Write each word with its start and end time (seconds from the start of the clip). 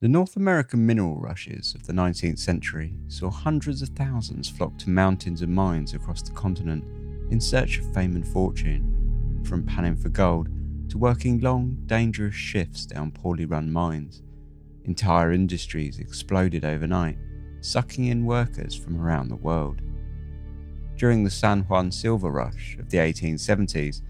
The 0.00 0.06
North 0.06 0.36
American 0.36 0.86
mineral 0.86 1.16
rushes 1.16 1.74
of 1.74 1.84
the 1.84 1.92
19th 1.92 2.38
century 2.38 2.94
saw 3.08 3.30
hundreds 3.30 3.82
of 3.82 3.88
thousands 3.88 4.48
flock 4.48 4.78
to 4.78 4.90
mountains 4.90 5.42
and 5.42 5.52
mines 5.52 5.92
across 5.92 6.22
the 6.22 6.30
continent 6.30 6.84
in 7.32 7.40
search 7.40 7.78
of 7.80 7.92
fame 7.92 8.14
and 8.14 8.24
fortune, 8.24 9.42
from 9.44 9.64
panning 9.64 9.96
for 9.96 10.08
gold 10.08 10.50
to 10.90 10.98
working 10.98 11.40
long, 11.40 11.76
dangerous 11.86 12.36
shifts 12.36 12.86
down 12.86 13.10
poorly 13.10 13.44
run 13.44 13.72
mines. 13.72 14.22
Entire 14.84 15.32
industries 15.32 15.98
exploded 15.98 16.64
overnight, 16.64 17.18
sucking 17.60 18.04
in 18.04 18.24
workers 18.24 18.76
from 18.76 19.00
around 19.00 19.26
the 19.26 19.34
world. 19.34 19.80
During 20.94 21.24
the 21.24 21.30
San 21.30 21.62
Juan 21.62 21.90
Silver 21.90 22.30
Rush 22.30 22.76
of 22.78 22.88
the 22.88 22.98
1870s, 22.98 24.02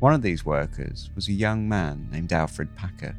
one 0.00 0.12
of 0.12 0.22
these 0.22 0.44
workers 0.44 1.08
was 1.14 1.28
a 1.28 1.32
young 1.32 1.68
man 1.68 2.08
named 2.10 2.32
Alfred 2.32 2.74
Packer 2.74 3.14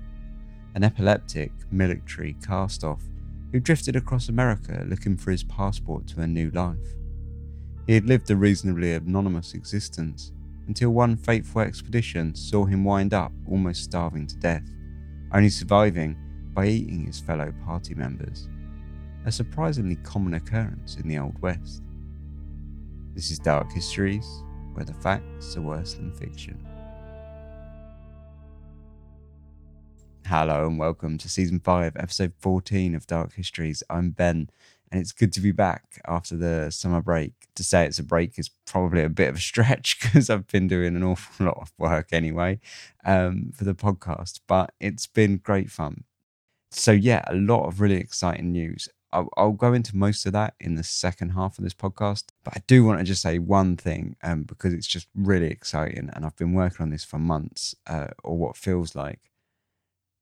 an 0.76 0.84
epileptic 0.84 1.52
military 1.72 2.36
cast 2.46 2.84
off 2.84 3.02
who 3.52 3.60
drifted 3.60 3.96
across 3.96 4.30
America 4.30 4.86
looking 4.88 5.18
for 5.18 5.32
his 5.32 5.44
passport 5.44 6.08
to 6.08 6.22
a 6.22 6.28
new 6.28 6.50
life. 6.52 6.96
He 7.88 7.94
had 7.94 8.06
lived 8.06 8.30
a 8.30 8.36
reasonably 8.36 8.94
anonymous 8.94 9.54
existence 9.54 10.34
until 10.68 10.90
one 10.90 11.16
fateful 11.16 11.62
expedition 11.62 12.36
saw 12.36 12.66
him 12.66 12.84
wind 12.84 13.14
up 13.14 13.32
almost 13.50 13.84
starving 13.84 14.28
to 14.28 14.38
death, 14.38 14.70
only 15.34 15.50
surviving 15.50 16.18
by 16.54 16.68
eating 16.68 17.06
his 17.06 17.20
fellow 17.20 17.54
party 17.66 17.96
members, 17.96 18.50
a 19.26 19.32
surprisingly 19.32 19.96
common 19.98 20.34
occurrence 20.34 20.98
in 20.98 21.08
the 21.08 21.18
Old 21.18 21.42
West. 21.42 21.84
This 23.16 23.32
is 23.32 23.40
Dark 23.40 23.72
Histories, 23.72 24.44
where 24.74 24.86
the 24.86 24.94
facts 24.94 25.56
are 25.56 25.62
worse 25.62 25.94
than 25.94 26.12
fiction. 26.14 26.64
Hello 30.30 30.68
and 30.68 30.78
welcome 30.78 31.18
to 31.20 31.30
season 31.30 31.62
5, 31.62 31.96
episode 31.96 32.34
14 32.40 32.96
of 32.96 33.08
Dark 33.08 33.36
Histories. 33.36 33.82
I'm 33.90 34.10
Ben, 34.10 34.50
and 34.92 35.00
it's 35.00 35.14
good 35.14 35.32
to 35.32 35.40
be 35.40 35.54
back 35.54 36.02
after 36.06 36.36
the 36.36 36.70
summer 36.70 37.02
break. 37.02 37.32
To 37.56 37.64
say 37.64 37.86
it's 37.86 37.98
a 37.98 38.04
break 38.04 38.38
is 38.38 38.50
probably 38.66 39.04
a 39.04 39.10
bit 39.10 39.30
of 39.30 39.38
a 39.38 39.40
stretch 39.52 40.02
because 40.02 40.30
I've 40.30 40.48
been 40.48 40.68
doing 40.68 40.98
an 40.98 41.04
awful 41.04 41.46
lot 41.46 41.58
of 41.62 41.72
work 41.78 42.10
anyway 42.12 42.60
um, 43.06 43.54
for 43.56 43.64
the 43.64 43.74
podcast, 43.74 44.42
but 44.48 44.74
it's 44.82 45.08
been 45.08 45.38
great 45.38 45.72
fun. 45.72 46.04
So, 46.72 46.92
yeah, 46.92 47.24
a 47.28 47.34
lot 47.34 47.66
of 47.66 47.80
really 47.80 47.96
exciting 47.96 48.52
news. 48.52 48.90
I'll, 49.14 49.30
I'll, 49.38 49.54
go 49.54 49.72
into 49.72 49.96
most 49.96 50.26
of 50.26 50.34
that 50.34 50.56
in 50.60 50.76
the 50.76 50.84
second 50.84 51.30
half 51.30 51.58
of 51.58 51.64
this 51.64 51.74
podcast, 51.74 52.26
but 52.44 52.54
I 52.54 52.64
do 52.68 52.84
want 52.84 53.00
to 53.00 53.06
just 53.06 53.22
say 53.22 53.40
one 53.40 53.78
thing 53.78 54.18
um, 54.22 54.44
because 54.44 54.74
it's 54.74 54.88
just 54.88 55.08
really 55.16 55.48
exciting, 55.48 56.10
and 56.12 56.26
I've 56.26 56.36
been 56.36 56.52
working 56.52 56.84
on 56.84 56.90
this 56.90 57.06
for 57.06 57.18
months, 57.18 57.76
uh, 57.88 58.08
or 58.26 58.38
what 58.38 58.58
feels 58.58 58.94
like 58.94 59.27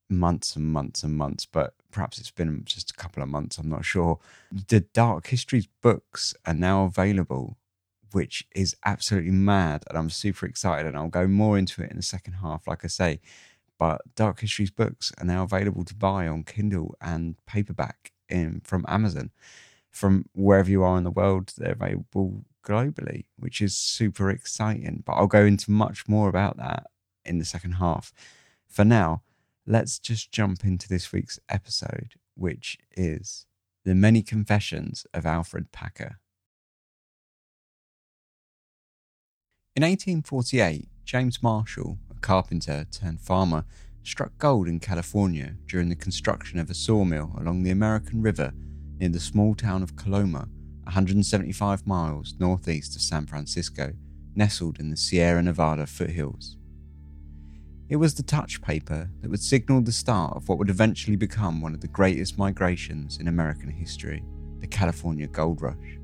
months 0.10 0.56
and 0.56 0.66
months 0.66 1.04
and 1.04 1.16
months, 1.16 1.46
but 1.46 1.74
perhaps 1.92 2.20
it's 2.20 2.32
been 2.32 2.64
just 2.66 2.92
a 2.92 2.96
couple 2.96 3.24
of 3.24 3.30
months, 3.30 3.58
I'm 3.58 3.70
not 3.70 3.86
sure. 3.86 4.20
The 4.52 4.82
Dark 4.82 5.28
Histories 5.28 5.68
books 5.82 6.34
are 6.46 6.54
now 6.54 6.86
available, 6.86 7.58
which 8.12 8.48
is 8.56 8.76
absolutely 8.86 9.32
mad. 9.32 9.84
And 9.90 9.98
I'm 9.98 10.10
super 10.10 10.46
excited. 10.46 10.88
And 10.88 10.98
I'll 10.98 11.08
go 11.08 11.28
more 11.28 11.58
into 11.58 11.82
it 11.82 11.92
in 11.92 11.98
the 11.98 12.04
second 12.04 12.34
half, 12.34 12.68
like 12.68 12.84
I 12.84 12.88
say. 12.88 13.20
But 13.78 14.02
Dark 14.16 14.42
Histories 14.42 14.72
books 14.72 15.12
are 15.20 15.26
now 15.26 15.44
available 15.44 15.84
to 15.86 15.96
buy 15.96 16.28
on 16.28 16.44
Kindle 16.44 16.96
and 17.02 17.36
paperback 17.46 18.12
in 18.30 18.62
from 18.64 18.86
Amazon. 18.88 19.32
From 19.92 20.26
wherever 20.34 20.70
you 20.70 20.84
are 20.84 20.98
in 20.98 21.04
the 21.04 21.12
world, 21.12 21.54
they're 21.58 21.72
available 21.72 22.46
globally, 22.66 23.26
which 23.38 23.62
is 23.62 23.76
super 23.76 24.30
exciting. 24.30 25.04
But 25.06 25.14
I'll 25.14 25.28
go 25.28 25.46
into 25.46 25.72
much 25.72 26.08
more 26.08 26.30
about 26.30 26.58
that 26.58 26.88
in 27.24 27.40
the 27.40 27.46
second 27.46 27.74
half. 27.74 28.14
For 28.68 28.84
now, 28.84 29.22
let's 29.68 29.98
just 30.00 30.32
jump 30.32 30.64
into 30.64 30.88
this 30.88 31.12
week's 31.12 31.40
episode, 31.50 32.14
which 32.36 32.78
is 32.96 33.46
The 33.84 33.96
Many 33.96 34.22
Confessions 34.22 35.08
of 35.14 35.26
Alfred 35.26 35.72
Packer. 35.72 36.20
In 39.76 39.84
1848, 39.84 40.88
James 41.04 41.42
Marshall, 41.42 41.98
a 42.10 42.20
carpenter 42.20 42.86
turned 42.92 43.22
farmer, 43.22 43.66
struck 44.04 44.38
gold 44.38 44.68
in 44.68 44.80
California 44.80 45.56
during 45.68 45.90
the 45.90 45.96
construction 45.96 46.60
of 46.60 46.70
a 46.70 46.76
sawmill 46.76 47.34
along 47.38 47.64
the 47.64 47.72
American 47.72 48.22
River 48.22 48.54
near 49.00 49.10
the 49.10 49.20
small 49.20 49.56
town 49.56 49.82
of 49.82 49.96
Coloma, 49.96 50.48
175 50.84 51.88
miles 51.88 52.36
northeast 52.40 52.96
of 52.96 53.02
San 53.02 53.26
Francisco, 53.26 53.94
nestled 54.36 54.80
in 54.80 54.92
the 54.92 54.98
Sierra 54.98 55.42
Nevada 55.42 55.88
foothills. 55.88 56.58
It 57.88 57.98
was 57.98 58.16
the 58.16 58.24
touch 58.24 58.64
paper 58.64 59.08
that 59.22 59.30
would 59.30 59.44
signal 59.44 59.80
the 59.82 59.92
start 59.92 60.36
of 60.36 60.50
what 60.50 60.58
would 60.58 60.72
eventually 60.72 61.16
become 61.16 61.62
one 61.62 61.76
of 61.76 61.82
the 61.82 61.88
greatest 61.88 62.36
migrations 62.36 63.20
in 63.20 63.28
American 63.28 63.70
history, 63.70 64.24
the 64.60 64.66
California 64.66 65.28
Gold 65.28 65.62
Rush. 65.62 66.00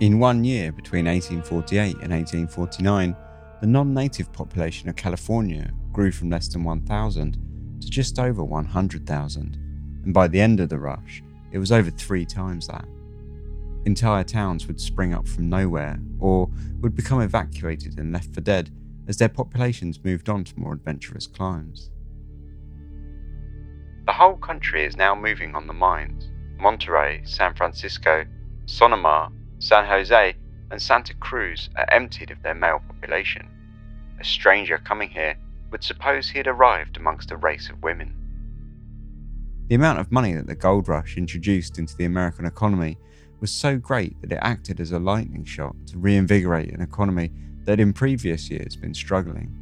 In 0.00 0.18
one 0.18 0.44
year 0.44 0.72
between 0.72 1.06
1848 1.06 2.02
and 2.02 2.12
1849, 2.12 3.16
the 3.62 3.66
non 3.66 3.94
native 3.94 4.30
population 4.30 4.90
of 4.90 4.96
California 4.96 5.72
grew 5.90 6.12
from 6.12 6.28
less 6.28 6.48
than 6.48 6.64
1,000 6.64 7.78
to 7.80 7.90
just 7.90 8.18
over 8.18 8.44
100,000, 8.44 9.58
and 10.04 10.12
by 10.12 10.28
the 10.28 10.40
end 10.40 10.60
of 10.60 10.68
the 10.68 10.78
rush, 10.78 11.22
it 11.50 11.58
was 11.58 11.72
over 11.72 11.90
three 11.90 12.26
times 12.26 12.66
that. 12.66 12.84
Entire 13.86 14.24
towns 14.24 14.66
would 14.66 14.78
spring 14.78 15.14
up 15.14 15.26
from 15.26 15.48
nowhere 15.48 15.98
or 16.18 16.50
would 16.82 16.94
become 16.94 17.22
evacuated 17.22 17.98
and 17.98 18.12
left 18.12 18.34
for 18.34 18.42
dead 18.42 18.70
as 19.10 19.16
their 19.16 19.28
populations 19.28 20.04
moved 20.04 20.28
on 20.28 20.44
to 20.44 20.56
more 20.56 20.72
adventurous 20.72 21.26
climes. 21.26 21.90
The 24.06 24.12
whole 24.12 24.36
country 24.36 24.84
is 24.84 24.96
now 24.96 25.16
moving 25.16 25.56
on 25.56 25.66
the 25.66 25.72
mines. 25.72 26.30
Monterey, 26.60 27.22
San 27.24 27.52
Francisco, 27.56 28.24
Sonoma, 28.66 29.32
San 29.58 29.84
Jose, 29.84 30.36
and 30.70 30.80
Santa 30.80 31.12
Cruz 31.14 31.70
are 31.74 31.90
emptied 31.90 32.30
of 32.30 32.40
their 32.44 32.54
male 32.54 32.80
population. 32.86 33.48
A 34.20 34.24
stranger 34.24 34.78
coming 34.78 35.10
here 35.10 35.34
would 35.72 35.82
suppose 35.82 36.30
he 36.30 36.38
had 36.38 36.46
arrived 36.46 36.96
amongst 36.96 37.32
a 37.32 37.36
race 37.36 37.68
of 37.68 37.82
women. 37.82 38.14
The 39.66 39.74
amount 39.74 39.98
of 39.98 40.12
money 40.12 40.34
that 40.34 40.46
the 40.46 40.54
gold 40.54 40.86
rush 40.86 41.16
introduced 41.16 41.80
into 41.80 41.96
the 41.96 42.04
American 42.04 42.44
economy 42.44 42.96
was 43.40 43.50
so 43.50 43.76
great 43.76 44.20
that 44.20 44.30
it 44.30 44.38
acted 44.40 44.78
as 44.78 44.92
a 44.92 45.00
lightning 45.00 45.44
shot 45.44 45.74
to 45.88 45.98
reinvigorate 45.98 46.72
an 46.72 46.80
economy 46.80 47.32
that 47.64 47.80
in 47.80 47.92
previous 47.92 48.50
years 48.50 48.76
been 48.76 48.94
struggling. 48.94 49.56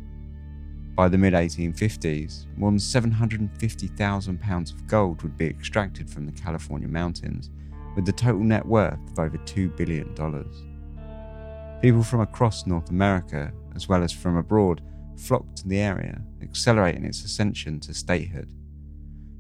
By 0.94 1.08
the 1.08 1.18
mid 1.18 1.32
1850s, 1.32 2.46
more 2.56 2.70
than 2.70 2.78
£750,000 2.78 4.72
of 4.72 4.86
gold 4.86 5.22
would 5.22 5.36
be 5.36 5.46
extracted 5.46 6.10
from 6.10 6.26
the 6.26 6.32
California 6.32 6.88
mountains, 6.88 7.50
with 7.94 8.04
the 8.04 8.12
total 8.12 8.42
net 8.42 8.66
worth 8.66 8.98
of 9.12 9.18
over 9.18 9.38
$2 9.38 9.76
billion. 9.76 10.14
People 11.80 12.02
from 12.02 12.20
across 12.20 12.66
North 12.66 12.90
America, 12.90 13.52
as 13.76 13.88
well 13.88 14.02
as 14.02 14.12
from 14.12 14.36
abroad, 14.36 14.82
flocked 15.16 15.58
to 15.58 15.68
the 15.68 15.78
area, 15.78 16.20
accelerating 16.42 17.04
its 17.04 17.24
ascension 17.24 17.78
to 17.80 17.94
statehood. 17.94 18.52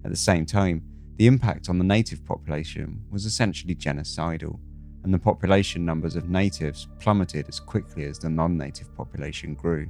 At 0.04 0.10
the 0.10 0.16
same 0.16 0.46
time, 0.46 0.82
the 1.16 1.26
impact 1.26 1.68
on 1.68 1.78
the 1.78 1.84
native 1.84 2.24
population 2.24 3.02
was 3.10 3.24
essentially 3.24 3.74
genocidal 3.74 4.60
and 5.04 5.12
the 5.12 5.18
population 5.18 5.84
numbers 5.84 6.16
of 6.16 6.28
natives 6.28 6.88
plummeted 6.98 7.48
as 7.48 7.60
quickly 7.60 8.04
as 8.04 8.18
the 8.18 8.28
non 8.28 8.56
native 8.56 8.94
population 8.96 9.54
grew. 9.54 9.88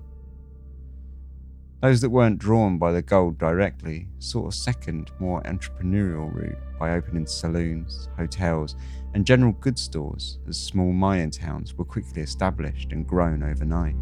Those 1.81 2.01
that 2.01 2.11
weren't 2.11 2.41
drawn 2.41 2.77
by 2.77 2.91
the 2.91 3.03
gold 3.03 3.39
directly 3.39 4.09
sought 4.19 4.53
a 4.53 4.57
second, 4.57 5.13
more 5.21 5.41
entrepreneurial 5.43 6.35
route 6.35 6.59
by 6.77 6.95
opening 6.95 7.27
saloons, 7.27 8.09
hotels, 8.17 8.75
and 9.15 9.25
general 9.25 9.53
goods 9.53 9.83
stores 9.83 10.41
as 10.49 10.59
small 10.59 10.93
mining 10.93 11.31
towns 11.31 11.75
were 11.75 11.85
quickly 11.85 12.23
established 12.23 12.91
and 12.91 13.07
grown 13.07 13.45
overnight. 13.45 13.95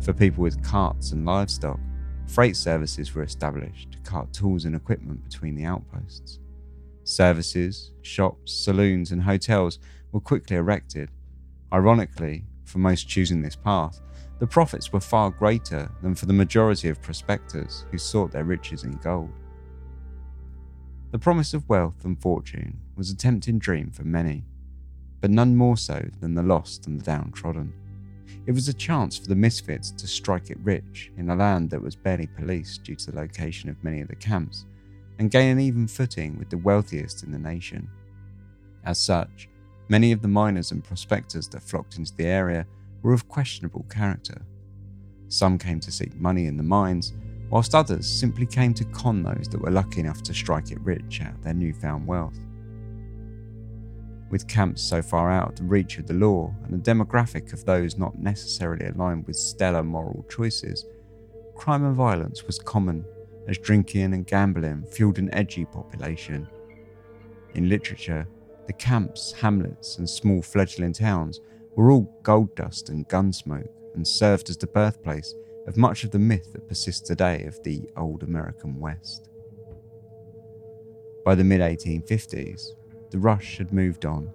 For 0.00 0.12
people 0.12 0.42
with 0.42 0.62
carts 0.62 1.10
and 1.10 1.26
livestock, 1.26 1.80
freight 2.28 2.56
services 2.56 3.12
were 3.12 3.24
established 3.24 3.92
to 3.92 3.98
cart 3.98 4.32
tools 4.32 4.64
and 4.64 4.76
equipment 4.76 5.24
between 5.24 5.56
the 5.56 5.64
outposts. 5.64 6.38
Services, 7.04 7.90
shops, 8.02 8.52
saloons, 8.52 9.10
and 9.10 9.22
hotels 9.22 9.78
were 10.12 10.20
quickly 10.20 10.56
erected. 10.56 11.10
Ironically, 11.72 12.44
for 12.64 12.78
most 12.78 13.08
choosing 13.08 13.42
this 13.42 13.56
path, 13.56 14.00
the 14.38 14.46
profits 14.46 14.92
were 14.92 15.00
far 15.00 15.30
greater 15.30 15.90
than 16.02 16.14
for 16.14 16.26
the 16.26 16.32
majority 16.32 16.88
of 16.88 17.02
prospectors 17.02 17.84
who 17.90 17.98
sought 17.98 18.32
their 18.32 18.44
riches 18.44 18.84
in 18.84 18.92
gold. 18.98 19.30
The 21.10 21.18
promise 21.18 21.54
of 21.54 21.68
wealth 21.68 22.04
and 22.04 22.20
fortune 22.20 22.80
was 22.96 23.10
a 23.10 23.16
tempting 23.16 23.58
dream 23.58 23.90
for 23.90 24.04
many, 24.04 24.44
but 25.20 25.30
none 25.30 25.56
more 25.56 25.76
so 25.76 26.08
than 26.20 26.34
the 26.34 26.42
lost 26.42 26.86
and 26.86 26.98
the 26.98 27.04
downtrodden. 27.04 27.72
It 28.46 28.52
was 28.52 28.68
a 28.68 28.74
chance 28.74 29.18
for 29.18 29.28
the 29.28 29.36
misfits 29.36 29.90
to 29.92 30.06
strike 30.06 30.50
it 30.50 30.58
rich 30.62 31.12
in 31.16 31.30
a 31.30 31.36
land 31.36 31.70
that 31.70 31.82
was 31.82 31.94
barely 31.94 32.26
policed 32.26 32.84
due 32.84 32.96
to 32.96 33.10
the 33.10 33.16
location 33.16 33.68
of 33.68 33.82
many 33.84 34.00
of 34.00 34.08
the 34.08 34.16
camps 34.16 34.66
and 35.22 35.30
gain 35.30 35.52
an 35.52 35.60
even 35.60 35.86
footing 35.86 36.36
with 36.36 36.50
the 36.50 36.58
wealthiest 36.58 37.22
in 37.22 37.30
the 37.30 37.38
nation. 37.38 37.88
As 38.84 38.98
such, 38.98 39.48
many 39.88 40.10
of 40.10 40.20
the 40.20 40.26
miners 40.26 40.72
and 40.72 40.82
prospectors 40.82 41.46
that 41.50 41.62
flocked 41.62 41.96
into 41.96 42.12
the 42.16 42.26
area 42.26 42.66
were 43.02 43.12
of 43.12 43.28
questionable 43.28 43.86
character. 43.88 44.42
Some 45.28 45.58
came 45.58 45.78
to 45.78 45.92
seek 45.92 46.12
money 46.16 46.46
in 46.46 46.56
the 46.56 46.64
mines, 46.64 47.12
whilst 47.50 47.72
others 47.72 48.04
simply 48.04 48.46
came 48.46 48.74
to 48.74 48.84
con 48.86 49.22
those 49.22 49.46
that 49.52 49.60
were 49.60 49.70
lucky 49.70 50.00
enough 50.00 50.24
to 50.24 50.34
strike 50.34 50.72
it 50.72 50.80
rich 50.80 51.20
out 51.20 51.34
of 51.34 51.44
their 51.44 51.54
newfound 51.54 52.04
wealth. 52.04 52.40
With 54.28 54.48
camps 54.48 54.82
so 54.82 55.02
far 55.02 55.30
out 55.30 55.50
of 55.50 55.54
the 55.54 55.62
reach 55.62 55.98
of 55.98 56.08
the 56.08 56.14
law 56.14 56.52
and 56.64 56.74
a 56.74 56.78
demographic 56.78 57.52
of 57.52 57.64
those 57.64 57.96
not 57.96 58.18
necessarily 58.18 58.86
aligned 58.86 59.28
with 59.28 59.36
stellar 59.36 59.84
moral 59.84 60.26
choices, 60.28 60.84
crime 61.54 61.84
and 61.84 61.94
violence 61.94 62.42
was 62.42 62.58
common 62.58 63.04
as 63.48 63.58
drinking 63.58 64.14
and 64.14 64.26
gambling 64.26 64.84
fueled 64.84 65.18
an 65.18 65.32
edgy 65.34 65.64
population. 65.64 66.48
In 67.54 67.68
literature, 67.68 68.26
the 68.66 68.72
camps, 68.72 69.32
hamlets, 69.32 69.98
and 69.98 70.08
small 70.08 70.42
fledgling 70.42 70.92
towns 70.92 71.40
were 71.74 71.90
all 71.90 72.18
gold 72.22 72.54
dust 72.54 72.88
and 72.88 73.08
gunsmoke 73.08 73.68
and 73.94 74.06
served 74.06 74.50
as 74.50 74.56
the 74.56 74.66
birthplace 74.66 75.34
of 75.66 75.76
much 75.76 76.04
of 76.04 76.10
the 76.10 76.18
myth 76.18 76.52
that 76.52 76.68
persists 76.68 77.06
today 77.06 77.44
of 77.44 77.62
the 77.62 77.88
old 77.96 78.22
American 78.22 78.78
West. 78.78 79.28
By 81.24 81.34
the 81.34 81.44
mid 81.44 81.60
1850s, 81.60 82.70
the 83.10 83.18
rush 83.18 83.58
had 83.58 83.72
moved 83.72 84.04
on. 84.06 84.30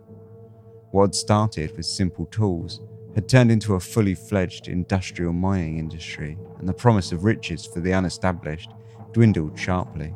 What 0.91 1.07
had 1.07 1.15
started 1.15 1.75
with 1.75 1.85
simple 1.85 2.25
tools 2.27 2.81
had 3.13 3.27
turned 3.27 3.51
into 3.51 3.73
a 3.75 3.79
fully 3.79 4.13
fledged 4.13 4.67
industrial 4.67 5.33
mining 5.33 5.79
industry, 5.79 6.37
and 6.59 6.69
the 6.69 6.73
promise 6.73 7.11
of 7.11 7.23
riches 7.23 7.65
for 7.65 7.79
the 7.79 7.91
unestablished 7.91 8.69
dwindled 9.13 9.57
sharply. 9.57 10.13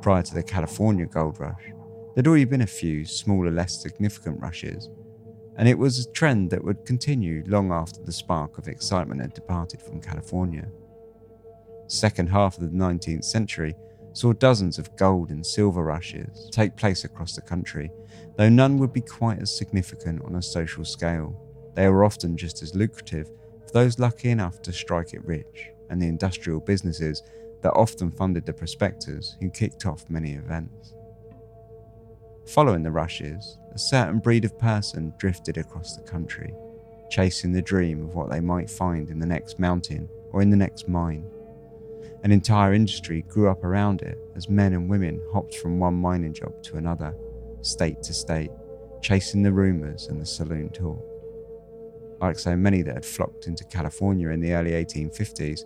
Prior 0.00 0.22
to 0.22 0.34
the 0.34 0.42
California 0.42 1.06
gold 1.06 1.40
rush, 1.40 1.72
there'd 2.14 2.26
already 2.26 2.44
been 2.44 2.62
a 2.62 2.66
few 2.66 3.04
smaller, 3.04 3.50
less 3.50 3.80
significant 3.80 4.40
rushes, 4.40 4.88
and 5.56 5.68
it 5.68 5.78
was 5.78 5.98
a 5.98 6.12
trend 6.12 6.50
that 6.50 6.62
would 6.62 6.84
continue 6.84 7.42
long 7.46 7.72
after 7.72 8.02
the 8.02 8.12
spark 8.12 8.58
of 8.58 8.68
excitement 8.68 9.20
had 9.20 9.34
departed 9.34 9.80
from 9.80 10.00
California. 10.00 10.66
The 11.84 11.94
second 11.94 12.28
half 12.28 12.58
of 12.58 12.64
the 12.64 12.76
19th 12.76 13.24
century 13.24 13.74
saw 14.12 14.32
dozens 14.32 14.78
of 14.78 14.96
gold 14.96 15.30
and 15.30 15.44
silver 15.44 15.82
rushes 15.82 16.48
take 16.50 16.76
place 16.76 17.04
across 17.04 17.34
the 17.34 17.42
country, 17.42 17.90
though 18.36 18.48
none 18.48 18.78
would 18.78 18.92
be 18.92 19.02
quite 19.02 19.40
as 19.40 19.56
significant 19.56 20.22
on 20.24 20.36
a 20.36 20.42
social 20.42 20.84
scale. 20.84 21.38
They 21.74 21.88
were 21.88 22.04
often 22.04 22.36
just 22.36 22.62
as 22.62 22.74
lucrative 22.74 23.28
for 23.66 23.72
those 23.72 23.98
lucky 23.98 24.30
enough 24.30 24.62
to 24.62 24.72
strike 24.72 25.12
it 25.12 25.24
rich, 25.24 25.68
and 25.90 26.00
the 26.00 26.08
industrial 26.08 26.60
businesses 26.60 27.22
that 27.66 27.72
often 27.72 28.12
funded 28.12 28.46
the 28.46 28.52
prospectors 28.52 29.36
who 29.40 29.50
kicked 29.50 29.86
off 29.86 30.08
many 30.08 30.34
events. 30.34 30.94
Following 32.46 32.84
the 32.84 32.92
rushes, 32.92 33.58
a 33.72 33.78
certain 33.78 34.20
breed 34.20 34.44
of 34.44 34.56
person 34.56 35.12
drifted 35.18 35.58
across 35.58 35.96
the 35.96 36.02
country, 36.04 36.54
chasing 37.10 37.50
the 37.50 37.60
dream 37.60 38.04
of 38.04 38.14
what 38.14 38.30
they 38.30 38.38
might 38.38 38.70
find 38.70 39.10
in 39.10 39.18
the 39.18 39.26
next 39.26 39.58
mountain 39.58 40.08
or 40.30 40.42
in 40.42 40.50
the 40.50 40.56
next 40.56 40.88
mine. 40.88 41.28
An 42.22 42.30
entire 42.30 42.72
industry 42.72 43.22
grew 43.22 43.50
up 43.50 43.64
around 43.64 44.02
it 44.02 44.16
as 44.36 44.48
men 44.48 44.72
and 44.72 44.88
women 44.88 45.20
hopped 45.32 45.56
from 45.56 45.80
one 45.80 45.94
mining 45.94 46.34
job 46.34 46.62
to 46.62 46.76
another, 46.76 47.16
state 47.62 48.00
to 48.04 48.14
state, 48.14 48.52
chasing 49.02 49.42
the 49.42 49.50
rumours 49.50 50.06
and 50.06 50.20
the 50.20 50.26
saloon 50.26 50.68
talk. 50.68 51.04
Like 52.20 52.38
so 52.38 52.54
many 52.54 52.82
that 52.82 52.94
had 52.94 53.04
flocked 53.04 53.48
into 53.48 53.64
California 53.64 54.28
in 54.28 54.38
the 54.38 54.52
early 54.52 54.70
1850s, 54.70 55.64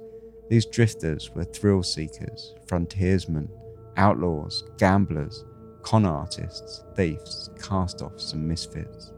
these 0.51 0.67
drifters 0.67 1.31
were 1.31 1.45
thrill 1.45 1.81
seekers, 1.85 2.57
frontiersmen, 2.67 3.49
outlaws, 3.97 4.65
gamblers, 4.79 5.45
con 5.83 6.05
artists, 6.05 6.83
thieves, 6.97 7.51
cast 7.63 8.03
offs, 8.03 8.33
and 8.33 8.49
misfits. 8.49 9.13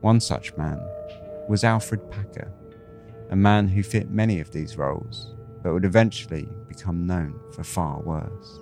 One 0.00 0.18
such 0.18 0.56
man 0.56 0.80
was 1.46 1.62
Alfred 1.62 2.10
Packer, 2.10 2.50
a 3.28 3.36
man 3.36 3.68
who 3.68 3.82
fit 3.82 4.08
many 4.08 4.40
of 4.40 4.50
these 4.50 4.78
roles, 4.78 5.34
but 5.62 5.74
would 5.74 5.84
eventually 5.84 6.48
become 6.68 7.06
known 7.06 7.38
for 7.52 7.62
far 7.62 8.00
worse. 8.00 8.60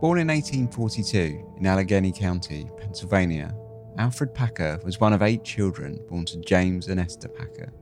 Born 0.00 0.18
in 0.18 0.26
1842 0.26 1.54
in 1.56 1.66
Allegheny 1.66 2.10
County, 2.10 2.68
Pennsylvania, 2.78 3.54
Alfred 3.98 4.34
Packer 4.34 4.80
was 4.84 5.00
one 5.00 5.12
of 5.12 5.22
eight 5.22 5.44
children 5.44 5.98
born 6.08 6.24
to 6.26 6.40
James 6.40 6.88
and 6.88 6.98
Esther 6.98 7.28
Packer. 7.28 7.72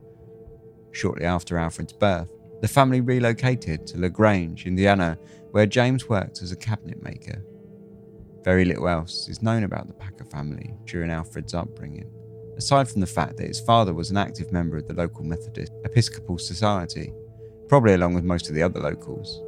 Shortly 0.91 1.25
after 1.25 1.57
Alfred's 1.57 1.93
birth, 1.93 2.27
the 2.61 2.67
family 2.67 3.01
relocated 3.01 3.87
to 3.87 3.99
LaGrange, 3.99 4.67
Indiana, 4.67 5.17
where 5.51 5.65
James 5.65 6.09
worked 6.09 6.41
as 6.41 6.51
a 6.51 6.57
cabinet 6.57 7.01
maker. 7.01 7.43
Very 8.43 8.65
little 8.65 8.87
else 8.87 9.29
is 9.29 9.41
known 9.41 9.63
about 9.63 9.87
the 9.87 9.93
Packer 9.93 10.25
family 10.25 10.73
during 10.85 11.11
Alfred's 11.11 11.53
upbringing, 11.53 12.11
aside 12.57 12.89
from 12.89 13.01
the 13.01 13.07
fact 13.07 13.37
that 13.37 13.47
his 13.47 13.61
father 13.61 13.93
was 13.93 14.11
an 14.11 14.17
active 14.17 14.51
member 14.51 14.77
of 14.77 14.87
the 14.87 14.93
local 14.93 15.23
Methodist 15.23 15.71
Episcopal 15.85 16.37
Society, 16.37 17.13
probably 17.69 17.93
along 17.93 18.15
with 18.15 18.25
most 18.25 18.49
of 18.49 18.55
the 18.55 18.63
other 18.63 18.79
locals. 18.79 19.41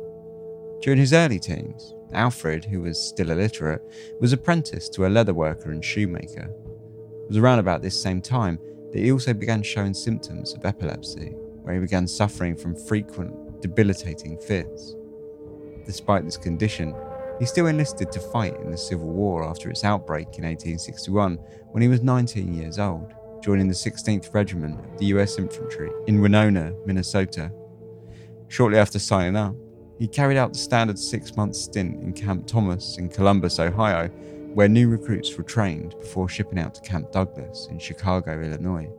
During 0.82 1.00
his 1.00 1.14
early 1.14 1.40
teens, 1.40 1.94
Alfred, 2.14 2.66
who 2.66 2.82
was 2.82 3.00
still 3.00 3.32
illiterate, 3.32 3.82
was 4.20 4.34
apprenticed 4.34 4.94
to 4.94 5.06
a 5.06 5.10
leather 5.10 5.34
worker 5.34 5.72
and 5.72 5.84
shoemaker. 5.84 6.50
It 6.50 7.28
was 7.28 7.38
around 7.38 7.60
about 7.60 7.82
this 7.82 8.00
same 8.00 8.22
time 8.22 8.60
that 8.92 9.00
he 9.00 9.12
also 9.12 9.34
began 9.34 9.64
showing 9.64 9.94
symptoms 9.94 10.54
of 10.54 10.66
epilepsy 10.66 11.34
where 11.64 11.76
he 11.76 11.80
began 11.80 12.08
suffering 12.08 12.56
from 12.56 12.76
frequent, 12.76 13.62
debilitating 13.62 14.38
fits. 14.38 14.96
Despite 15.86 16.26
this 16.26 16.38
condition, 16.38 16.94
he 17.40 17.46
still 17.46 17.68
enlisted 17.68 18.12
to 18.12 18.20
fight 18.20 18.56
in 18.62 18.70
the 18.70 18.78
Civil 18.78 19.08
War 19.08 19.44
after 19.44 19.70
its 19.70 19.84
outbreak 19.84 20.38
in 20.38 20.44
1861 20.44 21.36
when 21.72 21.82
he 21.82 21.88
was 21.88 22.04
19 22.04 22.54
years 22.54 22.80
old, 22.80 23.14
joining 23.42 23.68
the 23.68 23.74
16th 23.74 24.34
Regiment 24.34 24.80
of 24.80 24.98
the 25.00 25.06
US 25.08 25.38
Infantry 25.38 25.90
in 26.08 26.22
Winona, 26.22 26.74
Minnesota. 26.86 27.52
Shortly 28.50 28.78
after 28.78 29.00
signing 29.00 29.36
up, 29.36 29.56
he 30.00 30.08
carried 30.08 30.38
out 30.38 30.54
the 30.54 30.60
standard 30.60 30.98
six 30.98 31.36
month 31.36 31.56
stint 31.56 32.02
in 32.02 32.14
Camp 32.14 32.48
Thomas 32.48 32.98
in 32.98 33.10
Columbus, 33.10 33.60
Ohio, 33.60 34.08
where 34.54 34.68
new 34.68 34.90
recruits 34.90 35.36
were 35.36 35.44
trained 35.44 35.98
before 36.00 36.30
shipping 36.30 36.60
out 36.60 36.76
to 36.76 36.82
Camp 36.82 37.12
Douglas 37.12 37.68
in 37.72 37.80
Chicago, 37.80 38.42
Illinois. 38.42 38.90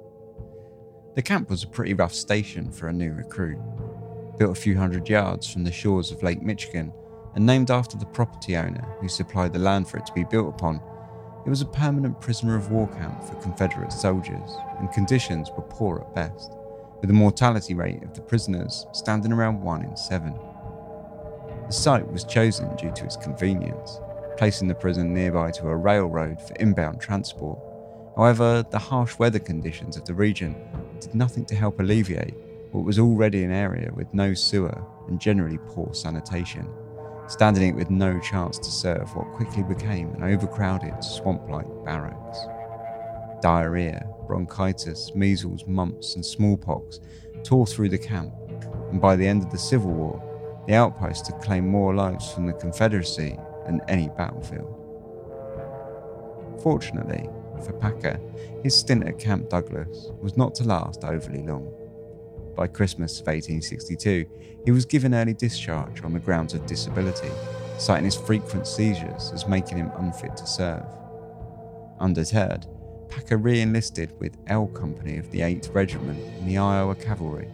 The 1.15 1.23
camp 1.23 1.49
was 1.49 1.63
a 1.63 1.69
pretty 1.69 1.95
rough 1.95 2.15
station 2.15 2.73
for 2.73 2.89
a 2.89 2.93
new 2.93 3.13
recruit, 3.13 3.59
built 4.37 4.57
a 4.57 4.61
few 4.61 4.77
hundred 4.77 5.09
yards 5.09 5.51
from 5.51 5.63
the 5.63 5.71
shores 5.71 6.11
of 6.11 6.23
Lake 6.23 6.43
Michigan 6.43 6.93
and 7.35 7.47
named 7.47 7.71
after 7.71 7.97
the 7.97 8.07
property 8.07 8.57
owner 8.57 8.85
who 9.01 9.09
supplied 9.09 9.53
the 9.53 9.59
land 9.59 9.89
for 9.89 9.99
it 9.99 10.07
to 10.07 10.13
be 10.13 10.25
built 10.25 10.49
upon. 10.49 10.81
It 11.47 11.51
was 11.51 11.61
a 11.61 11.67
permanent 11.67 12.21
prisoner 12.21 12.57
of 12.57 12.71
war 12.71 12.89
camp 12.89 13.23
for 13.23 13.35
Confederate 13.37 13.93
soldiers, 13.93 14.57
and 14.79 14.91
conditions 14.93 15.51
were 15.57 15.63
poor 15.63 16.01
at 16.01 16.15
best, 16.15 16.57
with 17.01 17.09
the 17.09 17.15
mortality 17.15 17.75
rate 17.75 18.03
of 18.03 18.15
the 18.15 18.23
prisoners 18.23 18.87
standing 18.93 19.33
around 19.33 19.61
1 19.61 19.85
in 19.85 19.97
7. 19.97 20.35
The 21.67 21.73
site 21.73 22.11
was 22.11 22.25
chosen 22.25 22.75
due 22.77 22.93
to 22.93 23.05
its 23.05 23.17
convenience, 23.17 23.99
placing 24.37 24.69
the 24.69 24.75
prison 24.75 25.15
nearby 25.15 25.51
to 25.53 25.69
a 25.69 25.77
railroad 25.77 26.41
for 26.41 26.55
inbound 26.57 27.01
transport. 27.01 27.59
However, 28.17 28.65
the 28.71 28.79
harsh 28.79 29.19
weather 29.19 29.39
conditions 29.39 29.97
of 29.97 30.05
the 30.05 30.15
region 30.15 30.57
did 31.01 31.15
nothing 31.15 31.45
to 31.47 31.55
help 31.55 31.81
alleviate 31.81 32.35
what 32.71 32.85
was 32.85 32.99
already 32.99 33.45
an 33.45 33.51
area 33.51 33.91
with 33.95 34.13
no 34.13 34.35
sewer 34.35 34.77
and 35.09 35.21
generally 35.21 35.59
poor 35.69 35.95
sanitation, 35.95 36.69
standing 37.29 37.69
it 37.71 37.75
with 37.75 37.91
no 37.91 38.21
chance 38.21 38.59
to 38.59 38.71
serve 38.71 39.15
what 39.17 39.33
quickly 39.33 39.63
became 39.63 40.13
an 40.15 40.23
overcrowded 40.23 41.03
swamp 41.03 41.49
like 41.49 41.67
barracks. 41.85 42.39
Diarrhea, 43.41 44.07
bronchitis, 44.27 45.15
measles, 45.15 45.67
mumps, 45.67 46.15
and 46.15 46.25
smallpox 46.25 47.01
tore 47.43 47.67
through 47.67 47.89
the 47.89 47.99
camp, 47.99 48.33
and 48.91 49.01
by 49.01 49.17
the 49.17 49.27
end 49.27 49.43
of 49.43 49.51
the 49.51 49.59
Civil 49.59 49.93
War, 49.93 50.34
the 50.67 50.75
outpost 50.75 51.27
had 51.27 51.41
claimed 51.43 51.67
more 51.67 51.95
lives 51.95 52.33
from 52.33 52.47
the 52.47 52.53
Confederacy 52.53 53.39
than 53.67 53.81
any 53.89 54.09
battlefield. 54.17 54.81
Fortunately, 56.63 57.29
for 57.65 57.73
Packer, 57.75 58.19
his 58.63 58.77
stint 58.77 59.07
at 59.07 59.19
Camp 59.19 59.49
Douglas 59.49 60.11
was 60.21 60.37
not 60.37 60.55
to 60.57 60.65
last 60.65 61.05
overly 61.05 61.43
long. 61.43 61.73
By 62.57 62.67
Christmas 62.67 63.21
of 63.21 63.27
1862, 63.27 64.27
he 64.65 64.71
was 64.71 64.87
given 64.87 65.15
early 65.15 65.35
discharge 65.35 66.03
on 66.03 66.13
the 66.13 66.21
grounds 66.21 66.55
of 66.55 66.67
disability, 66.67 67.31
citing 67.79 68.05
his 68.05 68.15
frequent 68.15 68.67
seizures 68.67 69.33
as 69.33 69.49
making 69.49 69.79
him 69.79 69.91
unfit 69.97 70.37
to 70.37 70.47
serve. 70.47 70.87
Undeterred, 72.01 72.67
Packer 73.09 73.37
re 73.37 73.61
enlisted 73.61 74.19
with 74.21 74.37
L 74.47 74.67
Company 74.69 75.19
of 75.19 75.31
the 75.31 75.41
8th 75.41 75.75
Regiment 75.75 76.19
in 76.39 76.47
the 76.47 76.59
Iowa 76.59 76.95
Cavalry. 76.95 77.49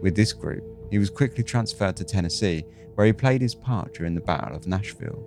With 0.00 0.16
this 0.16 0.32
group, 0.32 0.64
he 0.92 0.98
was 0.98 1.08
quickly 1.08 1.42
transferred 1.42 1.96
to 1.96 2.04
Tennessee, 2.04 2.66
where 2.96 3.06
he 3.06 3.14
played 3.14 3.40
his 3.40 3.54
part 3.54 3.94
during 3.94 4.14
the 4.14 4.20
Battle 4.20 4.54
of 4.54 4.66
Nashville. 4.66 5.26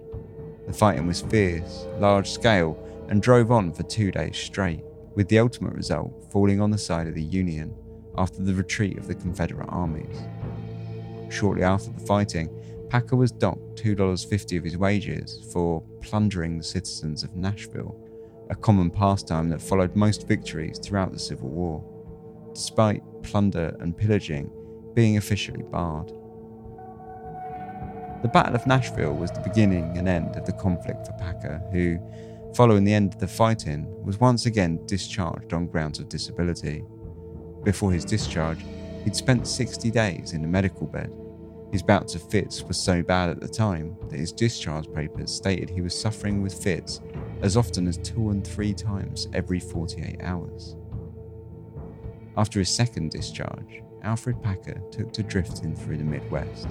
The 0.68 0.74
fighting 0.74 1.08
was 1.08 1.24
fierce, 1.24 1.88
large 1.98 2.30
scale, 2.30 2.78
and 3.10 3.20
drove 3.20 3.52
on 3.52 3.74
for 3.74 3.82
two 3.82 4.12
days 4.12 4.38
straight, 4.38 4.84
with 5.16 5.28
the 5.28 5.40
ultimate 5.40 5.74
result 5.74 6.32
falling 6.32 6.62
on 6.62 6.70
the 6.70 6.78
side 6.78 7.08
of 7.08 7.16
the 7.16 7.24
Union 7.24 7.74
after 8.16 8.44
the 8.44 8.54
retreat 8.54 9.00
of 9.00 9.08
the 9.08 9.16
Confederate 9.16 9.68
armies. 9.70 10.16
Shortly 11.32 11.64
after 11.64 11.90
the 11.90 12.06
fighting, 12.06 12.48
Packer 12.92 13.16
was 13.16 13.32
docked 13.32 13.84
$2.50 13.84 14.60
of 14.60 14.64
his 14.64 14.78
wages 14.78 15.50
for 15.52 15.82
plundering 16.00 16.60
the 16.60 16.64
citizens 16.64 17.24
of 17.24 17.36
Nashville, 17.36 18.00
a 18.52 18.56
common 18.56 18.92
pastime 18.92 19.50
that 19.50 19.64
followed 19.64 19.96
most 19.96 20.28
victories 20.28 20.78
throughout 20.78 21.12
the 21.12 21.18
Civil 21.18 21.50
War. 21.50 21.84
despite 22.54 23.02
plunder 23.24 23.76
and 23.80 23.98
pillaging 23.98 24.50
being 24.96 25.18
officially 25.18 25.64
barred. 25.64 26.12
The 28.24 28.30
Battle 28.30 28.56
of 28.56 28.66
Nashville 28.66 29.14
was 29.14 29.30
the 29.30 29.42
beginning 29.42 29.98
and 29.98 30.08
end 30.08 30.36
of 30.36 30.46
the 30.46 30.54
conflict 30.54 31.06
for 31.06 31.14
Packer, 31.14 31.62
who, 31.72 32.00
following 32.56 32.84
the 32.84 32.94
end 32.94 33.14
of 33.14 33.20
the 33.20 33.28
fighting, 33.28 33.86
was 34.04 34.20
once 34.20 34.48
again 34.48 34.84
discharged 34.88 35.54
on 35.54 35.68
grounds 35.68 36.00
of 36.00 36.10
disability. 36.10 36.84
Before 37.64 37.92
his 37.92 38.04
discharge, 38.04 38.66
he'd 39.04 39.16
spent 39.16 39.48
60 39.48 39.92
days 39.92 40.34
in 40.34 40.44
a 40.44 40.48
medical 40.48 40.88
bed. 40.88 41.14
His 41.72 41.84
bouts 41.84 42.16
of 42.16 42.28
fits 42.30 42.64
were 42.64 42.74
so 42.74 43.04
bad 43.04 43.30
at 43.30 43.42
the 43.42 43.48
time 43.48 43.96
that 44.10 44.18
his 44.18 44.32
discharge 44.32 44.92
papers 44.94 45.32
stated 45.32 45.70
he 45.70 45.82
was 45.82 46.00
suffering 46.00 46.42
with 46.42 46.64
fits 46.64 47.02
as 47.42 47.58
often 47.58 47.88
as 47.88 47.98
two 47.98 48.30
and 48.30 48.48
three 48.48 48.74
times 48.74 49.28
every 49.34 49.60
48 49.60 50.22
hours. 50.22 50.78
After 52.38 52.60
his 52.60 52.70
second 52.70 53.12
discharge, 53.12 53.84
Alfred 54.06 54.40
Packer 54.44 54.80
took 54.92 55.12
to 55.14 55.24
drifting 55.24 55.76
through 55.76 55.98
the 55.98 56.04
Midwest 56.04 56.68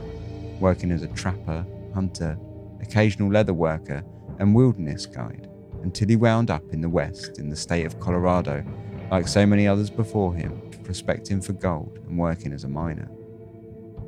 working 0.60 0.92
as 0.92 1.02
a 1.02 1.08
trapper, 1.08 1.66
hunter, 1.92 2.38
occasional 2.80 3.28
leather 3.28 3.52
worker, 3.52 4.04
and 4.38 4.54
wilderness 4.54 5.04
guide 5.04 5.50
until 5.82 6.08
he 6.08 6.14
wound 6.14 6.48
up 6.48 6.62
in 6.72 6.80
the 6.80 6.88
West 6.88 7.38
in 7.40 7.50
the 7.50 7.56
state 7.56 7.84
of 7.84 7.98
Colorado, 7.98 8.64
like 9.10 9.26
so 9.26 9.44
many 9.44 9.66
others 9.66 9.90
before 9.90 10.32
him, 10.32 10.62
prospecting 10.84 11.40
for 11.40 11.52
gold 11.54 11.98
and 12.06 12.16
working 12.16 12.52
as 12.52 12.62
a 12.62 12.68
miner. 12.68 13.10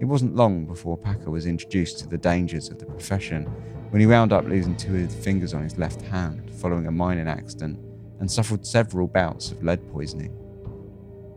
It 0.00 0.04
wasn't 0.04 0.37
long 0.37 0.64
before 0.64 0.97
Packer 0.97 1.30
was 1.30 1.47
introduced 1.47 1.99
to 1.99 2.06
the 2.06 2.16
dangers 2.16 2.68
of 2.68 2.78
the 2.78 2.87
profession 2.87 3.45
when 3.90 4.00
he 4.00 4.06
wound 4.06 4.33
up 4.33 4.45
losing 4.45 4.76
two 4.76 4.95
of 4.95 5.11
the 5.14 5.23
fingers 5.23 5.52
on 5.52 5.64
his 5.64 5.78
left 5.78 6.00
hand 6.02 6.50
following 6.54 6.87
a 6.87 6.92
mining 6.92 7.28
accident 7.28 7.78
and 8.21 8.30
suffered 8.30 8.64
several 8.64 9.09
bouts 9.09 9.50
of 9.50 9.64
lead 9.64 9.80
poisoning. 9.90 10.33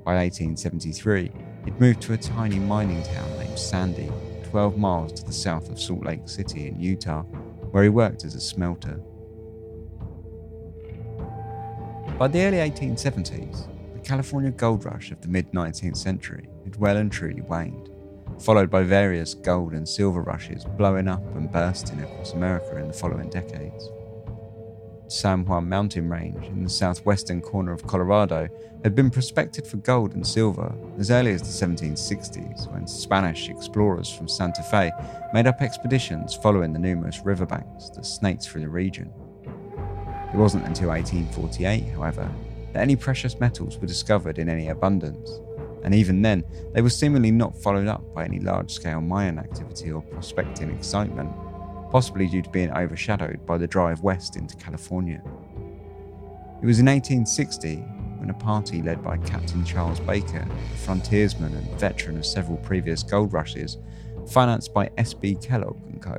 By 0.06 0.16
1873, 0.16 1.32
he'd 1.66 1.80
moved 1.80 2.02
to 2.02 2.14
a 2.14 2.18
tiny 2.18 2.60
mining 2.60 3.04
town 3.04 3.30
named 3.38 3.58
Sandy 3.58 4.12
12 4.50 4.78
miles 4.78 5.14
to 5.14 5.24
the 5.24 5.34
south 5.34 5.70
of 5.70 5.80
Salt 5.80 6.04
Lake 6.04 6.28
City 6.28 6.68
in 6.68 6.80
Utah, 6.80 7.22
where 7.72 7.84
he 7.84 7.90
worked 7.90 8.26
as 8.26 8.36
a 8.36 8.42
smelter. 8.42 9.00
By 12.18 12.28
the 12.28 12.42
early 12.42 12.58
1870s, 12.58 13.68
the 13.94 14.00
California 14.00 14.52
gold 14.52 14.86
rush 14.86 15.12
of 15.12 15.22
the 15.22 15.28
mid 15.28 15.52
19th 15.52 15.98
century 15.98 16.50
had 16.64 16.76
well 16.78 16.98
and 16.98 17.12
truly 17.12 17.42
waned, 17.42 17.90
followed 18.42 18.70
by 18.70 18.84
various 18.84 19.36
gold 19.36 19.74
and 19.74 19.88
silver 19.88 20.22
rushes 20.22 20.66
blowing 20.66 21.08
up 21.08 21.24
and 21.36 21.52
bursting 21.52 22.02
across 22.02 22.34
America 22.34 22.78
in 22.78 22.88
the 22.88 22.94
following 22.94 23.30
decades. 23.30 23.90
San 25.12 25.44
Juan 25.44 25.68
mountain 25.68 26.08
range 26.08 26.46
in 26.46 26.64
the 26.64 26.70
southwestern 26.70 27.42
corner 27.42 27.72
of 27.72 27.86
Colorado 27.88 28.48
had 28.84 28.94
been 28.94 29.10
prospected 29.10 29.66
for 29.66 29.78
gold 29.78 30.14
and 30.14 30.26
silver 30.26 30.74
as 31.00 31.10
early 31.10 31.32
as 31.32 31.42
the 31.42 31.68
1760s 31.68 32.72
when 32.72 32.86
Spanish 32.86 33.50
explorers 33.50 34.10
from 34.10 34.28
Santa 34.28 34.62
Fe 34.62 34.92
made 35.34 35.48
up 35.48 35.62
expeditions 35.62 36.36
following 36.36 36.74
the 36.74 36.80
numerous 36.80 37.22
riverbanks 37.26 37.90
that 37.90 38.06
snaked 38.06 38.44
through 38.44 38.62
the 38.62 38.70
region. 38.70 39.12
It 40.32 40.38
wasn't 40.38 40.68
until 40.68 40.90
1848, 40.90 41.90
however, 41.90 42.30
that 42.74 42.84
any 42.84 42.96
precious 42.96 43.40
metals 43.40 43.80
were 43.80 43.88
discovered 43.88 44.38
in 44.38 44.48
any 44.48 44.70
abundance, 44.70 45.40
and 45.84 45.96
even 45.96 46.22
then, 46.22 46.44
they 46.74 46.84
were 46.84 46.90
seemingly 46.90 47.32
not 47.32 47.60
followed 47.60 47.88
up 47.88 48.14
by 48.14 48.26
any 48.26 48.40
large 48.40 48.72
scale 48.72 49.02
mining 49.02 49.40
activity 49.40 49.92
or 49.92 50.04
prospecting 50.04 50.70
excitement 50.70 51.32
possibly 51.90 52.28
due 52.28 52.42
to 52.42 52.50
being 52.50 52.72
overshadowed 52.72 53.46
by 53.46 53.58
the 53.58 53.68
drive 53.68 54.02
west 54.02 54.36
into 54.36 54.56
California. 54.58 55.22
It 56.62 56.66
was 56.66 56.80
in 56.80 56.86
1860 56.86 57.78
when 58.18 58.30
a 58.30 58.34
party 58.34 58.82
led 58.82 59.02
by 59.04 59.18
Captain 59.18 59.64
Charles 59.64 60.00
Baker, 60.02 60.46
a 60.48 60.78
frontiersman 60.78 61.56
and 61.56 61.80
veteran 61.80 62.18
of 62.18 62.26
several 62.26 62.58
previous 62.58 63.02
gold 63.02 63.32
rushes, 63.32 63.78
financed 64.28 64.74
by 64.74 64.90
S.B. 64.98 65.36
Kellogg 65.36 65.78
and 65.86 66.02
Co., 66.02 66.18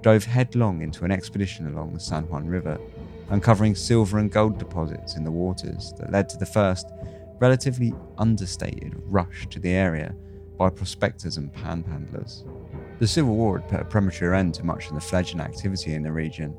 dove 0.00 0.24
headlong 0.24 0.82
into 0.82 1.04
an 1.04 1.10
expedition 1.10 1.66
along 1.66 1.92
the 1.92 2.00
San 2.00 2.28
Juan 2.28 2.46
River, 2.46 2.78
uncovering 3.30 3.74
silver 3.74 4.18
and 4.18 4.30
gold 4.30 4.58
deposits 4.58 5.16
in 5.16 5.24
the 5.24 5.30
waters 5.30 5.92
that 5.98 6.12
led 6.12 6.28
to 6.28 6.38
the 6.38 6.46
first, 6.46 6.86
relatively 7.40 7.92
understated, 8.18 8.94
rush 9.06 9.48
to 9.48 9.58
the 9.58 9.70
area 9.70 10.14
by 10.56 10.70
prospectors 10.70 11.36
and 11.36 11.52
panhandlers. 11.52 12.44
The 13.04 13.08
Civil 13.08 13.36
War 13.36 13.58
had 13.58 13.68
put 13.68 13.80
a 13.82 13.84
premature 13.84 14.32
end 14.32 14.54
to 14.54 14.64
much 14.64 14.88
of 14.88 14.94
the 14.94 15.00
fledgling 15.02 15.42
activity 15.42 15.92
in 15.92 16.02
the 16.02 16.10
region, 16.10 16.56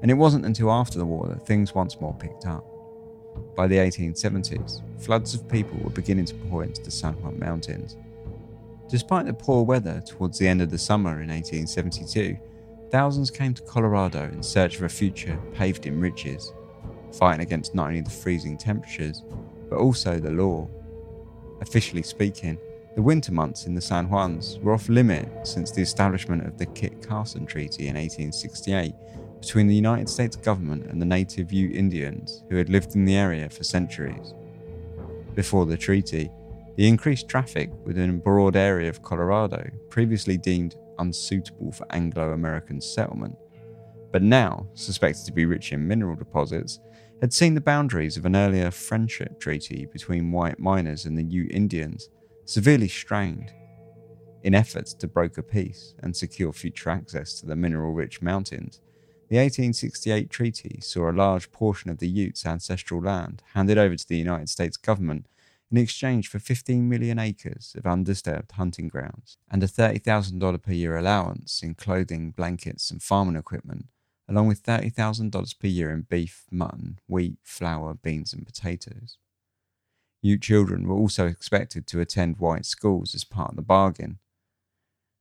and 0.00 0.12
it 0.12 0.14
wasn't 0.14 0.46
until 0.46 0.70
after 0.70 0.96
the 0.96 1.04
war 1.04 1.26
that 1.26 1.44
things 1.44 1.74
once 1.74 2.00
more 2.00 2.14
picked 2.14 2.46
up. 2.46 2.64
By 3.56 3.66
the 3.66 3.78
1870s, 3.78 4.80
floods 5.00 5.34
of 5.34 5.48
people 5.48 5.76
were 5.82 5.90
beginning 5.90 6.26
to 6.26 6.36
pour 6.36 6.62
into 6.62 6.84
the 6.84 6.92
San 6.92 7.14
Juan 7.14 7.36
Mountains. 7.40 7.96
Despite 8.88 9.26
the 9.26 9.34
poor 9.34 9.64
weather 9.64 10.00
towards 10.06 10.38
the 10.38 10.46
end 10.46 10.62
of 10.62 10.70
the 10.70 10.78
summer 10.78 11.20
in 11.20 11.30
1872, 11.30 12.38
thousands 12.92 13.32
came 13.32 13.52
to 13.54 13.62
Colorado 13.62 14.22
in 14.32 14.40
search 14.40 14.76
of 14.76 14.84
a 14.84 14.88
future 14.88 15.36
paved 15.52 15.84
in 15.84 15.98
riches, 15.98 16.52
fighting 17.12 17.40
against 17.40 17.74
not 17.74 17.88
only 17.88 18.02
the 18.02 18.10
freezing 18.10 18.56
temperatures, 18.56 19.24
but 19.68 19.80
also 19.80 20.20
the 20.20 20.30
law. 20.30 20.68
Officially 21.60 22.04
speaking, 22.04 22.56
the 22.98 23.02
winter 23.02 23.30
months 23.30 23.66
in 23.66 23.76
the 23.76 23.80
San 23.80 24.08
Juans 24.08 24.58
were 24.58 24.74
off 24.74 24.88
limit 24.88 25.28
since 25.46 25.70
the 25.70 25.80
establishment 25.80 26.44
of 26.44 26.58
the 26.58 26.66
Kit 26.66 27.00
Carson 27.00 27.46
Treaty 27.46 27.86
in 27.86 27.94
1868 27.94 28.92
between 29.40 29.68
the 29.68 29.74
United 29.76 30.08
States 30.08 30.34
government 30.34 30.84
and 30.86 31.00
the 31.00 31.06
native 31.06 31.52
Ute 31.52 31.76
Indians 31.76 32.42
who 32.50 32.56
had 32.56 32.68
lived 32.68 32.96
in 32.96 33.04
the 33.04 33.14
area 33.14 33.48
for 33.48 33.62
centuries. 33.62 34.34
Before 35.36 35.64
the 35.64 35.76
treaty, 35.76 36.28
the 36.74 36.88
increased 36.88 37.28
traffic 37.28 37.70
within 37.84 38.10
a 38.10 38.14
broad 38.14 38.56
area 38.56 38.88
of 38.88 39.04
Colorado, 39.04 39.70
previously 39.90 40.36
deemed 40.36 40.74
unsuitable 40.98 41.70
for 41.70 41.86
Anglo 41.90 42.32
American 42.32 42.80
settlement, 42.80 43.36
but 44.10 44.22
now 44.22 44.66
suspected 44.74 45.24
to 45.24 45.32
be 45.32 45.46
rich 45.46 45.72
in 45.72 45.86
mineral 45.86 46.16
deposits, 46.16 46.80
had 47.20 47.32
seen 47.32 47.54
the 47.54 47.60
boundaries 47.60 48.16
of 48.16 48.24
an 48.24 48.34
earlier 48.34 48.72
friendship 48.72 49.38
treaty 49.38 49.86
between 49.86 50.32
white 50.32 50.58
miners 50.58 51.04
and 51.04 51.16
the 51.16 51.22
Ute 51.22 51.52
Indians 51.52 52.10
severely 52.48 52.88
strained. 52.88 53.52
In 54.42 54.54
efforts 54.54 54.94
to 54.94 55.06
broker 55.06 55.42
peace 55.42 55.94
and 56.02 56.16
secure 56.16 56.54
future 56.54 56.88
access 56.88 57.38
to 57.40 57.46
the 57.46 57.54
mineral 57.54 57.92
rich 57.92 58.22
mountains, 58.22 58.80
the 59.28 59.36
1868 59.36 60.30
treaty 60.30 60.80
saw 60.80 61.10
a 61.10 61.12
large 61.12 61.52
portion 61.52 61.90
of 61.90 61.98
the 61.98 62.08
Utes' 62.08 62.46
ancestral 62.46 63.02
land 63.02 63.42
handed 63.52 63.76
over 63.76 63.96
to 63.96 64.08
the 64.08 64.16
United 64.16 64.48
States 64.48 64.78
government 64.78 65.26
in 65.70 65.76
exchange 65.76 66.28
for 66.28 66.38
15 66.38 66.88
million 66.88 67.18
acres 67.18 67.74
of 67.76 67.84
undisturbed 67.84 68.52
hunting 68.52 68.88
grounds 68.88 69.36
and 69.50 69.62
a 69.62 69.66
$30,000 69.66 70.62
per 70.62 70.72
year 70.72 70.96
allowance 70.96 71.62
in 71.62 71.74
clothing, 71.74 72.30
blankets, 72.30 72.90
and 72.90 73.02
farming 73.02 73.36
equipment, 73.36 73.88
along 74.26 74.46
with 74.46 74.62
$30,000 74.62 75.60
per 75.60 75.66
year 75.66 75.90
in 75.90 76.06
beef, 76.08 76.46
mutton, 76.50 76.98
wheat, 77.06 77.36
flour, 77.42 77.92
beans, 77.92 78.32
and 78.32 78.46
potatoes. 78.46 79.18
Ute 80.20 80.42
children 80.42 80.86
were 80.86 80.96
also 80.96 81.26
expected 81.26 81.86
to 81.86 82.00
attend 82.00 82.38
white 82.38 82.66
schools 82.66 83.14
as 83.14 83.24
part 83.24 83.50
of 83.50 83.56
the 83.56 83.62
bargain. 83.62 84.18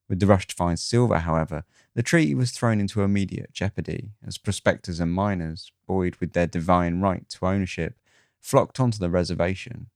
With 0.10 0.20
the 0.20 0.28
rush 0.28 0.48
to 0.48 0.56
find 0.56 0.80
silver, 0.80 1.20
however, 1.20 1.66
the 1.94 2.04
treaty 2.04 2.34
was 2.34 2.52
thrown 2.52 2.80
into 2.80 3.02
immediate 3.02 3.52
jeopardy 3.52 4.12
as 4.26 4.38
prospectors 4.38 5.00
and 5.00 5.12
miners, 5.12 5.72
buoyed 5.86 6.16
with 6.18 6.34
their 6.34 6.48
divine 6.48 7.02
right 7.02 7.28
to 7.30 7.46
ownership, 7.46 8.00
flocked 8.40 8.80
onto 8.80 8.98
the 8.98 9.10
reservation. 9.10 9.88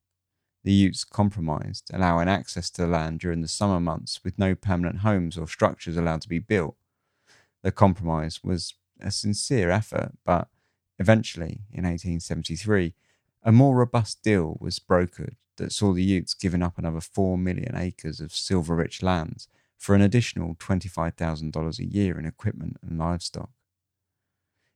The 0.63 0.73
Utes 0.73 1.03
compromised, 1.03 1.89
allowing 1.93 2.27
access 2.27 2.69
to 2.71 2.81
the 2.81 2.87
land 2.87 3.19
during 3.19 3.41
the 3.41 3.47
summer 3.47 3.79
months 3.79 4.23
with 4.23 4.37
no 4.37 4.53
permanent 4.53 4.99
homes 4.99 5.37
or 5.37 5.47
structures 5.47 5.97
allowed 5.97 6.21
to 6.21 6.29
be 6.29 6.39
built. 6.39 6.75
The 7.63 7.71
compromise 7.71 8.43
was 8.43 8.75
a 8.99 9.11
sincere 9.11 9.71
effort, 9.71 10.11
but 10.25 10.49
eventually, 10.99 11.61
in 11.71 11.85
1873, 11.85 12.93
a 13.43 13.51
more 13.51 13.75
robust 13.75 14.21
deal 14.23 14.57
was 14.59 14.79
brokered 14.79 15.35
that 15.57 15.71
saw 15.71 15.93
the 15.93 16.03
Utes 16.03 16.33
giving 16.33 16.61
up 16.61 16.77
another 16.77 17.01
4 17.01 17.37
million 17.37 17.75
acres 17.75 18.19
of 18.19 18.33
silver 18.33 18.75
rich 18.75 19.01
lands 19.01 19.47
for 19.77 19.95
an 19.95 20.01
additional 20.01 20.55
$25,000 20.55 21.79
a 21.79 21.85
year 21.85 22.19
in 22.19 22.25
equipment 22.25 22.77
and 22.81 22.99
livestock. 22.99 23.49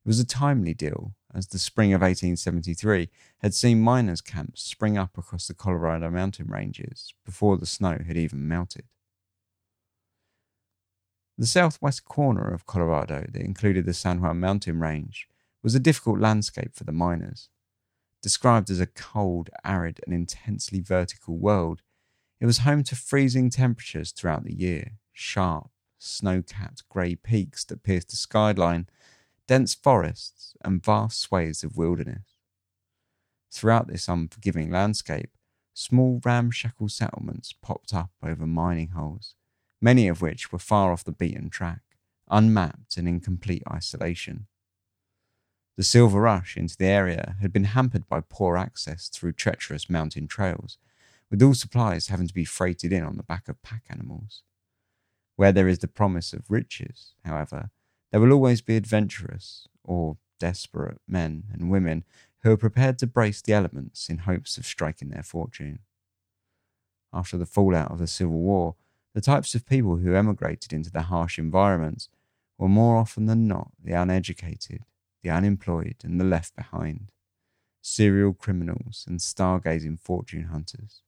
It 0.03 0.07
was 0.07 0.19
a 0.19 0.25
timely 0.25 0.73
deal, 0.73 1.13
as 1.33 1.47
the 1.47 1.59
spring 1.59 1.93
of 1.93 2.01
1873 2.01 3.09
had 3.39 3.53
seen 3.53 3.81
miners' 3.81 4.21
camps 4.21 4.61
spring 4.61 4.97
up 4.97 5.17
across 5.17 5.47
the 5.47 5.53
Colorado 5.53 6.09
mountain 6.09 6.47
ranges 6.47 7.13
before 7.25 7.57
the 7.57 7.65
snow 7.65 7.99
had 8.05 8.17
even 8.17 8.47
melted. 8.47 8.85
The 11.37 11.47
southwest 11.47 12.05
corner 12.05 12.53
of 12.53 12.65
Colorado 12.65 13.25
that 13.31 13.41
included 13.41 13.85
the 13.85 13.93
San 13.93 14.21
Juan 14.21 14.39
mountain 14.39 14.79
range 14.79 15.27
was 15.61 15.75
a 15.75 15.79
difficult 15.79 16.19
landscape 16.19 16.73
for 16.73 16.83
the 16.83 16.91
miners. 16.91 17.49
Described 18.25 18.71
as 18.71 18.79
a 18.79 18.87
cold, 18.87 19.51
arid, 19.63 20.01
and 20.03 20.11
intensely 20.11 20.79
vertical 20.79 21.37
world, 21.37 21.83
it 22.39 22.47
was 22.47 22.65
home 22.65 22.81
to 22.85 22.95
freezing 22.95 23.51
temperatures 23.51 24.11
throughout 24.11 24.45
the 24.45 24.55
year, 24.55 24.93
sharp, 25.13 25.69
snow 25.99 26.41
capped 26.41 26.89
grey 26.89 27.13
peaks 27.13 27.63
that 27.65 27.83
pierced 27.83 28.09
the 28.09 28.15
skyline, 28.15 28.89
dense 29.45 29.75
forests, 29.75 30.55
and 30.63 30.83
vast 30.83 31.19
swathes 31.19 31.63
of 31.63 31.77
wilderness. 31.77 32.33
Throughout 33.51 33.89
this 33.89 34.09
unforgiving 34.09 34.71
landscape, 34.71 35.29
small 35.75 36.19
ramshackle 36.25 36.89
settlements 36.89 37.53
popped 37.53 37.93
up 37.93 38.09
over 38.23 38.47
mining 38.47 38.89
holes, 38.89 39.35
many 39.79 40.07
of 40.07 40.23
which 40.23 40.51
were 40.51 40.57
far 40.57 40.91
off 40.91 41.03
the 41.03 41.11
beaten 41.11 41.51
track, 41.51 41.81
unmapped 42.31 42.97
and 42.97 43.07
in 43.07 43.19
complete 43.19 43.61
isolation. 43.71 44.47
The 45.77 45.83
silver 45.83 46.21
rush 46.21 46.55
into 46.55 46.77
the 46.77 46.85
area 46.85 47.35
had 47.41 47.51
been 47.51 47.65
hampered 47.65 48.07
by 48.07 48.21
poor 48.21 48.55
access 48.55 49.09
through 49.09 49.33
treacherous 49.33 49.89
mountain 49.89 50.27
trails, 50.27 50.77
with 51.29 51.43
all 51.43 51.53
supplies 51.53 52.07
having 52.07 52.27
to 52.27 52.33
be 52.33 52.45
freighted 52.45 52.93
in 52.93 53.03
on 53.03 53.17
the 53.17 53.23
back 53.23 53.49
of 53.49 53.61
pack 53.61 53.83
animals. 53.89 54.43
Where 55.35 55.51
there 55.51 55.67
is 55.67 55.79
the 55.79 55.89
promise 55.89 56.31
of 56.31 56.49
riches, 56.49 57.13
however, 57.25 57.71
there 58.11 58.21
will 58.21 58.31
always 58.31 58.61
be 58.61 58.77
adventurous 58.77 59.67
or 59.83 60.17
desperate 60.39 61.01
men 61.07 61.43
and 61.51 61.69
women 61.69 62.05
who 62.43 62.51
are 62.51 62.57
prepared 62.57 62.97
to 62.99 63.07
brace 63.07 63.41
the 63.41 63.53
elements 63.53 64.07
in 64.07 64.19
hopes 64.19 64.57
of 64.57 64.65
striking 64.65 65.09
their 65.09 65.23
fortune. 65.23 65.79
After 67.11 67.37
the 67.37 67.45
fallout 67.45 67.91
of 67.91 67.99
the 67.99 68.07
Civil 68.07 68.39
War, 68.39 68.75
the 69.13 69.21
types 69.21 69.55
of 69.55 69.65
people 69.65 69.97
who 69.97 70.15
emigrated 70.15 70.71
into 70.71 70.91
the 70.91 71.03
harsh 71.03 71.37
environments 71.37 72.07
were 72.57 72.69
more 72.69 72.95
often 72.95 73.25
than 73.25 73.47
not 73.47 73.71
the 73.83 73.93
uneducated, 73.93 74.85
the 75.25 75.31
unemployed, 75.31 75.95
and 76.03 76.21
the 76.21 76.23
left 76.23 76.55
behind 76.55 77.11
serial 77.81 78.31
criminals 78.31 79.05
and 79.07 79.19
stargazing 79.19 79.99
fortune 79.99 80.43
hunters. 80.43 81.01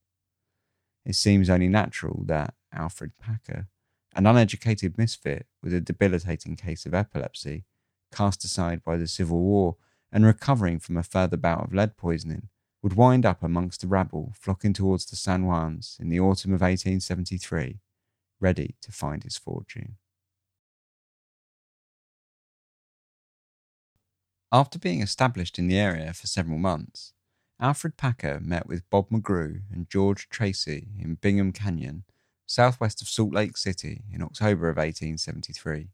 It 1.05 1.15
seems 1.15 1.49
only 1.49 1.67
natural 1.67 2.23
that 2.25 2.55
Alfred 2.73 3.11
Packer, 3.21 3.67
an 4.15 4.25
uneducated 4.25 4.97
misfit 4.97 5.45
with 5.61 5.71
a 5.73 5.81
debilitating 5.81 6.55
case 6.55 6.85
of 6.87 6.95
epilepsy, 6.95 7.65
cast 8.11 8.43
aside 8.43 8.83
by 8.83 8.97
the 8.97 9.07
Civil 9.07 9.39
War 9.39 9.75
and 10.11 10.25
recovering 10.25 10.79
from 10.79 10.97
a 10.97 11.03
further 11.03 11.37
bout 11.37 11.65
of 11.65 11.73
lead 11.73 11.95
poisoning, 11.95 12.49
would 12.81 12.93
wind 12.93 13.25
up 13.25 13.43
amongst 13.43 13.81
the 13.81 13.87
rabble 13.87 14.33
flocking 14.39 14.73
towards 14.73 15.05
the 15.05 15.15
San 15.15 15.43
Juans 15.43 15.97
in 15.99 16.09
the 16.09 16.19
autumn 16.19 16.53
of 16.53 16.61
1873, 16.61 17.79
ready 18.39 18.75
to 18.81 18.91
find 18.91 19.23
his 19.23 19.37
fortune. 19.37 19.97
After 24.51 24.79
being 24.79 25.01
established 25.01 25.59
in 25.59 25.67
the 25.67 25.77
area 25.77 26.13
for 26.13 26.25
several 26.25 26.57
months, 26.57 27.11
Alfred 27.59 27.97
Packer 27.97 28.39
met 28.39 28.65
with 28.65 28.89
Bob 28.89 29.09
McGrew 29.09 29.63
and 29.73 29.89
George 29.89 30.29
Tracy 30.29 30.87
in 30.97 31.15
Bingham 31.15 31.51
Canyon, 31.51 32.05
southwest 32.45 33.01
of 33.01 33.09
Salt 33.09 33.33
Lake 33.33 33.57
City, 33.57 34.03
in 34.09 34.21
October 34.21 34.69
of 34.69 34.77
1873. 34.77 35.89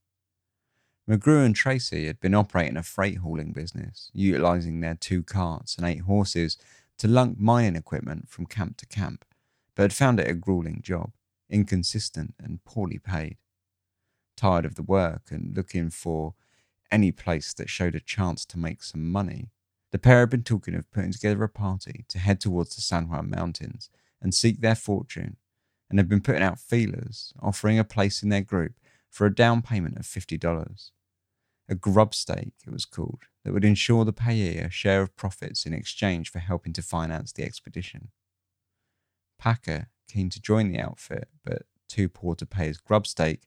McGrew 1.10 1.44
and 1.44 1.56
Tracy 1.56 2.06
had 2.06 2.20
been 2.20 2.36
operating 2.36 2.78
a 2.78 2.84
freight 2.84 3.18
hauling 3.18 3.54
business, 3.54 4.12
utilizing 4.14 4.82
their 4.82 4.96
two 4.96 5.24
carts 5.24 5.76
and 5.76 5.88
eight 5.88 6.02
horses 6.02 6.58
to 7.00 7.08
lunk 7.08 7.40
mining 7.40 7.76
equipment 7.76 8.30
from 8.30 8.46
camp 8.46 8.78
to 8.78 8.86
camp, 8.86 9.26
but 9.74 9.82
had 9.82 9.94
found 9.94 10.20
it 10.20 10.30
a 10.30 10.36
grueling 10.36 10.82
job, 10.84 11.12
inconsistent 11.50 12.36
and 12.40 12.64
poorly 12.66 13.00
paid. 13.00 13.38
Tired 14.38 14.66
of 14.66 14.76
the 14.76 14.84
work 14.84 15.24
and 15.32 15.58
looking 15.58 15.90
for 15.90 16.36
any 16.94 17.12
place 17.12 17.54
that 17.56 17.70
showed 17.70 17.96
a 17.96 18.00
chance 18.00 18.46
to 18.46 18.60
make 18.60 18.84
some 18.84 19.12
money, 19.12 19.50
the 19.92 19.98
pair 19.98 20.22
had 20.22 20.30
been 20.30 20.44
talking 20.44 20.76
of 20.76 20.90
putting 20.92 21.12
together 21.12 21.44
a 21.44 21.50
party 21.50 22.06
to 22.10 22.20
head 22.20 22.40
towards 22.40 22.76
the 22.76 22.82
San 22.82 23.10
Juan 23.10 23.30
Mountains 23.30 23.90
and 24.22 24.34
seek 24.34 24.62
their 24.62 24.76
fortune, 24.76 25.38
and 25.90 26.00
had 26.00 26.08
been 26.08 26.22
putting 26.22 26.44
out 26.44 26.60
feelers, 26.60 27.34
offering 27.42 27.78
a 27.78 27.84
place 27.84 28.24
in 28.24 28.30
their 28.30 28.42
group 28.42 28.74
for 29.10 29.26
a 29.26 29.36
down 29.36 29.62
payment 29.62 29.98
of 29.98 30.06
$50. 30.06 30.92
A 31.70 31.76
grub 31.76 32.16
stake, 32.16 32.54
it 32.66 32.72
was 32.72 32.86
called, 32.86 33.24
that 33.44 33.54
would 33.54 33.66
ensure 33.66 34.06
the 34.06 34.14
payee 34.14 34.58
a 34.58 34.70
share 34.70 35.02
of 35.02 35.16
profits 35.16 35.66
in 35.66 35.74
exchange 35.74 36.32
for 36.32 36.40
helping 36.40 36.74
to 36.74 36.82
finance 36.82 37.32
the 37.32 37.44
expedition. 37.44 38.10
Packer, 39.38 39.90
keen 40.08 40.30
to 40.30 40.42
join 40.42 40.72
the 40.72 40.80
outfit, 40.80 41.28
but 41.44 41.64
too 41.90 42.08
poor 42.10 42.36
to 42.36 42.46
pay 42.46 42.68
his 42.68 42.78
grub 42.78 43.06
stake, 43.06 43.44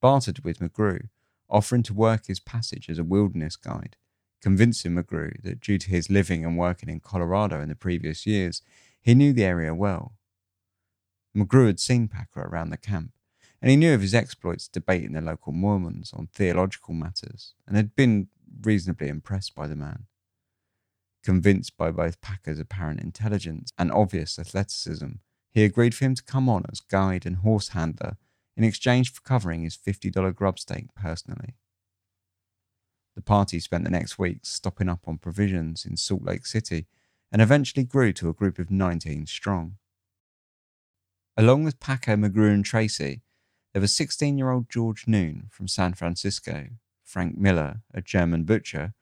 bartered 0.00 0.44
with 0.44 0.58
McGrew, 0.58 1.08
offering 1.48 1.82
to 1.84 1.94
work 1.94 2.26
his 2.26 2.40
passage 2.40 2.88
as 2.88 2.98
a 2.98 3.04
wilderness 3.04 3.56
guide, 3.56 3.96
convincing 4.40 4.94
McGrew 4.94 5.42
that 5.42 5.60
due 5.60 5.78
to 5.78 5.90
his 5.90 6.10
living 6.10 6.44
and 6.44 6.58
working 6.58 6.88
in 6.88 7.00
Colorado 7.00 7.60
in 7.60 7.68
the 7.68 7.74
previous 7.74 8.26
years, 8.26 8.62
he 9.00 9.14
knew 9.14 9.32
the 9.32 9.44
area 9.44 9.74
well. 9.74 10.14
McGrew 11.36 11.66
had 11.66 11.80
seen 11.80 12.08
Packer 12.08 12.42
around 12.42 12.70
the 12.70 12.76
camp 12.76 13.12
and 13.60 13.70
he 13.70 13.76
knew 13.76 13.94
of 13.94 14.00
his 14.00 14.14
exploits 14.14 14.68
debating 14.68 15.12
the 15.12 15.20
local 15.20 15.52
Mormons 15.52 16.12
on 16.12 16.28
theological 16.28 16.94
matters 16.94 17.54
and 17.66 17.76
had 17.76 17.94
been 17.96 18.28
reasonably 18.62 19.08
impressed 19.08 19.54
by 19.54 19.66
the 19.66 19.76
man. 19.76 20.06
Convinced 21.24 21.76
by 21.76 21.90
both 21.90 22.20
Packer's 22.20 22.60
apparent 22.60 23.00
intelligence 23.00 23.72
and 23.76 23.90
obvious 23.90 24.38
athleticism, 24.38 25.10
he 25.50 25.64
agreed 25.64 25.94
for 25.94 26.04
him 26.04 26.14
to 26.14 26.22
come 26.22 26.48
on 26.48 26.64
as 26.70 26.80
guide 26.80 27.26
and 27.26 27.36
horse 27.38 27.68
handler 27.68 28.16
in 28.58 28.64
exchange 28.64 29.12
for 29.12 29.20
covering 29.22 29.62
his 29.62 29.76
$50 29.76 30.34
grub 30.34 30.58
stake 30.58 30.92
personally. 30.94 31.54
The 33.14 33.22
party 33.22 33.60
spent 33.60 33.84
the 33.84 33.90
next 33.90 34.18
week 34.18 34.40
stopping 34.42 34.88
up 34.88 35.06
on 35.06 35.18
provisions 35.18 35.86
in 35.86 35.96
Salt 35.96 36.24
Lake 36.24 36.44
City 36.44 36.86
and 37.30 37.40
eventually 37.40 37.84
grew 37.84 38.12
to 38.14 38.28
a 38.28 38.34
group 38.34 38.58
of 38.58 38.70
19 38.70 39.26
strong. 39.26 39.76
Along 41.36 41.62
with 41.62 41.78
Packer, 41.78 42.16
McGrew, 42.16 42.52
and 42.52 42.64
Tracy, 42.64 43.22
there 43.72 43.80
was 43.80 43.94
16 43.94 44.36
year 44.36 44.50
old 44.50 44.68
George 44.68 45.06
Noon 45.06 45.46
from 45.50 45.68
San 45.68 45.94
Francisco, 45.94 46.66
Frank 47.04 47.38
Miller, 47.38 47.82
a 47.94 48.02
German 48.02 48.42
butcher, 48.42 48.92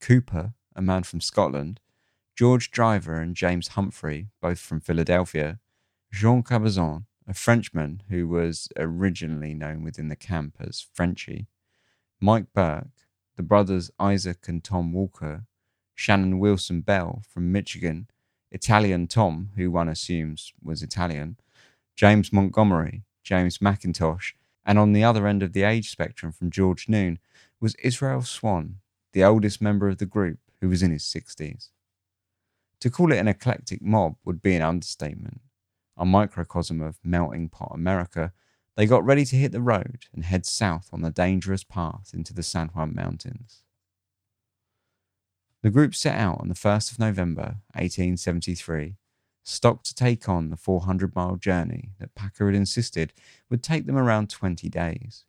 Cooper, 0.00 0.54
a 0.74 0.82
man 0.82 1.04
from 1.04 1.20
Scotland, 1.20 1.78
George 2.34 2.72
Driver 2.72 3.20
and 3.20 3.36
James 3.36 3.68
Humphrey, 3.68 4.28
both 4.42 4.58
from 4.58 4.80
Philadelphia, 4.80 5.60
Jean 6.12 6.42
Cabazon, 6.42 7.04
a 7.28 7.34
Frenchman 7.34 8.02
who 8.08 8.28
was 8.28 8.68
originally 8.76 9.52
known 9.52 9.82
within 9.82 10.08
the 10.08 10.16
camp 10.16 10.56
as 10.60 10.86
Frenchy, 10.94 11.48
Mike 12.20 12.52
Burke, 12.54 13.06
the 13.36 13.42
brothers 13.42 13.90
Isaac 13.98 14.48
and 14.48 14.62
Tom 14.62 14.92
Walker, 14.92 15.44
Shannon 15.94 16.38
Wilson 16.38 16.82
Bell 16.82 17.22
from 17.28 17.52
Michigan, 17.52 18.08
Italian 18.52 19.06
Tom, 19.06 19.50
who 19.56 19.70
one 19.70 19.88
assumes 19.88 20.52
was 20.62 20.82
Italian, 20.82 21.36
James 21.96 22.32
Montgomery, 22.32 23.02
James 23.22 23.58
McIntosh, 23.58 24.32
and 24.64 24.78
on 24.78 24.92
the 24.92 25.04
other 25.04 25.26
end 25.26 25.42
of 25.42 25.52
the 25.52 25.62
age 25.62 25.90
spectrum 25.90 26.32
from 26.32 26.50
George 26.50 26.88
Noon 26.88 27.18
was 27.60 27.74
Israel 27.76 28.22
Swan, 28.22 28.76
the 29.12 29.24
oldest 29.24 29.60
member 29.60 29.88
of 29.88 29.98
the 29.98 30.06
group, 30.06 30.38
who 30.60 30.68
was 30.68 30.82
in 30.82 30.90
his 30.90 31.04
60s. 31.04 31.70
To 32.80 32.90
call 32.90 33.12
it 33.12 33.18
an 33.18 33.28
eclectic 33.28 33.82
mob 33.82 34.16
would 34.24 34.42
be 34.42 34.54
an 34.54 34.62
understatement. 34.62 35.40
A 35.96 36.04
microcosm 36.04 36.80
of 36.80 36.98
melting 37.02 37.48
pot 37.48 37.72
America, 37.74 38.32
they 38.76 38.86
got 38.86 39.04
ready 39.04 39.24
to 39.24 39.36
hit 39.36 39.52
the 39.52 39.62
road 39.62 40.04
and 40.12 40.24
head 40.24 40.44
south 40.44 40.90
on 40.92 41.00
the 41.00 41.10
dangerous 41.10 41.64
path 41.64 42.10
into 42.12 42.34
the 42.34 42.42
San 42.42 42.68
Juan 42.68 42.94
Mountains. 42.94 43.62
The 45.62 45.70
group 45.70 45.94
set 45.94 46.18
out 46.18 46.40
on 46.40 46.48
the 46.48 46.54
1st 46.54 46.92
of 46.92 46.98
November 46.98 47.56
1873 47.74 48.96
stocked 49.42 49.86
to 49.86 49.94
take 49.94 50.28
on 50.28 50.50
the 50.50 50.56
400 50.56 51.14
mile 51.14 51.36
journey 51.36 51.90
that 51.98 52.14
Packer 52.14 52.46
had 52.46 52.54
insisted 52.54 53.12
would 53.48 53.62
take 53.62 53.86
them 53.86 53.96
around 53.96 54.28
20 54.28 54.68
days. 54.68 55.24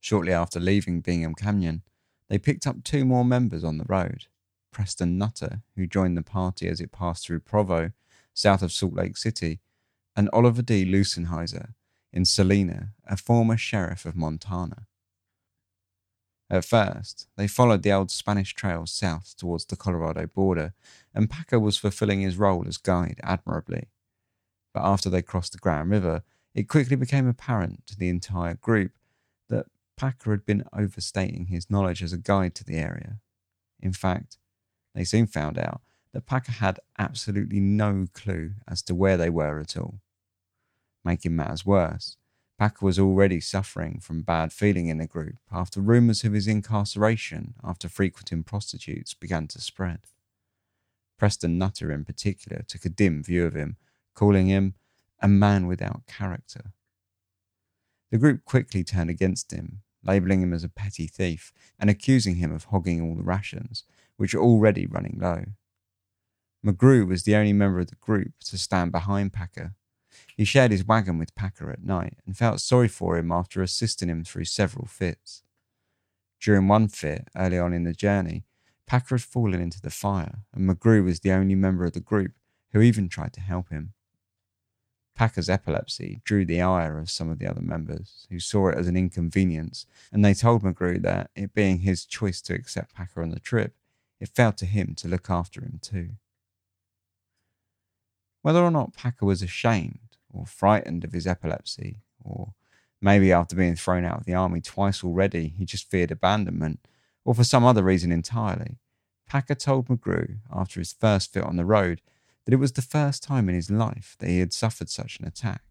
Shortly 0.00 0.32
after 0.32 0.60
leaving 0.60 1.00
Bingham 1.00 1.34
Canyon, 1.34 1.82
they 2.28 2.38
picked 2.38 2.66
up 2.66 2.82
two 2.82 3.04
more 3.04 3.24
members 3.24 3.64
on 3.64 3.78
the 3.78 3.84
road 3.84 4.26
Preston 4.72 5.18
Nutter, 5.18 5.62
who 5.74 5.86
joined 5.86 6.16
the 6.16 6.22
party 6.22 6.68
as 6.68 6.80
it 6.80 6.92
passed 6.92 7.26
through 7.26 7.40
Provo, 7.40 7.92
south 8.34 8.62
of 8.62 8.72
Salt 8.72 8.94
Lake 8.94 9.16
City, 9.16 9.60
and 10.16 10.30
Oliver 10.32 10.62
D. 10.62 10.84
Lucenheiser 10.84 11.74
in 12.12 12.24
Salina, 12.24 12.90
a 13.06 13.16
former 13.16 13.56
sheriff 13.56 14.06
of 14.06 14.16
Montana. 14.16 14.86
At 16.48 16.64
first, 16.64 17.26
they 17.36 17.48
followed 17.48 17.82
the 17.82 17.92
old 17.92 18.10
Spanish 18.10 18.54
trail 18.54 18.86
south 18.86 19.34
towards 19.36 19.66
the 19.66 19.76
Colorado 19.76 20.26
border, 20.26 20.74
and 21.12 21.28
Packer 21.28 21.58
was 21.58 21.76
fulfilling 21.76 22.20
his 22.20 22.36
role 22.36 22.64
as 22.66 22.78
guide 22.78 23.20
admirably. 23.22 23.88
But 24.72 24.84
after 24.84 25.10
they 25.10 25.22
crossed 25.22 25.52
the 25.52 25.58
Grand 25.58 25.90
River, 25.90 26.22
it 26.54 26.68
quickly 26.68 26.96
became 26.96 27.28
apparent 27.28 27.86
to 27.88 27.98
the 27.98 28.08
entire 28.08 28.54
group 28.54 28.92
that 29.50 29.66
Packer 29.96 30.30
had 30.30 30.46
been 30.46 30.64
overstating 30.72 31.46
his 31.46 31.68
knowledge 31.68 32.02
as 32.02 32.12
a 32.12 32.18
guide 32.18 32.54
to 32.54 32.64
the 32.64 32.76
area. 32.76 33.18
In 33.80 33.92
fact, 33.92 34.38
they 34.94 35.04
soon 35.04 35.26
found 35.26 35.58
out 35.58 35.82
that 36.12 36.26
Packer 36.26 36.52
had 36.52 36.80
absolutely 36.98 37.60
no 37.60 38.06
clue 38.14 38.52
as 38.66 38.80
to 38.82 38.94
where 38.94 39.16
they 39.16 39.28
were 39.28 39.58
at 39.58 39.76
all. 39.76 40.00
Making 41.06 41.36
matters 41.36 41.64
worse, 41.64 42.16
Packer 42.58 42.84
was 42.84 42.98
already 42.98 43.38
suffering 43.38 44.00
from 44.00 44.22
bad 44.22 44.52
feeling 44.52 44.88
in 44.88 44.98
the 44.98 45.06
group 45.06 45.36
after 45.52 45.80
rumours 45.80 46.24
of 46.24 46.32
his 46.32 46.48
incarceration 46.48 47.54
after 47.62 47.88
frequenting 47.88 48.42
prostitutes 48.42 49.14
began 49.14 49.46
to 49.48 49.60
spread. 49.60 50.00
Preston 51.16 51.58
Nutter, 51.58 51.92
in 51.92 52.04
particular, 52.04 52.64
took 52.66 52.84
a 52.84 52.88
dim 52.88 53.22
view 53.22 53.46
of 53.46 53.54
him, 53.54 53.76
calling 54.16 54.48
him 54.48 54.74
a 55.20 55.28
man 55.28 55.68
without 55.68 56.08
character. 56.08 56.72
The 58.10 58.18
group 58.18 58.44
quickly 58.44 58.82
turned 58.82 59.10
against 59.10 59.52
him, 59.52 59.82
labelling 60.02 60.42
him 60.42 60.52
as 60.52 60.64
a 60.64 60.68
petty 60.68 61.06
thief 61.06 61.52
and 61.78 61.88
accusing 61.88 62.34
him 62.36 62.50
of 62.50 62.64
hogging 62.64 63.00
all 63.00 63.14
the 63.14 63.22
rations, 63.22 63.84
which 64.16 64.34
were 64.34 64.42
already 64.42 64.86
running 64.86 65.18
low. 65.20 65.44
McGrew 66.64 67.06
was 67.06 67.22
the 67.22 67.36
only 67.36 67.52
member 67.52 67.78
of 67.78 67.90
the 67.90 67.94
group 67.94 68.32
to 68.46 68.58
stand 68.58 68.90
behind 68.90 69.32
Packer. 69.32 69.76
He 70.36 70.44
shared 70.44 70.70
his 70.70 70.84
wagon 70.84 71.18
with 71.18 71.34
Packer 71.34 71.70
at 71.70 71.82
night 71.82 72.18
and 72.26 72.36
felt 72.36 72.60
sorry 72.60 72.88
for 72.88 73.16
him 73.16 73.32
after 73.32 73.62
assisting 73.62 74.10
him 74.10 74.22
through 74.22 74.44
several 74.44 74.86
fits. 74.86 75.42
During 76.40 76.68
one 76.68 76.88
fit, 76.88 77.28
early 77.34 77.58
on 77.58 77.72
in 77.72 77.84
the 77.84 77.94
journey, 77.94 78.44
Packer 78.86 79.16
had 79.16 79.22
fallen 79.22 79.60
into 79.60 79.80
the 79.80 79.90
fire, 79.90 80.40
and 80.52 80.68
McGrew 80.68 81.02
was 81.02 81.20
the 81.20 81.32
only 81.32 81.54
member 81.54 81.84
of 81.86 81.92
the 81.92 82.00
group 82.00 82.32
who 82.72 82.82
even 82.82 83.08
tried 83.08 83.32
to 83.32 83.40
help 83.40 83.70
him. 83.70 83.94
Packer's 85.14 85.48
epilepsy 85.48 86.20
drew 86.24 86.44
the 86.44 86.60
ire 86.60 86.98
of 86.98 87.10
some 87.10 87.30
of 87.30 87.38
the 87.38 87.46
other 87.48 87.62
members, 87.62 88.26
who 88.30 88.38
saw 88.38 88.68
it 88.68 88.76
as 88.76 88.86
an 88.86 88.96
inconvenience, 88.96 89.86
and 90.12 90.22
they 90.22 90.34
told 90.34 90.62
McGrew 90.62 91.00
that, 91.00 91.30
it 91.34 91.54
being 91.54 91.78
his 91.78 92.04
choice 92.04 92.42
to 92.42 92.54
accept 92.54 92.94
Packer 92.94 93.22
on 93.22 93.30
the 93.30 93.40
trip, 93.40 93.74
it 94.20 94.28
fell 94.28 94.52
to 94.52 94.66
him 94.66 94.94
to 94.96 95.08
look 95.08 95.30
after 95.30 95.62
him 95.62 95.78
too. 95.80 96.10
Whether 98.42 98.62
or 98.62 98.70
not 98.70 98.92
Packer 98.92 99.24
was 99.24 99.40
ashamed 99.40 100.15
or 100.36 100.46
frightened 100.46 101.04
of 101.04 101.12
his 101.12 101.26
epilepsy, 101.26 102.02
or 102.22 102.54
maybe 103.00 103.32
after 103.32 103.56
being 103.56 103.76
thrown 103.76 104.04
out 104.04 104.18
of 104.20 104.26
the 104.26 104.34
army 104.34 104.60
twice 104.60 105.02
already, 105.02 105.54
he 105.56 105.64
just 105.64 105.90
feared 105.90 106.10
abandonment, 106.10 106.80
or 107.24 107.34
for 107.34 107.44
some 107.44 107.64
other 107.64 107.82
reason 107.82 108.12
entirely, 108.12 108.78
Packer 109.26 109.54
told 109.54 109.88
McGrew 109.88 110.38
after 110.52 110.80
his 110.80 110.92
first 110.92 111.32
fit 111.32 111.42
on 111.42 111.56
the 111.56 111.64
road 111.64 112.00
that 112.44 112.54
it 112.54 112.58
was 112.58 112.72
the 112.72 112.82
first 112.82 113.22
time 113.22 113.48
in 113.48 113.54
his 113.54 113.70
life 113.70 114.16
that 114.20 114.28
he 114.28 114.38
had 114.38 114.52
suffered 114.52 114.88
such 114.88 115.18
an 115.18 115.26
attack. 115.26 115.62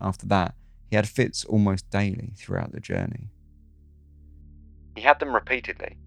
After 0.00 0.26
that, 0.26 0.54
he 0.88 0.96
had 0.96 1.08
fits 1.08 1.44
almost 1.44 1.90
daily 1.90 2.32
throughout 2.36 2.72
the 2.72 2.80
journey. 2.80 3.30
He 4.94 5.02
had 5.02 5.18
them 5.18 5.34
repeatedly. 5.34 5.98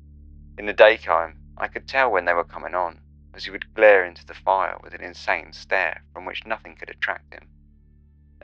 In 0.57 0.65
the 0.65 0.73
daytime, 0.73 1.39
I 1.57 1.67
could 1.67 1.87
tell 1.87 2.11
when 2.11 2.25
they 2.25 2.33
were 2.33 2.43
coming 2.43 2.75
on, 2.75 2.99
as 3.33 3.45
he 3.45 3.51
would 3.51 3.73
glare 3.73 4.05
into 4.05 4.25
the 4.25 4.33
fire 4.33 4.77
with 4.83 4.93
an 4.93 5.01
insane 5.01 5.51
stare 5.51 6.03
from 6.13 6.25
which 6.25 6.45
nothing 6.45 6.75
could 6.75 6.89
attract 6.89 7.33
him. 7.33 7.47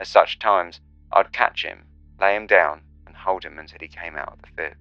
At 0.00 0.06
such 0.06 0.38
times, 0.38 0.80
I'd 1.12 1.32
catch 1.32 1.62
him, 1.62 1.84
lay 2.18 2.34
him 2.34 2.46
down, 2.46 2.80
and 3.06 3.14
hold 3.14 3.44
him 3.44 3.58
until 3.58 3.78
he 3.80 3.88
came 3.88 4.16
out 4.16 4.32
of 4.32 4.40
the 4.40 4.48
fit. 4.56 4.76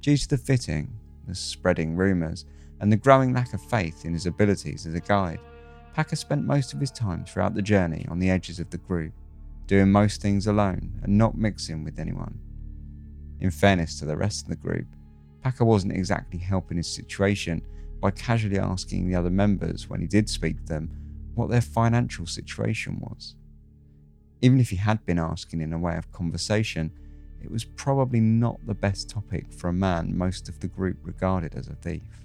Due 0.00 0.16
to 0.16 0.28
the 0.28 0.38
fitting, 0.38 0.98
the 1.28 1.34
spreading 1.34 1.94
rumours, 1.94 2.46
and 2.80 2.90
the 2.90 2.96
growing 2.96 3.34
lack 3.34 3.52
of 3.52 3.60
faith 3.60 4.06
in 4.06 4.14
his 4.14 4.24
abilities 4.24 4.86
as 4.86 4.94
a 4.94 5.00
guide, 5.00 5.40
Packer 5.92 6.16
spent 6.16 6.44
most 6.44 6.72
of 6.72 6.80
his 6.80 6.90
time 6.90 7.24
throughout 7.24 7.54
the 7.54 7.62
journey 7.62 8.06
on 8.08 8.18
the 8.18 8.30
edges 8.30 8.58
of 8.58 8.70
the 8.70 8.78
group, 8.78 9.12
doing 9.66 9.92
most 9.92 10.22
things 10.22 10.46
alone 10.46 10.98
and 11.02 11.16
not 11.16 11.36
mixing 11.36 11.84
with 11.84 11.98
anyone. 11.98 12.38
In 13.40 13.50
fairness 13.50 13.98
to 13.98 14.06
the 14.06 14.16
rest 14.16 14.44
of 14.44 14.48
the 14.48 14.56
group, 14.56 14.86
Packer 15.42 15.64
wasn't 15.66 15.92
exactly 15.92 16.38
helping 16.38 16.78
his 16.78 16.92
situation 16.92 17.60
by 18.00 18.10
casually 18.10 18.58
asking 18.58 19.06
the 19.06 19.14
other 19.14 19.30
members 19.30 19.88
when 19.88 20.00
he 20.00 20.06
did 20.06 20.28
speak 20.28 20.56
to 20.60 20.66
them 20.66 21.03
what 21.34 21.50
their 21.50 21.60
financial 21.60 22.26
situation 22.26 22.98
was. 23.00 23.34
Even 24.40 24.60
if 24.60 24.70
he 24.70 24.76
had 24.76 25.04
been 25.06 25.18
asking 25.18 25.60
in 25.60 25.72
a 25.72 25.78
way 25.78 25.96
of 25.96 26.12
conversation, 26.12 26.92
it 27.42 27.50
was 27.50 27.64
probably 27.64 28.20
not 28.20 28.58
the 28.66 28.74
best 28.74 29.08
topic 29.08 29.52
for 29.52 29.68
a 29.68 29.72
man 29.72 30.16
most 30.16 30.48
of 30.48 30.60
the 30.60 30.68
group 30.68 30.98
regarded 31.02 31.54
as 31.54 31.68
a 31.68 31.74
thief. 31.74 32.24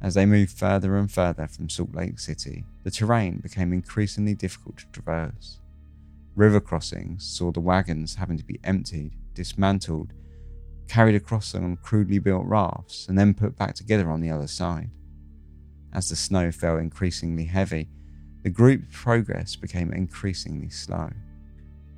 As 0.00 0.14
they 0.14 0.26
moved 0.26 0.52
further 0.52 0.96
and 0.96 1.10
further 1.10 1.46
from 1.46 1.68
Salt 1.68 1.94
Lake 1.94 2.18
City, 2.18 2.64
the 2.82 2.90
terrain 2.90 3.38
became 3.38 3.72
increasingly 3.72 4.34
difficult 4.34 4.78
to 4.78 4.86
traverse. 4.92 5.60
River 6.36 6.60
crossings 6.60 7.24
saw 7.24 7.52
the 7.52 7.60
wagons 7.60 8.16
having 8.16 8.36
to 8.36 8.44
be 8.44 8.60
emptied, 8.64 9.12
dismantled, 9.34 10.12
carried 10.88 11.14
across 11.14 11.54
on 11.54 11.76
crudely 11.76 12.18
built 12.18 12.44
rafts, 12.44 13.06
and 13.08 13.18
then 13.18 13.32
put 13.32 13.56
back 13.56 13.74
together 13.74 14.10
on 14.10 14.20
the 14.20 14.30
other 14.30 14.48
side. 14.48 14.90
As 15.94 16.08
the 16.08 16.16
snow 16.16 16.50
fell 16.50 16.78
increasingly 16.78 17.44
heavy, 17.44 17.88
the 18.42 18.50
group's 18.50 18.86
progress 18.90 19.54
became 19.54 19.92
increasingly 19.92 20.68
slow. 20.68 21.08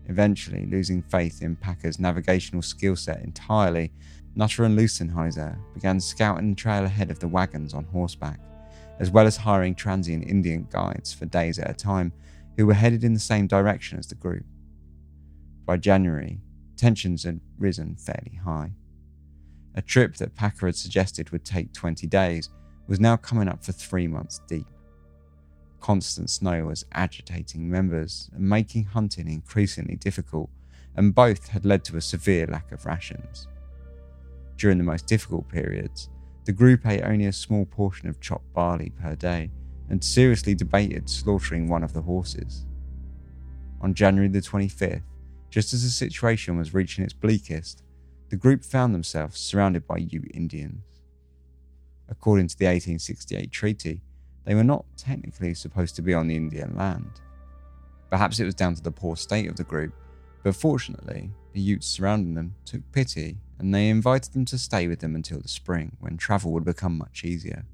Eventually, 0.09 0.67
losing 0.67 1.03
faith 1.03 1.43
in 1.43 1.57
Packer's 1.57 1.99
navigational 1.99 2.63
skill 2.63 2.95
set 2.95 3.23
entirely, 3.23 3.93
Nutter 4.37 4.65
and 4.65 4.79
Lustenheiser 4.79 5.59
began 5.75 5.99
scouting 5.99 6.51
the 6.51 6.57
trail 6.57 6.85
ahead 6.85 7.11
of 7.11 7.19
the 7.19 7.27
wagons 7.27 7.73
on 7.75 7.85
horseback, 7.85 8.39
as 9.01 9.11
well 9.11 9.27
as 9.27 9.39
hiring 9.39 9.75
transient 9.75 10.29
Indian 10.29 10.69
guides 10.71 11.13
for 11.13 11.25
days 11.25 11.59
at 11.59 11.71
a 11.71 11.75
time 11.75 12.13
who 12.57 12.67
were 12.67 12.75
headed 12.75 13.03
in 13.03 13.15
the 13.15 13.21
same 13.21 13.47
direction 13.47 13.99
as 13.99 14.07
the 14.07 14.15
group. 14.15 14.45
By 15.65 15.79
January, 15.79 16.39
tensions 16.77 17.25
had 17.25 17.41
risen 17.59 17.97
fairly 17.97 18.39
high. 18.45 18.73
A 19.75 19.83
trip 19.83 20.17
that 20.17 20.35
Packer 20.35 20.67
had 20.67 20.77
suggested 20.77 21.31
would 21.31 21.45
take 21.45 21.73
20 21.73 22.07
days 22.07 22.51
was 22.87 23.01
now 23.01 23.17
coming 23.17 23.49
up 23.49 23.65
for 23.65 23.73
three 23.73 24.07
months 24.07 24.41
deep. 24.47 24.67
Constant 25.81 26.31
snow 26.31 26.67
was 26.67 26.85
agitating 26.93 27.71
members 27.71 28.31
and 28.35 28.49
making 28.49 28.85
hunting 28.85 29.29
increasingly 29.29 29.97
difficult, 29.97 30.51
and 30.97 31.15
both 31.15 31.49
had 31.49 31.65
led 31.65 31.85
to 31.85 31.97
a 31.97 32.01
severe 32.01 32.47
lack 32.47 32.73
of 32.73 32.87
rations. 32.87 33.47
During 34.57 34.79
the 34.79 34.85
most 34.85 35.07
difficult 35.07 35.49
periods, 35.49 36.09
the 36.45 36.53
group 36.53 36.87
ate 36.87 37.03
only 37.03 37.27
a 37.27 37.33
small 37.33 37.67
portion 37.67 38.09
of 38.09 38.21
chopped 38.21 38.53
barley 38.55 38.91
per 38.91 39.15
day 39.15 39.51
and 39.89 40.03
seriously 40.03 40.55
debated 40.55 41.09
slaughtering 41.09 41.69
one 41.69 41.83
of 41.83 41.93
the 41.93 42.03
horses. 42.03 42.65
On 43.81 43.95
January 43.95 44.29
the 44.29 44.41
25th, 44.41 45.03
just 45.51 45.73
as 45.73 45.83
the 45.83 45.91
situation 45.91 46.57
was 46.57 46.75
reaching 46.75 47.05
its 47.05 47.13
bleakest, 47.13 47.83
the 48.31 48.37
group 48.37 48.65
found 48.65 48.95
themselves 48.95 49.39
surrounded 49.39 49.87
by 49.87 49.99
Ute 49.99 50.31
Indians. 50.35 50.81
According 52.09 52.49
to 52.49 52.59
the 52.59 52.67
1868 52.67 53.51
treaty, 53.51 54.03
they 54.45 54.55
were 54.55 54.65
not 54.65 54.85
technically 54.97 55.55
supposed 55.55 55.97
to 55.97 56.03
be 56.03 56.15
on 56.15 56.29
the 56.29 56.37
Indian 56.37 56.77
land. 56.77 57.21
Perhaps 58.11 58.39
it 58.39 58.45
was 58.45 58.55
down 58.55 58.75
to 58.75 58.83
the 58.83 58.93
poor 58.93 59.17
state 59.17 59.49
of 59.49 59.57
the 59.57 59.65
group, 59.65 59.93
but 60.45 60.55
fortunately, 60.55 61.31
the 61.53 61.61
Utes 61.61 61.87
surrounding 61.87 62.35
them 62.35 62.55
took 62.65 62.81
pity 62.93 63.39
and 63.59 63.75
they 63.75 63.89
invited 63.89 64.33
them 64.33 64.45
to 64.45 64.59
stay 64.59 64.87
with 64.87 65.01
them 65.01 65.15
until 65.15 65.41
the 65.41 65.49
spring, 65.49 65.97
when 65.99 66.17
travel 66.17 66.53
would 66.53 66.65
become 66.65 66.97
much 66.97 67.25
easier. 67.25 67.65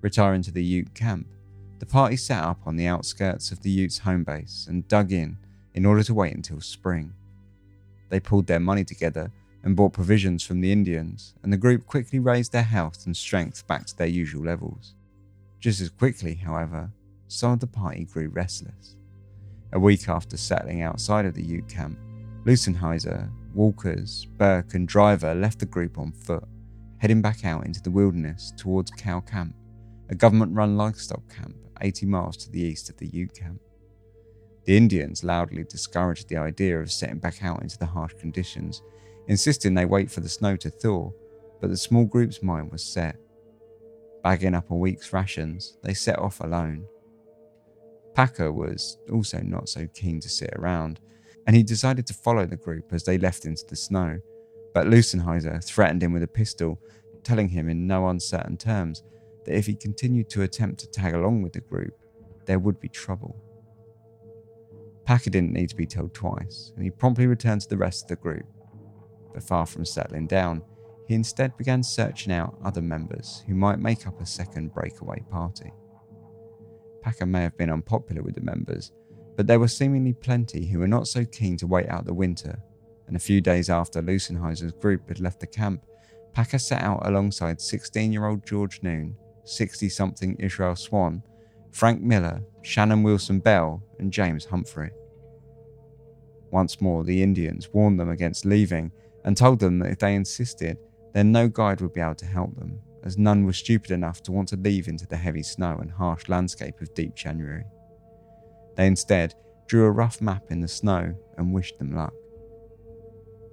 Retiring 0.00 0.42
to 0.42 0.52
the 0.52 0.64
Ute 0.64 0.94
camp, 0.94 1.26
the 1.78 1.86
party 1.86 2.16
set 2.16 2.42
up 2.42 2.60
on 2.64 2.76
the 2.76 2.86
outskirts 2.86 3.50
of 3.50 3.60
the 3.60 3.70
Utes' 3.70 3.98
home 3.98 4.24
base 4.24 4.66
and 4.68 4.88
dug 4.88 5.12
in 5.12 5.36
in 5.74 5.84
order 5.84 6.02
to 6.02 6.14
wait 6.14 6.34
until 6.34 6.60
spring. 6.60 7.12
They 8.08 8.20
pulled 8.20 8.46
their 8.46 8.60
money 8.60 8.84
together 8.84 9.30
and 9.66 9.74
bought 9.74 9.92
provisions 9.92 10.44
from 10.44 10.60
the 10.60 10.70
Indians, 10.70 11.34
and 11.42 11.52
the 11.52 11.56
group 11.56 11.86
quickly 11.86 12.20
raised 12.20 12.52
their 12.52 12.62
health 12.62 13.04
and 13.04 13.16
strength 13.16 13.66
back 13.66 13.84
to 13.84 13.96
their 13.98 14.06
usual 14.06 14.44
levels. 14.44 14.94
Just 15.58 15.80
as 15.80 15.90
quickly, 15.90 16.36
however, 16.36 16.88
some 17.26 17.50
of 17.50 17.58
the 17.58 17.66
party 17.66 18.04
grew 18.04 18.28
restless. 18.28 18.94
A 19.72 19.80
week 19.80 20.08
after 20.08 20.36
settling 20.36 20.82
outside 20.82 21.26
of 21.26 21.34
the 21.34 21.42
Ute 21.42 21.68
camp, 21.68 21.98
Lusenheiser 22.44 23.28
Walkers, 23.54 24.26
Burke, 24.36 24.74
and 24.74 24.86
Driver 24.86 25.34
left 25.34 25.58
the 25.58 25.66
group 25.66 25.98
on 25.98 26.12
foot, 26.12 26.44
heading 26.98 27.20
back 27.20 27.44
out 27.44 27.66
into 27.66 27.82
the 27.82 27.90
wilderness 27.90 28.52
towards 28.56 28.92
Cow 28.92 29.18
Camp, 29.18 29.52
a 30.10 30.14
government 30.14 30.54
run 30.54 30.76
livestock 30.76 31.28
camp 31.28 31.56
80 31.80 32.06
miles 32.06 32.36
to 32.36 32.52
the 32.52 32.62
east 32.62 32.88
of 32.88 32.96
the 32.98 33.08
Ute 33.08 33.34
camp. 33.34 33.60
The 34.64 34.76
Indians 34.76 35.24
loudly 35.24 35.64
discouraged 35.64 36.28
the 36.28 36.36
idea 36.36 36.80
of 36.80 36.92
setting 36.92 37.18
back 37.18 37.42
out 37.42 37.62
into 37.62 37.78
the 37.78 37.86
harsh 37.86 38.14
conditions, 38.20 38.80
insisting 39.28 39.74
they 39.74 39.84
wait 39.84 40.10
for 40.10 40.20
the 40.20 40.28
snow 40.28 40.56
to 40.56 40.70
thaw, 40.70 41.10
but 41.60 41.70
the 41.70 41.76
small 41.76 42.04
group's 42.04 42.42
mind 42.42 42.70
was 42.70 42.84
set. 42.84 43.16
Bagging 44.22 44.54
up 44.54 44.70
a 44.70 44.74
week's 44.74 45.12
rations, 45.12 45.78
they 45.82 45.94
set 45.94 46.18
off 46.18 46.40
alone. 46.40 46.86
Packer 48.14 48.52
was 48.52 48.98
also 49.12 49.40
not 49.40 49.68
so 49.68 49.86
keen 49.94 50.20
to 50.20 50.28
sit 50.28 50.50
around, 50.56 51.00
and 51.46 51.54
he 51.54 51.62
decided 51.62 52.06
to 52.06 52.14
follow 52.14 52.46
the 52.46 52.56
group 52.56 52.92
as 52.92 53.04
they 53.04 53.18
left 53.18 53.44
into 53.44 53.64
the 53.68 53.76
snow. 53.76 54.18
But 54.74 54.86
Lusenheiser 54.86 55.62
threatened 55.64 56.02
him 56.02 56.12
with 56.12 56.22
a 56.22 56.28
pistol, 56.28 56.80
telling 57.22 57.48
him 57.48 57.68
in 57.68 57.86
no 57.86 58.08
uncertain 58.08 58.56
terms 58.56 59.02
that 59.44 59.56
if 59.56 59.66
he 59.66 59.74
continued 59.74 60.28
to 60.30 60.42
attempt 60.42 60.80
to 60.80 60.90
tag 60.90 61.14
along 61.14 61.42
with 61.42 61.52
the 61.52 61.60
group, 61.60 61.94
there 62.46 62.58
would 62.58 62.80
be 62.80 62.88
trouble. 62.88 63.36
Packer 65.04 65.30
didn't 65.30 65.52
need 65.52 65.68
to 65.68 65.76
be 65.76 65.86
told 65.86 66.14
twice, 66.14 66.72
and 66.74 66.84
he 66.84 66.90
promptly 66.90 67.26
returned 67.26 67.60
to 67.60 67.68
the 67.68 67.76
rest 67.76 68.04
of 68.04 68.08
the 68.08 68.16
group. 68.16 68.44
But 69.36 69.44
far 69.44 69.66
from 69.66 69.84
settling 69.84 70.26
down, 70.26 70.62
he 71.06 71.14
instead 71.14 71.58
began 71.58 71.82
searching 71.82 72.32
out 72.32 72.56
other 72.64 72.80
members 72.80 73.44
who 73.46 73.54
might 73.54 73.78
make 73.78 74.06
up 74.06 74.18
a 74.18 74.24
second 74.24 74.72
breakaway 74.72 75.22
party. 75.30 75.74
Packer 77.02 77.26
may 77.26 77.42
have 77.42 77.58
been 77.58 77.68
unpopular 77.68 78.22
with 78.22 78.34
the 78.34 78.40
members, 78.40 78.92
but 79.36 79.46
there 79.46 79.60
were 79.60 79.68
seemingly 79.68 80.14
plenty 80.14 80.64
who 80.64 80.78
were 80.78 80.88
not 80.88 81.06
so 81.06 81.22
keen 81.26 81.58
to 81.58 81.66
wait 81.66 81.86
out 81.90 82.06
the 82.06 82.14
winter, 82.14 82.58
and 83.08 83.14
a 83.14 83.20
few 83.20 83.42
days 83.42 83.68
after 83.68 84.00
Lusenheiser's 84.00 84.72
group 84.72 85.06
had 85.06 85.20
left 85.20 85.40
the 85.40 85.46
camp, 85.46 85.84
Packer 86.32 86.58
set 86.58 86.80
out 86.80 87.06
alongside 87.06 87.60
16 87.60 88.14
year 88.14 88.24
old 88.24 88.46
George 88.46 88.82
Noon, 88.82 89.18
60 89.44 89.90
something 89.90 90.34
Israel 90.36 90.76
Swan, 90.76 91.22
Frank 91.72 92.00
Miller, 92.00 92.40
Shannon 92.62 93.02
Wilson 93.02 93.40
Bell, 93.40 93.82
and 93.98 94.10
James 94.10 94.46
Humphrey. 94.46 94.92
Once 96.50 96.80
more, 96.80 97.04
the 97.04 97.22
Indians 97.22 97.68
warned 97.74 98.00
them 98.00 98.08
against 98.08 98.46
leaving 98.46 98.90
and 99.26 99.36
told 99.36 99.58
them 99.58 99.80
that 99.80 99.90
if 99.90 99.98
they 99.98 100.14
insisted, 100.14 100.78
then 101.12 101.32
no 101.32 101.48
guide 101.48 101.80
would 101.80 101.92
be 101.92 102.00
able 102.00 102.14
to 102.14 102.26
help 102.26 102.56
them, 102.56 102.78
as 103.02 103.18
none 103.18 103.44
were 103.44 103.52
stupid 103.52 103.90
enough 103.90 104.22
to 104.22 104.32
want 104.32 104.48
to 104.48 104.56
leave 104.56 104.88
into 104.88 105.06
the 105.06 105.16
heavy 105.16 105.42
snow 105.42 105.76
and 105.80 105.90
harsh 105.90 106.28
landscape 106.28 106.80
of 106.80 106.94
deep 106.94 107.14
January. 107.14 107.64
They 108.76 108.86
instead 108.86 109.34
drew 109.66 109.84
a 109.84 109.90
rough 109.90 110.20
map 110.20 110.44
in 110.50 110.60
the 110.60 110.68
snow 110.68 111.14
and 111.36 111.52
wished 111.52 111.78
them 111.78 111.94
luck. 111.94 112.14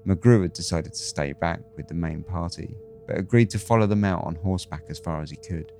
McGrew 0.06 0.44
had 0.44 0.54
decided 0.54 0.94
to 0.94 1.00
stay 1.00 1.34
back 1.34 1.62
with 1.76 1.88
the 1.88 1.94
main 1.96 2.24
party, 2.24 2.76
but 3.08 3.18
agreed 3.18 3.50
to 3.50 3.60
follow 3.60 3.88
them 3.88 4.04
out 4.04 4.24
on 4.26 4.36
horseback 4.36 4.84
as 4.90 5.00
far 5.00 5.22
as 5.22 5.32
he 5.32 5.38
could, 5.38 5.72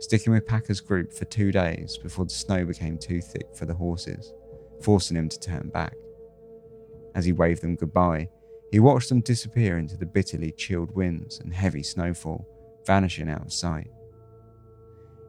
sticking 0.00 0.32
with 0.32 0.46
Packer's 0.46 0.80
group 0.80 1.12
for 1.12 1.24
two 1.26 1.52
days 1.52 1.98
before 1.98 2.24
the 2.24 2.30
snow 2.30 2.64
became 2.64 2.96
too 2.96 3.20
thick 3.20 3.54
for 3.54 3.66
the 3.66 3.74
horses, 3.74 4.32
forcing 4.80 5.16
him 5.16 5.28
to 5.28 5.38
turn 5.38 5.68
back. 5.68 5.94
As 7.14 7.24
he 7.24 7.32
waved 7.32 7.62
them 7.62 7.76
goodbye, 7.76 8.28
he 8.72 8.80
watched 8.80 9.10
them 9.10 9.20
disappear 9.20 9.76
into 9.76 9.98
the 9.98 10.06
bitterly 10.06 10.50
chilled 10.50 10.90
winds 10.96 11.40
and 11.40 11.52
heavy 11.52 11.82
snowfall, 11.82 12.48
vanishing 12.86 13.28
out 13.28 13.42
of 13.42 13.52
sight. 13.52 13.90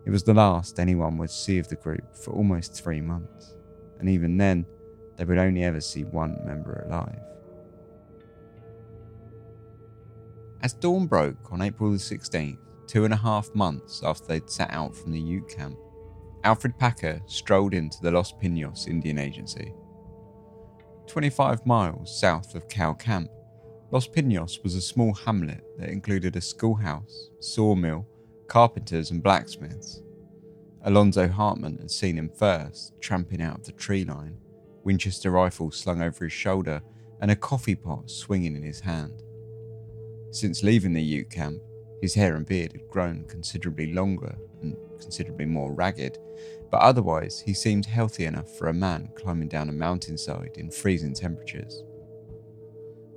It 0.05 0.11
was 0.11 0.23
the 0.23 0.33
last 0.33 0.79
anyone 0.79 1.17
would 1.17 1.29
see 1.29 1.59
of 1.59 1.67
the 1.67 1.75
group 1.75 2.15
for 2.15 2.31
almost 2.31 2.73
three 2.73 3.01
months, 3.01 3.53
and 3.99 4.07
even 4.07 4.37
then, 4.37 4.65
they 5.17 5.25
would 5.25 5.37
only 5.37 5.65
ever 5.65 5.81
see 5.81 6.05
one 6.05 6.39
member 6.45 6.85
alive. 6.87 7.19
As 10.61 10.73
dawn 10.73 11.05
broke 11.05 11.51
on 11.51 11.61
April 11.61 11.91
the 11.91 11.97
16th, 11.97 12.57
two 12.87 13.03
and 13.03 13.13
a 13.13 13.17
half 13.17 13.53
months 13.53 14.01
after 14.05 14.25
they'd 14.25 14.49
set 14.49 14.71
out 14.71 14.95
from 14.95 15.11
the 15.11 15.19
Ute 15.19 15.49
camp, 15.49 15.77
Alfred 16.45 16.77
Packer 16.79 17.21
strolled 17.25 17.73
into 17.73 18.01
the 18.01 18.11
Los 18.11 18.31
Pinos 18.31 18.87
Indian 18.87 19.19
Agency. 19.19 19.73
25 21.07 21.65
miles 21.65 22.17
south 22.17 22.55
of 22.55 22.67
Cow 22.67 22.93
Camp, 22.93 23.29
Los 23.93 24.07
Pinos 24.07 24.59
was 24.63 24.73
a 24.73 24.81
small 24.81 25.13
hamlet 25.13 25.63
that 25.77 25.89
included 25.89 26.35
a 26.35 26.41
schoolhouse, 26.41 27.29
sawmill, 27.39 28.07
carpenters, 28.47 29.11
and 29.11 29.21
blacksmiths. 29.21 30.01
Alonzo 30.85 31.27
Hartman 31.27 31.77
had 31.77 31.91
seen 31.91 32.17
him 32.17 32.31
first, 32.35 32.99
tramping 33.01 33.39
out 33.39 33.59
of 33.59 33.65
the 33.65 33.71
tree 33.73 34.03
line, 34.03 34.35
Winchester 34.83 35.29
rifle 35.29 35.69
slung 35.69 36.01
over 36.01 36.25
his 36.25 36.33
shoulder, 36.33 36.81
and 37.21 37.29
a 37.29 37.35
coffee 37.35 37.75
pot 37.75 38.09
swinging 38.09 38.55
in 38.55 38.63
his 38.63 38.79
hand. 38.79 39.21
Since 40.31 40.63
leaving 40.63 40.93
the 40.93 41.03
Ute 41.03 41.29
camp, 41.29 41.61
his 42.01 42.15
hair 42.15 42.35
and 42.35 42.47
beard 42.47 42.71
had 42.71 42.89
grown 42.89 43.25
considerably 43.25 43.93
longer 43.93 44.35
and 44.63 44.75
considerably 44.99 45.45
more 45.45 45.71
ragged, 45.71 46.17
but 46.71 46.81
otherwise 46.81 47.41
he 47.41 47.53
seemed 47.53 47.85
healthy 47.85 48.25
enough 48.25 48.57
for 48.57 48.69
a 48.69 48.73
man 48.73 49.11
climbing 49.13 49.49
down 49.49 49.69
a 49.69 49.71
mountainside 49.71 50.57
in 50.57 50.71
freezing 50.71 51.13
temperatures. 51.13 51.83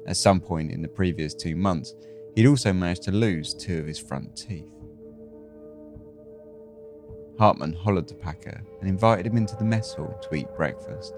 At 0.07 0.17
some 0.17 0.41
point 0.41 0.73
in 0.73 0.83
the 0.83 0.89
previous 0.89 1.35
two 1.35 1.57
months, 1.57 1.95
he'd 2.35 2.47
also 2.47 2.73
managed 2.73 3.03
to 3.03 3.13
lose 3.13 3.55
two 3.55 3.79
of 3.79 3.87
his 3.87 3.99
front 3.99 4.37
teeth. 4.37 4.73
Hartman 7.39 7.73
hollered 7.73 8.09
to 8.09 8.15
Packer 8.15 8.63
and 8.81 8.89
invited 8.89 9.27
him 9.27 9.37
into 9.37 9.57
the 9.57 9.65
mess 9.65 9.95
hall 9.95 10.19
to 10.23 10.35
eat 10.35 10.47
breakfast, 10.57 11.13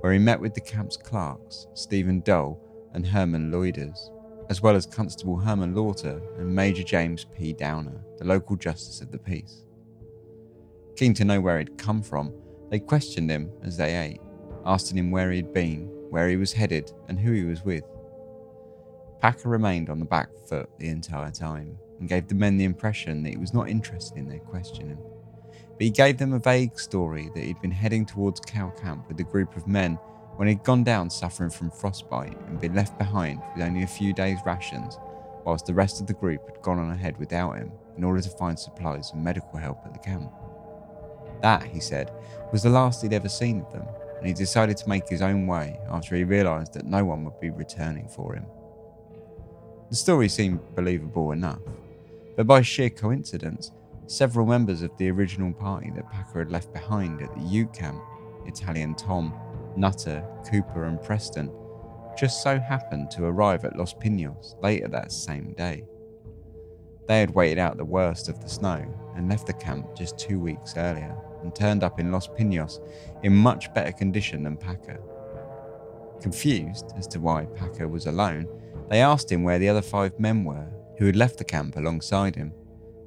where 0.00 0.12
he 0.12 0.18
met 0.18 0.40
with 0.40 0.54
the 0.54 0.60
camp's 0.60 0.96
clerks, 0.96 1.66
Stephen 1.74 2.20
Dole 2.20 2.60
and 2.94 3.06
Herman 3.06 3.50
Loiders 3.50 4.10
as 4.48 4.62
well 4.62 4.76
as 4.76 4.86
Constable 4.86 5.36
Herman 5.36 5.74
Lauter 5.74 6.20
and 6.38 6.54
Major 6.54 6.82
James 6.82 7.26
P. 7.36 7.52
Downer, 7.52 8.02
the 8.18 8.24
local 8.24 8.56
justice 8.56 9.00
of 9.00 9.10
the 9.10 9.18
peace. 9.18 9.64
Keen 10.96 11.14
to 11.14 11.24
know 11.24 11.40
where 11.40 11.58
he'd 11.58 11.78
come 11.78 12.02
from, 12.02 12.32
they 12.70 12.78
questioned 12.78 13.30
him 13.30 13.50
as 13.62 13.76
they 13.76 13.94
ate, 13.94 14.20
asking 14.64 14.98
him 14.98 15.10
where 15.10 15.30
he'd 15.30 15.52
been, 15.52 15.86
where 16.10 16.28
he 16.28 16.36
was 16.36 16.52
headed, 16.52 16.90
and 17.08 17.18
who 17.18 17.32
he 17.32 17.44
was 17.44 17.62
with. 17.62 17.84
Packer 19.20 19.48
remained 19.48 19.90
on 19.90 19.98
the 19.98 20.04
back 20.04 20.28
foot 20.48 20.70
the 20.78 20.88
entire 20.88 21.30
time 21.30 21.76
and 21.98 22.08
gave 22.08 22.28
the 22.28 22.34
men 22.34 22.56
the 22.56 22.64
impression 22.64 23.22
that 23.22 23.30
he 23.30 23.36
was 23.36 23.52
not 23.52 23.68
interested 23.68 24.16
in 24.16 24.28
their 24.28 24.38
questioning. 24.38 24.98
But 25.52 25.82
he 25.82 25.90
gave 25.90 26.18
them 26.18 26.32
a 26.32 26.38
vague 26.38 26.78
story 26.78 27.30
that 27.34 27.42
he'd 27.42 27.60
been 27.60 27.70
heading 27.70 28.06
towards 28.06 28.40
Cow 28.40 28.70
Camp 28.80 29.08
with 29.08 29.18
a 29.18 29.24
group 29.24 29.56
of 29.56 29.66
men 29.66 29.94
when 30.36 30.46
he'd 30.46 30.62
gone 30.62 30.84
down 30.84 31.10
suffering 31.10 31.50
from 31.50 31.70
frostbite 31.70 32.38
and 32.46 32.60
been 32.60 32.74
left 32.74 32.96
behind 32.96 33.42
with 33.54 33.64
only 33.64 33.82
a 33.82 33.88
few 33.88 34.12
days' 34.12 34.38
rations, 34.46 34.98
whilst 35.44 35.66
the 35.66 35.74
rest 35.74 36.00
of 36.00 36.06
the 36.06 36.14
group 36.14 36.48
had 36.48 36.62
gone 36.62 36.78
on 36.78 36.92
ahead 36.92 37.18
without 37.18 37.56
him 37.56 37.72
in 37.96 38.04
order 38.04 38.20
to 38.20 38.30
find 38.30 38.56
supplies 38.56 39.10
and 39.12 39.24
medical 39.24 39.58
help 39.58 39.80
at 39.84 39.92
the 39.92 39.98
camp. 39.98 40.32
That, 41.42 41.64
he 41.64 41.80
said, 41.80 42.12
was 42.52 42.62
the 42.62 42.70
last 42.70 43.02
he'd 43.02 43.12
ever 43.12 43.28
seen 43.28 43.60
of 43.60 43.72
them, 43.72 43.86
and 44.18 44.26
he 44.28 44.32
decided 44.32 44.76
to 44.76 44.88
make 44.88 45.08
his 45.08 45.22
own 45.22 45.48
way 45.48 45.80
after 45.90 46.14
he 46.14 46.22
realised 46.22 46.74
that 46.74 46.86
no 46.86 47.04
one 47.04 47.24
would 47.24 47.40
be 47.40 47.50
returning 47.50 48.08
for 48.08 48.34
him. 48.34 48.46
The 49.90 49.96
story 49.96 50.28
seemed 50.28 50.60
believable 50.74 51.32
enough, 51.32 51.60
but 52.36 52.46
by 52.46 52.60
sheer 52.60 52.90
coincidence, 52.90 53.72
several 54.06 54.44
members 54.44 54.82
of 54.82 54.94
the 54.98 55.10
original 55.10 55.52
party 55.52 55.90
that 55.94 56.10
Packer 56.10 56.40
had 56.40 56.50
left 56.50 56.74
behind 56.74 57.22
at 57.22 57.34
the 57.34 57.42
Ute 57.42 57.72
camp, 57.72 58.02
Italian 58.46 58.94
Tom, 58.94 59.32
Nutter, 59.76 60.22
Cooper, 60.50 60.84
and 60.84 61.02
Preston 61.02 61.50
just 62.18 62.42
so 62.42 62.58
happened 62.58 63.10
to 63.12 63.24
arrive 63.24 63.64
at 63.64 63.76
Los 63.76 63.94
Pinos 63.94 64.56
later 64.60 64.88
that 64.88 65.12
same 65.12 65.54
day. 65.54 65.84
They 67.06 67.20
had 67.20 67.34
waited 67.34 67.58
out 67.58 67.76
the 67.76 67.84
worst 67.84 68.28
of 68.28 68.40
the 68.40 68.48
snow 68.48 68.84
and 69.16 69.30
left 69.30 69.46
the 69.46 69.52
camp 69.54 69.94
just 69.96 70.18
two 70.18 70.38
weeks 70.38 70.76
earlier 70.76 71.16
and 71.42 71.54
turned 71.54 71.82
up 71.82 72.00
in 72.00 72.12
Los 72.12 72.28
Pinos 72.28 72.80
in 73.22 73.34
much 73.34 73.72
better 73.72 73.92
condition 73.92 74.42
than 74.42 74.56
Packer. 74.56 75.00
Confused 76.20 76.92
as 76.98 77.06
to 77.06 77.20
why 77.20 77.46
Packer 77.54 77.88
was 77.88 78.06
alone, 78.06 78.48
they 78.88 79.00
asked 79.00 79.30
him 79.30 79.42
where 79.42 79.58
the 79.58 79.68
other 79.68 79.82
five 79.82 80.18
men 80.18 80.44
were 80.44 80.66
who 80.98 81.06
had 81.06 81.16
left 81.16 81.38
the 81.38 81.44
camp 81.44 81.76
alongside 81.76 82.34
him, 82.34 82.52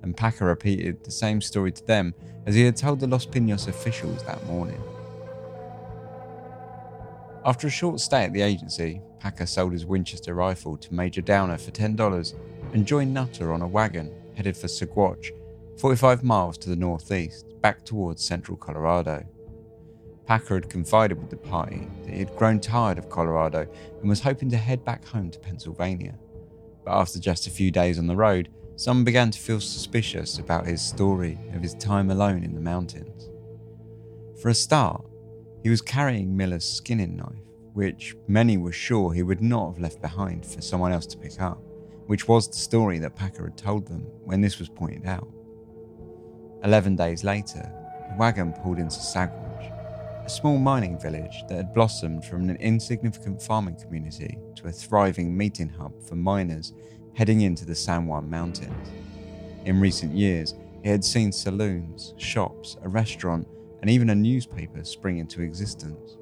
and 0.01 0.15
Packer 0.15 0.45
repeated 0.45 1.03
the 1.03 1.11
same 1.11 1.41
story 1.41 1.71
to 1.71 1.85
them 1.85 2.13
as 2.45 2.55
he 2.55 2.63
had 2.63 2.77
told 2.77 2.99
the 2.99 3.07
Los 3.07 3.25
Pinos 3.25 3.67
officials 3.67 4.23
that 4.23 4.45
morning. 4.45 4.81
After 7.43 7.67
a 7.67 7.71
short 7.71 7.99
stay 7.99 8.25
at 8.25 8.33
the 8.33 8.41
agency, 8.41 9.01
Packer 9.19 9.45
sold 9.45 9.73
his 9.73 9.85
Winchester 9.85 10.33
rifle 10.33 10.77
to 10.77 10.93
Major 10.93 11.21
Downer 11.21 11.57
for 11.57 11.71
$10 11.71 12.33
and 12.73 12.85
joined 12.85 13.13
Nutter 13.13 13.51
on 13.51 13.61
a 13.61 13.67
wagon 13.67 14.11
headed 14.35 14.55
for 14.55 14.67
Saguache, 14.67 15.31
45 15.77 16.23
miles 16.23 16.57
to 16.59 16.69
the 16.69 16.75
northeast, 16.75 17.45
back 17.61 17.83
towards 17.83 18.23
central 18.23 18.57
Colorado. 18.57 19.23
Packer 20.25 20.55
had 20.55 20.69
confided 20.69 21.19
with 21.19 21.29
the 21.29 21.37
party 21.37 21.87
that 22.03 22.13
he 22.13 22.19
had 22.19 22.35
grown 22.35 22.59
tired 22.59 22.97
of 22.97 23.09
Colorado 23.09 23.67
and 23.99 24.09
was 24.09 24.21
hoping 24.21 24.49
to 24.51 24.57
head 24.57 24.85
back 24.85 25.05
home 25.05 25.29
to 25.31 25.39
Pennsylvania. 25.39 26.17
But 26.85 26.93
after 26.93 27.19
just 27.19 27.47
a 27.47 27.51
few 27.51 27.71
days 27.71 27.99
on 27.99 28.07
the 28.07 28.15
road, 28.15 28.49
some 28.75 29.03
began 29.03 29.29
to 29.31 29.39
feel 29.39 29.59
suspicious 29.59 30.39
about 30.39 30.65
his 30.65 30.81
story 30.81 31.37
of 31.53 31.61
his 31.61 31.75
time 31.75 32.09
alone 32.09 32.43
in 32.43 32.55
the 32.55 32.61
mountains. 32.61 33.29
For 34.41 34.49
a 34.49 34.53
start, 34.55 35.05
he 35.61 35.69
was 35.69 35.81
carrying 35.81 36.35
Miller's 36.35 36.65
skinning 36.65 37.15
knife, 37.15 37.43
which 37.73 38.15
many 38.27 38.57
were 38.57 38.71
sure 38.71 39.13
he 39.13 39.23
would 39.23 39.41
not 39.41 39.73
have 39.73 39.79
left 39.79 40.01
behind 40.01 40.45
for 40.45 40.61
someone 40.61 40.91
else 40.91 41.05
to 41.07 41.17
pick 41.17 41.39
up, 41.39 41.61
which 42.07 42.27
was 42.27 42.47
the 42.47 42.55
story 42.55 42.97
that 42.99 43.15
Packer 43.15 43.43
had 43.43 43.57
told 43.57 43.87
them 43.87 44.01
when 44.23 44.41
this 44.41 44.57
was 44.57 44.69
pointed 44.69 45.05
out. 45.05 45.29
Eleven 46.63 46.95
days 46.95 47.23
later, 47.23 47.71
the 48.09 48.15
wagon 48.17 48.53
pulled 48.53 48.79
into 48.79 48.95
Saguache, 48.95 49.50
a 50.25 50.29
small 50.29 50.57
mining 50.57 50.99
village 50.99 51.43
that 51.47 51.55
had 51.55 51.73
blossomed 51.73 52.23
from 52.23 52.49
an 52.49 52.55
insignificant 52.57 53.41
farming 53.41 53.75
community 53.75 54.37
to 54.55 54.67
a 54.67 54.71
thriving 54.71 55.35
meeting 55.35 55.69
hub 55.69 55.91
for 56.03 56.15
miners 56.15 56.73
heading 57.13 57.41
into 57.41 57.65
the 57.65 57.75
San 57.75 58.05
Juan 58.05 58.29
Mountains. 58.29 58.89
In 59.65 59.79
recent 59.79 60.13
years, 60.13 60.55
it 60.83 60.89
had 60.89 61.03
seen 61.03 61.31
saloons, 61.31 62.13
shops, 62.17 62.77
a 62.83 62.89
restaurant, 62.89 63.47
and 63.81 63.89
even 63.89 64.11
a 64.11 64.15
newspaper 64.15 64.83
spring 64.83 65.17
into 65.17 65.41
existence. 65.41 66.17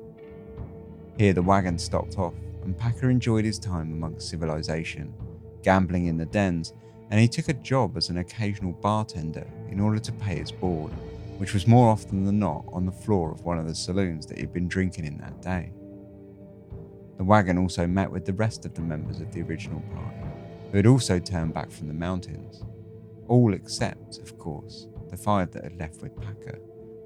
Here 1.18 1.34
the 1.34 1.42
wagon 1.42 1.78
stopped 1.78 2.18
off, 2.18 2.34
and 2.64 2.78
Packer 2.78 3.10
enjoyed 3.10 3.46
his 3.46 3.60
time 3.60 3.92
amongst 3.92 4.30
civilization, 4.30 5.14
gambling 5.62 6.08
in 6.08 6.18
the 6.18 6.26
dens, 6.26 6.74
and 7.12 7.20
he 7.20 7.28
took 7.28 7.50
a 7.50 7.54
job 7.54 7.98
as 7.98 8.10
an 8.10 8.20
occasional 8.20 8.72
bartender 8.74 9.46
in 9.70 9.80
order 9.80 10.00
to 10.00 10.12
pay 10.14 10.36
his 10.36 10.52
board, 10.52 10.92
which 11.39 11.54
was 11.54 11.65
more 11.65 11.89
often 11.89 12.25
than 12.25 12.38
not 12.38 12.65
on 12.73 12.86
the 12.86 12.91
floor 12.91 13.32
of 13.32 13.45
one 13.45 13.58
of 13.58 13.67
the 13.67 13.73
saloons 13.73 14.25
that 14.25 14.38
he'd 14.38 14.52
been 14.52 14.67
drinking 14.67 15.06
in 15.06 15.17
that 15.17 15.41
day. 15.41 15.71
The 17.17 17.23
wagon 17.23 17.58
also 17.58 17.88
met 17.88 18.12
with 18.12 18.25
the 18.25 18.34
rest 18.34 18.65
of 18.65 18.73
the 18.73 18.82
members 18.82 19.21
of 19.21 19.32
the 19.32 19.41
original 19.41 19.82
party, 19.93 20.28
who 20.71 20.78
had 20.78 20.86
also 20.86 21.17
turned 21.17 21.54
back 21.54 21.71
from 21.71 21.88
the 21.88 21.93
mountains, 21.93 22.63
all 23.28 23.54
except, 23.54 24.19
of 24.19 24.38
course, 24.38 24.88
the 25.10 25.17
five 25.17 25.52
that 25.52 25.63
had 25.63 25.80
left 25.80 26.02
with 26.02 26.19
Packer 26.21 26.60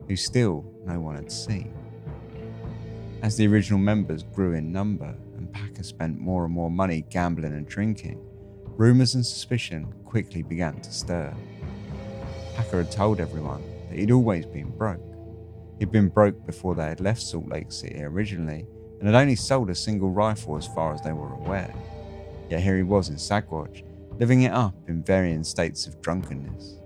who 0.08 0.16
still 0.16 0.66
no 0.86 1.00
one 1.00 1.16
had 1.16 1.32
seen. 1.32 1.74
As 3.22 3.38
the 3.38 3.48
original 3.48 3.80
members 3.80 4.24
grew 4.24 4.54
in 4.54 4.72
number 4.72 5.16
and 5.38 5.52
Packer 5.52 5.84
spent 5.84 6.20
more 6.20 6.46
and 6.46 6.54
more 6.54 6.70
money 6.70 7.06
gambling 7.10 7.54
and 7.54 7.68
drinking, 7.68 8.20
rumours 8.66 9.16
and 9.16 9.26
suspicion 9.26 9.94
quickly 10.06 10.42
began 10.42 10.82
to 10.82 10.92
stir. 10.92 11.34
Packer 12.56 12.78
had 12.78 12.92
told 12.92 13.20
everyone 13.20 13.64
that 13.94 14.00
he'd 14.00 14.12
always 14.12 14.48
been 14.48 14.72
broke. 14.72 15.16
He'd 15.78 15.92
been 15.92 16.10
broke 16.10 16.48
before 16.48 16.74
they 16.74 16.88
had 16.88 17.00
left 17.00 17.22
Salt 17.22 17.48
Lake 17.48 17.72
City 17.72 18.02
originally 18.02 18.66
and 19.00 19.08
had 19.08 19.22
only 19.22 19.36
sold 19.36 19.70
a 19.70 19.76
single 19.76 20.10
rifle 20.10 20.58
as 20.58 20.66
far 20.66 20.96
as 20.96 21.02
they 21.02 21.12
were 21.12 21.34
aware. 21.34 21.72
Yet 22.50 22.62
here 22.62 22.76
he 22.76 22.82
was 22.82 23.10
in 23.10 23.18
Saguache, 23.18 23.84
living 24.18 24.44
it 24.44 24.52
up 24.52 24.74
in 24.88 25.04
varying 25.04 25.44
states 25.44 25.86
of 25.86 26.02
drunkenness. 26.02 26.80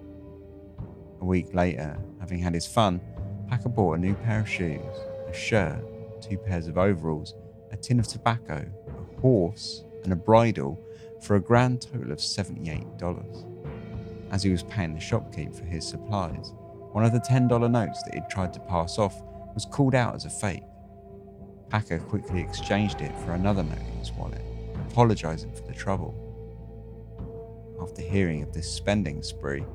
A 1.22 1.26
week 1.26 1.54
later, 1.54 1.98
having 2.20 2.40
had 2.40 2.54
his 2.54 2.68
fun, 2.68 3.00
Packer 3.48 3.70
bought 3.70 3.94
a 3.94 4.02
new 4.02 4.14
pair 4.14 4.42
of 4.42 4.50
shoes, 4.50 4.82
a 5.30 5.34
shirt, 5.34 5.82
two 6.22 6.38
pairs 6.38 6.68
of 6.68 6.78
overalls, 6.78 7.36
a 7.72 7.78
tin 7.78 8.02
of 8.02 8.08
tobacco, 8.08 8.70
a 9.16 9.22
horse, 9.22 9.86
and 10.04 10.12
a 10.12 10.18
bridle 10.18 10.78
for 11.22 11.38
a 11.38 11.42
grand 11.42 11.84
total 11.84 12.12
of 12.12 12.18
$78. 12.18 13.46
As 14.30 14.44
he 14.44 14.50
was 14.50 14.64
paying 14.64 14.94
the 14.94 15.00
shopkeep 15.00 15.56
for 15.56 15.64
his 15.64 15.88
supplies, 15.88 16.52
one 16.92 17.06
of 17.06 17.12
the 17.12 17.20
$10 17.20 17.72
notes 17.72 18.04
that 18.04 18.14
he'd 18.14 18.30
tried 18.30 18.54
to 18.54 18.60
pass 18.62 18.98
off 18.98 19.22
was 19.54 19.66
called 19.66 19.96
out 19.96 20.16
as 20.16 20.26
a 20.26 20.30
fake. 20.30 20.64
Packer 21.70 22.00
quickly 22.00 22.42
exchanged 22.42 23.02
it 23.02 23.16
for 23.20 23.34
another 23.34 23.64
note 23.64 23.78
in 23.78 24.00
his 24.00 24.12
wallet, 24.12 24.42
apologising 24.90 25.54
for 25.54 25.64
the 25.64 25.74
trouble. 25.74 26.16
After 27.82 28.02
hearing 28.02 28.42
of 28.42 28.54
this 28.54 28.72
spending 28.72 29.22
spree, 29.22 29.66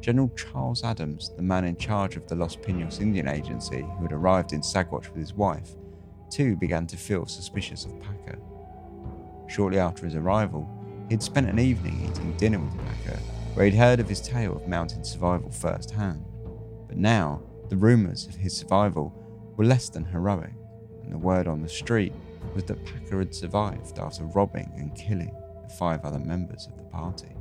General 0.00 0.28
Charles 0.36 0.84
Adams, 0.84 1.32
the 1.36 1.42
man 1.42 1.64
in 1.64 1.76
charge 1.76 2.16
of 2.16 2.26
the 2.26 2.34
Los 2.34 2.56
Pinos 2.56 3.00
Indian 3.00 3.28
Agency 3.28 3.86
who 3.96 4.02
had 4.02 4.12
arrived 4.12 4.52
in 4.52 4.60
Saguache 4.60 5.08
with 5.08 5.16
his 5.16 5.34
wife, 5.34 5.70
too 6.30 6.56
began 6.56 6.86
to 6.88 6.96
feel 6.96 7.26
suspicious 7.26 7.84
of 7.84 8.00
Packer. 8.00 8.38
Shortly 9.48 9.78
after 9.78 10.04
his 10.04 10.14
arrival, 10.14 10.68
he 11.08 11.14
had 11.14 11.22
spent 11.22 11.48
an 11.48 11.58
evening 11.58 12.10
eating 12.10 12.36
dinner 12.36 12.58
with 12.58 12.76
Packer, 12.86 13.18
where 13.54 13.66
he'd 13.66 13.74
heard 13.74 14.00
of 14.00 14.08
his 14.08 14.20
tale 14.20 14.56
of 14.56 14.66
mountain 14.68 15.04
survival 15.04 15.50
firsthand. 15.50 16.24
But 16.94 17.00
now, 17.00 17.42
the 17.70 17.76
rumours 17.76 18.28
of 18.28 18.36
his 18.36 18.56
survival 18.56 19.12
were 19.56 19.64
less 19.64 19.88
than 19.88 20.04
heroic, 20.04 20.52
and 21.02 21.12
the 21.12 21.18
word 21.18 21.48
on 21.48 21.60
the 21.60 21.68
street 21.68 22.12
was 22.54 22.62
that 22.64 22.84
Packer 22.84 23.18
had 23.18 23.34
survived 23.34 23.98
after 23.98 24.22
robbing 24.26 24.70
and 24.76 24.94
killing 24.94 25.34
the 25.64 25.74
five 25.74 26.04
other 26.04 26.20
members 26.20 26.68
of 26.68 26.76
the 26.76 26.84
party. 26.84 27.34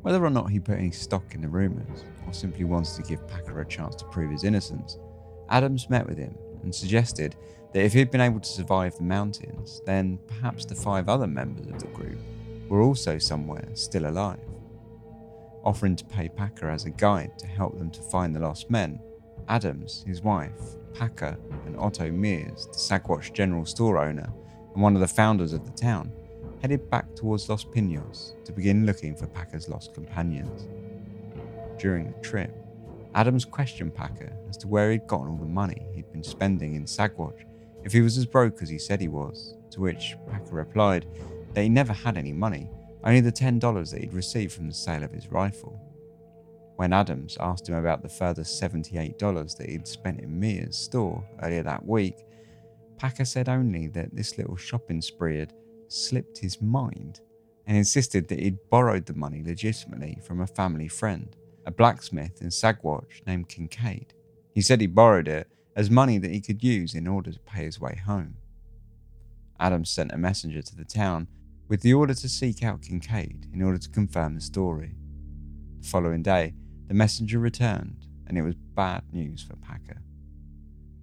Whether 0.00 0.24
or 0.24 0.30
not 0.30 0.50
he 0.50 0.58
put 0.58 0.78
any 0.78 0.90
stock 0.90 1.34
in 1.34 1.42
the 1.42 1.48
rumours, 1.48 2.04
or 2.26 2.32
simply 2.32 2.64
wanted 2.64 2.94
to 2.94 3.02
give 3.02 3.28
Packer 3.28 3.60
a 3.60 3.66
chance 3.66 3.94
to 3.96 4.06
prove 4.06 4.30
his 4.30 4.44
innocence, 4.44 4.96
Adams 5.50 5.90
met 5.90 6.06
with 6.06 6.16
him 6.16 6.34
and 6.62 6.74
suggested 6.74 7.36
that 7.74 7.84
if 7.84 7.92
he'd 7.92 8.10
been 8.10 8.22
able 8.22 8.40
to 8.40 8.48
survive 8.48 8.96
the 8.96 9.02
mountains, 9.02 9.82
then 9.84 10.18
perhaps 10.28 10.64
the 10.64 10.74
five 10.74 11.10
other 11.10 11.26
members 11.26 11.66
of 11.66 11.78
the 11.78 11.88
group 11.88 12.18
were 12.70 12.80
also 12.80 13.18
somewhere 13.18 13.68
still 13.74 14.06
alive. 14.06 14.40
Offering 15.66 15.96
to 15.96 16.04
pay 16.04 16.28
Packer 16.28 16.70
as 16.70 16.84
a 16.84 16.90
guide 16.90 17.36
to 17.40 17.46
help 17.48 17.76
them 17.76 17.90
to 17.90 18.00
find 18.00 18.32
the 18.32 18.38
lost 18.38 18.70
men, 18.70 19.00
Adams, 19.48 20.04
his 20.06 20.22
wife, 20.22 20.76
Packer, 20.94 21.36
and 21.66 21.76
Otto 21.76 22.08
Mears, 22.08 22.68
the 22.68 22.78
Saguache 22.78 23.32
general 23.32 23.66
store 23.66 23.98
owner 23.98 24.32
and 24.72 24.80
one 24.80 24.94
of 24.94 25.00
the 25.00 25.08
founders 25.08 25.52
of 25.52 25.64
the 25.64 25.72
town, 25.72 26.12
headed 26.62 26.88
back 26.88 27.16
towards 27.16 27.48
Los 27.48 27.64
Pinos 27.64 28.36
to 28.44 28.52
begin 28.52 28.86
looking 28.86 29.16
for 29.16 29.26
Packer's 29.26 29.68
lost 29.68 29.92
companions. 29.92 30.68
During 31.80 32.12
the 32.12 32.20
trip, 32.20 32.54
Adams 33.16 33.44
questioned 33.44 33.92
Packer 33.92 34.32
as 34.48 34.56
to 34.58 34.68
where 34.68 34.92
he'd 34.92 35.08
gotten 35.08 35.26
all 35.26 35.36
the 35.36 35.46
money 35.46 35.84
he'd 35.96 36.12
been 36.12 36.22
spending 36.22 36.76
in 36.76 36.84
Saguache, 36.84 37.44
if 37.82 37.92
he 37.92 38.02
was 38.02 38.16
as 38.16 38.24
broke 38.24 38.62
as 38.62 38.68
he 38.68 38.78
said 38.78 39.00
he 39.00 39.08
was, 39.08 39.56
to 39.70 39.80
which 39.80 40.14
Packer 40.30 40.54
replied 40.54 41.06
that 41.54 41.62
he 41.62 41.68
never 41.68 41.92
had 41.92 42.16
any 42.16 42.32
money, 42.32 42.70
only 43.06 43.20
the 43.20 43.32
$10 43.32 43.90
that 43.90 44.00
he'd 44.00 44.12
received 44.12 44.52
from 44.52 44.66
the 44.66 44.74
sale 44.74 45.04
of 45.04 45.12
his 45.12 45.28
rifle. 45.28 45.80
When 46.74 46.92
Adams 46.92 47.38
asked 47.40 47.68
him 47.68 47.76
about 47.76 48.02
the 48.02 48.08
further 48.08 48.42
$78 48.42 49.56
that 49.56 49.70
he'd 49.70 49.86
spent 49.86 50.20
in 50.20 50.38
Mears' 50.38 50.76
store 50.76 51.24
earlier 51.40 51.62
that 51.62 51.86
week, 51.86 52.16
Packer 52.98 53.24
said 53.24 53.48
only 53.48 53.86
that 53.88 54.14
this 54.14 54.36
little 54.36 54.56
shopping 54.56 55.00
spree 55.00 55.38
had 55.38 55.54
slipped 55.86 56.38
his 56.38 56.60
mind 56.60 57.20
and 57.66 57.76
insisted 57.76 58.26
that 58.28 58.40
he'd 58.40 58.58
borrowed 58.70 59.06
the 59.06 59.14
money 59.14 59.42
legitimately 59.44 60.18
from 60.26 60.40
a 60.40 60.46
family 60.46 60.88
friend, 60.88 61.36
a 61.64 61.70
blacksmith 61.70 62.42
in 62.42 62.48
Saguache 62.48 63.24
named 63.24 63.48
Kincaid. 63.48 64.14
He 64.52 64.62
said 64.62 64.80
he 64.80 64.88
borrowed 64.88 65.28
it 65.28 65.48
as 65.76 65.90
money 65.90 66.18
that 66.18 66.32
he 66.32 66.40
could 66.40 66.64
use 66.64 66.94
in 66.94 67.06
order 67.06 67.30
to 67.30 67.38
pay 67.40 67.64
his 67.64 67.80
way 67.80 68.00
home. 68.04 68.36
Adams 69.60 69.90
sent 69.90 70.12
a 70.12 70.18
messenger 70.18 70.60
to 70.60 70.76
the 70.76 70.84
town 70.84 71.28
with 71.68 71.80
the 71.80 71.94
order 71.94 72.14
to 72.14 72.28
seek 72.28 72.62
out 72.62 72.82
Kincaid 72.82 73.48
in 73.52 73.62
order 73.62 73.78
to 73.78 73.88
confirm 73.88 74.34
the 74.34 74.40
story. 74.40 74.94
The 75.80 75.88
following 75.88 76.22
day, 76.22 76.54
the 76.86 76.94
messenger 76.94 77.38
returned, 77.38 78.06
and 78.26 78.38
it 78.38 78.42
was 78.42 78.54
bad 78.54 79.02
news 79.12 79.42
for 79.42 79.56
Packer. 79.56 80.00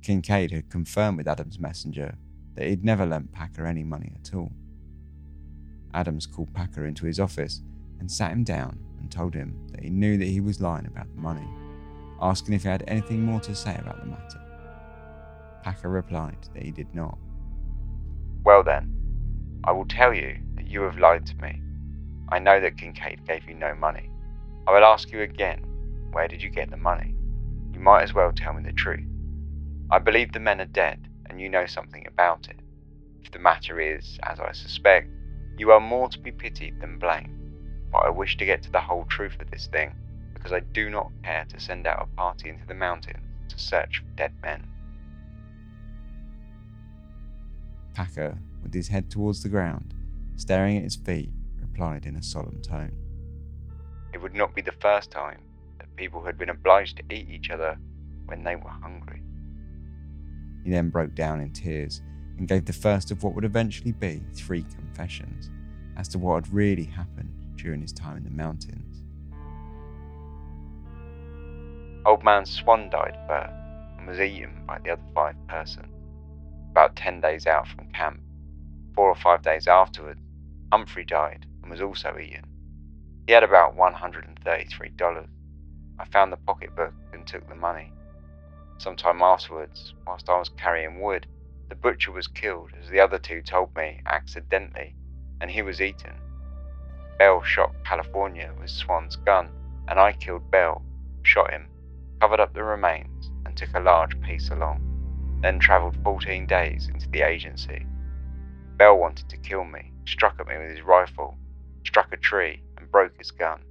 Kincaid 0.01 0.51
had 0.51 0.69
confirmed 0.69 1.17
with 1.17 1.27
Adams' 1.27 1.59
messenger 1.59 2.15
that 2.55 2.67
he'd 2.67 2.83
never 2.83 3.05
lent 3.05 3.31
Packer 3.31 3.65
any 3.65 3.83
money 3.83 4.13
at 4.15 4.33
all. 4.33 4.51
Adams 5.93 6.25
called 6.25 6.53
Packer 6.53 6.85
into 6.85 7.05
his 7.05 7.19
office 7.19 7.61
and 7.99 8.09
sat 8.09 8.31
him 8.31 8.43
down 8.43 8.79
and 8.99 9.11
told 9.11 9.33
him 9.33 9.67
that 9.71 9.83
he 9.83 9.89
knew 9.89 10.17
that 10.17 10.25
he 10.25 10.39
was 10.39 10.61
lying 10.61 10.85
about 10.85 11.13
the 11.13 11.21
money, 11.21 11.47
asking 12.21 12.53
if 12.53 12.63
he 12.63 12.69
had 12.69 12.83
anything 12.87 13.23
more 13.23 13.39
to 13.41 13.55
say 13.55 13.75
about 13.79 13.99
the 13.99 14.07
matter. 14.07 14.39
Packer 15.61 15.89
replied 15.89 16.37
that 16.53 16.63
he 16.63 16.71
did 16.71 16.93
not. 16.93 17.17
Well 18.43 18.63
then, 18.63 18.93
I 19.63 19.71
will 19.71 19.85
tell 19.85 20.13
you 20.13 20.37
you 20.73 20.81
have 20.81 20.97
lied 20.97 21.23
to 21.27 21.35
me. 21.37 21.61
I 22.29 22.39
know 22.39 22.59
that 22.59 22.77
Kincaid 22.77 23.27
gave 23.27 23.47
you 23.47 23.53
no 23.53 23.75
money. 23.75 24.09
I 24.65 24.73
will 24.73 24.83
ask 24.83 25.11
you 25.11 25.21
again, 25.21 25.63
where 26.11 26.27
did 26.27 26.41
you 26.41 26.49
get 26.49 26.71
the 26.71 26.77
money? 26.77 27.13
You 27.71 27.79
might 27.79 28.01
as 28.01 28.13
well 28.13 28.31
tell 28.31 28.53
me 28.53 28.63
the 28.63 28.73
truth. 28.73 29.05
I 29.91 29.99
believe 29.99 30.31
the 30.31 30.39
men 30.39 30.59
are 30.59 30.65
dead, 30.65 31.07
and 31.29 31.39
you 31.39 31.47
know 31.47 31.67
something 31.67 32.07
about 32.07 32.47
it. 32.49 32.59
If 33.23 33.31
the 33.31 33.37
matter 33.37 33.79
is, 33.79 34.17
as 34.23 34.39
I 34.39 34.51
suspect, 34.51 35.09
you 35.59 35.71
are 35.71 35.79
more 35.79 36.09
to 36.09 36.19
be 36.19 36.31
pitied 36.31 36.81
than 36.81 36.97
blamed, 36.97 37.39
but 37.91 37.99
I 37.99 38.09
wish 38.09 38.37
to 38.37 38.45
get 38.45 38.63
to 38.63 38.71
the 38.71 38.81
whole 38.81 39.05
truth 39.05 39.39
of 39.39 39.51
this 39.51 39.67
thing, 39.67 39.93
because 40.33 40.53
I 40.53 40.61
do 40.61 40.89
not 40.89 41.11
care 41.23 41.45
to 41.49 41.59
send 41.59 41.85
out 41.85 42.01
a 42.01 42.15
party 42.15 42.49
into 42.49 42.65
the 42.65 42.73
mountains 42.73 43.23
to 43.49 43.59
search 43.59 43.99
for 43.99 44.15
dead 44.15 44.33
men. 44.41 44.65
Packer, 47.93 48.39
with 48.63 48.73
his 48.73 48.87
head 48.87 49.11
towards 49.11 49.43
the 49.43 49.49
ground, 49.49 49.93
staring 50.35 50.77
at 50.77 50.83
his 50.83 50.95
feet, 50.95 51.31
replied 51.59 52.05
in 52.05 52.15
a 52.15 52.23
solemn 52.23 52.61
tone. 52.61 52.91
It 54.13 54.21
would 54.21 54.35
not 54.35 54.55
be 54.55 54.61
the 54.61 54.73
first 54.73 55.11
time 55.11 55.39
that 55.79 55.95
people 55.95 56.23
had 56.23 56.37
been 56.37 56.49
obliged 56.49 56.97
to 56.97 57.15
eat 57.15 57.29
each 57.29 57.49
other 57.49 57.77
when 58.25 58.43
they 58.43 58.55
were 58.55 58.69
hungry. 58.69 59.21
He 60.63 60.71
then 60.71 60.89
broke 60.89 61.15
down 61.15 61.41
in 61.41 61.51
tears 61.51 62.01
and 62.37 62.47
gave 62.47 62.65
the 62.65 62.73
first 62.73 63.11
of 63.11 63.23
what 63.23 63.35
would 63.35 63.45
eventually 63.45 63.91
be 63.91 64.21
three 64.33 64.63
confessions 64.75 65.49
as 65.97 66.07
to 66.09 66.17
what 66.17 66.45
had 66.45 66.53
really 66.53 66.85
happened 66.85 67.29
during 67.55 67.81
his 67.81 67.91
time 67.91 68.17
in 68.17 68.23
the 68.23 68.29
mountains. 68.29 69.03
Old 72.05 72.23
man 72.23 72.45
Swan 72.45 72.89
died 72.89 73.17
first 73.27 73.53
and 73.97 74.07
was 74.07 74.19
eaten 74.19 74.63
by 74.67 74.79
the 74.79 74.91
other 74.91 75.01
five 75.15 75.35
persons. 75.47 75.87
About 76.71 76.95
ten 76.95 77.21
days 77.21 77.47
out 77.47 77.67
from 77.67 77.91
camp, 77.93 78.19
four 78.95 79.09
or 79.09 79.15
five 79.15 79.41
days 79.41 79.67
afterwards, 79.67 80.21
Humphrey 80.71 81.05
died 81.05 81.45
and 81.61 81.71
was 81.71 81.81
also 81.81 82.17
eaten. 82.17 82.45
He 83.27 83.33
had 83.33 83.43
about 83.43 83.77
$133. 83.77 85.27
I 85.99 86.05
found 86.05 86.31
the 86.31 86.37
pocketbook 86.37 86.93
and 87.13 87.25
took 87.25 87.47
the 87.47 87.55
money. 87.55 87.91
Some 88.77 88.95
time 88.95 89.21
afterwards, 89.21 89.93
whilst 90.05 90.29
I 90.29 90.39
was 90.39 90.49
carrying 90.49 90.99
wood, 90.99 91.27
the 91.69 91.75
butcher 91.75 92.11
was 92.11 92.27
killed, 92.27 92.71
as 92.81 92.89
the 92.89 92.99
other 92.99 93.17
two 93.17 93.41
told 93.41 93.75
me, 93.75 94.01
accidentally, 94.05 94.95
and 95.39 95.49
he 95.49 95.61
was 95.61 95.81
eaten. 95.81 96.13
Bell 97.17 97.41
shot 97.43 97.71
California 97.85 98.53
with 98.59 98.69
Swan's 98.69 99.15
gun, 99.15 99.49
and 99.87 99.99
I 99.99 100.13
killed 100.13 100.51
Bell, 100.51 100.83
shot 101.21 101.51
him, 101.51 101.67
covered 102.19 102.39
up 102.39 102.53
the 102.53 102.63
remains, 102.63 103.31
and 103.45 103.55
took 103.55 103.73
a 103.73 103.79
large 103.79 104.19
piece 104.21 104.49
along. 104.49 104.81
Then 105.41 105.59
travelled 105.59 105.97
14 106.03 106.45
days 106.45 106.89
into 106.89 107.09
the 107.09 107.21
agency. 107.21 107.85
Bell 108.77 108.97
wanted 108.97 109.29
to 109.29 109.37
kill 109.37 109.63
me, 109.63 109.91
struck 110.05 110.39
at 110.39 110.47
me 110.47 110.57
with 110.57 110.69
his 110.69 110.81
rifle, 110.81 111.37
struck 111.85 112.11
a 112.11 112.17
tree, 112.17 112.61
and 112.77 112.91
broke 112.91 113.17
his 113.17 113.31
gun. 113.31 113.61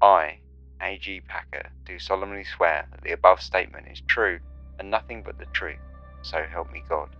I, 0.00 0.38
A.G. 0.80 1.22
Packer, 1.28 1.70
do 1.84 1.98
solemnly 1.98 2.44
swear 2.44 2.86
that 2.90 3.02
the 3.02 3.12
above 3.12 3.42
statement 3.42 3.86
is 3.90 4.00
true 4.06 4.38
and 4.78 4.90
nothing 4.90 5.22
but 5.22 5.38
the 5.38 5.46
truth. 5.46 5.78
So 6.22 6.44
help 6.50 6.72
me 6.72 6.82
God. 6.88 7.10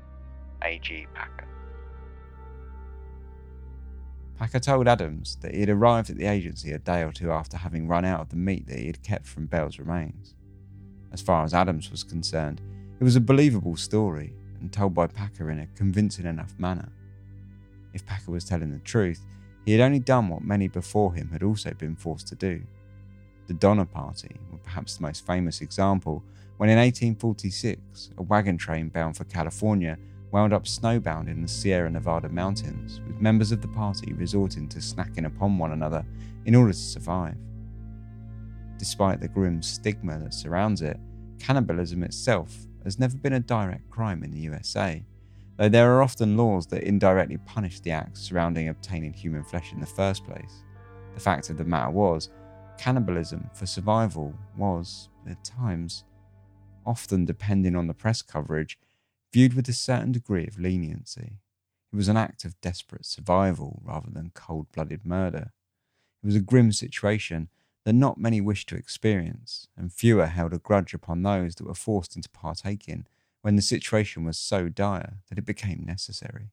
A.G. 0.62 1.07
Packer. 1.14 1.46
Packer 4.38 4.61
told 4.61 4.86
Adams 4.86 5.36
that 5.42 5.55
he 5.55 5.61
had 5.61 5.68
arrived 5.68 6.11
at 6.11 6.16
the 6.16 6.26
agency 6.26 6.70
a 6.70 6.78
day 6.78 7.03
or 7.03 7.12
two 7.12 7.32
after 7.32 7.57
having 7.57 7.88
run 7.88 8.05
out 8.05 8.20
of 8.20 8.28
the 8.28 8.36
meat 8.36 8.68
that 8.68 8.78
he 8.78 8.86
had 8.86 9.03
kept 9.03 9.26
from 9.26 9.46
Bell's 9.46 9.78
remains. 9.78 10.34
As 11.12 11.20
far 11.20 11.44
as 11.44 11.53
Adams 11.53 11.90
was 11.90 12.05
concerned, 12.05 12.61
it 13.01 13.05
was 13.05 13.16
a 13.16 13.20
believable 13.20 13.76
story 13.76 14.34
and 14.61 14.72
told 14.72 14.94
by 14.94 15.06
Packer 15.06 15.50
in 15.50 15.61
a 15.61 15.66
convincing 15.76 16.26
enough 16.26 16.54
manner. 16.59 16.90
If 17.94 18.06
Packer 18.06 18.30
was 18.30 18.44
telling 18.44 18.72
the 18.72 18.78
truth, 18.80 19.20
he 19.64 19.72
had 19.72 19.80
only 19.80 19.98
done 19.98 20.28
what 20.28 20.42
many 20.42 20.68
before 20.68 21.14
him 21.14 21.30
had 21.30 21.42
also 21.42 21.72
been 21.72 21.96
forced 21.96 22.28
to 22.28 22.34
do. 22.34 22.62
The 23.46 23.54
Donner 23.54 23.84
Party 23.84 24.36
were 24.50 24.59
perhaps 24.59 24.96
the 24.96 25.02
most 25.02 25.26
famous 25.26 25.61
example 25.61 26.22
when 26.59 26.68
in 26.68 26.78
1846 26.78 28.11
a 28.18 28.22
wagon 28.22 28.59
train 28.59 28.88
bound 28.88 29.16
for 29.16 29.24
California 29.24 29.96
wound 30.30 30.52
up 30.52 30.64
snowbound 30.64 31.28
in 31.28 31.40
the 31.40 31.48
Sierra 31.48 31.90
Nevada 31.90 32.28
mountains, 32.28 33.00
with 33.06 33.20
members 33.20 33.52
of 33.52 33.62
the 33.62 33.68
party 33.68 34.12
resorting 34.12 34.68
to 34.68 34.78
snacking 34.78 35.24
upon 35.24 35.56
one 35.56 35.72
another 35.72 36.04
in 36.44 36.54
order 36.54 36.72
to 36.72 36.78
survive. 36.78 37.36
Despite 38.78 39.20
the 39.20 39.28
grim 39.28 39.62
stigma 39.62 40.18
that 40.18 40.34
surrounds 40.34 40.82
it, 40.82 40.98
cannibalism 41.38 42.02
itself 42.02 42.68
has 42.89 42.99
never 42.99 43.18
been 43.18 43.34
a 43.34 43.41
direct 43.41 43.91
crime 43.91 44.24
in 44.24 44.30
the 44.30 44.39
USA, 44.39 45.05
though 45.59 45.68
there 45.68 45.93
are 45.93 46.03
often 46.03 46.39
laws 46.39 46.66
that 46.68 46.84
indirectly 46.84 47.36
punish 47.36 47.80
the 47.80 47.91
acts 47.91 48.20
surrounding 48.20 48.68
obtaining 48.68 49.12
human 49.12 49.45
flesh 49.45 49.74
in 49.74 49.80
the 49.80 49.86
first 49.86 50.24
place. 50.24 50.64
The 51.12 51.20
fact 51.20 51.51
of 51.51 51.59
the 51.59 51.64
matter 51.64 51.91
was, 51.91 52.30
cannibalism 52.78 53.51
for 53.53 53.66
survival 53.66 54.32
was, 54.57 55.11
at 55.28 55.45
times, 55.45 56.05
often 56.86 57.26
depending 57.26 57.76
on 57.76 57.89
the 57.89 57.93
press 57.95 58.22
coverage, 58.22 58.78
viewed 59.34 59.53
with 59.53 59.68
a 59.68 59.74
certain 59.74 60.12
degree 60.12 60.47
of 60.47 60.59
leniency. 60.59 61.41
It 61.93 61.97
was 61.97 62.09
an 62.09 62.16
act 62.16 62.47
of 62.47 62.59
desperate 62.62 63.05
survival 63.05 63.82
rather 63.84 64.09
than 64.11 64.32
cold 64.32 64.72
blooded 64.72 65.05
murder. 65.05 65.53
It 66.22 66.26
was 66.26 66.36
a 66.36 66.41
grim 66.41 66.72
situation 66.72 67.51
that 67.85 67.93
not 67.93 68.18
many 68.18 68.41
wished 68.41 68.68
to 68.68 68.76
experience, 68.76 69.68
and 69.76 69.93
fewer 69.93 70.26
held 70.26 70.53
a 70.53 70.59
grudge 70.59 70.95
upon 70.95 71.22
those 71.22 71.55
that 71.55 71.66
were 71.66 71.74
forced 71.74 72.16
into 72.16 72.29
partaking 72.29 73.07
when 73.41 73.57
the 73.57 73.62
situation 73.62 74.24
was 74.24 74.37
so 74.37 74.68
dire 74.68 75.18
that 75.29 75.39
it 75.39 75.47
became 75.47 75.85
necessary. 75.87 76.51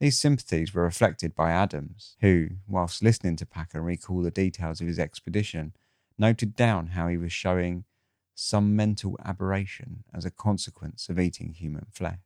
These 0.00 0.18
sympathies 0.18 0.74
were 0.74 0.82
reflected 0.82 1.34
by 1.34 1.52
Adams, 1.52 2.16
who, 2.20 2.48
whilst 2.66 3.02
listening 3.02 3.36
to 3.36 3.46
Packer 3.46 3.80
recall 3.80 4.22
the 4.22 4.30
details 4.30 4.80
of 4.80 4.86
his 4.86 4.98
expedition, 4.98 5.72
noted 6.18 6.56
down 6.56 6.88
how 6.88 7.08
he 7.08 7.16
was 7.16 7.32
showing 7.32 7.84
some 8.34 8.74
mental 8.74 9.16
aberration 9.24 10.04
as 10.12 10.24
a 10.24 10.30
consequence 10.30 11.08
of 11.08 11.18
eating 11.18 11.52
human 11.52 11.86
flesh. 11.92 12.18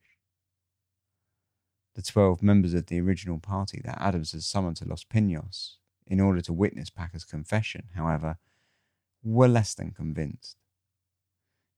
The 1.95 2.03
twelve 2.03 2.43
members 2.43 2.75
of 2.75 2.87
the 2.87 3.01
original 3.01 3.39
party 3.39 3.81
that 3.85 4.01
Adams 4.01 4.33
had 4.33 4.43
summoned 4.43 4.79
to 4.79 4.89
Los 4.89 5.05
Pinos 5.05 5.77
in 6.09 6.21
order 6.21 6.41
to 6.41 6.53
witness 6.53 6.91
Packer's 6.91 7.25
confession, 7.25 7.89
however, 7.95 8.39
were 9.23 9.47
less 9.47 9.75
than 9.75 9.91
convinced. 9.91 10.57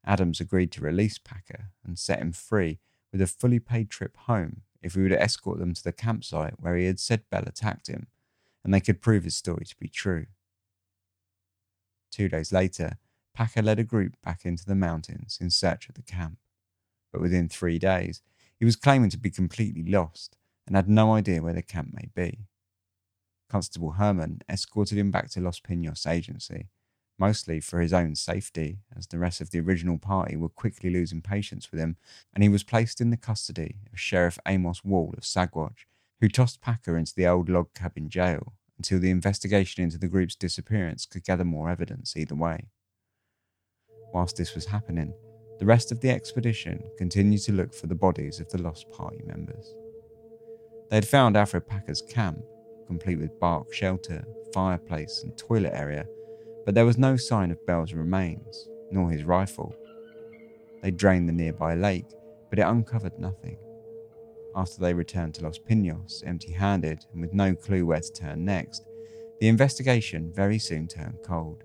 Adams 0.06 0.40
agreed 0.40 0.72
to 0.72 0.80
release 0.80 1.18
Packer 1.18 1.72
and 1.84 1.98
set 1.98 2.20
him 2.20 2.32
free 2.32 2.78
with 3.12 3.20
a 3.20 3.26
fully 3.26 3.58
paid 3.58 3.90
trip 3.90 4.16
home 4.16 4.62
if 4.80 4.94
he 4.94 5.02
would 5.02 5.12
escort 5.12 5.58
them 5.58 5.74
to 5.74 5.82
the 5.82 5.92
campsite 5.92 6.54
where 6.58 6.76
he 6.76 6.86
had 6.86 7.00
said 7.00 7.28
Bell 7.28 7.42
attacked 7.44 7.88
him, 7.88 8.06
and 8.64 8.72
they 8.72 8.80
could 8.80 9.02
prove 9.02 9.24
his 9.24 9.36
story 9.36 9.64
to 9.66 9.76
be 9.78 9.88
true. 9.88 10.26
Two 12.10 12.28
days 12.28 12.52
later, 12.52 12.98
Packer 13.34 13.62
led 13.62 13.78
a 13.78 13.84
group 13.84 14.14
back 14.22 14.44
into 14.44 14.64
the 14.64 14.74
mountains 14.74 15.38
in 15.40 15.50
search 15.50 15.88
of 15.88 15.94
the 15.94 16.02
camp. 16.02 16.38
But 17.12 17.20
within 17.20 17.48
three 17.48 17.78
days, 17.78 18.22
he 18.56 18.64
was 18.64 18.76
claiming 18.76 19.10
to 19.10 19.18
be 19.18 19.30
completely 19.30 19.84
lost 19.84 20.36
and 20.66 20.76
had 20.76 20.88
no 20.88 21.14
idea 21.14 21.42
where 21.42 21.54
the 21.54 21.62
camp 21.62 21.92
may 21.92 22.08
be. 22.14 22.46
Constable 23.50 23.92
Herman 23.92 24.42
escorted 24.48 24.96
him 24.96 25.10
back 25.10 25.28
to 25.30 25.40
Los 25.40 25.58
Pinos 25.58 26.06
agency, 26.06 26.68
mostly 27.18 27.60
for 27.60 27.80
his 27.80 27.92
own 27.92 28.14
safety, 28.14 28.78
as 28.96 29.08
the 29.08 29.18
rest 29.18 29.40
of 29.40 29.50
the 29.50 29.60
original 29.60 29.98
party 29.98 30.36
were 30.36 30.48
quickly 30.48 30.88
losing 30.88 31.20
patience 31.20 31.70
with 31.70 31.80
him, 31.80 31.96
and 32.32 32.44
he 32.44 32.48
was 32.48 32.62
placed 32.62 33.00
in 33.00 33.10
the 33.10 33.16
custody 33.16 33.80
of 33.92 33.98
Sheriff 33.98 34.38
Amos 34.46 34.84
Wall 34.84 35.12
of 35.16 35.24
Saguache, 35.24 35.84
who 36.20 36.28
tossed 36.28 36.60
Packer 36.60 36.96
into 36.96 37.14
the 37.14 37.26
old 37.26 37.48
log 37.48 37.74
cabin 37.74 38.08
jail 38.08 38.54
until 38.78 39.00
the 39.00 39.10
investigation 39.10 39.82
into 39.82 39.98
the 39.98 40.08
group's 40.08 40.36
disappearance 40.36 41.04
could 41.04 41.24
gather 41.24 41.44
more 41.44 41.68
evidence 41.68 42.16
either 42.16 42.36
way. 42.36 42.68
Whilst 44.14 44.36
this 44.36 44.54
was 44.54 44.66
happening, 44.66 45.12
the 45.58 45.66
rest 45.66 45.90
of 45.92 46.00
the 46.00 46.10
expedition 46.10 46.82
continued 46.96 47.42
to 47.42 47.52
look 47.52 47.74
for 47.74 47.88
the 47.88 47.94
bodies 47.94 48.40
of 48.40 48.48
the 48.48 48.62
lost 48.62 48.90
party 48.90 49.20
members. 49.26 49.74
They 50.88 50.96
had 50.96 51.06
found 51.06 51.36
Alfred 51.36 51.68
Packer's 51.68 52.00
camp, 52.00 52.38
complete 52.90 53.20
with 53.20 53.38
bark 53.38 53.72
shelter, 53.72 54.24
fireplace, 54.52 55.22
and 55.22 55.38
toilet 55.38 55.72
area, 55.72 56.04
but 56.64 56.74
there 56.74 56.84
was 56.84 56.98
no 56.98 57.16
sign 57.16 57.52
of 57.52 57.64
Bell's 57.64 57.92
remains, 57.92 58.68
nor 58.90 59.08
his 59.08 59.22
rifle. 59.22 59.72
They 60.82 60.90
drained 60.90 61.28
the 61.28 61.32
nearby 61.32 61.76
lake, 61.76 62.10
but 62.48 62.58
it 62.58 62.62
uncovered 62.62 63.16
nothing. 63.16 63.58
After 64.56 64.80
they 64.80 64.92
returned 64.92 65.34
to 65.34 65.44
Los 65.44 65.56
Pinos 65.56 66.24
empty 66.26 66.50
handed 66.50 67.06
and 67.12 67.20
with 67.20 67.32
no 67.32 67.54
clue 67.54 67.86
where 67.86 68.00
to 68.00 68.12
turn 68.12 68.44
next, 68.44 68.84
the 69.38 69.46
investigation 69.46 70.32
very 70.34 70.58
soon 70.58 70.88
turned 70.88 71.18
cold. 71.24 71.62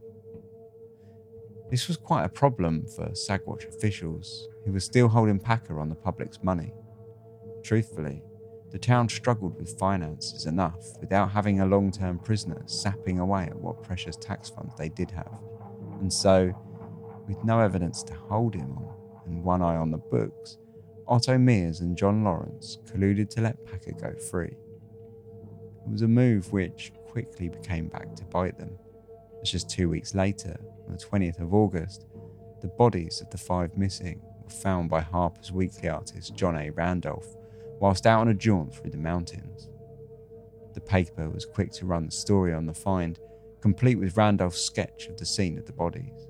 This 1.72 1.88
was 1.88 1.98
quite 1.98 2.26
a 2.26 2.30
problem 2.30 2.86
for 2.96 3.08
Saguache 3.10 3.68
officials, 3.68 4.48
who 4.64 4.74
were 4.74 4.80
still 4.80 5.08
holding 5.08 5.40
Packer 5.40 5.80
on 5.80 5.90
the 5.90 5.96
public's 5.96 6.44
money. 6.44 6.72
Truthfully, 7.64 8.22
the 8.76 8.80
town 8.80 9.08
struggled 9.08 9.58
with 9.58 9.80
finances 9.80 10.48
enough 10.48 11.00
without 11.00 11.32
having 11.32 11.62
a 11.62 11.66
long 11.66 11.90
term 11.90 12.20
prisoner 12.20 12.62
sapping 12.66 13.20
away 13.20 13.44
at 13.44 13.56
what 13.56 13.82
precious 13.82 14.18
tax 14.18 14.50
funds 14.50 14.76
they 14.76 14.90
did 14.90 15.10
have. 15.10 15.32
And 16.02 16.12
so, 16.12 16.54
with 17.26 17.42
no 17.46 17.62
evidence 17.62 18.04
to 18.04 18.14
hold 18.14 18.54
him 18.54 18.76
on 18.76 18.94
and 19.28 19.42
one 19.46 19.62
eye 19.62 19.78
on 19.78 19.92
the 19.92 19.98
books, 19.98 20.58
Otto 21.08 21.38
Mears 21.38 21.80
and 21.80 21.96
John 21.98 22.26
Lawrence 22.26 22.80
colluded 22.86 23.30
to 23.30 23.42
let 23.42 23.66
Packer 23.66 23.94
go 23.94 24.14
free. 24.20 24.48
It 24.52 25.90
was 25.90 26.02
a 26.02 26.08
move 26.10 26.52
which 26.52 26.92
quickly 27.08 27.48
became 27.48 27.88
back 27.88 28.14
to 28.16 28.26
bite 28.26 28.58
them, 28.58 28.78
as 29.42 29.50
just 29.50 29.70
two 29.70 29.88
weeks 29.88 30.14
later, 30.14 30.60
on 30.86 30.98
the 30.98 31.02
20th 31.02 31.40
of 31.40 31.54
August, 31.54 32.08
the 32.60 32.68
bodies 32.68 33.22
of 33.22 33.30
the 33.30 33.38
five 33.38 33.78
missing 33.78 34.20
were 34.44 34.50
found 34.50 34.90
by 34.90 35.00
Harper's 35.00 35.54
Weekly 35.54 35.88
artist 35.88 36.36
John 36.36 36.58
A. 36.58 36.72
Randolph 36.72 37.38
whilst 37.80 38.06
out 38.06 38.22
on 38.22 38.28
a 38.28 38.34
jaunt 38.34 38.74
through 38.74 38.92
the 38.92 38.98
mountains. 38.98 39.70
The 40.74 40.82
paper 40.82 41.30
was 41.30 41.46
quick 41.46 41.72
to 41.74 41.86
run 41.86 42.06
the 42.06 42.12
story 42.12 42.54
on 42.54 42.66
the 42.66 42.74
find, 42.74 43.20
complete 43.62 43.96
with 43.96 44.18
Randolph's 44.18 44.62
sketch 44.62 45.08
of 45.08 45.18
the 45.18 45.26
scene 45.26 45.58
of 45.58 45.66
the 45.66 45.74
bodies. 45.74 46.28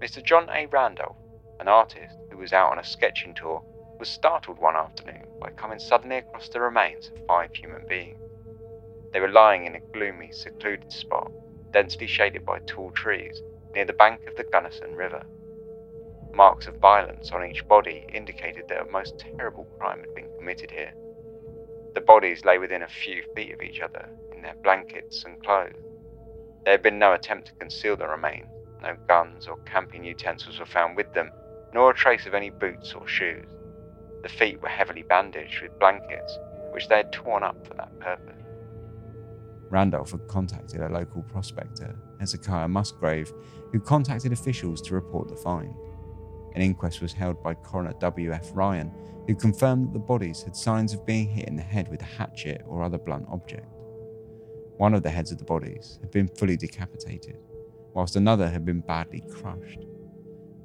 Mr. 0.00 0.22
John 0.22 0.48
A. 0.50 0.66
Randolph, 0.66 1.16
an 1.60 1.68
artist 1.68 2.16
who 2.30 2.38
was 2.38 2.52
out 2.52 2.72
on 2.72 2.78
a 2.78 2.84
sketching 2.84 3.34
tour, 3.34 3.62
was 3.98 4.08
startled 4.08 4.58
one 4.58 4.76
afternoon 4.76 5.24
by 5.40 5.50
coming 5.50 5.78
suddenly 5.78 6.16
across 6.16 6.48
the 6.48 6.60
remains 6.60 7.08
of 7.08 7.26
five 7.26 7.54
human 7.54 7.86
beings. 7.88 8.20
They 9.12 9.20
were 9.20 9.28
lying 9.28 9.66
in 9.66 9.76
a 9.76 9.80
gloomy, 9.92 10.32
secluded 10.32 10.92
spot 10.92 11.30
densely 11.74 12.06
shaded 12.06 12.46
by 12.46 12.60
tall 12.60 12.92
trees 12.92 13.42
near 13.74 13.84
the 13.84 13.92
bank 13.92 14.20
of 14.28 14.36
the 14.36 14.44
Gunnison 14.44 14.94
River. 14.94 15.26
Marks 16.34 16.66
of 16.66 16.80
violence 16.80 17.30
on 17.30 17.44
each 17.44 17.66
body 17.68 18.06
indicated 18.12 18.64
that 18.68 18.82
a 18.82 18.90
most 18.90 19.18
terrible 19.18 19.66
crime 19.78 20.00
had 20.00 20.14
been 20.16 20.28
committed 20.36 20.70
here. 20.70 20.92
The 21.94 22.00
bodies 22.00 22.44
lay 22.44 22.58
within 22.58 22.82
a 22.82 22.88
few 22.88 23.22
feet 23.36 23.52
of 23.54 23.62
each 23.62 23.80
other 23.80 24.08
in 24.34 24.42
their 24.42 24.56
blankets 24.64 25.24
and 25.24 25.40
clothes. 25.44 25.76
There 26.64 26.72
had 26.72 26.82
been 26.82 26.98
no 26.98 27.12
attempt 27.12 27.46
to 27.48 27.54
conceal 27.54 27.96
the 27.96 28.08
remains, 28.08 28.48
no 28.82 28.96
guns 29.06 29.46
or 29.46 29.58
camping 29.58 30.02
utensils 30.02 30.58
were 30.58 30.66
found 30.66 30.96
with 30.96 31.12
them, 31.14 31.30
nor 31.72 31.90
a 31.90 31.94
trace 31.94 32.26
of 32.26 32.34
any 32.34 32.50
boots 32.50 32.94
or 32.94 33.06
shoes. 33.06 33.46
The 34.24 34.28
feet 34.28 34.60
were 34.60 34.68
heavily 34.68 35.02
bandaged 35.02 35.62
with 35.62 35.78
blankets, 35.78 36.38
which 36.72 36.88
they 36.88 36.96
had 36.96 37.12
torn 37.12 37.44
up 37.44 37.64
for 37.64 37.74
that 37.74 37.96
purpose. 38.00 38.42
Randolph 39.70 40.10
had 40.10 40.26
contacted 40.26 40.80
a 40.80 40.88
local 40.88 41.22
prospector, 41.22 41.94
Hezekiah 42.18 42.68
Musgrave, 42.68 43.32
who 43.70 43.78
contacted 43.78 44.32
officials 44.32 44.82
to 44.82 44.94
report 44.94 45.28
the 45.28 45.36
find. 45.36 45.74
An 46.54 46.62
inquest 46.62 47.00
was 47.00 47.12
held 47.12 47.42
by 47.42 47.54
Coroner 47.54 47.94
W.F. 47.98 48.50
Ryan, 48.54 48.92
who 49.26 49.34
confirmed 49.34 49.88
that 49.88 49.92
the 49.92 49.98
bodies 49.98 50.42
had 50.42 50.54
signs 50.54 50.92
of 50.92 51.06
being 51.06 51.28
hit 51.28 51.48
in 51.48 51.56
the 51.56 51.62
head 51.62 51.88
with 51.88 52.02
a 52.02 52.04
hatchet 52.04 52.62
or 52.66 52.82
other 52.82 52.98
blunt 52.98 53.26
object. 53.30 53.66
One 54.76 54.94
of 54.94 55.02
the 55.02 55.10
heads 55.10 55.32
of 55.32 55.38
the 55.38 55.44
bodies 55.44 55.98
had 56.00 56.10
been 56.10 56.28
fully 56.28 56.56
decapitated, 56.56 57.38
whilst 57.92 58.16
another 58.16 58.48
had 58.48 58.64
been 58.64 58.80
badly 58.80 59.22
crushed. 59.30 59.84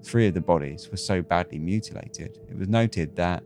Three 0.04 0.28
of 0.28 0.34
the 0.34 0.42
bodies 0.42 0.90
were 0.90 0.98
so 0.98 1.22
badly 1.22 1.60
mutilated, 1.60 2.40
it 2.50 2.58
was 2.58 2.68
noted 2.68 3.16
that 3.16 3.44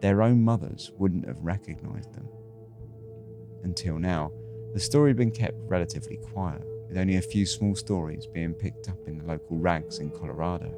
their 0.00 0.22
own 0.22 0.42
mothers 0.42 0.90
wouldn't 0.98 1.26
have 1.26 1.38
recognised 1.38 2.12
them. 2.14 2.28
Until 3.62 3.98
now, 3.98 4.32
the 4.74 4.80
story 4.80 5.10
had 5.10 5.16
been 5.16 5.30
kept 5.30 5.56
relatively 5.68 6.16
quiet, 6.16 6.62
with 6.88 6.98
only 6.98 7.16
a 7.16 7.22
few 7.22 7.46
small 7.46 7.74
stories 7.74 8.26
being 8.26 8.52
picked 8.52 8.88
up 8.88 8.98
in 9.06 9.18
the 9.18 9.24
local 9.24 9.58
rags 9.58 9.98
in 9.98 10.10
Colorado. 10.10 10.74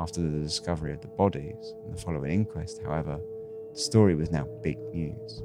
After 0.00 0.22
the 0.22 0.38
discovery 0.38 0.94
of 0.94 1.02
the 1.02 1.08
bodies 1.08 1.74
and 1.84 1.94
the 1.94 2.00
following 2.00 2.32
inquest, 2.32 2.80
however, 2.82 3.20
the 3.70 3.78
story 3.78 4.14
was 4.14 4.30
now 4.30 4.48
big 4.62 4.78
news. 4.94 5.42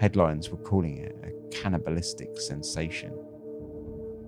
Headlines 0.00 0.50
were 0.50 0.56
calling 0.56 0.96
it 0.96 1.16
a 1.22 1.54
cannibalistic 1.54 2.36
sensation. 2.40 3.16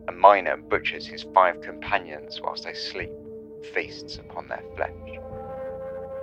A 0.06 0.12
miner 0.12 0.56
butchers 0.56 1.04
his 1.04 1.24
five 1.34 1.60
companions 1.62 2.40
whilst 2.40 2.62
they 2.62 2.74
sleep, 2.74 3.10
feasts 3.74 4.18
upon 4.18 4.46
their 4.46 4.62
flesh. 4.76 5.18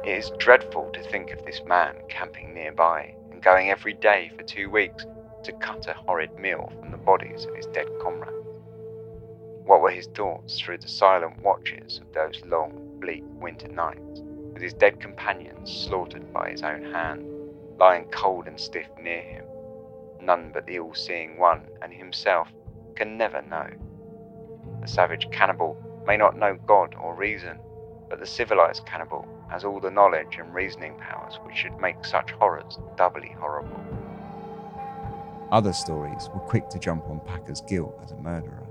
It 0.05 0.17
is 0.19 0.31
dreadful 0.39 0.89
to 0.93 1.03
think 1.11 1.31
of 1.31 1.43
this 1.43 1.61
man 1.67 1.95
camping 2.07 2.53
nearby 2.53 3.13
and 3.29 3.43
going 3.43 3.69
every 3.69 3.95
day 3.95 4.31
for 4.37 4.43
two 4.43 4.69
weeks 4.69 5.05
to 5.43 5.51
cut 5.51 5.85
a 5.87 5.93
horrid 5.93 6.39
meal 6.39 6.71
from 6.79 6.91
the 6.91 6.97
bodies 6.97 7.43
of 7.43 7.53
his 7.57 7.65
dead 7.65 7.89
comrades. 8.01 8.47
What 9.65 9.81
were 9.81 9.91
his 9.91 10.07
thoughts 10.07 10.61
through 10.61 10.77
the 10.77 10.87
silent 10.87 11.41
watches 11.41 11.99
of 11.99 12.13
those 12.13 12.41
long, 12.45 12.92
bleak 13.03 13.23
winter 13.41 13.67
nights? 13.67 14.23
with 14.53 14.61
his 14.61 14.73
dead 14.73 14.99
companions 14.99 15.71
slaughtered 15.71 16.31
by 16.31 16.51
his 16.51 16.61
own 16.61 16.83
hand, 16.93 17.25
lying 17.79 18.05
cold 18.11 18.47
and 18.47 18.59
stiff 18.59 18.87
near 19.01 19.21
him. 19.21 19.45
None 20.21 20.51
but 20.53 20.65
the 20.67 20.79
all 20.79 20.93
seeing 20.93 21.37
one 21.37 21.67
and 21.81 21.91
himself 21.91 22.47
can 22.95 23.17
never 23.17 23.41
know. 23.41 23.67
The 24.81 24.87
savage 24.87 25.27
cannibal 25.31 25.75
may 26.05 26.17
not 26.17 26.37
know 26.37 26.55
God 26.67 26.95
or 27.01 27.15
reason, 27.15 27.57
but 28.09 28.19
the 28.19 28.27
civilized 28.27 28.85
cannibal 28.85 29.27
has 29.49 29.65
all 29.65 29.79
the 29.79 29.89
knowledge 29.89 30.37
and 30.37 30.53
reasoning 30.53 30.95
powers 30.97 31.39
which 31.43 31.55
should 31.55 31.77
make 31.79 32.05
such 32.05 32.31
horrors 32.31 32.77
doubly 32.95 33.35
horrible. 33.39 33.79
Other 35.51 35.73
stories 35.73 36.29
were 36.33 36.41
quick 36.41 36.69
to 36.69 36.79
jump 36.79 37.05
on 37.09 37.19
Packer's 37.21 37.61
guilt 37.61 37.99
as 38.03 38.11
a 38.11 38.17
murderer. 38.17 38.62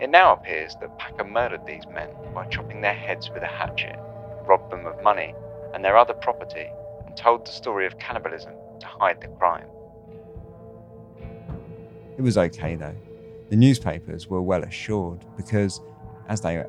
It 0.00 0.10
now 0.10 0.32
appears 0.32 0.74
that 0.80 0.98
Packer 0.98 1.24
murdered 1.24 1.64
these 1.66 1.86
men 1.86 2.08
by 2.34 2.46
chopping 2.46 2.80
their 2.80 2.94
heads 2.94 3.30
with 3.30 3.42
a 3.42 3.46
hatchet, 3.46 3.96
robbed 4.44 4.72
them 4.72 4.86
of 4.86 5.02
money 5.02 5.34
and 5.72 5.84
their 5.84 5.96
other 5.96 6.14
property, 6.14 6.68
and 7.06 7.16
told 7.16 7.46
the 7.46 7.52
story 7.52 7.86
of 7.86 7.98
cannibalism 7.98 8.54
to 8.80 8.86
hide 8.86 9.20
the 9.20 9.28
crime. 9.28 9.68
It 12.16 12.22
was 12.22 12.36
okay 12.36 12.74
though. 12.74 12.94
The 13.50 13.56
newspapers 13.56 14.28
were 14.28 14.42
well 14.42 14.64
assured 14.64 15.24
because, 15.36 15.80
as 16.28 16.40
they, 16.40 16.64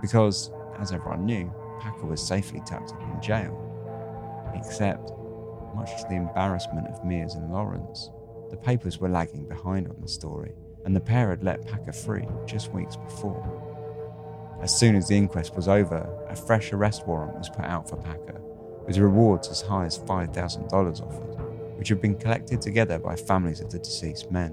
because 0.00 0.50
as 0.80 0.92
everyone 0.92 1.26
knew, 1.26 1.52
Packer 1.80 2.06
was 2.06 2.20
safely 2.20 2.60
tucked 2.66 2.92
up 2.92 3.02
in 3.02 3.20
jail. 3.20 3.60
Except, 4.54 5.12
much 5.74 5.90
to 6.02 6.08
the 6.08 6.16
embarrassment 6.16 6.88
of 6.88 7.04
Mears 7.04 7.34
and 7.34 7.52
Lawrence, 7.52 8.10
the 8.50 8.56
papers 8.56 8.98
were 8.98 9.08
lagging 9.08 9.46
behind 9.46 9.88
on 9.88 9.96
the 10.00 10.08
story, 10.08 10.52
and 10.84 10.94
the 10.94 11.00
pair 11.00 11.30
had 11.30 11.42
let 11.42 11.66
Packer 11.66 11.92
free 11.92 12.26
just 12.46 12.72
weeks 12.72 12.96
before. 12.96 13.42
As 14.60 14.76
soon 14.76 14.96
as 14.96 15.08
the 15.08 15.16
inquest 15.16 15.54
was 15.56 15.68
over, 15.68 16.08
a 16.28 16.36
fresh 16.36 16.72
arrest 16.72 17.06
warrant 17.06 17.36
was 17.36 17.48
put 17.48 17.64
out 17.64 17.88
for 17.88 17.96
Packer, 17.96 18.40
with 18.86 18.98
rewards 18.98 19.48
as 19.48 19.60
high 19.60 19.84
as 19.84 19.98
$5,000 19.98 20.72
offered, 20.72 21.78
which 21.78 21.88
had 21.88 22.00
been 22.00 22.16
collected 22.16 22.62
together 22.62 22.98
by 22.98 23.16
families 23.16 23.60
of 23.60 23.70
the 23.70 23.78
deceased 23.78 24.30
men. 24.30 24.52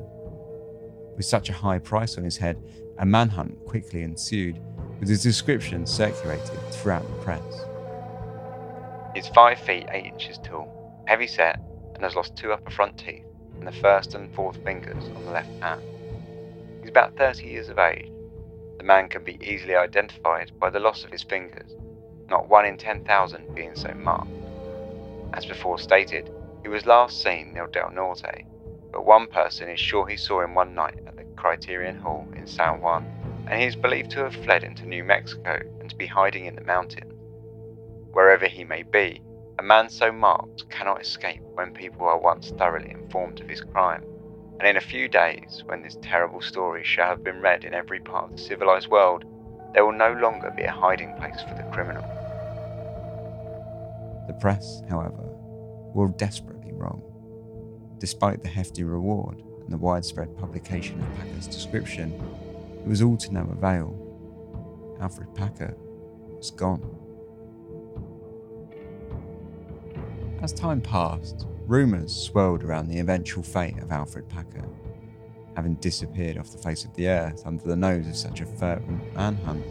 With 1.16 1.26
such 1.26 1.50
a 1.50 1.54
high 1.54 1.80
price 1.80 2.18
on 2.18 2.24
his 2.24 2.38
head, 2.38 2.62
a 2.98 3.06
manhunt 3.06 3.66
quickly 3.66 4.04
ensued, 4.04 4.60
with 5.00 5.10
his 5.10 5.24
description 5.24 5.86
circulated 5.86 6.60
throughout 6.72 7.08
the 7.08 7.24
press. 7.24 7.66
He's 9.14 9.28
5 9.30 9.60
feet 9.60 9.88
8 9.92 10.06
inches 10.06 10.40
tall, 10.44 11.04
heavy 11.06 11.28
set, 11.28 11.60
and 11.96 12.04
has 12.04 12.16
lost 12.16 12.36
two 12.36 12.52
upper 12.52 12.72
front 12.72 12.98
teeth 12.98 13.26
and 13.60 13.68
the 13.68 13.80
first 13.80 14.16
and 14.16 14.34
fourth 14.34 14.58
fingers 14.64 15.04
on 15.16 15.26
the 15.26 15.32
left 15.32 15.50
hand. 15.62 15.82
About 16.92 17.16
30 17.16 17.48
years 17.48 17.70
of 17.70 17.80
age. 17.80 18.12
The 18.78 18.84
man 18.84 19.08
can 19.08 19.24
be 19.24 19.40
easily 19.42 19.78
identified 19.78 20.52
by 20.60 20.70
the 20.70 20.82
loss 20.82 21.06
of 21.06 21.12
his 21.12 21.24
fingers, 21.24 21.74
not 22.30 22.50
one 22.50 22.66
in 22.66 22.76
10,000 22.76 23.56
being 23.56 23.76
so 23.76 23.94
marked. 23.94 24.28
As 25.32 25.46
before 25.46 25.80
stated, 25.80 26.30
he 26.64 26.68
was 26.68 26.86
last 26.86 27.24
seen 27.24 27.54
near 27.54 27.68
Del 27.68 27.92
Norte, 27.92 28.44
but 28.92 29.06
one 29.06 29.28
person 29.28 29.70
is 29.70 29.80
sure 29.80 30.06
he 30.06 30.18
saw 30.18 30.42
him 30.42 30.54
one 30.54 30.76
night 30.76 31.00
at 31.08 31.16
the 31.16 31.24
Criterion 31.38 31.98
Hall 31.98 32.28
in 32.36 32.46
San 32.46 32.82
Juan, 32.82 33.06
and 33.48 33.62
he 33.62 33.68
is 33.68 33.76
believed 33.78 34.12
to 34.12 34.26
have 34.26 34.36
fled 34.44 34.66
into 34.66 34.86
New 34.86 35.06
Mexico 35.06 35.62
and 35.80 35.90
to 35.90 35.96
be 35.96 36.08
hiding 36.08 36.44
in 36.44 36.56
the 36.56 36.66
mountains. 36.66 37.14
Wherever 38.12 38.48
he 38.48 38.66
may 38.66 38.84
be, 38.84 39.22
a 39.58 39.64
man 39.64 39.88
so 39.88 40.12
marked 40.12 40.70
cannot 40.70 41.00
escape 41.00 41.42
when 41.54 41.74
people 41.74 42.06
are 42.06 42.20
once 42.20 42.50
thoroughly 42.50 42.92
informed 42.92 43.40
of 43.40 43.48
his 43.48 43.62
crime, 43.62 44.04
and 44.62 44.70
in 44.70 44.78
a 44.78 44.82
few 44.82 45.08
days, 45.08 45.64
when 45.66 45.82
this 45.82 45.98
terrible 46.04 46.40
story 46.40 46.84
shall 46.84 47.08
have 47.08 47.24
been 47.24 47.42
read 47.42 47.64
in 47.64 47.74
every 47.74 48.00
part 48.00 48.26
of 48.26 48.38
the 48.38 48.44
civilized 48.44 48.90
world, 48.90 49.26
there 49.74 49.84
will 49.84 49.92
no 49.92 50.14
longer 50.14 50.54
be 50.56 50.62
a 50.62 50.72
hiding 50.72 51.16
place 51.16 51.42
for 51.42 51.56
the 51.56 51.64
criminal. 51.72 52.04
The 54.28 54.36
press, 54.40 54.84
however, 54.88 55.24
were 55.96 56.10
desperately 56.10 56.74
wrong. 56.74 57.02
Despite 57.98 58.44
the 58.44 58.50
hefty 58.50 58.84
reward 58.84 59.42
and 59.64 59.74
the 59.74 59.78
widespread 59.78 60.38
publication 60.38 61.02
of 61.02 61.16
Packer's 61.16 61.48
description, 61.48 62.14
it 62.84 62.88
was 62.88 63.02
all 63.02 63.18
to 63.18 63.34
no 63.34 63.50
avail. 63.52 63.98
Alfred 65.02 65.34
Packer 65.34 65.76
was 66.38 66.52
gone. 66.52 66.88
As 70.44 70.54
time 70.54 70.82
passed, 70.82 71.48
rumours 71.72 72.14
swirled 72.14 72.66
around 72.66 72.90
the 72.90 73.00
eventual 73.00 73.42
fate 73.42 73.78
of 73.78 73.94
Alfred 73.94 74.28
Packer. 74.28 74.66
Having 75.56 75.76
disappeared 75.76 76.38
off 76.38 76.52
the 76.52 76.58
face 76.58 76.84
of 76.84 76.94
the 76.96 77.08
earth 77.08 77.44
under 77.46 77.64
the 77.64 77.78
nose 77.78 78.06
of 78.10 78.18
such 78.18 78.42
a 78.42 78.46
fervent 78.46 79.16
manhunt, 79.16 79.66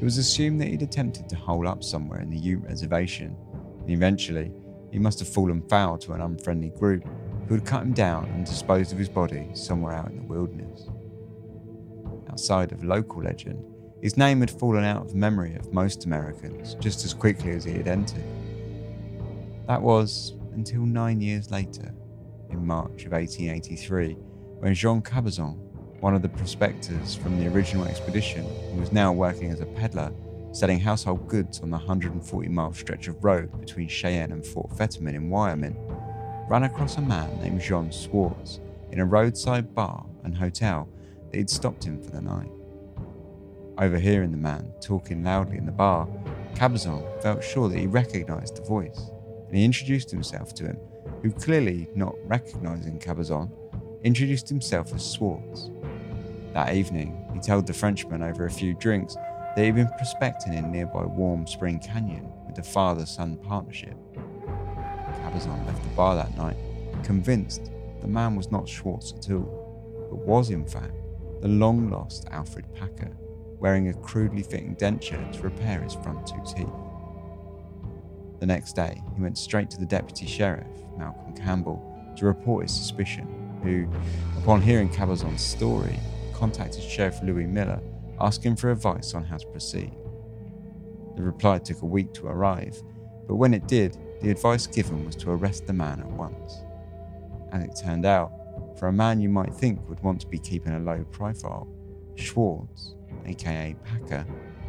it 0.00 0.02
was 0.02 0.16
assumed 0.16 0.58
that 0.58 0.68
he'd 0.68 0.80
attempted 0.80 1.28
to 1.28 1.36
hole 1.36 1.68
up 1.68 1.84
somewhere 1.84 2.22
in 2.22 2.30
the 2.30 2.38
Ute 2.38 2.64
Reservation, 2.64 3.36
and 3.78 3.90
eventually 3.90 4.52
he 4.90 4.98
must 4.98 5.18
have 5.18 5.28
fallen 5.28 5.60
foul 5.68 5.98
to 5.98 6.14
an 6.14 6.22
unfriendly 6.22 6.70
group 6.70 7.04
who 7.46 7.54
had 7.54 7.66
cut 7.66 7.82
him 7.82 7.92
down 7.92 8.24
and 8.30 8.46
disposed 8.46 8.92
of 8.92 8.98
his 8.98 9.10
body 9.10 9.50
somewhere 9.52 9.92
out 9.92 10.08
in 10.08 10.16
the 10.16 10.22
wilderness. 10.22 10.88
Outside 12.30 12.72
of 12.72 12.82
local 12.82 13.22
legend, 13.22 13.62
his 14.00 14.16
name 14.16 14.40
had 14.40 14.50
fallen 14.50 14.82
out 14.82 15.02
of 15.02 15.10
the 15.10 15.18
memory 15.18 15.56
of 15.56 15.74
most 15.74 16.06
Americans 16.06 16.74
just 16.80 17.04
as 17.04 17.12
quickly 17.12 17.50
as 17.50 17.64
he 17.64 17.72
had 17.72 17.86
entered. 17.86 18.24
That 19.66 19.82
was 19.82 20.32
until 20.54 20.80
nine 20.80 21.20
years 21.20 21.50
later, 21.50 21.94
in 22.50 22.66
March 22.66 23.04
of 23.04 23.12
1883, 23.12 24.14
when 24.60 24.74
Jean 24.74 25.02
Cabazon, 25.02 25.56
one 26.00 26.14
of 26.14 26.22
the 26.22 26.28
prospectors 26.28 27.14
from 27.14 27.38
the 27.38 27.48
original 27.48 27.86
expedition, 27.86 28.44
who 28.72 28.80
was 28.80 28.92
now 28.92 29.12
working 29.12 29.50
as 29.50 29.60
a 29.60 29.66
peddler, 29.66 30.12
selling 30.52 30.78
household 30.78 31.26
goods 31.28 31.60
on 31.60 31.70
the 31.70 31.76
140 31.76 32.48
mile 32.48 32.72
stretch 32.72 33.08
of 33.08 33.22
road 33.24 33.60
between 33.60 33.88
Cheyenne 33.88 34.32
and 34.32 34.46
Fort 34.46 34.76
Fetterman 34.76 35.16
in 35.16 35.30
Wyoming, 35.30 35.76
ran 36.48 36.64
across 36.64 36.96
a 36.96 37.00
man 37.00 37.28
named 37.40 37.60
Jean 37.60 37.90
Schwartz 37.90 38.60
in 38.92 39.00
a 39.00 39.04
roadside 39.04 39.74
bar 39.74 40.06
and 40.22 40.36
hotel 40.36 40.88
that 41.30 41.38
he'd 41.38 41.50
stopped 41.50 41.84
him 41.84 42.00
for 42.02 42.10
the 42.10 42.20
night. 42.20 42.50
Overhearing 43.78 44.30
the 44.30 44.36
man 44.36 44.72
talking 44.80 45.24
loudly 45.24 45.56
in 45.56 45.66
the 45.66 45.72
bar, 45.72 46.06
Cabazon 46.54 47.20
felt 47.20 47.42
sure 47.42 47.68
that 47.68 47.78
he 47.78 47.88
recognized 47.88 48.56
the 48.56 48.62
voice, 48.62 49.10
and 49.54 49.60
he 49.60 49.64
introduced 49.64 50.10
himself 50.10 50.52
to 50.52 50.64
him, 50.64 50.76
who 51.22 51.30
clearly 51.30 51.86
not 51.94 52.16
recognizing 52.24 52.98
Cabazon, 52.98 53.52
introduced 54.02 54.48
himself 54.48 54.92
as 54.92 55.14
Schwartz. 55.14 55.70
That 56.54 56.74
evening, 56.74 57.24
he 57.32 57.38
told 57.38 57.68
the 57.68 57.72
Frenchman 57.72 58.20
over 58.20 58.46
a 58.46 58.50
few 58.50 58.74
drinks 58.74 59.14
that 59.14 59.64
he'd 59.64 59.76
been 59.76 59.86
prospecting 59.96 60.54
in 60.54 60.72
nearby 60.72 61.04
Warm 61.04 61.46
Spring 61.46 61.78
Canyon 61.78 62.28
with 62.44 62.56
the 62.56 62.64
father 62.64 63.06
son 63.06 63.36
partnership. 63.36 63.96
Cabazon 65.22 65.64
left 65.68 65.84
the 65.84 65.88
bar 65.90 66.16
that 66.16 66.36
night, 66.36 66.56
convinced 67.04 67.70
the 68.00 68.08
man 68.08 68.34
was 68.34 68.50
not 68.50 68.68
Schwartz 68.68 69.12
at 69.16 69.30
all, 69.30 70.08
but 70.10 70.26
was 70.26 70.50
in 70.50 70.66
fact 70.66 70.96
the 71.42 71.46
long 71.48 71.90
lost 71.90 72.26
Alfred 72.32 72.66
Packer, 72.74 73.16
wearing 73.60 73.88
a 73.88 73.94
crudely 73.94 74.42
fitting 74.42 74.74
denture 74.74 75.30
to 75.30 75.42
repair 75.42 75.80
his 75.80 75.94
front 75.94 76.26
two 76.26 76.42
teeth. 76.44 76.83
The 78.44 78.48
next 78.48 78.76
day, 78.76 79.02
he 79.16 79.22
went 79.22 79.38
straight 79.38 79.70
to 79.70 79.78
the 79.78 79.86
deputy 79.86 80.26
sheriff, 80.26 80.66
Malcolm 80.98 81.34
Campbell, 81.34 81.82
to 82.18 82.26
report 82.26 82.64
his 82.64 82.76
suspicion, 82.76 83.26
who, 83.62 83.88
upon 84.38 84.60
hearing 84.60 84.90
Cabazon's 84.90 85.40
story, 85.40 85.98
contacted 86.34 86.82
Sheriff 86.82 87.22
Louis 87.22 87.46
Miller, 87.46 87.80
asking 88.20 88.56
for 88.56 88.70
advice 88.70 89.14
on 89.14 89.24
how 89.24 89.38
to 89.38 89.46
proceed. 89.46 89.94
The 91.16 91.22
reply 91.22 91.58
took 91.58 91.80
a 91.80 91.86
week 91.86 92.12
to 92.12 92.26
arrive, 92.26 92.82
but 93.26 93.36
when 93.36 93.54
it 93.54 93.66
did, 93.66 93.96
the 94.20 94.30
advice 94.30 94.66
given 94.66 95.06
was 95.06 95.16
to 95.16 95.30
arrest 95.30 95.66
the 95.66 95.72
man 95.72 96.00
at 96.00 96.10
once. 96.10 96.58
As 97.50 97.64
it 97.64 97.78
turned 97.82 98.04
out, 98.04 98.30
for 98.78 98.88
a 98.88 98.92
man 98.92 99.22
you 99.22 99.30
might 99.30 99.54
think 99.54 99.88
would 99.88 100.00
want 100.00 100.20
to 100.20 100.26
be 100.26 100.38
keeping 100.38 100.74
a 100.74 100.80
low 100.80 101.02
profile, 101.12 101.66
Schwartz, 102.14 102.94
aka 103.24 103.74
Packer, 103.86 104.26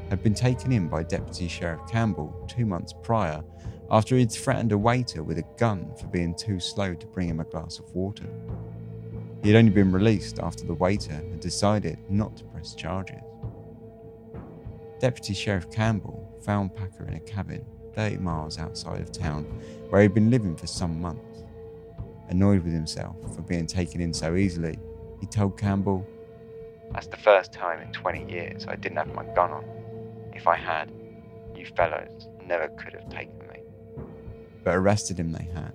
had 0.09 0.23
been 0.23 0.33
taken 0.33 0.71
in 0.71 0.87
by 0.87 1.03
Deputy 1.03 1.49
Sheriff 1.49 1.81
Campbell 1.89 2.45
two 2.47 2.65
months 2.65 2.93
prior 3.03 3.43
after 3.91 4.15
he'd 4.15 4.31
threatened 4.31 4.71
a 4.71 4.77
waiter 4.77 5.23
with 5.23 5.37
a 5.37 5.45
gun 5.57 5.91
for 5.99 6.07
being 6.07 6.35
too 6.35 6.59
slow 6.59 6.93
to 6.93 7.05
bring 7.07 7.29
him 7.29 7.39
a 7.39 7.45
glass 7.45 7.79
of 7.79 7.93
water. 7.93 8.27
He 9.43 9.49
had 9.51 9.59
only 9.59 9.71
been 9.71 9.91
released 9.91 10.39
after 10.39 10.65
the 10.65 10.73
waiter 10.73 11.13
had 11.13 11.39
decided 11.39 11.99
not 12.09 12.35
to 12.37 12.43
press 12.45 12.73
charges. 12.73 13.21
Deputy 14.99 15.33
Sheriff 15.33 15.69
Campbell 15.69 16.27
found 16.43 16.75
Packer 16.75 17.05
in 17.05 17.13
a 17.13 17.19
cabin 17.19 17.63
30 17.93 18.17
miles 18.17 18.57
outside 18.57 19.01
of 19.01 19.11
town 19.11 19.43
where 19.89 20.01
he'd 20.01 20.13
been 20.13 20.31
living 20.31 20.55
for 20.55 20.67
some 20.67 20.99
months. 20.99 21.43
Annoyed 22.29 22.63
with 22.63 22.73
himself 22.73 23.15
for 23.35 23.43
being 23.43 23.67
taken 23.67 24.01
in 24.01 24.13
so 24.13 24.35
easily, 24.35 24.79
he 25.19 25.27
told 25.27 25.57
Campbell, 25.57 26.05
That's 26.91 27.07
the 27.07 27.17
first 27.17 27.53
time 27.53 27.81
in 27.81 27.91
20 27.91 28.31
years 28.31 28.65
I 28.67 28.75
didn't 28.75 28.97
have 28.97 29.13
my 29.13 29.25
gun 29.35 29.51
on. 29.51 29.65
If 30.33 30.47
I 30.47 30.55
had, 30.55 30.91
you 31.55 31.65
fellows 31.67 32.27
never 32.45 32.67
could 32.69 32.93
have 32.93 33.09
taken. 33.09 33.44
But 34.65 34.75
arrested 34.75 35.19
him 35.19 35.31
they 35.31 35.47
had, 35.53 35.73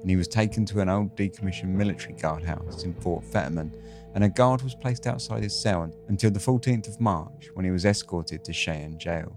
and 0.00 0.10
he 0.10 0.16
was 0.16 0.28
taken 0.28 0.66
to 0.66 0.80
an 0.80 0.88
old 0.88 1.16
decommissioned 1.16 1.68
military 1.68 2.14
guardhouse 2.14 2.82
in 2.82 2.92
Fort 2.92 3.24
Fetterman, 3.24 3.72
and 4.14 4.24
a 4.24 4.28
guard 4.28 4.62
was 4.62 4.74
placed 4.74 5.06
outside 5.06 5.44
his 5.44 5.58
cell 5.58 5.90
until 6.08 6.30
the 6.32 6.40
14th 6.40 6.88
of 6.88 7.00
March 7.00 7.48
when 7.54 7.64
he 7.64 7.70
was 7.70 7.86
escorted 7.86 8.44
to 8.44 8.52
Cheyenne 8.52 8.98
Jail. 8.98 9.34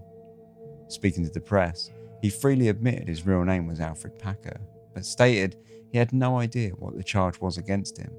Speaking 0.88 1.24
to 1.24 1.30
the 1.30 1.40
press, 1.40 1.90
he 2.20 2.28
freely 2.28 2.68
admitted 2.68 3.08
his 3.08 3.24
real 3.24 3.44
name 3.44 3.66
was 3.66 3.80
Alfred 3.80 4.18
Packer, 4.18 4.60
but 4.92 5.06
stated 5.06 5.56
he 5.92 5.98
had 5.98 6.12
no 6.12 6.38
idea 6.38 6.70
what 6.70 6.96
the 6.96 7.04
charge 7.04 7.40
was 7.40 7.58
against 7.58 7.96
him. 7.96 8.12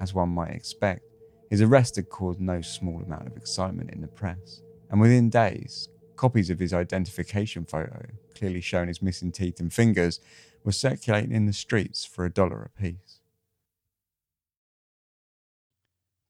As 0.00 0.12
one 0.12 0.30
might 0.30 0.50
expect, 0.50 1.04
his 1.50 1.62
arrest 1.62 1.94
had 1.96 2.08
caused 2.08 2.40
no 2.40 2.60
small 2.60 3.00
amount 3.00 3.28
of 3.28 3.36
excitement 3.36 3.90
in 3.92 4.00
the 4.00 4.08
press, 4.08 4.60
and 4.90 5.00
within 5.00 5.30
days, 5.30 5.88
copies 6.16 6.50
of 6.50 6.58
his 6.58 6.72
identification 6.72 7.64
photo, 7.64 8.06
clearly 8.34 8.60
showing 8.60 8.88
his 8.88 9.02
missing 9.02 9.32
teeth 9.32 9.60
and 9.60 9.72
fingers, 9.72 10.20
were 10.64 10.72
circulating 10.72 11.32
in 11.32 11.46
the 11.46 11.52
streets 11.52 12.04
for 12.04 12.24
a 12.24 12.32
dollar 12.32 12.62
apiece. 12.62 13.20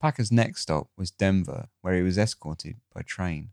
Packer's 0.01 0.33
next 0.33 0.63
stop 0.63 0.89
was 0.97 1.11
Denver, 1.11 1.69
where 1.81 1.95
he 1.95 2.03
was 2.03 2.19
escorted 2.19 2.77
by 2.95 3.03
train. 3.03 3.51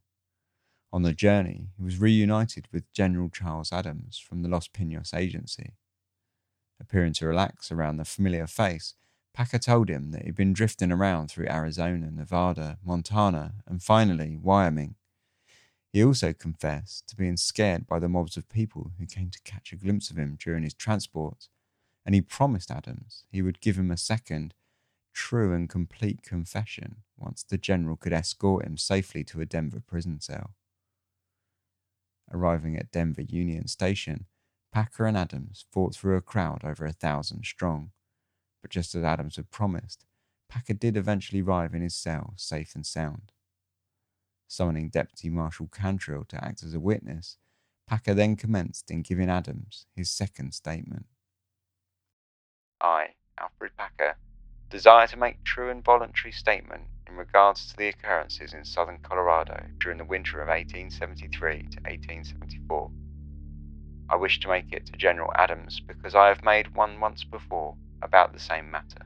On 0.92 1.04
the 1.04 1.14
journey, 1.14 1.68
he 1.78 1.84
was 1.84 2.00
reunited 2.00 2.68
with 2.74 2.92
General 2.92 3.30
Charles 3.30 3.72
Adams 3.72 4.18
from 4.18 4.42
the 4.42 4.50
Los 4.50 4.68
Pinos 4.68 5.14
Agency. 5.14 5.74
Appearing 6.82 7.14
to 7.14 7.28
relax 7.28 7.72
around 7.72 7.98
the 7.98 8.04
familiar 8.04 8.48
face, 8.48 8.96
Packer 9.34 9.60
told 9.60 9.88
him 9.88 10.12
that 10.12 10.26
he'd 10.26 10.36
been 10.36 10.52
drifting 10.52 10.92
around 10.92 11.30
through 11.30 11.48
Arizona, 11.48 12.12
Nevada, 12.12 12.78
Montana, 12.84 13.54
and 13.66 13.82
finally 13.82 14.36
Wyoming. 14.36 14.96
He 15.92 16.04
also 16.04 16.32
confessed 16.32 17.08
to 17.10 17.18
being 17.18 17.36
scared 17.36 17.86
by 17.86 18.00
the 18.00 18.08
mobs 18.08 18.38
of 18.38 18.48
people 18.48 18.92
who 18.98 19.06
came 19.06 19.30
to 19.30 19.42
catch 19.44 19.74
a 19.74 19.76
glimpse 19.76 20.10
of 20.10 20.18
him 20.18 20.38
during 20.40 20.64
his 20.64 20.74
transport, 20.74 21.50
and 22.06 22.16
he 22.16 22.22
promised 22.22 22.72
Adams 22.72 23.26
he 23.30 23.42
would 23.42 23.60
give 23.60 23.78
him 23.78 23.92
a 23.92 23.98
second, 23.98 24.54
true 25.14 25.54
and 25.54 25.70
complete 25.70 26.24
confession 26.24 27.04
once 27.18 27.44
the 27.44 27.58
general 27.58 27.98
could 27.98 28.14
escort 28.14 28.66
him 28.66 28.78
safely 28.78 29.24
to 29.26 29.42
a 29.42 29.46
Denver 29.46 29.82
prison 29.86 30.22
cell. 30.22 30.56
Arriving 32.32 32.78
at 32.78 32.92
Denver 32.92 33.24
Union 33.24 33.68
Station, 33.68 34.28
Packer 34.72 35.06
and 35.06 35.18
Adams 35.18 35.66
fought 35.74 35.94
through 35.94 36.16
a 36.16 36.22
crowd 36.22 36.64
over 36.64 36.86
a 36.86 36.94
thousand 36.94 37.44
strong. 37.46 37.92
But 38.62 38.72
just 38.72 38.96
as 38.96 39.04
Adams 39.04 39.36
had 39.36 39.52
promised, 39.52 40.06
Packer 40.48 40.74
did 40.74 40.96
eventually 40.96 41.42
arrive 41.42 41.74
in 41.74 41.82
his 41.82 41.96
cell 41.96 42.34
safe 42.38 42.74
and 42.76 42.86
sound. 42.86 43.34
Summoning 44.52 44.90
Deputy 44.90 45.30
Marshal 45.30 45.68
Cantrill 45.68 46.28
to 46.28 46.44
act 46.44 46.62
as 46.62 46.74
a 46.74 46.80
witness, 46.80 47.38
Packer 47.88 48.14
then 48.14 48.36
commenced 48.36 48.92
in 48.92 49.02
giving 49.02 49.30
Adams 49.30 49.86
his 49.96 50.12
second 50.12 50.54
statement. 50.54 51.06
I, 52.82 53.14
Alfred 53.40 53.72
Packer, 53.78 54.18
desire 54.70 55.08
to 55.08 55.16
make 55.16 55.42
true 55.46 55.70
and 55.70 55.82
voluntary 55.82 56.34
statement 56.34 56.84
in 57.08 57.16
regards 57.16 57.68
to 57.68 57.78
the 57.78 57.88
occurrences 57.88 58.54
in 58.54 58.66
southern 58.66 58.98
Colorado 58.98 59.68
during 59.80 59.98
the 59.98 60.04
winter 60.04 60.42
of 60.42 60.50
1873 60.50 61.54
to 61.54 61.80
1874. 61.84 62.92
I 64.10 64.18
wish 64.18 64.42
to 64.42 64.50
make 64.50 64.74
it 64.74 64.86
to 64.88 64.92
General 64.98 65.32
Adams 65.36 65.80
because 65.80 66.14
I 66.14 66.28
have 66.28 66.44
made 66.44 66.76
one 66.76 67.00
once 67.00 67.24
before 67.24 67.78
about 68.02 68.34
the 68.34 68.40
same 68.40 68.70
matter. 68.70 69.06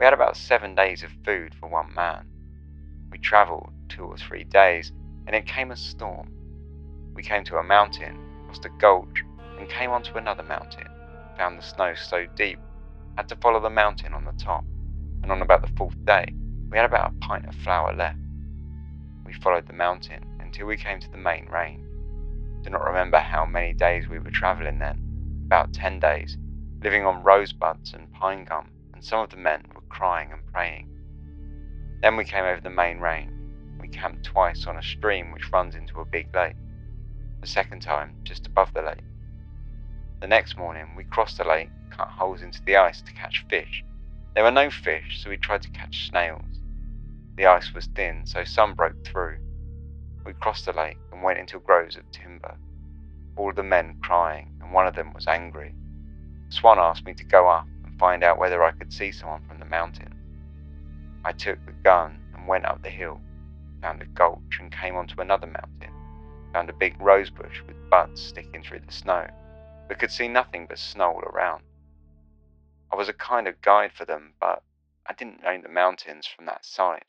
We 0.00 0.04
had 0.04 0.14
about 0.14 0.36
seven 0.36 0.74
days 0.74 1.04
of 1.04 1.10
food 1.24 1.54
for 1.60 1.68
one 1.68 1.94
man. 1.94 2.31
We 3.12 3.18
travelled 3.18 3.72
two 3.88 4.04
or 4.04 4.16
three 4.16 4.42
days, 4.44 4.90
and 5.28 5.36
it 5.36 5.46
came 5.46 5.70
a 5.70 5.76
storm. 5.76 6.28
We 7.14 7.22
came 7.22 7.44
to 7.44 7.58
a 7.58 7.62
mountain, 7.62 8.44
crossed 8.46 8.64
a 8.64 8.70
gulch, 8.80 9.22
and 9.58 9.68
came 9.68 9.90
onto 9.90 10.18
another 10.18 10.42
mountain. 10.42 10.88
Found 11.38 11.58
the 11.58 11.62
snow 11.62 11.94
so 11.94 12.26
deep, 12.34 12.58
had 13.16 13.28
to 13.28 13.36
follow 13.36 13.60
the 13.60 13.70
mountain 13.70 14.14
on 14.14 14.24
the 14.24 14.32
top 14.32 14.64
and 15.22 15.30
on 15.30 15.42
about 15.42 15.62
the 15.62 15.72
fourth 15.76 16.04
day, 16.04 16.26
we 16.70 16.76
had 16.76 16.86
about 16.86 17.12
a 17.12 17.26
pint 17.26 17.46
of 17.46 17.54
flour 17.54 17.94
left. 17.94 18.18
We 19.24 19.32
followed 19.32 19.66
the 19.66 19.72
mountain 19.72 20.38
until 20.40 20.66
we 20.66 20.76
came 20.76 21.00
to 21.00 21.10
the 21.10 21.16
main 21.16 21.46
range. 21.46 21.84
Do 22.64 22.70
not 22.70 22.84
remember 22.84 23.18
how 23.18 23.44
many 23.46 23.72
days 23.72 24.08
we 24.08 24.18
were 24.18 24.30
travelling 24.30 24.78
then, 24.78 24.98
about 25.46 25.72
ten 25.72 26.00
days, 26.00 26.36
living 26.82 27.06
on 27.06 27.22
rosebuds 27.22 27.94
and 27.94 28.12
pine 28.12 28.44
gum, 28.44 28.68
and 28.92 29.04
some 29.04 29.20
of 29.20 29.30
the 29.30 29.36
men 29.36 29.62
were 29.74 29.82
crying 29.88 30.32
and 30.32 30.44
praying. 30.52 30.88
Then 32.02 32.16
we 32.16 32.24
came 32.24 32.44
over 32.44 32.60
the 32.60 32.70
main 32.70 32.98
range. 32.98 33.32
We 33.80 33.88
camped 33.88 34.24
twice 34.24 34.66
on 34.66 34.76
a 34.76 34.82
stream 34.82 35.32
which 35.32 35.50
runs 35.52 35.74
into 35.74 36.00
a 36.00 36.04
big 36.04 36.34
lake, 36.34 36.56
the 37.40 37.46
second 37.46 37.80
time 37.80 38.16
just 38.24 38.46
above 38.46 38.74
the 38.74 38.82
lake. 38.82 39.04
The 40.20 40.28
next 40.28 40.56
morning 40.56 40.94
we 40.96 41.04
crossed 41.04 41.38
the 41.38 41.44
lake, 41.44 41.70
cut 41.90 42.08
holes 42.08 42.42
into 42.42 42.62
the 42.64 42.76
ice 42.76 43.02
to 43.02 43.12
catch 43.12 43.44
fish, 43.48 43.84
there 44.34 44.44
were 44.44 44.50
no 44.50 44.70
fish, 44.70 45.22
so 45.22 45.28
we 45.28 45.36
tried 45.36 45.60
to 45.62 45.70
catch 45.70 46.08
snails. 46.08 46.60
The 47.36 47.46
ice 47.46 47.74
was 47.74 47.86
thin, 47.94 48.24
so 48.24 48.44
some 48.44 48.74
broke 48.74 49.04
through. 49.04 49.38
We 50.24 50.32
crossed 50.32 50.64
the 50.64 50.72
lake 50.72 50.96
and 51.12 51.22
went 51.22 51.38
into 51.38 51.58
groves 51.60 51.96
of 51.96 52.10
timber. 52.10 52.56
All 53.36 53.52
the 53.52 53.62
men 53.62 53.98
crying, 54.02 54.54
and 54.62 54.72
one 54.72 54.86
of 54.86 54.94
them 54.94 55.12
was 55.12 55.26
angry. 55.26 55.74
Swan 56.48 56.78
asked 56.78 57.04
me 57.04 57.12
to 57.14 57.24
go 57.24 57.46
up 57.48 57.66
and 57.84 57.98
find 57.98 58.24
out 58.24 58.38
whether 58.38 58.62
I 58.62 58.72
could 58.72 58.92
see 58.92 59.12
someone 59.12 59.42
from 59.46 59.58
the 59.58 59.66
mountain. 59.66 60.14
I 61.24 61.30
took 61.32 61.64
the 61.64 61.72
gun 61.72 62.20
and 62.34 62.48
went 62.48 62.64
up 62.64 62.82
the 62.82 62.90
hill, 62.90 63.20
found 63.80 64.02
a 64.02 64.06
gulch 64.06 64.58
and 64.58 64.72
came 64.72 64.96
onto 64.96 65.20
another 65.20 65.46
mountain, 65.46 65.94
found 66.52 66.68
a 66.68 66.72
big 66.72 67.00
rosebush 67.00 67.60
with 67.62 67.90
buds 67.90 68.20
sticking 68.20 68.62
through 68.62 68.80
the 68.80 68.92
snow, 68.92 69.28
but 69.86 70.00
could 70.00 70.10
see 70.10 70.26
nothing 70.26 70.66
but 70.66 70.78
snow 70.78 71.12
all 71.12 71.22
around. 71.22 71.62
I 72.90 72.96
was 72.96 73.08
a 73.08 73.12
kind 73.12 73.46
of 73.46 73.62
guide 73.62 73.92
for 73.92 74.04
them, 74.04 74.34
but 74.40 74.64
I 75.06 75.12
didn't 75.12 75.42
know 75.42 75.60
the 75.62 75.68
mountains 75.68 76.26
from 76.26 76.46
that 76.46 76.64
side. 76.64 77.04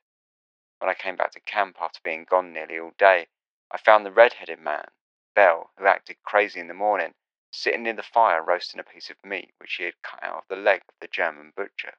When 0.78 0.89
I 0.89 0.93
came 0.93 1.16
back 1.16 1.32
to 1.32 1.39
camp 1.39 1.78
after 1.82 1.99
being 2.03 2.26
gone 2.30 2.53
nearly 2.53 2.78
all 2.78 2.93
day, 2.97 3.28
I 3.72 3.78
found 3.80 4.05
the 4.05 4.11
red-headed 4.11 4.59
man, 4.59 4.86
Bell, 5.34 5.72
who 5.78 5.88
acted 5.88 6.22
crazy 6.24 6.59
in 6.59 6.68
the 6.68 6.76
morning, 6.76 7.16
sitting 7.51 7.82
near 7.82 7.93
the 7.93 8.03
fire 8.03 8.43
roasting 8.43 8.80
a 8.80 8.84
piece 8.84 9.09
of 9.09 9.18
meat 9.26 9.53
which 9.57 9.74
he 9.74 9.86
had 9.86 10.01
cut 10.03 10.24
out 10.24 10.38
of 10.38 10.43
the 10.49 10.55
leg 10.55 10.82
of 10.88 10.95
the 11.01 11.07
German 11.07 11.51
butcher. 11.55 11.93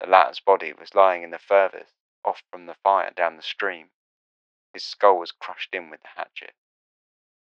The 0.00 0.06
latter's 0.06 0.40
body 0.40 0.72
was 0.72 0.94
lying 0.94 1.22
in 1.22 1.30
the 1.30 1.38
furthest, 1.38 1.94
off 2.24 2.42
from 2.50 2.66
the 2.66 2.76
fire 2.82 3.10
down 3.10 3.36
the 3.36 3.42
stream. 3.42 3.90
His 4.72 4.84
skull 4.84 5.18
was 5.18 5.32
crushed 5.32 5.74
in 5.74 5.90
with 5.90 6.02
the 6.02 6.08
hatchet. 6.08 6.54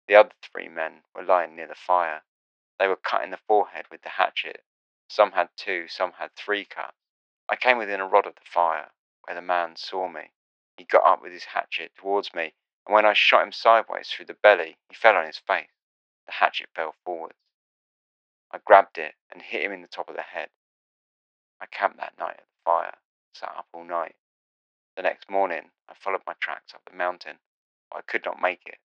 The 0.08 0.16
other 0.16 0.34
three 0.42 0.70
men 0.70 1.04
were 1.14 1.24
lying 1.24 1.56
near 1.56 1.68
the 1.68 1.76
fire. 1.76 2.24
They 2.80 2.88
were 2.88 2.96
cut 2.96 3.24
in 3.24 3.32
the 3.32 3.38
forehead 3.38 3.88
with 3.92 4.02
the 4.04 4.10
hatchet 4.10 4.64
some 5.08 5.34
had 5.34 5.50
two, 5.56 5.88
some 5.88 6.14
had 6.14 6.34
three 6.36 6.66
cuts. 6.66 6.98
I 7.48 7.56
came 7.56 7.78
within 7.78 8.00
a 8.00 8.08
rod 8.08 8.26
of 8.26 8.36
the 8.36 8.42
fire, 8.42 8.92
where 9.24 9.36
the 9.36 9.42
man 9.42 9.76
saw 9.76 10.08
me. 10.08 10.32
He 10.78 10.84
got 10.84 11.06
up 11.06 11.22
with 11.22 11.32
his 11.32 11.46
hatchet 11.46 11.96
towards 11.96 12.34
me, 12.34 12.56
and 12.86 12.94
when 12.94 13.06
I 13.06 13.14
shot 13.14 13.44
him 13.44 13.52
sideways 13.52 14.10
through 14.10 14.26
the 14.26 14.34
belly, 14.34 14.78
he 14.90 14.96
fell 14.96 15.16
on 15.16 15.26
his 15.28 15.38
face. 15.38 15.70
The 16.26 16.32
hatchet 16.34 16.70
fell 16.74 16.96
forwards. 17.06 17.38
I 18.52 18.58
grabbed 18.58 18.98
it 18.98 19.16
and 19.32 19.42
hit 19.42 19.62
him 19.62 19.72
in 19.72 19.82
the 19.84 19.88
top 19.88 20.10
of 20.10 20.16
the 20.16 20.24
head. 20.24 20.50
I 21.62 21.68
camped 21.68 21.98
that 21.98 22.18
night 22.18 22.38
at 22.38 22.46
the 22.46 22.64
fire, 22.64 22.98
sat 23.34 23.56
up 23.56 23.68
all 23.72 23.86
night. 23.86 24.16
The 24.96 25.02
next 25.02 25.30
morning, 25.30 25.72
I 25.88 25.94
followed 25.94 26.24
my 26.28 26.34
tracks 26.34 26.74
up 26.74 26.84
the 26.86 26.96
mountain, 26.96 27.40
but 27.90 27.98
I 27.98 28.02
could 28.02 28.24
not 28.26 28.42
make 28.42 28.66
it. 28.66 28.80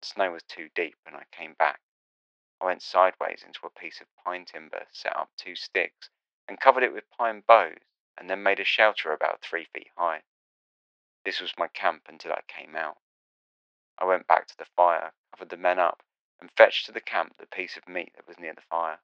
The 0.00 0.06
snow 0.06 0.30
was 0.32 0.42
too 0.42 0.68
deep, 0.74 0.96
and 1.06 1.16
I 1.16 1.24
came 1.32 1.54
back. 1.54 1.80
I 2.60 2.66
went 2.66 2.82
sideways 2.82 3.42
into 3.42 3.66
a 3.66 3.70
piece 3.70 4.00
of 4.00 4.14
pine 4.16 4.44
timber, 4.44 4.86
set 4.92 5.16
up 5.16 5.30
two 5.36 5.56
sticks, 5.56 6.10
and 6.46 6.60
covered 6.60 6.82
it 6.82 6.92
with 6.92 7.10
pine 7.10 7.40
boughs, 7.40 7.82
and 8.16 8.28
then 8.28 8.42
made 8.42 8.60
a 8.60 8.64
shelter 8.64 9.12
about 9.12 9.42
three 9.42 9.64
feet 9.64 9.90
high. 9.96 10.22
This 11.24 11.40
was 11.40 11.58
my 11.58 11.68
camp 11.68 12.08
until 12.08 12.32
I 12.32 12.42
came 12.46 12.76
out. 12.76 12.98
I 13.98 14.04
went 14.04 14.26
back 14.26 14.46
to 14.48 14.56
the 14.56 14.66
fire, 14.66 15.14
covered 15.32 15.48
the 15.48 15.56
men 15.56 15.78
up, 15.78 16.02
and 16.40 16.50
fetched 16.50 16.86
to 16.86 16.92
the 16.92 17.00
camp 17.00 17.38
the 17.38 17.46
piece 17.46 17.76
of 17.76 17.88
meat 17.88 18.12
that 18.16 18.28
was 18.28 18.38
near 18.38 18.54
the 18.54 18.60
fire. 18.60 19.00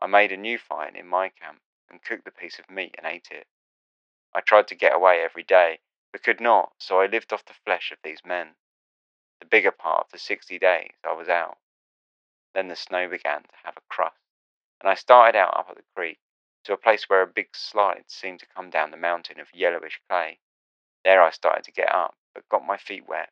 I 0.00 0.06
made 0.06 0.32
a 0.32 0.36
new 0.36 0.58
fire 0.58 0.90
near 0.90 1.04
my 1.04 1.28
camp 1.28 1.60
and 1.92 2.02
cooked 2.02 2.24
the 2.24 2.32
piece 2.32 2.58
of 2.58 2.68
meat 2.68 2.96
and 2.98 3.06
ate 3.06 3.28
it. 3.30 3.46
I 4.34 4.40
tried 4.40 4.66
to 4.68 4.74
get 4.74 4.94
away 4.94 5.22
every 5.22 5.44
day, 5.44 5.78
but 6.10 6.22
could 6.22 6.40
not, 6.40 6.72
so 6.78 7.00
I 7.00 7.06
lived 7.06 7.32
off 7.32 7.44
the 7.44 7.54
flesh 7.64 7.92
of 7.92 7.98
these 8.02 8.24
men. 8.24 8.56
The 9.40 9.46
bigger 9.46 9.70
part 9.70 10.06
of 10.06 10.10
the 10.10 10.18
sixty 10.18 10.58
days 10.58 10.92
I 11.04 11.12
was 11.12 11.28
out. 11.28 11.58
Then 12.54 12.68
the 12.68 12.76
snow 12.76 13.08
began 13.08 13.42
to 13.42 13.56
have 13.64 13.76
a 13.76 13.82
crust, 13.88 14.16
and 14.80 14.90
I 14.90 14.94
started 14.94 15.38
out 15.38 15.56
up 15.56 15.68
at 15.70 15.76
the 15.76 15.84
creek 15.94 16.18
to 16.64 16.72
a 16.72 16.78
place 16.78 17.08
where 17.08 17.22
a 17.22 17.26
big 17.26 17.54
slide 17.54 18.04
seemed 18.08 18.40
to 18.40 18.46
come 18.46 18.70
down 18.70 18.90
the 18.90 18.96
mountain 18.96 19.40
of 19.40 19.54
yellowish 19.54 20.00
clay. 20.08 20.38
There 21.04 21.22
I 21.22 21.30
started 21.30 21.64
to 21.64 21.72
get 21.72 21.92
up, 21.92 22.16
but 22.34 22.48
got 22.48 22.64
my 22.64 22.76
feet 22.76 23.08
wet, 23.08 23.30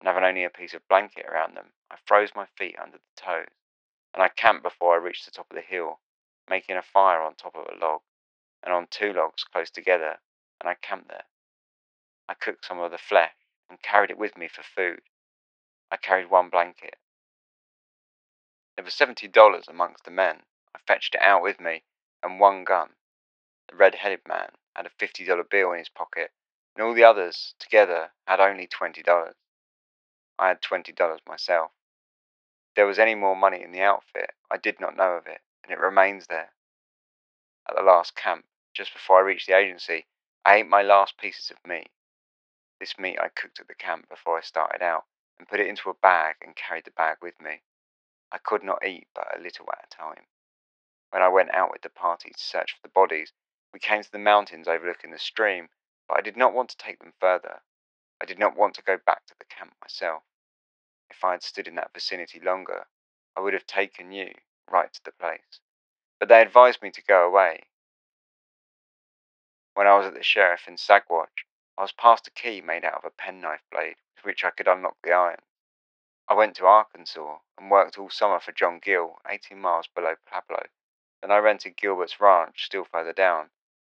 and 0.00 0.08
having 0.08 0.24
only 0.24 0.44
a 0.44 0.50
piece 0.50 0.74
of 0.74 0.86
blanket 0.88 1.26
around 1.26 1.56
them, 1.56 1.72
I 1.90 1.96
froze 2.04 2.30
my 2.34 2.46
feet 2.58 2.76
under 2.82 2.98
the 2.98 3.22
toes, 3.22 3.54
and 4.12 4.22
I 4.22 4.28
camped 4.28 4.64
before 4.64 4.94
I 4.94 4.98
reached 4.98 5.24
the 5.24 5.30
top 5.30 5.50
of 5.50 5.54
the 5.54 5.62
hill, 5.62 6.00
making 6.48 6.76
a 6.76 6.82
fire 6.82 7.20
on 7.20 7.34
top 7.34 7.54
of 7.54 7.66
a 7.66 7.78
log, 7.78 8.00
and 8.62 8.72
on 8.72 8.86
two 8.90 9.12
logs 9.12 9.44
close 9.44 9.70
together, 9.70 10.18
and 10.60 10.68
I 10.68 10.74
camped 10.74 11.08
there. 11.08 11.24
I 12.28 12.34
cooked 12.34 12.64
some 12.64 12.78
of 12.78 12.90
the 12.90 12.98
flesh 12.98 13.34
and 13.68 13.82
carried 13.82 14.10
it 14.10 14.18
with 14.18 14.36
me 14.36 14.48
for 14.48 14.62
food. 14.62 15.02
I 15.90 15.96
carried 15.96 16.30
one 16.30 16.48
blanket, 16.48 16.96
there 18.74 18.84
was 18.86 18.94
seventy 18.94 19.28
dollars 19.28 19.68
amongst 19.68 20.04
the 20.04 20.10
men. 20.10 20.44
I 20.74 20.78
fetched 20.86 21.14
it 21.14 21.20
out 21.20 21.42
with 21.42 21.60
me, 21.60 21.84
and 22.22 22.40
one 22.40 22.64
gun. 22.64 22.96
The 23.68 23.76
red 23.76 23.96
headed 23.96 24.26
man 24.26 24.56
had 24.74 24.86
a 24.86 24.90
fifty 24.90 25.26
dollar 25.26 25.44
bill 25.44 25.72
in 25.72 25.78
his 25.78 25.90
pocket, 25.90 26.32
and 26.74 26.82
all 26.82 26.94
the 26.94 27.04
others 27.04 27.54
together 27.58 28.12
had 28.26 28.40
only 28.40 28.66
$20. 28.66 29.34
I 30.38 30.48
had 30.48 30.62
$20 30.62 31.26
myself. 31.28 31.72
If 32.70 32.74
there 32.76 32.86
was 32.86 32.98
any 32.98 33.14
more 33.14 33.36
money 33.36 33.62
in 33.62 33.72
the 33.72 33.82
outfit, 33.82 34.34
I 34.50 34.56
did 34.56 34.80
not 34.80 34.96
know 34.96 35.12
of 35.12 35.26
it, 35.26 35.42
and 35.62 35.72
it 35.72 35.78
remains 35.78 36.26
there. 36.26 36.52
At 37.68 37.76
the 37.76 37.82
last 37.82 38.16
camp, 38.16 38.44
just 38.74 38.92
before 38.92 39.18
I 39.18 39.22
reached 39.22 39.46
the 39.46 39.56
agency, 39.56 40.06
I 40.44 40.56
ate 40.56 40.68
my 40.68 40.82
last 40.82 41.16
pieces 41.16 41.50
of 41.50 41.64
meat. 41.64 41.90
This 42.80 42.98
meat 42.98 43.18
I 43.20 43.28
cooked 43.28 43.60
at 43.60 43.68
the 43.68 43.74
camp 43.74 44.08
before 44.08 44.36
I 44.36 44.42
started 44.42 44.82
out 44.82 45.04
and 45.38 45.48
put 45.48 45.60
it 45.60 45.68
into 45.68 45.90
a 45.90 45.94
bag 45.94 46.36
and 46.42 46.56
carried 46.56 46.84
the 46.84 46.90
bag 46.90 47.18
with 47.22 47.40
me. 47.40 47.62
I 48.32 48.38
could 48.38 48.64
not 48.64 48.84
eat 48.84 49.06
but 49.14 49.36
a 49.36 49.40
little 49.40 49.66
at 49.72 49.86
a 49.86 49.96
time. 49.96 50.26
When 51.10 51.22
I 51.22 51.28
went 51.28 51.54
out 51.54 51.70
with 51.70 51.82
the 51.82 51.90
party 51.90 52.30
to 52.30 52.42
search 52.42 52.72
for 52.72 52.80
the 52.82 52.88
bodies, 52.88 53.32
we 53.72 53.78
came 53.78 54.02
to 54.02 54.10
the 54.10 54.18
mountains 54.18 54.66
overlooking 54.66 55.12
the 55.12 55.18
stream, 55.18 55.68
but 56.08 56.18
I 56.18 56.22
did 56.22 56.36
not 56.36 56.54
want 56.54 56.70
to 56.70 56.76
take 56.76 56.98
them 56.98 57.12
further. 57.20 57.62
I 58.20 58.24
did 58.24 58.38
not 58.38 58.56
want 58.56 58.74
to 58.76 58.82
go 58.82 58.96
back 58.96 59.26
to 59.26 59.34
the 59.38 59.44
camp 59.44 59.74
myself. 59.80 60.24
If 61.10 61.22
I 61.22 61.32
had 61.32 61.42
stood 61.42 61.68
in 61.68 61.76
that 61.76 61.92
vicinity 61.92 62.40
longer, 62.40 62.86
I 63.36 63.40
would 63.40 63.52
have 63.52 63.66
taken 63.66 64.12
you 64.12 64.32
right 64.70 64.92
to 64.92 65.04
the 65.04 65.12
place. 65.12 65.60
But 66.18 66.28
they 66.28 66.40
advised 66.40 66.82
me 66.82 66.90
to 66.90 67.02
go 67.02 67.26
away. 67.26 67.64
When 69.74 69.86
I 69.86 69.96
was 69.96 70.06
at 70.06 70.14
the 70.14 70.22
sheriff 70.22 70.68
in 70.68 70.76
Saguache, 70.76 71.46
I 71.78 71.82
was 71.82 71.92
passed 71.92 72.28
a 72.28 72.30
key 72.30 72.60
made 72.60 72.84
out 72.84 72.94
of 72.94 73.04
a 73.04 73.10
penknife 73.10 73.62
blade 73.70 73.96
with 74.14 74.24
which 74.24 74.44
I 74.44 74.50
could 74.50 74.68
unlock 74.68 74.96
the 75.02 75.12
iron. 75.12 75.40
I 76.28 76.34
went 76.34 76.56
to 76.56 76.66
Arkansas 76.66 77.38
and 77.58 77.70
worked 77.70 77.98
all 77.98 78.10
summer 78.10 78.38
for 78.38 78.52
John 78.52 78.78
Gill, 78.78 79.20
18 79.28 79.58
miles 79.58 79.88
below 79.88 80.14
Pueblo. 80.26 80.66
Then 81.20 81.30
I 81.30 81.38
rented 81.38 81.76
Gilbert's 81.76 82.20
ranch 82.20 82.64
still 82.64 82.84
further 82.84 83.12
down, 83.12 83.50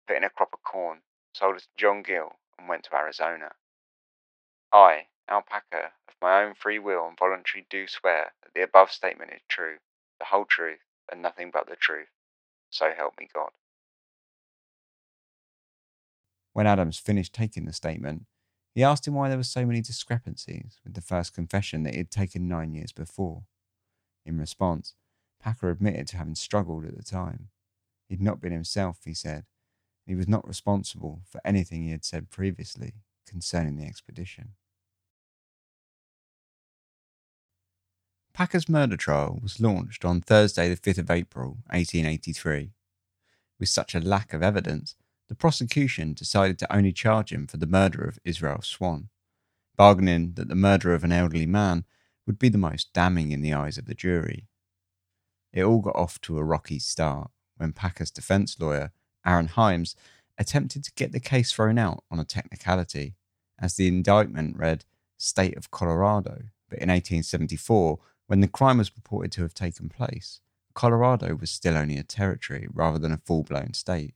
put 0.06 0.16
in 0.16 0.24
a 0.24 0.30
crop 0.30 0.52
of 0.52 0.62
corn, 0.62 1.02
sold 1.32 1.56
it 1.56 1.62
to 1.62 1.68
John 1.76 2.02
Gill, 2.02 2.36
and 2.58 2.68
went 2.68 2.84
to 2.84 2.94
Arizona. 2.94 3.54
I, 4.72 5.08
Alpaca, 5.28 5.92
of 6.08 6.14
my 6.20 6.42
own 6.42 6.54
free 6.54 6.78
will 6.78 7.06
and 7.06 7.18
voluntary 7.18 7.66
do 7.70 7.86
swear 7.86 8.34
that 8.42 8.54
the 8.54 8.62
above 8.62 8.92
statement 8.92 9.32
is 9.32 9.42
true, 9.48 9.78
the 10.18 10.26
whole 10.26 10.44
truth, 10.44 10.80
and 11.10 11.22
nothing 11.22 11.50
but 11.52 11.68
the 11.68 11.76
truth. 11.76 12.08
So 12.70 12.90
help 12.96 13.14
me 13.18 13.28
God. 13.32 13.50
When 16.52 16.66
Adams 16.66 16.98
finished 16.98 17.32
taking 17.32 17.64
the 17.64 17.72
statement, 17.72 18.26
he 18.74 18.82
asked 18.84 19.06
him 19.06 19.14
why 19.14 19.28
there 19.28 19.38
were 19.38 19.44
so 19.44 19.64
many 19.64 19.80
discrepancies 19.80 20.78
with 20.84 20.94
the 20.94 21.00
first 21.00 21.34
confession 21.34 21.82
that 21.82 21.94
he 21.94 21.98
had 21.98 22.10
taken 22.10 22.48
nine 22.48 22.74
years 22.74 22.92
before. 22.92 23.44
In 24.26 24.38
response, 24.38 24.94
Packer 25.40 25.70
admitted 25.70 26.08
to 26.08 26.16
having 26.16 26.34
struggled 26.34 26.84
at 26.84 26.96
the 26.96 27.02
time. 27.02 27.48
He'd 28.08 28.20
not 28.20 28.40
been 28.40 28.52
himself, 28.52 29.00
he 29.04 29.14
said, 29.14 29.44
he 30.06 30.14
was 30.14 30.26
not 30.26 30.48
responsible 30.48 31.20
for 31.30 31.40
anything 31.44 31.82
he 31.82 31.90
had 31.90 32.04
said 32.04 32.30
previously 32.30 32.94
concerning 33.26 33.76
the 33.76 33.84
expedition. 33.84 34.52
Packer's 38.38 38.68
murder 38.68 38.96
trial 38.96 39.40
was 39.42 39.58
launched 39.58 40.04
on 40.04 40.20
Thursday, 40.20 40.68
the 40.68 40.76
5th 40.76 40.98
of 40.98 41.10
April, 41.10 41.58
1883. 41.70 42.70
With 43.58 43.68
such 43.68 43.96
a 43.96 44.00
lack 44.00 44.32
of 44.32 44.44
evidence, 44.44 44.94
the 45.26 45.34
prosecution 45.34 46.12
decided 46.14 46.56
to 46.60 46.72
only 46.72 46.92
charge 46.92 47.32
him 47.32 47.48
for 47.48 47.56
the 47.56 47.66
murder 47.66 48.04
of 48.04 48.20
Israel 48.24 48.62
Swan, 48.62 49.08
bargaining 49.76 50.34
that 50.34 50.46
the 50.46 50.54
murder 50.54 50.94
of 50.94 51.02
an 51.02 51.10
elderly 51.10 51.46
man 51.46 51.84
would 52.28 52.38
be 52.38 52.48
the 52.48 52.58
most 52.58 52.92
damning 52.92 53.32
in 53.32 53.42
the 53.42 53.52
eyes 53.52 53.76
of 53.76 53.86
the 53.86 53.92
jury. 53.94 54.46
It 55.52 55.64
all 55.64 55.80
got 55.80 55.96
off 55.96 56.20
to 56.20 56.38
a 56.38 56.44
rocky 56.44 56.78
start 56.78 57.32
when 57.56 57.72
Packer's 57.72 58.12
defense 58.12 58.56
lawyer, 58.60 58.92
Aaron 59.26 59.48
Himes, 59.48 59.96
attempted 60.38 60.84
to 60.84 60.92
get 60.94 61.10
the 61.10 61.18
case 61.18 61.50
thrown 61.50 61.76
out 61.76 62.04
on 62.08 62.20
a 62.20 62.24
technicality, 62.24 63.16
as 63.58 63.74
the 63.74 63.88
indictment 63.88 64.56
read 64.56 64.84
State 65.16 65.56
of 65.56 65.72
Colorado. 65.72 66.44
But 66.68 66.78
in 66.78 66.88
1874, 66.88 67.98
when 68.28 68.40
the 68.40 68.46
crime 68.46 68.78
was 68.78 68.90
purported 68.90 69.32
to 69.32 69.42
have 69.42 69.54
taken 69.54 69.88
place, 69.88 70.40
Colorado 70.74 71.34
was 71.34 71.50
still 71.50 71.76
only 71.76 71.96
a 71.96 72.04
territory 72.04 72.68
rather 72.72 72.98
than 72.98 73.10
a 73.10 73.16
full 73.16 73.42
blown 73.42 73.72
state. 73.72 74.14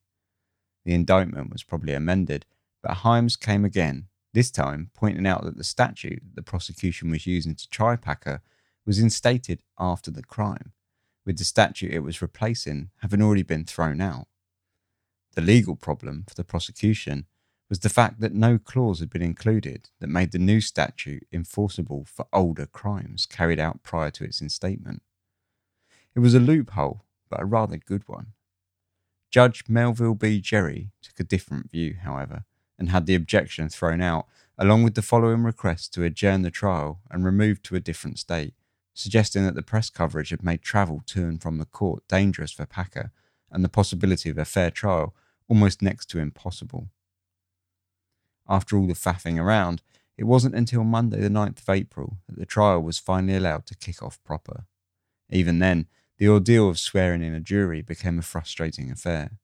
The 0.84 0.92
indictment 0.92 1.50
was 1.50 1.64
probably 1.64 1.94
amended, 1.94 2.44
but 2.82 2.98
Himes 2.98 3.40
came 3.40 3.64
again, 3.64 4.06
this 4.34 4.50
time 4.50 4.90
pointing 4.94 5.26
out 5.26 5.44
that 5.44 5.56
the 5.56 5.64
statute 5.64 6.22
the 6.34 6.42
prosecution 6.42 7.10
was 7.10 7.26
using 7.26 7.54
to 7.54 7.68
try 7.70 7.96
Packer 7.96 8.42
was 8.86 8.98
instated 8.98 9.62
after 9.78 10.10
the 10.10 10.22
crime, 10.22 10.72
with 11.24 11.38
the 11.38 11.44
statute 11.44 11.92
it 11.92 12.00
was 12.00 12.22
replacing 12.22 12.90
having 12.98 13.22
already 13.22 13.42
been 13.42 13.64
thrown 13.64 14.00
out. 14.00 14.28
The 15.34 15.40
legal 15.40 15.74
problem 15.74 16.24
for 16.28 16.34
the 16.34 16.44
prosecution 16.44 17.26
was 17.72 17.78
the 17.78 17.88
fact 17.88 18.20
that 18.20 18.34
no 18.34 18.58
clause 18.58 19.00
had 19.00 19.08
been 19.08 19.22
included 19.22 19.88
that 19.98 20.06
made 20.06 20.30
the 20.30 20.38
new 20.38 20.60
statute 20.60 21.26
enforceable 21.32 22.04
for 22.04 22.26
older 22.30 22.66
crimes 22.66 23.24
carried 23.24 23.58
out 23.58 23.82
prior 23.82 24.10
to 24.10 24.24
its 24.24 24.42
instatement. 24.42 25.00
It 26.14 26.18
was 26.20 26.34
a 26.34 26.38
loophole, 26.38 27.02
but 27.30 27.40
a 27.40 27.46
rather 27.46 27.78
good 27.78 28.06
one. 28.06 28.34
Judge 29.30 29.64
Melville 29.70 30.14
B. 30.14 30.38
Gerry 30.38 30.90
took 31.00 31.18
a 31.18 31.24
different 31.24 31.70
view, 31.70 31.96
however, 32.02 32.44
and 32.78 32.90
had 32.90 33.06
the 33.06 33.14
objection 33.14 33.70
thrown 33.70 34.02
out, 34.02 34.26
along 34.58 34.82
with 34.82 34.94
the 34.94 35.00
following 35.00 35.42
request 35.42 35.94
to 35.94 36.04
adjourn 36.04 36.42
the 36.42 36.50
trial 36.50 37.00
and 37.10 37.24
remove 37.24 37.62
to 37.62 37.74
a 37.74 37.80
different 37.80 38.18
state, 38.18 38.52
suggesting 38.92 39.46
that 39.46 39.54
the 39.54 39.62
press 39.62 39.88
coverage 39.88 40.28
had 40.28 40.44
made 40.44 40.60
travel 40.60 41.02
to 41.06 41.22
and 41.22 41.40
from 41.40 41.56
the 41.56 41.64
court 41.64 42.06
dangerous 42.06 42.52
for 42.52 42.66
Packer 42.66 43.12
and 43.50 43.64
the 43.64 43.70
possibility 43.70 44.28
of 44.28 44.36
a 44.36 44.44
fair 44.44 44.70
trial 44.70 45.14
almost 45.48 45.80
next 45.80 46.10
to 46.10 46.18
impossible. 46.18 46.90
After 48.48 48.76
all 48.76 48.86
the 48.86 48.94
faffing 48.94 49.40
around, 49.40 49.82
it 50.18 50.24
wasn't 50.24 50.54
until 50.54 50.84
Monday, 50.84 51.20
the 51.20 51.28
9th 51.28 51.60
of 51.60 51.68
April, 51.68 52.18
that 52.28 52.38
the 52.38 52.46
trial 52.46 52.80
was 52.80 52.98
finally 52.98 53.36
allowed 53.36 53.66
to 53.66 53.76
kick 53.76 54.02
off 54.02 54.22
proper. 54.24 54.66
Even 55.30 55.58
then, 55.58 55.86
the 56.18 56.28
ordeal 56.28 56.68
of 56.68 56.78
swearing 56.78 57.22
in 57.22 57.34
a 57.34 57.40
jury 57.40 57.82
became 57.82 58.18
a 58.18 58.22
frustrating 58.22 58.90
affair. 58.90 59.38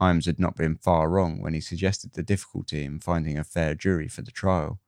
Himes 0.00 0.26
had 0.26 0.38
not 0.38 0.56
been 0.56 0.76
far 0.76 1.08
wrong 1.08 1.40
when 1.40 1.54
he 1.54 1.60
suggested 1.60 2.12
the 2.12 2.22
difficulty 2.22 2.84
in 2.84 3.00
finding 3.00 3.38
a 3.38 3.44
fair 3.44 3.74
jury 3.74 4.08
for 4.08 4.22
the 4.22 4.30
trial. 4.30 4.78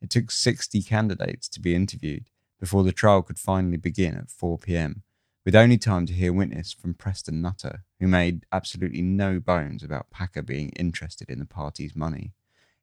It 0.00 0.10
took 0.10 0.30
60 0.30 0.82
candidates 0.82 1.48
to 1.50 1.60
be 1.60 1.74
interviewed, 1.74 2.30
before 2.58 2.84
the 2.84 2.92
trial 2.92 3.22
could 3.22 3.38
finally 3.38 3.76
begin 3.76 4.14
at 4.14 4.30
4 4.30 4.58
pm, 4.58 5.02
with 5.44 5.54
only 5.54 5.78
time 5.78 6.06
to 6.06 6.12
hear 6.12 6.32
witness 6.32 6.72
from 6.72 6.94
Preston 6.94 7.40
Nutter, 7.42 7.84
who 8.00 8.08
made 8.08 8.46
absolutely 8.50 9.02
no 9.02 9.38
bones 9.38 9.82
about 9.82 10.10
Packer 10.10 10.42
being 10.42 10.70
interested 10.70 11.28
in 11.28 11.38
the 11.38 11.44
party's 11.44 11.94
money, 11.94 12.32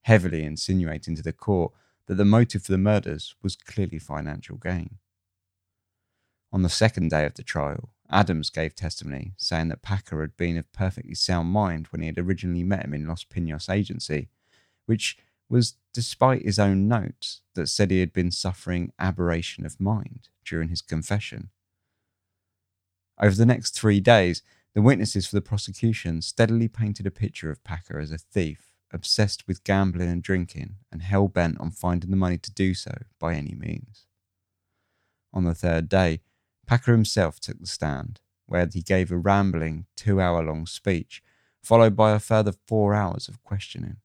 heavily 0.04 0.43
insinuating 0.43 1.16
to 1.16 1.22
the 1.22 1.34
court 1.34 1.74
that 2.08 2.16
the 2.16 2.26
motive 2.26 2.64
for 2.64 2.72
the 2.72 2.78
murders 2.78 3.36
was 3.41 3.56
clearly 3.56 3.99
financial 3.99 4.58
gain. 4.58 4.97
On 6.51 6.62
the 6.62 6.70
second 6.70 7.10
day 7.10 7.26
of 7.26 7.34
the 7.34 7.43
trial, 7.43 7.89
Adams 8.10 8.49
gave 8.49 8.76
testimony 8.76 9.34
saying 9.38 9.70
that 9.70 9.82
Packer 9.82 10.22
had 10.22 10.38
been 10.38 10.58
of 10.58 10.72
perfectly 10.72 11.16
sound 11.16 11.49
mind 11.49 11.88
when 11.88 12.01
he 12.01 12.08
had 12.08 12.20
originally 12.20 12.64
met 12.64 12.86
him 12.86 12.93
in 12.93 13.08
Los 13.08 13.24
Pinos 13.24 13.70
agency, 13.70 14.30
which 14.86 15.18
was 15.49 15.76
despite 15.93 16.43
his 16.43 16.60
own 16.60 16.88
notes 16.88 17.41
that 17.56 17.68
said 17.68 17.89
he 17.89 17.99
had 17.99 18.14
been 18.14 18.32
suffering 18.32 18.91
aberration 18.99 19.66
of 19.66 19.80
mind 19.80 20.30
during 20.45 20.70
his 20.70 20.82
confession. 20.82 21.49
Over 23.20 23.36
the 23.36 23.45
next 23.45 23.72
three 23.72 23.99
days, 23.99 24.41
the 24.74 24.82
witnesses 24.82 25.28
for 25.28 25.36
the 25.36 25.41
prosecution 25.41 26.22
steadily 26.22 26.68
painted 26.68 27.08
a 27.08 27.12
picture 27.12 27.51
of 27.51 27.64
Packer 27.64 27.99
as 27.99 28.12
a 28.12 28.18
thief, 28.18 28.73
obsessed 28.94 29.48
with 29.48 29.64
gambling 29.64 30.10
and 30.10 30.22
drinking, 30.24 30.76
and 30.91 31.02
hell 31.02 31.28
bent 31.28 31.60
on 31.60 31.72
finding 31.72 32.12
the 32.12 32.16
money 32.16 32.38
to 32.38 32.52
do 32.52 32.74
so 32.74 32.91
by 33.20 33.34
any 33.34 33.56
means. 33.56 34.06
On 35.34 35.44
the 35.44 35.56
third 35.56 35.89
day, 35.89 36.22
Packer 36.68 36.91
himself 36.91 37.39
took 37.39 37.60
the 37.60 37.68
stand, 37.68 38.22
where 38.46 38.68
he 38.72 38.82
gave 38.82 39.12
a 39.12 39.18
rambling, 39.18 39.86
two 39.96 40.22
hour 40.22 40.44
long 40.44 40.66
speech, 40.66 41.24
followed 41.62 41.96
by 41.96 42.12
a 42.12 42.20
further 42.20 42.54
four 42.68 42.94
hours 42.94 43.28
of 43.28 43.41
questioning. 43.44 43.98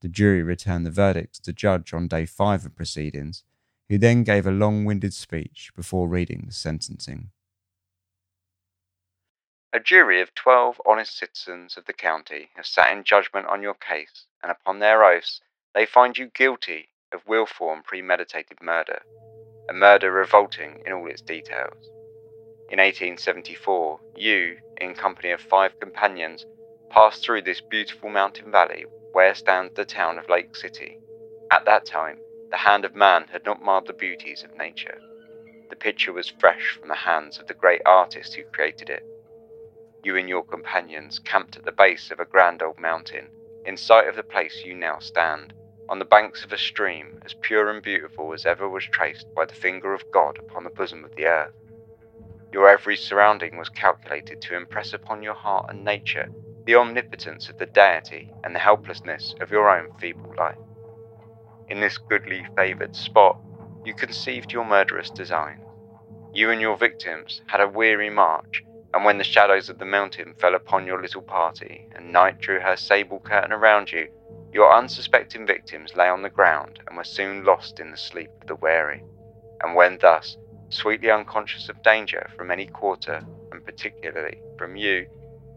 The 0.00 0.08
jury 0.08 0.42
returned 0.42 0.86
the 0.86 0.90
verdict 0.90 1.36
to 1.36 1.42
the 1.44 1.52
judge 1.52 1.92
on 1.92 2.08
day 2.08 2.26
five 2.26 2.64
of 2.64 2.76
proceedings, 2.76 3.44
who 3.88 3.98
then 3.98 4.22
gave 4.22 4.46
a 4.46 4.50
long 4.50 4.84
winded 4.84 5.14
speech 5.14 5.70
before 5.74 6.08
reading 6.08 6.44
the 6.46 6.52
sentencing. 6.52 7.30
A 9.70 9.80
jury 9.80 10.22
of 10.22 10.34
twelve 10.34 10.80
honest 10.86 11.18
citizens 11.18 11.76
of 11.76 11.84
the 11.84 11.92
county 11.92 12.48
have 12.56 12.64
sat 12.64 12.90
in 12.90 13.04
judgment 13.04 13.48
on 13.48 13.60
your 13.60 13.74
case, 13.74 14.24
and 14.42 14.50
upon 14.50 14.78
their 14.78 15.04
oaths 15.04 15.42
they 15.74 15.84
find 15.84 16.16
you 16.16 16.28
guilty 16.28 16.88
of 17.12 17.26
wilful 17.26 17.70
and 17.70 17.84
premeditated 17.84 18.62
murder, 18.62 19.02
a 19.68 19.74
murder 19.74 20.10
revolting 20.10 20.82
in 20.86 20.92
all 20.94 21.06
its 21.06 21.20
details. 21.20 21.90
In 22.70 22.78
1874, 22.78 24.00
you, 24.16 24.56
in 24.78 24.94
company 24.94 25.32
of 25.32 25.40
five 25.42 25.78
companions, 25.78 26.46
passed 26.88 27.22
through 27.22 27.42
this 27.42 27.60
beautiful 27.60 28.08
mountain 28.08 28.50
valley 28.50 28.86
where 29.12 29.34
stands 29.34 29.74
the 29.74 29.84
town 29.84 30.18
of 30.18 30.30
Lake 30.30 30.56
City. 30.56 30.98
At 31.50 31.66
that 31.66 31.84
time, 31.84 32.18
the 32.50 32.56
hand 32.56 32.86
of 32.86 32.94
man 32.94 33.26
had 33.30 33.44
not 33.44 33.62
marred 33.62 33.86
the 33.86 33.92
beauties 33.92 34.42
of 34.44 34.56
nature. 34.56 34.98
The 35.68 35.76
picture 35.76 36.14
was 36.14 36.30
fresh 36.30 36.70
from 36.70 36.88
the 36.88 36.94
hands 36.94 37.38
of 37.38 37.48
the 37.48 37.52
great 37.54 37.82
artist 37.84 38.34
who 38.34 38.44
created 38.44 38.88
it. 38.88 39.04
You 40.04 40.16
and 40.16 40.28
your 40.28 40.44
companions 40.44 41.18
camped 41.18 41.56
at 41.56 41.64
the 41.64 41.72
base 41.72 42.10
of 42.10 42.20
a 42.20 42.24
grand 42.24 42.62
old 42.62 42.78
mountain 42.78 43.28
in 43.64 43.76
sight 43.76 44.08
of 44.08 44.16
the 44.16 44.22
place 44.22 44.62
you 44.64 44.74
now 44.74 44.98
stand, 45.00 45.52
on 45.88 45.98
the 45.98 46.04
banks 46.04 46.44
of 46.44 46.52
a 46.52 46.58
stream 46.58 47.20
as 47.24 47.34
pure 47.34 47.68
and 47.70 47.82
beautiful 47.82 48.32
as 48.32 48.46
ever 48.46 48.68
was 48.68 48.84
traced 48.84 49.26
by 49.34 49.44
the 49.44 49.54
finger 49.54 49.92
of 49.94 50.10
God 50.12 50.38
upon 50.38 50.64
the 50.64 50.70
bosom 50.70 51.04
of 51.04 51.14
the 51.16 51.26
earth. 51.26 51.54
Your 52.52 52.68
every 52.68 52.96
surrounding 52.96 53.58
was 53.58 53.68
calculated 53.68 54.40
to 54.42 54.56
impress 54.56 54.92
upon 54.92 55.22
your 55.22 55.34
heart 55.34 55.66
and 55.68 55.84
nature 55.84 56.28
the 56.64 56.76
omnipotence 56.76 57.48
of 57.48 57.58
the 57.58 57.66
deity 57.66 58.30
and 58.44 58.54
the 58.54 58.60
helplessness 58.60 59.34
of 59.40 59.50
your 59.50 59.68
own 59.68 59.90
feeble 59.98 60.34
life. 60.36 60.58
In 61.68 61.80
this 61.80 61.98
goodly 61.98 62.46
favoured 62.56 62.94
spot, 62.94 63.38
you 63.84 63.94
conceived 63.94 64.52
your 64.52 64.64
murderous 64.64 65.10
design. 65.10 65.60
You 66.32 66.50
and 66.50 66.60
your 66.60 66.76
victims 66.76 67.42
had 67.46 67.60
a 67.60 67.68
weary 67.68 68.10
march, 68.10 68.62
and 68.94 69.04
when 69.04 69.18
the 69.18 69.24
shadows 69.24 69.68
of 69.68 69.78
the 69.78 69.84
mountain 69.84 70.34
fell 70.38 70.54
upon 70.54 70.86
your 70.86 71.00
little 71.02 71.22
party, 71.22 71.88
and 71.94 72.12
night 72.12 72.38
drew 72.38 72.60
her 72.60 72.76
sable 72.76 73.20
curtain 73.20 73.52
around 73.52 73.92
you, 73.92 74.08
your 74.52 74.74
unsuspecting 74.74 75.46
victims 75.46 75.94
lay 75.94 76.08
on 76.08 76.22
the 76.22 76.30
ground 76.30 76.80
and 76.86 76.96
were 76.96 77.04
soon 77.04 77.44
lost 77.44 77.80
in 77.80 77.90
the 77.90 77.96
sleep 77.96 78.30
of 78.40 78.48
the 78.48 78.56
weary. 78.56 79.04
And 79.62 79.74
when 79.74 79.98
thus, 79.98 80.38
sweetly 80.70 81.10
unconscious 81.10 81.68
of 81.68 81.82
danger 81.82 82.30
from 82.36 82.50
any 82.50 82.66
quarter, 82.66 83.22
and 83.52 83.64
particularly 83.64 84.40
from 84.56 84.76
you, 84.76 85.06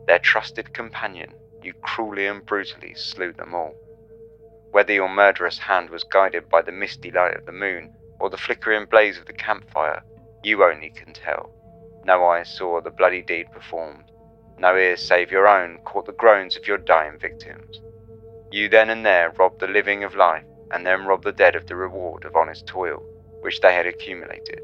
their 0.08 0.20
trusted 0.20 0.74
companion, 0.74 1.34
you 1.64 1.74
cruelly 1.74 2.28
and 2.28 2.46
brutally 2.46 2.94
slew 2.96 3.32
them 3.32 3.56
all. 3.56 3.76
Whether 4.72 4.94
your 4.94 5.10
murderous 5.10 5.58
hand 5.58 5.90
was 5.90 6.04
guided 6.04 6.50
by 6.50 6.62
the 6.64 6.72
misty 6.72 7.12
light 7.12 7.36
of 7.36 7.46
the 7.46 7.52
moon 7.52 7.94
or 8.20 8.30
the 8.30 8.38
flickering 8.38 8.86
blaze 8.86 9.18
of 9.18 9.26
the 9.26 9.34
campfire, 9.34 10.04
you 10.44 10.64
only 10.64 10.90
can 10.90 11.14
tell. 11.14 11.54
No 12.06 12.26
eyes 12.26 12.50
saw 12.50 12.82
the 12.82 12.90
bloody 12.90 13.22
deed 13.22 13.52
performed. 13.52 14.12
No 14.58 14.76
ear 14.76 14.98
save 14.98 15.32
your 15.32 15.48
own 15.48 15.80
caught 15.86 16.06
the 16.06 16.12
groans 16.14 16.58
of 16.58 16.68
your 16.68 16.78
dying 16.78 17.18
victims. 17.20 17.80
You 18.52 18.70
then 18.70 18.90
and 18.90 19.06
there 19.06 19.32
robbed 19.38 19.60
the 19.60 19.68
living 19.68 20.04
of 20.04 20.16
life, 20.16 20.46
and 20.72 20.86
then 20.86 21.06
robbed 21.06 21.24
the 21.24 21.32
dead 21.32 21.56
of 21.56 21.68
the 21.68 21.76
reward 21.76 22.26
of 22.26 22.36
honest 22.36 22.68
toil, 22.68 23.04
which 23.42 23.62
they 23.62 23.74
had 23.74 23.86
accumulated. 23.86 24.62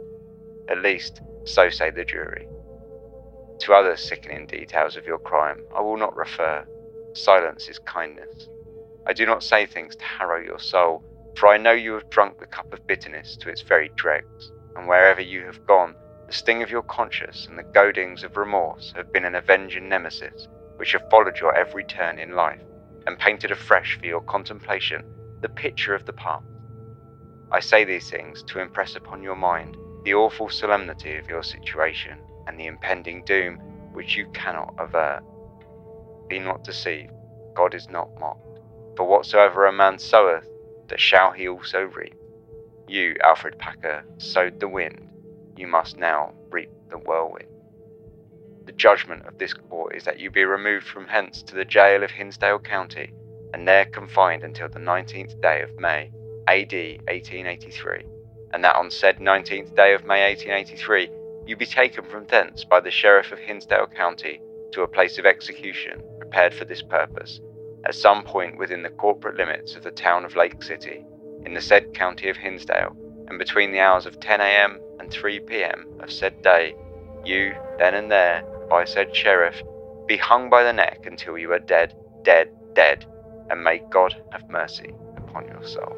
At 0.70 0.82
least, 0.82 1.22
so 1.46 1.70
say 1.70 1.90
the 1.90 2.06
jury. 2.06 2.48
To 3.60 3.74
other 3.74 3.96
sickening 3.98 4.46
details 4.48 4.98
of 4.98 5.06
your 5.06 5.20
crime 5.20 5.64
I 5.76 5.82
will 5.82 5.98
not 5.98 6.16
refer. 6.16 6.66
Silence 7.14 7.68
is 7.68 7.80
kindness. 7.80 8.50
I 9.08 9.14
do 9.14 9.26
not 9.26 9.44
say 9.44 9.66
things 9.66 9.96
to 9.96 10.04
harrow 10.04 10.42
your 10.42 10.60
soul, 10.60 11.04
for 11.38 11.48
I 11.48 11.58
know 11.58 11.72
you 11.72 11.94
have 11.94 12.10
drunk 12.10 12.40
the 12.40 12.46
cup 12.46 12.72
of 12.74 12.86
bitterness 12.88 13.38
to 13.38 13.50
its 13.50 13.62
very 13.62 13.90
dregs, 13.96 14.52
and 14.76 14.88
wherever 14.88 15.22
you 15.22 15.46
have 15.46 15.66
gone, 15.66 15.96
the 16.28 16.34
sting 16.34 16.62
of 16.62 16.70
your 16.70 16.84
conscience 16.84 17.48
and 17.48 17.58
the 17.58 17.64
goadings 17.64 18.24
of 18.24 18.36
remorse 18.36 18.94
have 18.96 19.14
been 19.14 19.26
an 19.26 19.36
avenging 19.36 19.88
nemesis 19.88 20.48
which 20.76 20.92
have 20.92 21.10
followed 21.10 21.38
your 21.40 21.56
every 21.56 21.84
turn 21.86 22.20
in 22.20 22.36
life, 22.36 22.62
and 23.08 23.18
painted 23.18 23.52
afresh 23.52 23.98
for 24.00 24.06
your 24.06 24.22
contemplation 24.22 25.04
the 25.42 25.50
picture 25.50 25.96
of 25.96 26.06
the 26.06 26.14
past. 26.14 26.46
I 27.52 27.62
say 27.62 27.86
these 27.86 28.10
things 28.10 28.44
to 28.44 28.60
impress 28.60 28.96
upon 28.96 29.24
your 29.24 29.36
mind 29.36 29.78
the 30.04 30.14
awful 30.14 30.50
solemnity 30.50 31.16
of 31.18 31.30
your 31.30 31.44
situation 31.44 32.18
and 32.46 32.60
the 32.60 32.68
impending 32.68 33.24
doom 33.24 33.58
which 33.94 34.16
you 34.18 34.28
cannot 34.34 34.74
avert. 34.78 35.24
Be 36.28 36.40
not 36.40 36.64
deceived, 36.64 37.14
God 37.56 37.74
is 37.74 37.90
not 37.90 38.10
mocked. 38.20 38.60
For 38.98 39.08
whatsoever 39.08 39.66
a 39.66 39.72
man 39.72 39.98
soweth, 39.98 40.48
that 40.90 41.00
shall 41.00 41.32
he 41.32 41.48
also 41.48 41.84
reap. 41.84 42.16
You, 42.88 43.16
Alfred 43.24 43.58
Packer, 43.60 44.04
sowed 44.18 44.60
the 44.60 44.68
wind, 44.68 45.07
you 45.58 45.68
must 45.68 45.98
now 45.98 46.34
reap 46.50 46.70
the 46.90 46.98
whirlwind. 46.98 47.48
The 48.66 48.74
judgment 48.74 49.26
of 49.26 49.38
this 49.38 49.54
court 49.54 49.96
is 49.96 50.04
that 50.04 50.20
you 50.20 50.30
be 50.30 50.44
removed 50.44 50.88
from 50.88 51.08
hence 51.08 51.42
to 51.44 51.56
the 51.56 51.66
jail 51.66 52.04
of 52.04 52.12
Hinsdale 52.12 52.60
County, 52.60 53.14
and 53.54 53.68
there 53.68 53.86
confined 53.86 54.44
until 54.44 54.70
the 54.70 54.80
19th 54.80 55.42
day 55.42 55.62
of 55.62 55.80
May, 55.80 56.12
AD 56.48 56.74
1883, 56.74 58.06
and 58.54 58.64
that 58.64 58.76
on 58.76 58.92
said 58.92 59.20
19th 59.20 59.76
day 59.76 59.94
of 59.94 60.06
May 60.06 60.30
1883 60.30 61.10
you 61.46 61.56
be 61.56 61.66
taken 61.66 62.04
from 62.04 62.26
thence 62.28 62.66
by 62.66 62.82
the 62.82 62.92
Sheriff 62.92 63.32
of 63.32 63.40
Hinsdale 63.40 63.88
County 63.88 64.42
to 64.74 64.82
a 64.82 64.88
place 64.88 65.18
of 65.18 65.26
execution 65.26 66.04
prepared 66.20 66.54
for 66.54 66.66
this 66.66 66.82
purpose, 66.82 67.40
at 67.86 67.96
some 67.96 68.24
point 68.24 68.58
within 68.58 68.84
the 68.84 68.90
corporate 68.90 69.38
limits 69.38 69.76
of 69.76 69.84
the 69.84 69.92
town 69.92 70.26
of 70.26 70.36
Lake 70.36 70.62
City, 70.62 71.06
in 71.46 71.54
the 71.54 71.62
said 71.62 71.94
county 71.94 72.28
of 72.28 72.36
Hinsdale, 72.36 72.98
and 73.28 73.40
between 73.40 73.72
the 73.72 73.80
hours 73.80 74.06
of 74.06 74.20
10 74.20 74.42
a.m 74.42 74.80
and 75.00 75.12
3 75.12 75.40
pm 75.42 75.88
of 76.02 76.12
said 76.12 76.42
day, 76.42 76.76
you, 77.26 77.54
then 77.80 77.94
and 77.94 78.12
there, 78.12 78.44
by 78.70 78.86
said 78.86 79.16
sheriff, 79.16 79.62
be 80.08 80.18
hung 80.18 80.50
by 80.50 80.64
the 80.64 80.74
neck 80.74 81.06
until 81.06 81.38
you 81.38 81.52
are 81.52 81.60
dead, 81.60 81.96
dead, 82.24 82.50
dead, 82.74 83.06
and 83.50 83.64
may 83.64 83.82
God 83.90 84.16
have 84.32 84.50
mercy 84.50 84.94
upon 85.18 85.48
your 85.48 85.64
soul. 85.64 85.96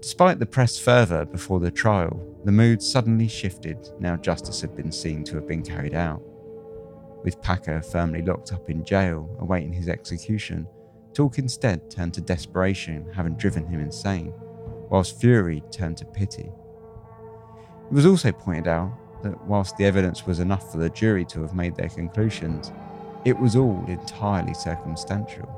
Despite 0.00 0.38
the 0.38 0.46
press 0.46 0.78
fervour 0.78 1.24
before 1.24 1.60
the 1.60 1.70
trial, 1.70 2.20
the 2.44 2.52
mood 2.52 2.82
suddenly 2.82 3.26
shifted 3.26 3.88
now 3.98 4.16
justice 4.16 4.60
had 4.60 4.76
been 4.76 4.92
seen 4.92 5.24
to 5.24 5.34
have 5.36 5.48
been 5.48 5.62
carried 5.62 5.94
out. 5.94 6.22
With 7.24 7.40
Packer 7.40 7.80
firmly 7.80 8.20
locked 8.20 8.52
up 8.52 8.68
in 8.68 8.84
jail 8.84 9.34
awaiting 9.40 9.72
his 9.72 9.88
execution, 9.88 10.66
talk 11.14 11.38
instead 11.38 11.90
turned 11.90 12.12
to 12.14 12.20
desperation 12.20 13.06
having 13.14 13.36
driven 13.36 13.66
him 13.66 13.80
insane 13.80 14.32
whilst 14.90 15.20
fury 15.20 15.62
turned 15.70 15.96
to 15.96 16.04
pity. 16.04 16.50
It 17.90 17.92
was 17.92 18.06
also 18.06 18.32
pointed 18.32 18.68
out 18.68 18.92
that 19.22 19.42
whilst 19.46 19.76
the 19.76 19.84
evidence 19.84 20.26
was 20.26 20.40
enough 20.40 20.70
for 20.70 20.78
the 20.78 20.90
jury 20.90 21.24
to 21.26 21.40
have 21.42 21.54
made 21.54 21.74
their 21.76 21.88
conclusions, 21.88 22.72
it 23.24 23.38
was 23.38 23.56
all 23.56 23.82
entirely 23.88 24.54
circumstantial. 24.54 25.48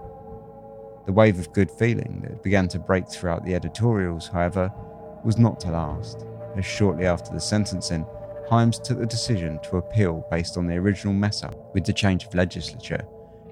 The 1.07 1.13
wave 1.13 1.39
of 1.39 1.53
good 1.53 1.71
feeling 1.71 2.21
that 2.23 2.43
began 2.43 2.69
to 2.69 2.79
break 2.79 3.09
throughout 3.09 3.45
the 3.45 3.55
editorials, 3.55 4.29
however, 4.29 4.73
was 5.25 5.39
not 5.39 5.61
to 5.61 5.71
last, 5.71 6.27
as 6.57 6.65
shortly 6.65 7.07
after 7.07 7.33
the 7.33 7.41
sentencing, 7.41 8.07
Himes 8.49 8.83
took 8.83 8.99
the 8.99 9.07
decision 9.07 9.59
to 9.65 9.79
appeal 9.79 10.25
based 10.31 10.57
on 10.57 10.67
the 10.67 10.77
original 10.77 11.13
mess 11.13 11.43
up 11.43 11.75
with 11.75 11.85
the 11.85 11.93
change 11.93 12.25
of 12.25 12.35
legislature 12.35 13.05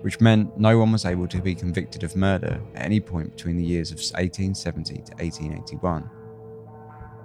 which 0.05 0.21
meant 0.21 0.61
no 0.61 0.77
one 0.77 0.93
was 0.93 1.07
able 1.07 1.27
to 1.27 1.41
be 1.41 1.55
convicted 1.55 2.03
of 2.03 2.15
murder 2.15 2.61
at 2.75 2.85
any 2.85 3.01
point 3.01 3.35
between 3.35 3.57
the 3.57 3.65
years 3.65 3.91
of 3.91 3.97
1870 3.97 4.97
to 4.97 5.01
1881. 5.13 6.11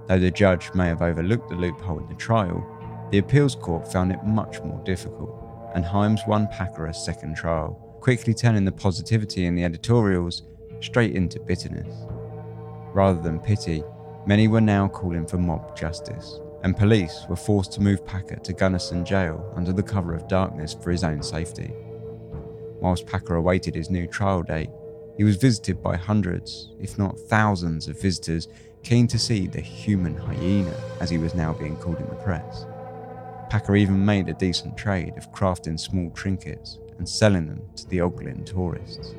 Though 0.07 0.17
the 0.17 0.31
judge 0.31 0.73
may 0.73 0.87
have 0.87 1.01
overlooked 1.01 1.49
the 1.49 1.57
loophole 1.57 1.99
in 1.99 2.07
the 2.07 2.15
trial, 2.15 2.65
the 3.11 3.17
appeals 3.17 3.53
court 3.53 3.91
found 3.91 4.13
it 4.13 4.23
much 4.23 4.61
more 4.61 4.81
difficult, 4.85 5.29
and 5.75 5.83
Himes 5.83 6.25
won 6.25 6.47
Packer 6.47 6.85
a 6.85 6.93
second 6.93 7.35
trial, 7.35 7.73
quickly 7.99 8.33
turning 8.33 8.63
the 8.63 8.71
positivity 8.71 9.43
in 9.43 9.55
the 9.55 9.65
editorials 9.65 10.43
straight 10.79 11.15
into 11.15 11.37
bitterness. 11.41 12.05
Rather 12.93 13.21
than 13.21 13.41
pity, 13.41 13.83
many 14.25 14.47
were 14.47 14.61
now 14.61 14.87
calling 14.87 15.27
for 15.27 15.37
mob 15.37 15.77
justice, 15.77 16.39
and 16.63 16.77
police 16.77 17.25
were 17.27 17.35
forced 17.35 17.73
to 17.73 17.81
move 17.81 18.05
Packer 18.05 18.37
to 18.37 18.53
Gunnison 18.53 19.03
Jail 19.03 19.51
under 19.57 19.73
the 19.73 19.83
cover 19.83 20.15
of 20.15 20.29
darkness 20.29 20.77
for 20.81 20.91
his 20.91 21.03
own 21.03 21.21
safety. 21.21 21.73
Whilst 22.79 23.05
Packer 23.05 23.35
awaited 23.35 23.75
his 23.75 23.89
new 23.89 24.07
trial 24.07 24.43
date, 24.43 24.69
he 25.17 25.23
was 25.23 25.35
visited 25.35 25.83
by 25.83 25.97
hundreds, 25.97 26.71
if 26.79 26.97
not 26.97 27.19
thousands, 27.19 27.87
of 27.87 28.01
visitors 28.01 28.47
keen 28.83 29.07
to 29.07 29.19
see 29.19 29.47
the 29.47 29.59
human 29.59 30.15
hyena, 30.15 30.73
as 31.01 31.09
he 31.09 31.17
was 31.17 31.35
now 31.35 31.51
being 31.51 31.75
called 31.75 31.99
in 31.99 32.07
the 32.07 32.15
press. 32.15 32.65
Packer 33.49 33.75
even 33.75 34.05
made 34.05 34.29
a 34.29 34.33
decent 34.33 34.77
trade 34.77 35.17
of 35.17 35.31
crafting 35.33 35.79
small 35.79 36.09
trinkets 36.11 36.79
and 36.97 37.09
selling 37.09 37.47
them 37.47 37.61
to 37.75 37.87
the 37.89 37.99
ogling 37.99 38.45
tourists. 38.45 39.13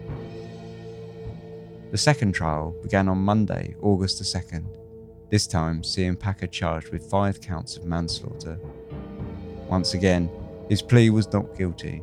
The 1.90 1.98
second 1.98 2.32
trial 2.32 2.74
began 2.82 3.08
on 3.08 3.18
Monday, 3.18 3.74
August 3.82 4.18
the 4.18 4.24
2nd, 4.24 4.64
this 5.28 5.46
time 5.46 5.82
seeing 5.82 6.16
Packer 6.16 6.46
charged 6.46 6.90
with 6.90 7.10
five 7.10 7.40
counts 7.40 7.76
of 7.76 7.84
manslaughter. 7.84 8.58
Once 9.68 9.94
again, 9.94 10.30
his 10.68 10.82
plea 10.82 11.10
was 11.10 11.32
not 11.32 11.56
guilty, 11.58 12.02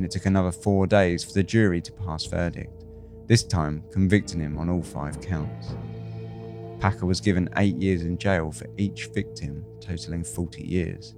and 0.00 0.06
it 0.06 0.10
took 0.10 0.24
another 0.24 0.50
four 0.50 0.86
days 0.86 1.22
for 1.22 1.34
the 1.34 1.42
jury 1.42 1.78
to 1.78 1.92
pass 1.92 2.24
verdict, 2.24 2.86
this 3.26 3.44
time 3.44 3.84
convicting 3.92 4.40
him 4.40 4.56
on 4.56 4.70
all 4.70 4.82
five 4.82 5.20
counts. 5.20 5.74
Packer 6.80 7.04
was 7.04 7.20
given 7.20 7.50
eight 7.58 7.76
years 7.76 8.00
in 8.00 8.16
jail 8.16 8.50
for 8.50 8.66
each 8.78 9.10
victim, 9.12 9.62
totaling 9.78 10.24
40 10.24 10.62
years. 10.62 11.14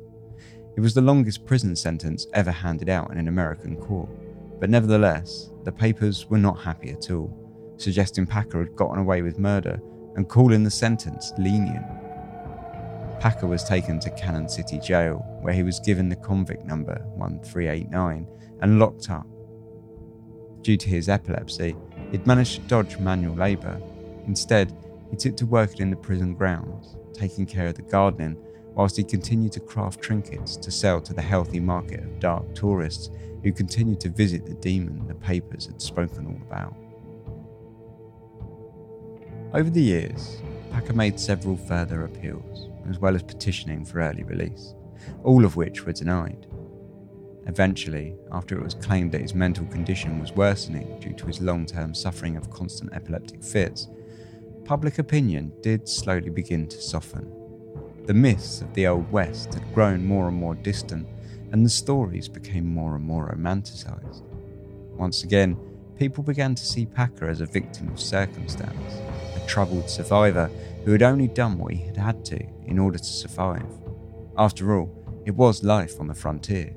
It 0.76 0.80
was 0.80 0.94
the 0.94 1.00
longest 1.00 1.46
prison 1.46 1.76
sentence 1.76 2.26
ever 2.34 2.50
handed 2.50 2.88
out 2.88 3.12
in 3.12 3.18
an 3.18 3.28
American 3.28 3.76
court, 3.76 4.10
but 4.58 4.68
nevertheless, 4.68 5.52
the 5.62 5.70
papers 5.70 6.28
were 6.28 6.36
not 6.36 6.58
happy 6.58 6.90
at 6.90 7.08
all, 7.08 7.32
suggesting 7.76 8.26
Packer 8.26 8.64
had 8.64 8.74
gotten 8.74 8.98
away 8.98 9.22
with 9.22 9.38
murder 9.38 9.80
and 10.16 10.28
calling 10.28 10.64
the 10.64 10.70
sentence 10.72 11.32
lenient. 11.38 11.86
Packer 13.22 13.46
was 13.46 13.62
taken 13.62 14.00
to 14.00 14.10
Cannon 14.10 14.48
City 14.48 14.80
Jail, 14.80 15.24
where 15.42 15.54
he 15.54 15.62
was 15.62 15.78
given 15.78 16.08
the 16.08 16.16
convict 16.16 16.64
number 16.64 17.00
1389 17.14 18.26
and 18.60 18.80
locked 18.80 19.10
up. 19.10 19.28
Due 20.62 20.76
to 20.76 20.88
his 20.88 21.08
epilepsy, 21.08 21.76
he'd 22.10 22.26
managed 22.26 22.56
to 22.56 22.60
dodge 22.62 22.98
manual 22.98 23.36
labour. 23.36 23.80
Instead, 24.26 24.76
he 25.08 25.16
took 25.16 25.36
to 25.36 25.46
working 25.46 25.82
in 25.82 25.90
the 25.90 25.96
prison 25.96 26.34
grounds, 26.34 26.96
taking 27.12 27.46
care 27.46 27.68
of 27.68 27.76
the 27.76 27.82
gardening, 27.82 28.36
whilst 28.74 28.96
he 28.96 29.04
continued 29.04 29.52
to 29.52 29.60
craft 29.60 30.02
trinkets 30.02 30.56
to 30.56 30.72
sell 30.72 31.00
to 31.00 31.14
the 31.14 31.22
healthy 31.22 31.60
market 31.60 32.00
of 32.00 32.18
dark 32.18 32.52
tourists 32.56 33.08
who 33.44 33.52
continued 33.52 34.00
to 34.00 34.08
visit 34.08 34.46
the 34.46 34.54
demon 34.54 35.06
the 35.06 35.14
papers 35.14 35.66
had 35.66 35.80
spoken 35.80 36.26
all 36.26 36.42
about. 36.48 36.74
Over 39.54 39.70
the 39.70 39.80
years, 39.80 40.42
Packer 40.72 40.94
made 40.94 41.20
several 41.20 41.56
further 41.56 42.04
appeals, 42.04 42.71
as 42.88 42.98
well 42.98 43.14
as 43.14 43.22
petitioning 43.22 43.84
for 43.84 44.00
early 44.00 44.22
release, 44.22 44.74
all 45.24 45.44
of 45.44 45.56
which 45.56 45.84
were 45.84 45.92
denied. 45.92 46.46
Eventually, 47.46 48.14
after 48.30 48.56
it 48.56 48.62
was 48.62 48.74
claimed 48.74 49.12
that 49.12 49.20
his 49.20 49.34
mental 49.34 49.66
condition 49.66 50.20
was 50.20 50.32
worsening 50.32 50.98
due 51.00 51.12
to 51.14 51.26
his 51.26 51.40
long 51.40 51.66
term 51.66 51.94
suffering 51.94 52.36
of 52.36 52.50
constant 52.50 52.92
epileptic 52.92 53.42
fits, 53.42 53.88
public 54.64 54.98
opinion 54.98 55.52
did 55.60 55.88
slowly 55.88 56.30
begin 56.30 56.68
to 56.68 56.80
soften. 56.80 57.30
The 58.06 58.14
myths 58.14 58.60
of 58.60 58.72
the 58.74 58.86
Old 58.86 59.10
West 59.10 59.54
had 59.54 59.74
grown 59.74 60.04
more 60.04 60.28
and 60.28 60.36
more 60.36 60.54
distant, 60.54 61.06
and 61.50 61.64
the 61.66 61.70
stories 61.70 62.28
became 62.28 62.66
more 62.66 62.94
and 62.94 63.04
more 63.04 63.26
romanticised. 63.26 64.22
Once 64.96 65.24
again, 65.24 65.56
people 65.98 66.22
began 66.22 66.54
to 66.54 66.64
see 66.64 66.86
Packer 66.86 67.28
as 67.28 67.40
a 67.40 67.46
victim 67.46 67.88
of 67.88 68.00
circumstance, 68.00 68.94
a 69.36 69.46
troubled 69.46 69.90
survivor 69.90 70.48
who 70.84 70.92
had 70.92 71.02
only 71.02 71.28
done 71.28 71.58
what 71.58 71.72
he 71.72 71.84
had 71.84 71.96
had 71.96 72.24
to 72.26 72.44
in 72.66 72.78
order 72.78 72.98
to 72.98 73.04
survive. 73.04 73.66
After 74.36 74.76
all, 74.76 74.90
it 75.24 75.34
was 75.34 75.62
life 75.62 76.00
on 76.00 76.08
the 76.08 76.14
frontier. 76.14 76.74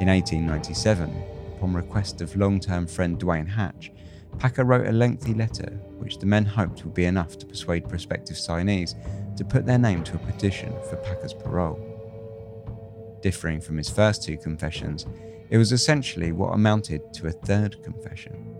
In 0.00 0.08
1897, 0.08 1.10
upon 1.56 1.74
request 1.74 2.20
of 2.20 2.36
long 2.36 2.60
term 2.60 2.86
friend 2.86 3.18
Dwayne 3.18 3.48
Hatch, 3.48 3.92
Packer 4.38 4.64
wrote 4.64 4.86
a 4.86 4.92
lengthy 4.92 5.34
letter 5.34 5.78
which 5.98 6.18
the 6.18 6.26
men 6.26 6.44
hoped 6.44 6.84
would 6.84 6.94
be 6.94 7.04
enough 7.04 7.36
to 7.38 7.46
persuade 7.46 7.88
prospective 7.88 8.36
signees 8.36 8.94
to 9.36 9.44
put 9.44 9.66
their 9.66 9.78
name 9.78 10.04
to 10.04 10.14
a 10.14 10.18
petition 10.18 10.72
for 10.88 10.96
Packer's 10.96 11.34
parole. 11.34 11.84
Differing 13.22 13.60
from 13.60 13.76
his 13.76 13.90
first 13.90 14.22
two 14.22 14.36
confessions, 14.36 15.06
it 15.50 15.58
was 15.58 15.72
essentially 15.72 16.32
what 16.32 16.54
amounted 16.54 17.12
to 17.14 17.26
a 17.26 17.32
third 17.32 17.82
confession. 17.82 18.57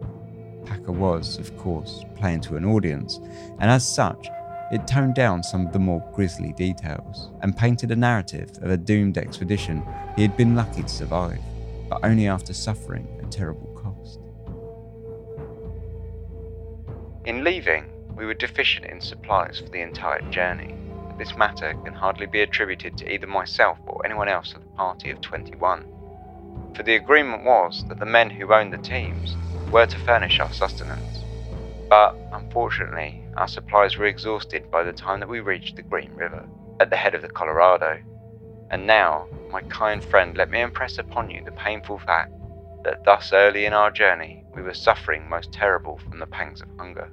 Packer 0.68 0.92
was, 0.92 1.38
of 1.38 1.56
course, 1.56 2.04
playing 2.16 2.42
to 2.42 2.56
an 2.56 2.64
audience, 2.66 3.20
and 3.58 3.70
as 3.70 3.88
such, 3.88 4.28
it 4.70 4.86
toned 4.86 5.14
down 5.14 5.42
some 5.42 5.66
of 5.66 5.72
the 5.72 5.78
more 5.78 6.06
grisly 6.12 6.52
details 6.52 7.30
and 7.40 7.56
painted 7.56 7.90
a 7.90 7.96
narrative 7.96 8.50
of 8.60 8.70
a 8.70 8.76
doomed 8.76 9.16
expedition 9.16 9.82
he 10.14 10.22
had 10.22 10.36
been 10.36 10.54
lucky 10.54 10.82
to 10.82 10.88
survive, 10.88 11.40
but 11.88 12.00
only 12.04 12.28
after 12.28 12.52
suffering 12.52 13.08
a 13.22 13.26
terrible 13.26 13.68
cost. 13.68 14.20
In 17.24 17.44
leaving, 17.44 17.86
we 18.14 18.26
were 18.26 18.34
deficient 18.34 18.84
in 18.84 19.00
supplies 19.00 19.60
for 19.60 19.70
the 19.70 19.80
entire 19.80 20.20
journey. 20.30 20.74
This 21.16 21.34
matter 21.34 21.74
can 21.82 21.94
hardly 21.94 22.26
be 22.26 22.42
attributed 22.42 22.98
to 22.98 23.10
either 23.10 23.26
myself 23.26 23.78
or 23.86 24.04
anyone 24.04 24.28
else 24.28 24.52
of 24.52 24.60
the 24.60 24.76
party 24.76 25.10
of 25.10 25.22
21. 25.22 25.86
For 26.74 26.82
the 26.82 26.96
agreement 26.96 27.44
was 27.44 27.84
that 27.88 27.98
the 27.98 28.06
men 28.06 28.28
who 28.28 28.52
owned 28.52 28.72
the 28.72 28.78
teams 28.78 29.34
were 29.70 29.86
to 29.86 29.98
furnish 29.98 30.40
our 30.40 30.52
sustenance. 30.52 31.24
But 31.88 32.16
unfortunately, 32.32 33.24
our 33.36 33.48
supplies 33.48 33.96
were 33.96 34.06
exhausted 34.06 34.70
by 34.70 34.82
the 34.82 34.92
time 34.92 35.20
that 35.20 35.28
we 35.28 35.40
reached 35.40 35.76
the 35.76 35.82
Green 35.82 36.12
River, 36.14 36.46
at 36.80 36.90
the 36.90 36.96
head 36.96 37.14
of 37.14 37.22
the 37.22 37.28
Colorado. 37.28 38.00
And 38.70 38.86
now, 38.86 39.26
my 39.50 39.62
kind 39.62 40.04
friend, 40.04 40.36
let 40.36 40.50
me 40.50 40.60
impress 40.60 40.98
upon 40.98 41.30
you 41.30 41.42
the 41.44 41.52
painful 41.52 41.98
fact 41.98 42.32
that 42.84 43.04
thus 43.04 43.32
early 43.32 43.66
in 43.66 43.72
our 43.72 43.90
journey 43.90 44.44
we 44.54 44.62
were 44.62 44.74
suffering 44.74 45.28
most 45.28 45.52
terrible 45.52 45.98
from 45.98 46.18
the 46.18 46.26
pangs 46.26 46.60
of 46.60 46.68
hunger. 46.78 47.10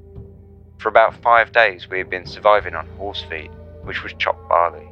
For 0.78 0.90
about 0.90 1.22
five 1.22 1.52
days 1.52 1.90
we 1.90 1.98
had 1.98 2.10
been 2.10 2.26
surviving 2.26 2.76
on 2.76 2.88
horse 2.98 3.24
feed, 3.30 3.52
which 3.84 4.04
was 4.04 4.14
chopped 4.20 4.48
barley. 4.48 4.88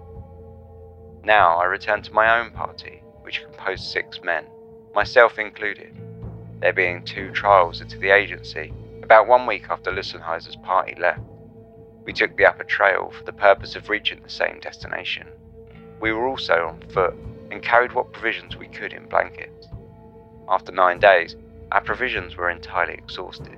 Now 1.24 1.58
I 1.58 1.66
returned 1.66 2.06
to 2.06 2.14
my 2.14 2.40
own 2.40 2.52
party, 2.52 3.04
which 3.22 3.44
composed 3.44 3.84
six 3.84 4.22
men, 4.24 4.46
myself 4.96 5.38
included, 5.38 5.96
there 6.64 6.72
being 6.72 7.04
two 7.04 7.30
trials 7.32 7.82
into 7.82 8.00
the 8.00 8.10
agency 8.10 8.72
about 9.02 9.28
one 9.28 9.46
week 9.46 9.66
after 9.70 9.92
Lussenheiser's 9.92 10.56
party 10.56 10.96
left, 10.98 11.20
we 12.06 12.14
took 12.14 12.38
the 12.38 12.46
upper 12.46 12.64
trail 12.64 13.12
for 13.12 13.26
the 13.26 13.34
purpose 13.34 13.76
of 13.76 13.90
reaching 13.90 14.22
the 14.24 14.30
same 14.30 14.62
destination. 14.62 15.28
We 16.00 16.14
were 16.14 16.26
also 16.26 16.68
on 16.70 16.90
foot 16.90 17.16
and 17.52 17.62
carried 17.62 17.92
what 17.92 18.14
provisions 18.14 18.56
we 18.56 18.70
could 18.70 18.94
in 18.94 19.10
blankets. 19.10 19.68
After 20.48 20.72
nine 20.72 21.00
days, 21.00 21.36
our 21.74 21.82
provisions 21.82 22.38
were 22.38 22.50
entirely 22.50 22.94
exhausted. 22.94 23.58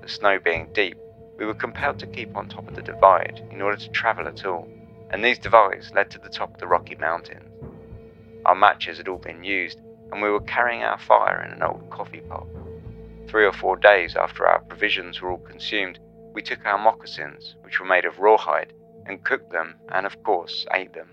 The 0.00 0.08
snow 0.08 0.38
being 0.38 0.68
deep, 0.72 0.96
we 1.36 1.46
were 1.46 1.54
compelled 1.54 1.98
to 1.98 2.06
keep 2.06 2.36
on 2.36 2.48
top 2.48 2.68
of 2.68 2.76
the 2.76 2.82
divide 2.82 3.44
in 3.50 3.62
order 3.62 3.78
to 3.78 3.90
travel 3.90 4.28
at 4.28 4.46
all, 4.46 4.68
and 5.10 5.24
these 5.24 5.40
divides 5.40 5.90
led 5.92 6.08
to 6.12 6.20
the 6.20 6.28
top 6.28 6.54
of 6.54 6.60
the 6.60 6.68
Rocky 6.68 6.94
Mountains. 6.94 7.50
Our 8.46 8.54
matches 8.54 8.98
had 8.98 9.08
all 9.08 9.18
been 9.18 9.42
used, 9.42 9.80
and 10.12 10.22
we 10.22 10.30
were 10.30 10.40
carrying 10.40 10.82
our 10.82 10.98
fire 10.98 11.42
in 11.44 11.52
an 11.52 11.62
old 11.62 11.88
coffee 11.90 12.20
pot. 12.20 12.46
Three 13.28 13.46
or 13.46 13.52
four 13.52 13.76
days 13.76 14.16
after 14.16 14.46
our 14.46 14.60
provisions 14.60 15.20
were 15.20 15.30
all 15.30 15.38
consumed, 15.38 15.98
we 16.32 16.42
took 16.42 16.64
our 16.64 16.78
moccasins, 16.78 17.56
which 17.62 17.80
were 17.80 17.86
made 17.86 18.04
of 18.04 18.18
rawhide, 18.18 18.72
and 19.06 19.24
cooked 19.24 19.50
them 19.50 19.76
and, 19.92 20.06
of 20.06 20.22
course, 20.22 20.66
ate 20.72 20.92
them. 20.92 21.08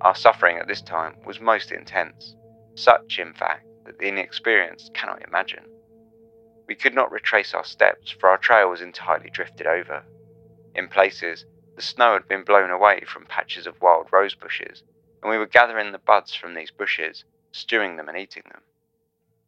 Our 0.00 0.14
suffering 0.14 0.58
at 0.58 0.68
this 0.68 0.82
time 0.82 1.16
was 1.24 1.40
most 1.40 1.72
intense, 1.72 2.36
such, 2.74 3.18
in 3.18 3.32
fact, 3.32 3.66
that 3.84 3.98
the 3.98 4.08
inexperienced 4.08 4.94
cannot 4.94 5.26
imagine. 5.26 5.64
We 6.66 6.74
could 6.74 6.94
not 6.94 7.12
retrace 7.12 7.54
our 7.54 7.64
steps, 7.64 8.10
for 8.10 8.28
our 8.28 8.38
trail 8.38 8.68
was 8.68 8.80
entirely 8.80 9.30
drifted 9.30 9.66
over. 9.66 10.04
In 10.74 10.88
places, 10.88 11.46
the 11.76 11.82
snow 11.82 12.14
had 12.14 12.28
been 12.28 12.44
blown 12.44 12.70
away 12.70 13.04
from 13.06 13.26
patches 13.26 13.66
of 13.66 13.80
wild 13.80 14.08
rose 14.12 14.34
bushes, 14.34 14.82
and 15.22 15.30
we 15.30 15.38
were 15.38 15.46
gathering 15.46 15.92
the 15.92 15.98
buds 15.98 16.34
from 16.34 16.54
these 16.54 16.70
bushes, 16.70 17.24
stewing 17.56 17.96
them 17.96 18.08
and 18.08 18.18
eating 18.18 18.44
them. 18.50 18.62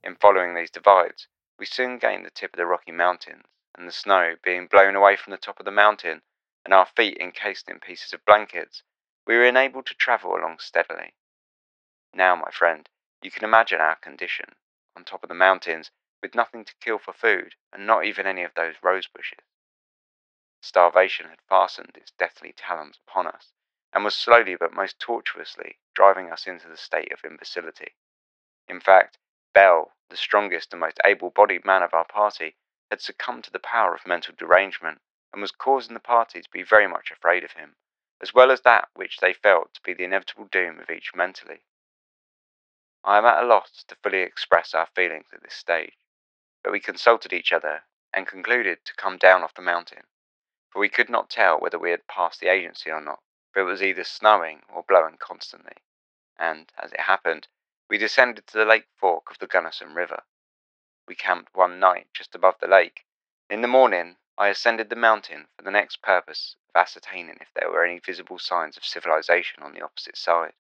In 0.03 0.17
following 0.17 0.55
these 0.55 0.71
divides, 0.71 1.29
we 1.59 1.67
soon 1.67 1.99
gained 1.99 2.25
the 2.25 2.31
tip 2.31 2.55
of 2.55 2.57
the 2.57 2.67
Rocky 2.67 2.93
Mountains, 2.93 3.47
and 3.77 3.87
the 3.87 3.93
snow 3.93 4.37
being 4.43 4.67
blown 4.67 4.97
away 4.97 5.17
from 5.17 5.31
the 5.31 5.37
top 5.37 5.61
of 5.61 5.65
the 5.65 5.71
mountain, 5.71 6.23
and 6.65 6.73
our 6.73 6.87
feet 6.87 7.19
encased 7.19 7.69
in 7.69 7.81
pieces 7.81 8.13
of 8.13 8.25
blankets, 8.25 8.83
we 9.27 9.37
were 9.37 9.45
enabled 9.45 9.87
to 9.87 9.95
travel 9.95 10.35
along 10.35 10.59
steadily. 10.59 11.15
Now, 12.15 12.35
my 12.35 12.51
friend, 12.51 12.89
you 13.23 13.31
can 13.31 13.45
imagine 13.45 13.81
our 13.81 13.97
condition, 13.97 14.55
on 14.97 15.05
top 15.05 15.23
of 15.23 15.29
the 15.29 15.35
mountains, 15.35 15.91
with 16.23 16.35
nothing 16.35 16.65
to 16.65 16.75
kill 16.81 16.99
for 16.99 17.13
food, 17.13 17.55
and 17.73 17.87
not 17.87 18.05
even 18.05 18.27
any 18.27 18.43
of 18.43 18.55
those 18.55 18.75
rose 18.83 19.07
bushes. 19.07 19.45
Starvation 20.61 21.29
had 21.29 21.41
fastened 21.49 21.97
its 21.97 22.11
deathly 22.13 22.53
talons 22.53 22.99
upon 23.07 23.27
us, 23.27 23.53
and 23.93 24.05
was 24.05 24.15
slowly 24.15 24.55
but 24.55 24.73
most 24.73 24.99
tortuously 25.01 25.79
driving 25.95 26.31
us 26.31 26.47
into 26.47 26.69
the 26.69 26.77
state 26.77 27.11
of 27.13 27.25
imbecility. 27.25 27.95
In 28.69 28.81
fact, 28.81 29.19
Bell, 29.55 29.93
the 30.11 30.17
strongest 30.17 30.73
and 30.73 30.81
most 30.81 31.01
able 31.05 31.31
bodied 31.31 31.65
man 31.65 31.83
of 31.83 31.95
our 31.95 32.05
party, 32.05 32.57
had 32.91 33.01
succumbed 33.01 33.45
to 33.45 33.51
the 33.51 33.59
power 33.59 33.95
of 33.95 34.07
mental 34.07 34.35
derangement 34.37 35.01
and 35.33 35.43
was 35.43 35.51
causing 35.51 35.95
the 35.95 36.01
party 36.01 36.41
to 36.41 36.51
be 36.51 36.63
very 36.63 36.87
much 36.87 37.11
afraid 37.11 37.45
of 37.45 37.53
him, 37.53 37.77
as 38.21 38.33
well 38.33 38.51
as 38.51 38.63
that 38.63 38.89
which 38.95 39.19
they 39.19 39.33
felt 39.33 39.75
to 39.75 39.81
be 39.83 39.95
the 39.95 40.05
inevitable 40.05 40.47
doom 40.47 40.81
of 40.81 40.91
each 40.91 41.15
mentally. 41.15 41.63
I 43.05 43.19
am 43.19 43.25
at 43.25 43.43
a 43.43 43.47
loss 43.47 43.85
to 43.89 43.97
fully 43.97 44.21
express 44.21 44.75
our 44.75 44.87
feelings 44.95 45.29
at 45.33 45.43
this 45.43 45.55
stage, 45.55 45.97
but 46.63 46.73
we 46.73 46.81
consulted 46.81 47.33
each 47.33 47.53
other 47.53 47.85
and 48.13 48.27
concluded 48.27 48.85
to 48.85 48.95
come 48.95 49.19
down 49.19 49.43
off 49.43 49.55
the 49.55 49.63
mountain, 49.63 50.05
for 50.71 50.79
we 50.79 50.89
could 50.89 51.09
not 51.09 51.31
tell 51.31 51.59
whether 51.59 51.79
we 51.79 51.91
had 51.91 52.07
passed 52.07 52.41
the 52.41 52.49
agency 52.49 52.91
or 52.91 53.01
not, 53.01 53.21
it 53.57 53.63
was 53.63 53.83
either 53.83 54.05
snowing 54.05 54.63
or 54.73 54.83
blowing 54.83 55.17
constantly, 55.19 55.77
and, 56.39 56.73
as 56.81 56.93
it 56.93 57.01
happened, 57.01 57.49
we 57.89 57.99
descended 57.99 58.47
to 58.47 58.59
the 58.59 58.65
lake 58.65 58.87
fork 58.97 59.31
of 59.31 59.39
the 59.39 59.47
Gunnison 59.47 59.95
River. 59.95 60.23
We 61.07 61.15
camped 61.15 61.55
one 61.55 61.81
night 61.81 62.09
just 62.13 62.35
above 62.35 62.57
the 62.61 62.69
lake. 62.69 63.05
In 63.49 63.63
the 63.63 63.69
morning, 63.69 64.17
I 64.37 64.49
ascended 64.49 64.91
the 64.91 64.97
mountain 64.97 65.49
for 65.57 65.63
the 65.63 65.71
next 65.71 66.03
purpose 66.03 66.57
of 66.69 66.81
ascertaining 66.81 67.39
if 67.41 67.49
there 67.55 67.71
were 67.71 67.85
any 67.85 67.99
visible 67.99 68.39
signs 68.39 68.77
of 68.77 68.85
civilization 68.85 69.63
on 69.63 69.73
the 69.73 69.83
opposite 69.83 70.17
side. 70.17 70.53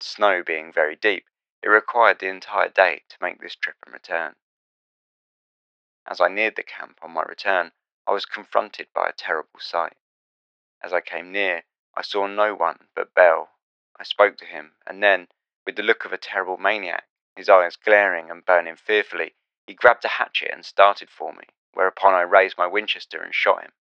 The 0.00 0.06
snow 0.06 0.42
being 0.42 0.72
very 0.72 0.96
deep, 0.96 1.26
it 1.62 1.68
required 1.68 2.18
the 2.18 2.28
entire 2.28 2.68
day 2.68 3.02
to 3.08 3.16
make 3.20 3.40
this 3.40 3.54
trip 3.54 3.76
and 3.84 3.92
return. 3.92 4.34
As 6.06 6.20
I 6.20 6.28
neared 6.28 6.56
the 6.56 6.62
camp 6.62 6.98
on 7.02 7.12
my 7.12 7.22
return, 7.22 7.72
I 8.06 8.12
was 8.12 8.24
confronted 8.24 8.86
by 8.94 9.08
a 9.08 9.12
terrible 9.12 9.58
sight. 9.58 9.96
As 10.82 10.92
I 10.92 11.00
came 11.00 11.32
near, 11.32 11.64
I 11.94 12.02
saw 12.02 12.26
no 12.26 12.54
one 12.54 12.88
but 12.94 13.14
Bell. 13.14 13.50
I 13.98 14.04
spoke 14.04 14.36
to 14.38 14.44
him, 14.44 14.76
and 14.86 15.02
then, 15.02 15.28
with 15.64 15.74
the 15.74 15.82
look 15.82 16.04
of 16.04 16.12
a 16.12 16.18
terrible 16.18 16.58
maniac, 16.58 17.08
his 17.34 17.48
eyes 17.48 17.76
glaring 17.76 18.30
and 18.30 18.44
burning 18.44 18.76
fearfully, 18.76 19.34
he 19.66 19.74
grabbed 19.74 20.04
a 20.04 20.08
hatchet 20.08 20.50
and 20.52 20.64
started 20.64 21.10
for 21.10 21.32
me, 21.32 21.44
whereupon 21.72 22.14
I 22.14 22.20
raised 22.20 22.58
my 22.58 22.66
Winchester 22.66 23.22
and 23.22 23.34
shot 23.34 23.62
him. 23.62 23.72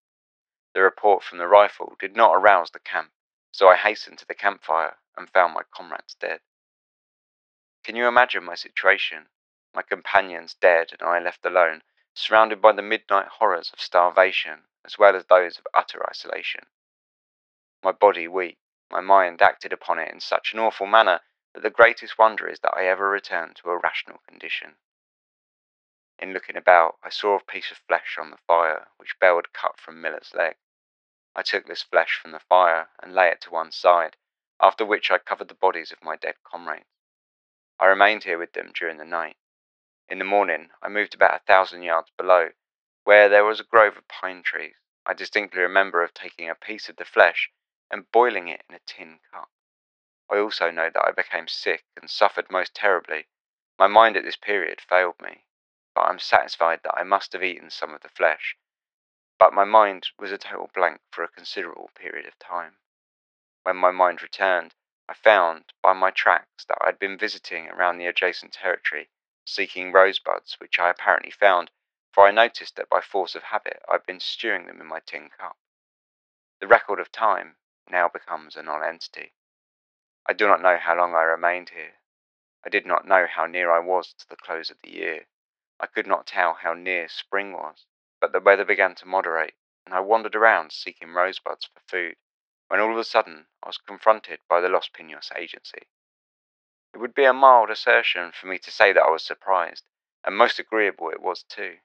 The 0.73 0.81
report 0.81 1.23
from 1.23 1.37
the 1.37 1.47
rifle 1.47 1.95
did 1.99 2.15
not 2.15 2.33
arouse 2.33 2.71
the 2.71 2.79
camp, 2.79 3.11
so 3.51 3.67
I 3.67 3.75
hastened 3.75 4.17
to 4.19 4.25
the 4.25 4.33
campfire 4.33 4.97
and 5.15 5.29
found 5.29 5.53
my 5.53 5.63
comrades 5.63 6.15
dead. 6.15 6.41
Can 7.83 7.95
you 7.95 8.07
imagine 8.07 8.43
my 8.43 8.55
situation? 8.55 9.29
My 9.73 9.83
companions 9.83 10.55
dead 10.55 10.91
and 10.91 11.01
I 11.01 11.19
left 11.19 11.45
alone, 11.45 11.83
surrounded 12.13 12.61
by 12.61 12.71
the 12.71 12.81
midnight 12.81 13.27
horrors 13.27 13.71
of 13.71 13.79
starvation 13.79 14.63
as 14.85 14.97
well 14.99 15.15
as 15.15 15.25
those 15.25 15.57
of 15.57 15.67
utter 15.73 16.07
isolation. 16.07 16.67
My 17.85 17.91
body 17.91 18.27
weak, 18.27 18.57
My 18.89 18.99
mind 18.99 19.43
acted 19.43 19.71
upon 19.71 19.99
it 19.99 20.11
in 20.11 20.19
such 20.19 20.53
an 20.53 20.59
awful 20.59 20.87
manner 20.87 21.21
that 21.53 21.61
the 21.61 21.69
greatest 21.69 22.17
wonder 22.17 22.47
is 22.47 22.59
that 22.61 22.75
I 22.75 22.87
ever 22.87 23.07
returned 23.07 23.57
to 23.57 23.69
a 23.69 23.77
rational 23.77 24.17
condition. 24.27 24.77
In 26.17 26.33
looking 26.33 26.57
about, 26.57 26.97
I 27.03 27.09
saw 27.09 27.35
a 27.35 27.43
piece 27.43 27.69
of 27.69 27.77
flesh 27.77 28.17
on 28.17 28.31
the 28.31 28.39
fire 28.47 28.87
which 28.97 29.19
Bell 29.19 29.35
had 29.35 29.53
cut 29.53 29.79
from 29.79 30.01
Miller's 30.01 30.33
leg. 30.33 30.55
I 31.35 31.43
took 31.43 31.67
this 31.67 31.83
flesh 31.83 32.17
from 32.19 32.31
the 32.31 32.39
fire 32.39 32.89
and 33.03 33.13
lay 33.13 33.29
it 33.29 33.41
to 33.41 33.51
one 33.51 33.71
side, 33.71 34.17
after 34.59 34.83
which 34.83 35.11
I 35.11 35.19
covered 35.19 35.49
the 35.49 35.53
bodies 35.53 35.91
of 35.91 36.01
my 36.01 36.15
dead 36.15 36.37
comrades. 36.43 36.89
I 37.79 37.85
remained 37.85 38.23
here 38.23 38.39
with 38.39 38.53
them 38.53 38.71
during 38.73 38.97
the 38.97 39.05
night. 39.05 39.37
In 40.09 40.17
the 40.17 40.25
morning, 40.25 40.71
I 40.81 40.87
moved 40.87 41.13
about 41.13 41.39
a 41.39 41.45
thousand 41.45 41.83
yards 41.83 42.09
below, 42.17 42.49
where 43.03 43.29
there 43.29 43.45
was 43.45 43.59
a 43.59 43.63
grove 43.63 43.95
of 43.95 44.07
pine 44.07 44.41
trees. 44.41 44.73
I 45.05 45.13
distinctly 45.13 45.61
remember 45.61 46.01
of 46.01 46.15
taking 46.15 46.49
a 46.49 46.55
piece 46.55 46.89
of 46.89 46.95
the 46.95 47.05
flesh 47.05 47.51
and 47.91 48.11
boiling 48.11 48.47
it 48.47 48.63
in 48.69 48.75
a 48.75 48.79
tin 48.85 49.19
cup. 49.31 49.49
I 50.29 50.37
also 50.37 50.71
know 50.71 50.89
that 50.89 51.05
I 51.05 51.11
became 51.11 51.47
sick 51.47 51.85
and 51.95 52.09
suffered 52.09 52.49
most 52.49 52.73
terribly. 52.73 53.27
My 53.77 53.87
mind 53.87 54.17
at 54.17 54.23
this 54.23 54.35
period 54.35 54.81
failed 54.81 55.21
me, 55.21 55.45
but 55.93 56.01
I 56.01 56.09
am 56.09 56.19
satisfied 56.19 56.81
that 56.83 56.97
I 56.97 57.03
must 57.03 57.33
have 57.33 57.43
eaten 57.43 57.69
some 57.69 57.93
of 57.93 58.01
the 58.01 58.09
flesh, 58.09 58.57
but 59.37 59.53
my 59.53 59.65
mind 59.65 60.09
was 60.17 60.31
a 60.31 60.37
total 60.37 60.71
blank 60.73 61.01
for 61.11 61.23
a 61.23 61.27
considerable 61.27 61.91
period 61.93 62.25
of 62.25 62.39
time. 62.39 62.77
When 63.63 63.77
my 63.77 63.91
mind 63.91 64.21
returned, 64.21 64.73
I 65.07 65.13
found 65.13 65.73
by 65.83 65.93
my 65.93 66.09
tracks 66.09 66.65
that 66.65 66.79
I 66.81 66.87
had 66.87 66.99
been 66.99 67.17
visiting 67.17 67.67
around 67.69 67.97
the 67.97 68.07
adjacent 68.07 68.53
territory, 68.53 69.09
seeking 69.45 69.91
rosebuds, 69.91 70.59
which 70.59 70.79
I 70.79 70.89
apparently 70.89 71.31
found, 71.31 71.69
for 72.11 72.25
I 72.25 72.31
noticed 72.31 72.75
that 72.77 72.89
by 72.89 73.01
force 73.01 73.35
of 73.35 73.43
habit 73.43 73.83
I 73.87 73.93
had 73.93 74.05
been 74.05 74.19
stewing 74.19 74.65
them 74.65 74.81
in 74.81 74.87
my 74.87 75.01
tin 75.01 75.29
cup. 75.29 75.57
The 76.59 76.67
record 76.67 76.99
of 76.99 77.11
time 77.11 77.57
now 77.89 78.07
becomes 78.07 78.55
a 78.55 78.63
nonentity. 78.63 79.33
I 80.27 80.33
do 80.33 80.47
not 80.47 80.61
know 80.61 80.77
how 80.77 80.97
long 80.97 81.13
I 81.13 81.23
remained 81.23 81.69
here. 81.69 81.95
I 82.65 82.69
did 82.69 82.85
not 82.85 83.07
know 83.07 83.27
how 83.27 83.45
near 83.45 83.71
I 83.71 83.79
was 83.79 84.13
to 84.13 84.29
the 84.29 84.35
close 84.35 84.69
of 84.69 84.77
the 84.83 84.91
year. 84.91 85.27
I 85.79 85.87
could 85.87 86.07
not 86.07 86.25
tell 86.25 86.53
how 86.53 86.73
near 86.73 87.07
spring 87.07 87.53
was 87.53 87.85
but 88.25 88.31
the 88.31 88.39
weather 88.39 88.65
began 88.65 88.95
to 88.95 89.05
moderate, 89.05 89.53
and 89.85 89.93
I 89.93 89.99
wandered 89.99 90.35
around 90.35 90.71
seeking 90.71 91.13
rosebuds 91.13 91.65
for 91.65 91.81
food, 91.87 92.15
when 92.69 92.79
all 92.79 92.91
of 92.91 92.97
a 92.97 93.03
sudden 93.03 93.45
I 93.61 93.67
was 93.67 93.77
confronted 93.77 94.39
by 94.49 94.61
the 94.61 94.69
Los 94.69 94.87
Pinos 94.89 95.31
agency. 95.35 95.87
It 96.93 96.97
would 96.97 97.13
be 97.13 97.25
a 97.25 97.33
mild 97.33 97.69
assertion 97.69 98.31
for 98.31 98.47
me 98.47 98.57
to 98.57 98.71
say 98.71 98.93
that 98.93 99.03
I 99.03 99.11
was 99.11 99.23
surprised, 99.23 99.83
and 100.23 100.35
most 100.35 100.57
agreeable 100.57 101.09
it 101.09 101.21
was 101.21 101.43
too. 101.43 101.77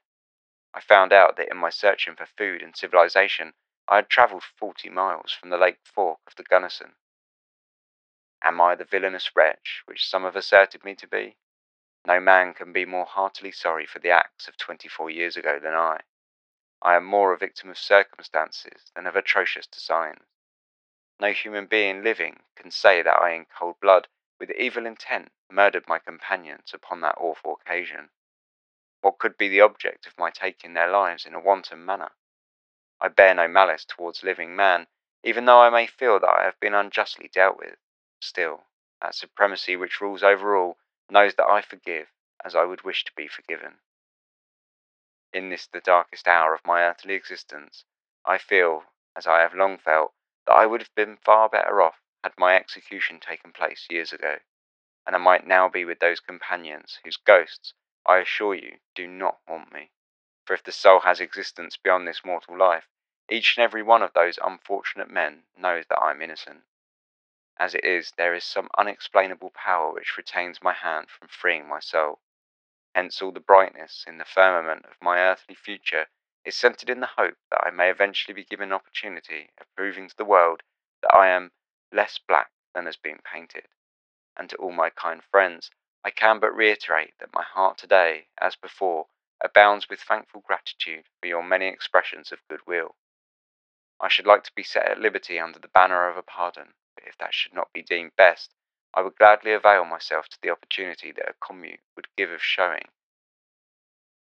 I 0.73 0.79
found 0.79 1.13
out 1.13 1.35
that 1.35 1.51
in 1.51 1.57
my 1.57 1.69
searching 1.69 2.15
for 2.15 2.25
food 2.25 2.63
and 2.63 2.75
civilization, 2.75 3.53
I 3.87 3.97
had 3.97 4.09
travelled 4.09 4.43
forty 4.43 4.89
miles 4.89 5.31
from 5.31 5.49
the 5.49 5.57
lake 5.57 5.79
fork 5.83 6.19
of 6.27 6.35
the 6.35 6.43
Gunnison. 6.43 6.95
Am 8.43 8.61
I 8.61 8.75
the 8.75 8.85
villainous 8.85 9.35
wretch 9.35 9.83
which 9.85 10.07
some 10.07 10.23
have 10.23 10.35
asserted 10.35 10.83
me 10.83 10.95
to 10.95 11.07
be? 11.07 11.37
No 12.05 12.19
man 12.19 12.53
can 12.53 12.73
be 12.73 12.85
more 12.85 13.05
heartily 13.05 13.51
sorry 13.51 13.85
for 13.85 13.99
the 13.99 14.09
acts 14.09 14.47
of 14.47 14.57
twenty 14.57 14.87
four 14.87 15.09
years 15.09 15.37
ago 15.37 15.59
than 15.59 15.75
I. 15.75 16.01
I 16.81 16.95
am 16.95 17.05
more 17.05 17.31
a 17.33 17.37
victim 17.37 17.69
of 17.69 17.77
circumstances 17.77 18.91
than 18.95 19.05
of 19.05 19.15
atrocious 19.15 19.67
designs. 19.67 20.25
No 21.19 21.31
human 21.31 21.67
being 21.67 22.03
living 22.03 22.41
can 22.55 22.71
say 22.71 23.03
that 23.03 23.21
I 23.21 23.33
in 23.33 23.45
cold 23.45 23.79
blood, 23.79 24.07
with 24.39 24.49
evil 24.51 24.87
intent, 24.87 25.31
murdered 25.51 25.87
my 25.87 25.99
companions 25.99 26.73
upon 26.73 27.01
that 27.01 27.17
awful 27.19 27.59
occasion. 27.61 28.09
What 29.01 29.19
could 29.19 29.37
be 29.37 29.47
the 29.47 29.61
object 29.61 30.07
of 30.07 30.17
my 30.17 30.31
taking 30.31 30.73
their 30.73 30.89
lives 30.89 31.25
in 31.27 31.35
a 31.35 31.39
wanton 31.39 31.85
manner? 31.85 32.13
I 33.03 33.07
bear 33.07 33.33
no 33.33 33.47
malice 33.47 33.83
towards 33.83 34.23
living 34.23 34.55
man, 34.55 34.85
even 35.23 35.45
though 35.45 35.59
I 35.59 35.71
may 35.71 35.87
feel 35.87 36.19
that 36.19 36.29
I 36.29 36.43
have 36.43 36.59
been 36.59 36.75
unjustly 36.75 37.29
dealt 37.29 37.57
with. 37.57 37.79
Still, 38.19 38.65
that 39.01 39.15
supremacy 39.15 39.75
which 39.75 39.99
rules 39.99 40.21
over 40.21 40.55
all 40.55 40.77
knows 41.09 41.33
that 41.35 41.47
I 41.47 41.61
forgive 41.61 42.11
as 42.45 42.55
I 42.55 42.63
would 42.63 42.83
wish 42.83 43.03
to 43.05 43.11
be 43.13 43.27
forgiven. 43.27 43.79
In 45.33 45.49
this 45.49 45.65
the 45.65 45.81
darkest 45.81 46.27
hour 46.27 46.53
of 46.53 46.65
my 46.65 46.83
earthly 46.83 47.15
existence, 47.15 47.85
I 48.23 48.37
feel, 48.37 48.85
as 49.15 49.25
I 49.25 49.39
have 49.39 49.55
long 49.55 49.79
felt, 49.79 50.13
that 50.45 50.53
I 50.53 50.67
would 50.67 50.81
have 50.81 50.93
been 50.93 51.17
far 51.17 51.49
better 51.49 51.81
off 51.81 52.01
had 52.23 52.37
my 52.37 52.55
execution 52.55 53.19
taken 53.19 53.51
place 53.51 53.87
years 53.89 54.13
ago, 54.13 54.37
and 55.07 55.15
I 55.15 55.19
might 55.19 55.47
now 55.47 55.67
be 55.67 55.85
with 55.85 55.97
those 55.97 56.19
companions 56.19 56.99
whose 57.03 57.17
ghosts, 57.17 57.73
I 58.05 58.17
assure 58.17 58.53
you, 58.53 58.77
do 58.93 59.07
not 59.07 59.39
haunt 59.47 59.71
me. 59.71 59.89
For 60.45 60.53
if 60.53 60.63
the 60.63 60.71
soul 60.71 60.99
has 60.99 61.19
existence 61.19 61.77
beyond 61.77 62.07
this 62.07 62.23
mortal 62.23 62.57
life, 62.57 62.87
each 63.31 63.57
and 63.57 63.63
every 63.63 63.81
one 63.81 64.03
of 64.03 64.13
those 64.13 64.37
unfortunate 64.43 65.09
men 65.09 65.43
knows 65.57 65.85
that 65.87 65.99
I 65.99 66.11
am 66.11 66.21
innocent. 66.21 66.63
As 67.57 67.73
it 67.73 67.85
is, 67.85 68.11
there 68.17 68.33
is 68.33 68.43
some 68.43 68.69
unexplainable 68.77 69.51
power 69.51 69.93
which 69.93 70.17
retains 70.17 70.61
my 70.61 70.73
hand 70.73 71.09
from 71.09 71.29
freeing 71.29 71.67
my 71.67 71.79
soul. 71.79 72.19
Hence 72.93 73.21
all 73.21 73.31
the 73.31 73.39
brightness 73.39 74.03
in 74.05 74.17
the 74.17 74.25
firmament 74.25 74.85
of 74.85 75.01
my 75.01 75.19
earthly 75.19 75.55
future 75.55 76.07
is 76.43 76.57
centered 76.57 76.89
in 76.89 76.99
the 76.99 77.07
hope 77.17 77.37
that 77.49 77.63
I 77.63 77.69
may 77.69 77.89
eventually 77.89 78.33
be 78.33 78.43
given 78.43 78.69
an 78.69 78.73
opportunity 78.73 79.51
of 79.59 79.73
proving 79.75 80.09
to 80.09 80.17
the 80.17 80.25
world 80.25 80.63
that 81.01 81.15
I 81.15 81.29
am 81.29 81.51
less 81.91 82.17
black 82.17 82.51
than 82.73 82.85
has 82.85 82.97
been 82.97 83.19
painted. 83.23 83.67
And 84.35 84.49
to 84.49 84.57
all 84.57 84.71
my 84.71 84.89
kind 84.89 85.23
friends, 85.23 85.71
I 86.03 86.09
can 86.09 86.39
but 86.39 86.55
reiterate 86.55 87.13
that 87.19 87.33
my 87.33 87.43
heart 87.43 87.77
today, 87.77 88.27
as 88.39 88.55
before, 88.55 89.07
abounds 89.41 89.87
with 89.87 90.01
thankful 90.01 90.41
gratitude 90.41 91.05
for 91.19 91.27
your 91.27 91.43
many 91.43 91.67
expressions 91.67 92.31
of 92.31 92.39
goodwill. 92.49 92.95
I 94.01 94.07
should 94.07 94.25
like 94.25 94.43
to 94.45 94.55
be 94.55 94.63
set 94.63 94.87
at 94.87 94.99
liberty 94.99 95.39
under 95.39 95.59
the 95.59 95.67
banner 95.67 96.09
of 96.09 96.17
a 96.17 96.23
pardon, 96.23 96.73
but 96.95 97.05
if 97.05 97.15
that 97.19 97.35
should 97.35 97.53
not 97.53 97.71
be 97.71 97.83
deemed 97.83 98.15
best, 98.15 98.51
I 98.95 99.01
would 99.01 99.15
gladly 99.15 99.53
avail 99.53 99.85
myself 99.85 100.27
to 100.29 100.41
the 100.41 100.49
opportunity 100.49 101.11
that 101.11 101.29
a 101.29 101.35
commute 101.45 101.81
would 101.95 102.07
give 102.17 102.31
of 102.31 102.43
showing 102.43 102.89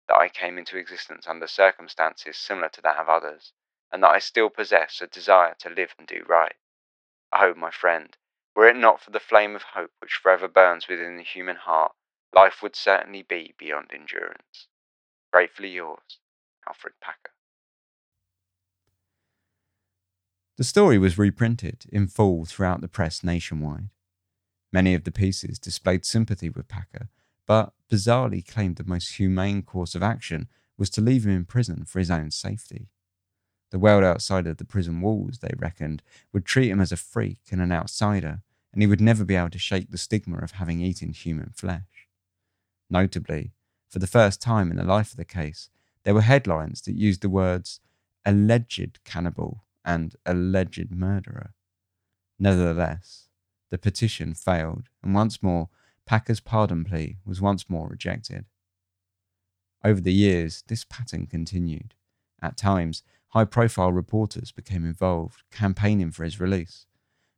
that 0.08 0.18
I 0.18 0.30
came 0.30 0.58
into 0.58 0.78
existence 0.78 1.28
under 1.28 1.46
circumstances 1.46 2.38
similar 2.38 2.70
to 2.70 2.82
that 2.82 2.98
of 2.98 3.08
others, 3.08 3.54
and 3.92 4.02
that 4.04 4.10
I 4.10 4.18
still 4.20 4.50
possess 4.50 5.00
a 5.00 5.08
desire 5.08 5.56
to 5.60 5.70
live 5.70 5.94
and 5.98 6.08
do 6.08 6.26
right. 6.28 6.56
Oh, 7.32 7.54
my 7.54 7.70
friend, 7.70 8.18
were 8.56 8.68
it 8.68 8.76
not 8.76 9.00
for 9.00 9.12
the 9.12 9.20
flame 9.20 9.56
of 9.56 9.62
hope 9.62 9.92
which 10.00 10.16
forever 10.16 10.48
burns 10.48 10.88
within 10.88 11.18
the 11.18 11.24
human 11.24 11.56
heart, 11.56 11.94
life 12.34 12.64
would 12.64 12.76
certainly 12.76 13.22
be 13.22 13.54
beyond 13.58 13.92
endurance. 13.94 14.68
Gratefully 15.32 15.70
yours, 15.70 16.20
Alfred 16.68 16.96
Packer. 17.00 17.32
The 20.62 20.66
story 20.66 21.00
was 21.00 21.18
reprinted 21.18 21.86
in 21.92 22.06
full 22.06 22.46
throughout 22.46 22.82
the 22.82 22.88
press 22.88 23.24
nationwide. 23.24 23.90
Many 24.72 24.94
of 24.94 25.06
the 25.06 25.12
pieces 25.12 25.58
displayed 25.58 26.06
sympathy 26.06 26.50
with 26.50 26.68
Packer, 26.68 27.10
but 27.48 27.74
bizarrely 27.90 28.48
claimed 28.48 28.76
the 28.76 28.84
most 28.84 29.16
humane 29.16 29.64
course 29.64 29.96
of 29.96 30.04
action 30.04 30.48
was 30.78 30.92
to 30.92 31.02
leave 31.02 31.26
him 31.26 31.32
in 31.32 31.46
prison 31.46 31.84
for 31.84 31.98
his 31.98 32.12
own 32.12 32.30
safety. 32.30 32.90
The 33.72 33.80
world 33.80 34.04
outside 34.04 34.46
of 34.46 34.58
the 34.58 34.64
prison 34.64 35.02
walls, 35.02 35.40
they 35.40 35.50
reckoned, 35.58 36.04
would 36.32 36.46
treat 36.46 36.70
him 36.70 36.80
as 36.80 36.92
a 36.92 36.96
freak 36.96 37.40
and 37.50 37.60
an 37.60 37.72
outsider, 37.72 38.44
and 38.72 38.84
he 38.84 38.88
would 38.88 39.02
never 39.02 39.26
be 39.26 39.36
able 39.36 39.50
to 39.50 39.58
shake 39.58 39.90
the 39.90 39.98
stigma 39.98 40.38
of 40.44 40.52
having 40.52 40.80
eaten 40.80 41.12
human 41.12 41.50
flesh. 41.56 42.08
Notably, 42.88 43.54
for 43.90 43.98
the 43.98 44.06
first 44.06 44.40
time 44.40 44.70
in 44.70 44.78
the 44.78 44.84
life 44.84 45.10
of 45.10 45.18
the 45.18 45.26
case, 45.26 45.72
there 46.04 46.14
were 46.14 46.22
headlines 46.22 46.82
that 46.82 46.94
used 46.94 47.22
the 47.22 47.30
words 47.30 47.80
alleged 48.28 49.04
cannibal 49.04 49.64
and 49.84 50.16
alleged 50.26 50.92
murderer. 50.92 51.54
Nevertheless, 52.40 53.30
the 53.70 53.78
petition 53.78 54.34
failed, 54.34 54.90
and 55.04 55.14
once 55.14 55.42
more, 55.42 55.70
Packer's 56.06 56.40
pardon 56.40 56.84
plea 56.84 57.18
was 57.26 57.42
once 57.42 57.70
more 57.70 57.88
rejected. 57.88 58.46
Over 59.84 60.02
the 60.02 60.14
years, 60.14 60.64
this 60.68 60.84
pattern 60.84 61.26
continued. 61.26 61.96
At 62.42 62.58
times, 62.58 63.04
high 63.30 63.46
profile 63.46 63.92
reporters 63.92 64.52
became 64.52 64.86
involved, 64.86 65.44
campaigning 65.52 66.12
for 66.12 66.24
his 66.24 66.40
release. 66.40 66.86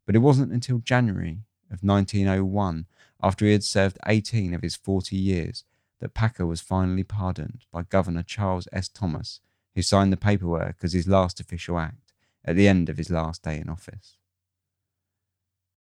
But 0.05 0.15
it 0.15 0.19
wasn't 0.19 0.51
until 0.51 0.79
January 0.79 1.43
of 1.71 1.83
1901, 1.83 2.87
after 3.21 3.45
he 3.45 3.53
had 3.53 3.63
served 3.63 3.97
18 4.05 4.53
of 4.53 4.61
his 4.61 4.75
40 4.75 5.15
years, 5.15 5.63
that 5.99 6.13
Packer 6.13 6.45
was 6.45 6.59
finally 6.59 7.03
pardoned 7.03 7.65
by 7.71 7.83
Governor 7.83 8.23
Charles 8.23 8.67
S. 8.73 8.89
Thomas, 8.89 9.39
who 9.75 9.81
signed 9.81 10.11
the 10.11 10.17
paperwork 10.17 10.77
as 10.83 10.93
his 10.93 11.07
last 11.07 11.39
official 11.39 11.79
act 11.79 12.02
at 12.45 12.55
the 12.55 12.67
end 12.67 12.89
of 12.89 12.97
his 12.97 13.09
last 13.09 13.43
day 13.43 13.57
in 13.57 13.69
office 13.69 14.17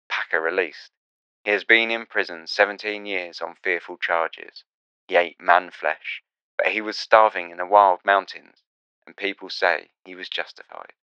Packer 0.10 0.42
released. 0.42 0.92
He 1.44 1.52
has 1.52 1.64
been 1.64 1.90
in 1.90 2.06
prison 2.06 2.46
17 2.46 3.06
years 3.06 3.42
on 3.42 3.56
fearful 3.64 3.98
charges. 3.98 4.66
He 5.08 5.16
ate 5.16 5.40
man 5.40 5.72
flesh, 5.72 6.22
but 6.58 6.68
he 6.68 6.82
was 6.82 6.98
starving 6.98 7.50
in 7.50 7.58
the 7.58 7.66
wild 7.66 8.04
mountains, 8.04 8.62
and 9.08 9.16
people 9.16 9.50
say 9.50 9.92
he 10.04 10.16
was 10.16 10.30
justified. 10.30 10.94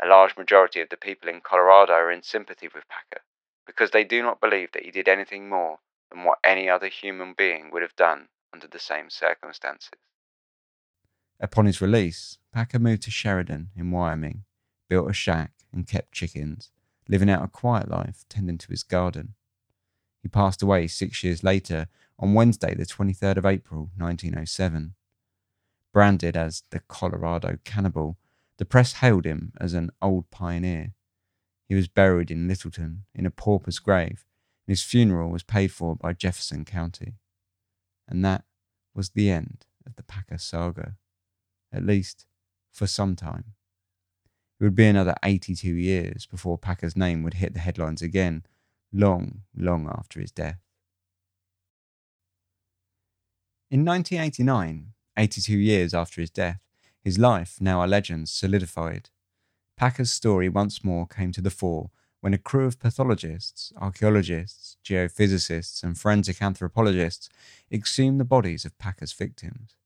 A 0.00 0.06
large 0.06 0.36
majority 0.36 0.80
of 0.80 0.88
the 0.88 0.96
people 0.96 1.28
in 1.28 1.40
Colorado 1.40 1.92
are 1.92 2.10
in 2.10 2.22
sympathy 2.22 2.68
with 2.68 2.88
Packer 2.88 3.22
because 3.66 3.90
they 3.90 4.04
do 4.04 4.22
not 4.22 4.40
believe 4.40 4.72
that 4.72 4.84
he 4.84 4.90
did 4.90 5.08
anything 5.08 5.48
more 5.48 5.80
than 6.10 6.24
what 6.24 6.38
any 6.42 6.70
other 6.70 6.88
human 6.88 7.34
being 7.34 7.70
would 7.70 7.82
have 7.82 7.96
done 7.96 8.28
under 8.52 8.66
the 8.68 8.78
same 8.78 9.10
circumstances. 9.10 10.00
Upon 11.40 11.66
his 11.66 11.80
release, 11.80 12.38
Packer 12.52 12.78
moved 12.78 13.02
to 13.02 13.10
Sheridan 13.10 13.70
in 13.76 13.90
Wyoming, 13.90 14.44
built 14.88 15.10
a 15.10 15.14
shack, 15.14 15.52
and 15.72 15.86
kept 15.86 16.12
chickens 16.12 16.70
living 17.08 17.30
out 17.30 17.42
a 17.42 17.48
quiet 17.48 17.88
life, 17.90 18.24
tending 18.28 18.58
to 18.58 18.68
his 18.68 18.82
garden. 18.82 19.34
He 20.22 20.28
passed 20.28 20.62
away 20.62 20.86
six 20.86 21.24
years 21.24 21.42
later 21.42 21.88
on 22.18 22.34
Wednesday, 22.34 22.74
the 22.74 22.84
23rd 22.84 23.38
of 23.38 23.46
April, 23.46 23.90
1907. 23.96 24.94
Branded 25.92 26.36
as 26.36 26.64
the 26.70 26.80
Colorado 26.80 27.58
Cannibal, 27.64 28.18
the 28.58 28.64
press 28.64 28.94
hailed 28.94 29.24
him 29.24 29.52
as 29.58 29.72
an 29.72 29.90
old 30.02 30.30
pioneer. 30.30 30.92
He 31.68 31.74
was 31.74 31.88
buried 31.88 32.30
in 32.30 32.48
Littleton 32.48 33.04
in 33.14 33.24
a 33.24 33.30
pauper's 33.30 33.78
grave, 33.78 34.26
and 34.66 34.72
his 34.72 34.82
funeral 34.82 35.30
was 35.30 35.42
paid 35.42 35.68
for 35.72 35.96
by 35.96 36.12
Jefferson 36.12 36.64
County. 36.64 37.14
And 38.06 38.24
that 38.24 38.44
was 38.94 39.10
the 39.10 39.30
end 39.30 39.64
of 39.86 39.96
the 39.96 40.02
Packer 40.02 40.38
saga, 40.38 40.96
at 41.72 41.84
least 41.84 42.26
for 42.72 42.86
some 42.86 43.16
time. 43.16 43.54
It 44.60 44.64
would 44.64 44.74
be 44.74 44.86
another 44.86 45.14
82 45.22 45.72
years 45.72 46.26
before 46.26 46.58
Packer's 46.58 46.96
name 46.96 47.22
would 47.22 47.34
hit 47.34 47.54
the 47.54 47.60
headlines 47.60 48.02
again, 48.02 48.44
long, 48.92 49.42
long 49.56 49.88
after 49.88 50.20
his 50.20 50.32
death. 50.32 50.58
In 53.70 53.84
1989, 53.84 54.94
82 55.16 55.56
years 55.56 55.94
after 55.94 56.20
his 56.20 56.30
death, 56.30 56.60
his 57.00 57.18
life, 57.18 57.58
now 57.60 57.84
a 57.84 57.86
legend, 57.86 58.28
solidified. 58.28 59.10
Packer's 59.76 60.10
story 60.10 60.48
once 60.48 60.82
more 60.82 61.06
came 61.06 61.32
to 61.32 61.40
the 61.40 61.50
fore 61.50 61.90
when 62.20 62.34
a 62.34 62.38
crew 62.38 62.66
of 62.66 62.80
pathologists, 62.80 63.72
archaeologists, 63.80 64.76
geophysicists, 64.84 65.84
and 65.84 65.96
forensic 65.96 66.42
anthropologists 66.42 67.28
exhumed 67.70 68.18
the 68.18 68.24
bodies 68.24 68.64
of 68.64 68.76
Packer's 68.78 69.12
victims. 69.12 69.77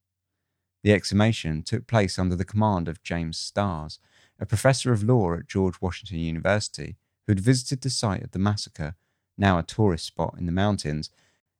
The 0.83 0.93
exhumation 0.93 1.63
took 1.63 1.87
place 1.87 2.19
under 2.19 2.35
the 2.35 2.45
command 2.45 2.89
of 2.89 3.03
James 3.03 3.39
Starrs, 3.39 3.99
a 4.41 4.47
professor 4.47 4.93
of 4.93 5.05
law 5.05 5.35
at 5.35 5.47
George 5.47 5.81
Washington 5.81 6.19
University 6.19 6.97
who 7.27 7.33
had 7.33 7.41
visited 7.41 7.81
the 7.81 7.91
site 7.91 8.23
of 8.23 8.33
the 8.33 8.39
massacre, 8.39 8.97
now 9.39 9.59
a 9.59 9.63
tourist 9.63 10.07
spot 10.07 10.35
in 10.39 10.47
the 10.47 10.53
mountains, 10.53 11.11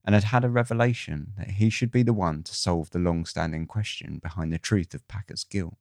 and 0.05 0.15
had 0.15 0.25
had 0.25 0.45
a 0.45 0.49
revelation 0.49 1.33
that 1.39 1.53
he 1.53 1.71
should 1.71 1.93
be 1.93 2.03
the 2.03 2.13
one 2.13 2.43
to 2.43 2.55
solve 2.55 2.91
the 2.91 2.99
long 2.99 3.25
standing 3.25 3.67
question 3.67 4.19
behind 4.19 4.53
the 4.53 4.59
truth 4.59 4.95
of 4.95 5.07
Packer's 5.07 5.45
guilt. 5.45 5.77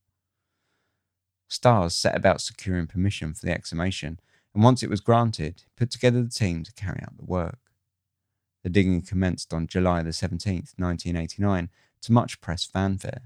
Starrs 1.48 1.96
set 1.96 2.16
about 2.16 2.40
securing 2.40 2.88
permission 2.88 3.34
for 3.34 3.46
the 3.46 3.52
exhumation, 3.52 4.20
and 4.54 4.64
once 4.64 4.84
it 4.84 4.90
was 4.90 5.02
granted, 5.02 5.64
put 5.76 5.90
together 5.90 6.22
the 6.22 6.30
team 6.30 6.64
to 6.64 6.74
carry 6.74 7.02
out 7.02 7.18
the 7.18 7.26
work. 7.26 7.58
The 8.64 8.70
digging 8.70 9.02
commenced 9.02 9.54
on 9.54 9.66
July 9.66 10.04
the 10.04 10.12
17th, 10.12 10.74
1989, 10.78 11.70
to 12.02 12.12
much 12.12 12.42
press 12.42 12.66
fanfare. 12.66 13.24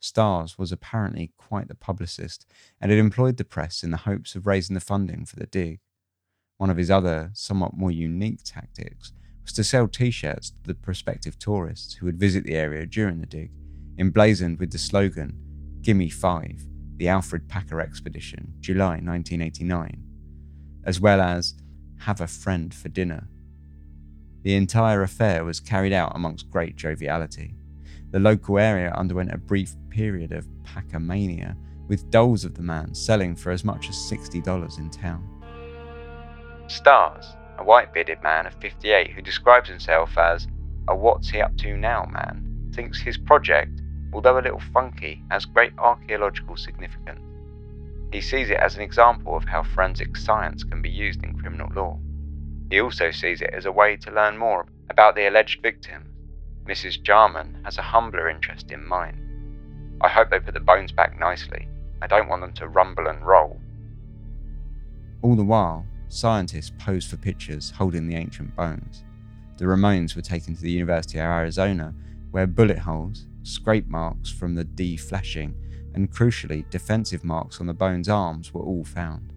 Starrs 0.00 0.58
was 0.58 0.72
apparently 0.72 1.32
quite 1.36 1.68
the 1.68 1.74
publicist 1.74 2.44
and 2.80 2.90
had 2.90 2.98
employed 2.98 3.36
the 3.36 3.44
press 3.44 3.84
in 3.84 3.92
the 3.92 3.98
hopes 3.98 4.34
of 4.34 4.46
raising 4.46 4.74
the 4.74 4.80
funding 4.80 5.24
for 5.24 5.36
the 5.36 5.46
dig. 5.46 5.80
One 6.58 6.70
of 6.70 6.76
his 6.76 6.90
other, 6.90 7.30
somewhat 7.34 7.76
more 7.76 7.90
unique 7.90 8.40
tactics 8.44 9.12
was 9.42 9.52
to 9.52 9.64
sell 9.64 9.88
t 9.88 10.10
shirts 10.10 10.50
to 10.50 10.68
the 10.68 10.74
prospective 10.74 11.38
tourists 11.38 11.94
who 11.94 12.06
would 12.06 12.18
visit 12.18 12.44
the 12.44 12.54
area 12.54 12.86
during 12.86 13.20
the 13.20 13.26
dig, 13.26 13.52
emblazoned 13.98 14.58
with 14.58 14.72
the 14.72 14.78
slogan, 14.78 15.38
Gimme 15.80 16.10
Five, 16.10 16.64
the 16.96 17.08
Alfred 17.08 17.48
Packer 17.48 17.80
Expedition, 17.80 18.54
July 18.60 19.00
1989, 19.00 20.02
as 20.84 21.00
well 21.00 21.20
as 21.20 21.54
Have 22.00 22.20
a 22.20 22.26
Friend 22.26 22.72
for 22.72 22.88
Dinner. 22.88 23.28
The 24.42 24.54
entire 24.54 25.02
affair 25.02 25.44
was 25.44 25.60
carried 25.60 25.92
out 25.92 26.12
amongst 26.14 26.50
great 26.50 26.76
joviality. 26.76 27.56
The 28.12 28.20
local 28.20 28.58
area 28.58 28.92
underwent 28.92 29.32
a 29.32 29.38
brief 29.38 29.74
period 29.88 30.32
of 30.32 30.46
Packer 30.64 31.00
mania, 31.00 31.56
with 31.88 32.10
dolls 32.10 32.44
of 32.44 32.54
the 32.54 32.62
man 32.62 32.94
selling 32.94 33.34
for 33.34 33.50
as 33.50 33.64
much 33.64 33.88
as 33.88 33.96
$60 33.96 34.78
in 34.78 34.90
town. 34.90 35.26
Starrs, 36.66 37.24
a 37.58 37.64
white 37.64 37.94
bearded 37.94 38.22
man 38.22 38.46
of 38.46 38.52
58 38.60 39.12
who 39.12 39.22
describes 39.22 39.70
himself 39.70 40.18
as 40.18 40.46
a 40.88 40.94
what's 40.94 41.30
he 41.30 41.40
up 41.40 41.56
to 41.56 41.74
now 41.78 42.04
man, 42.12 42.70
thinks 42.74 43.00
his 43.00 43.16
project, 43.16 43.80
although 44.12 44.38
a 44.38 44.44
little 44.44 44.62
funky, 44.74 45.22
has 45.30 45.46
great 45.46 45.72
archaeological 45.78 46.58
significance. 46.58 47.20
He 48.12 48.20
sees 48.20 48.50
it 48.50 48.58
as 48.58 48.76
an 48.76 48.82
example 48.82 49.34
of 49.34 49.44
how 49.44 49.62
forensic 49.62 50.18
science 50.18 50.64
can 50.64 50.82
be 50.82 50.90
used 50.90 51.24
in 51.24 51.38
criminal 51.38 51.70
law. 51.74 51.98
He 52.70 52.78
also 52.78 53.10
sees 53.10 53.40
it 53.40 53.54
as 53.54 53.64
a 53.64 53.72
way 53.72 53.96
to 53.96 54.12
learn 54.12 54.36
more 54.36 54.66
about 54.90 55.14
the 55.14 55.26
alleged 55.26 55.62
victims 55.62 56.11
Mrs. 56.66 57.02
Jarman 57.02 57.58
has 57.64 57.78
a 57.78 57.82
humbler 57.82 58.28
interest 58.28 58.70
in 58.70 58.86
mine. 58.86 59.18
I 60.00 60.08
hope 60.08 60.30
they 60.30 60.40
put 60.40 60.54
the 60.54 60.60
bones 60.60 60.92
back 60.92 61.18
nicely. 61.18 61.68
I 62.00 62.06
don't 62.06 62.28
want 62.28 62.42
them 62.42 62.52
to 62.54 62.68
rumble 62.68 63.08
and 63.08 63.24
roll. 63.26 63.60
All 65.22 65.34
the 65.36 65.44
while, 65.44 65.86
scientists 66.08 66.72
posed 66.78 67.08
for 67.08 67.16
pictures 67.16 67.70
holding 67.70 68.06
the 68.06 68.16
ancient 68.16 68.54
bones. 68.56 69.04
The 69.58 69.66
remains 69.66 70.16
were 70.16 70.22
taken 70.22 70.54
to 70.54 70.62
the 70.62 70.70
University 70.70 71.18
of 71.18 71.24
Arizona, 71.24 71.94
where 72.30 72.46
bullet 72.46 72.78
holes, 72.78 73.26
scrape 73.42 73.86
marks 73.88 74.30
from 74.30 74.54
the 74.54 74.64
defleshing, 74.64 75.54
and 75.94 76.10
crucially, 76.10 76.68
defensive 76.70 77.22
marks 77.22 77.60
on 77.60 77.66
the 77.66 77.74
bone's 77.74 78.08
arms 78.08 78.54
were 78.54 78.62
all 78.62 78.84
found. 78.84 79.32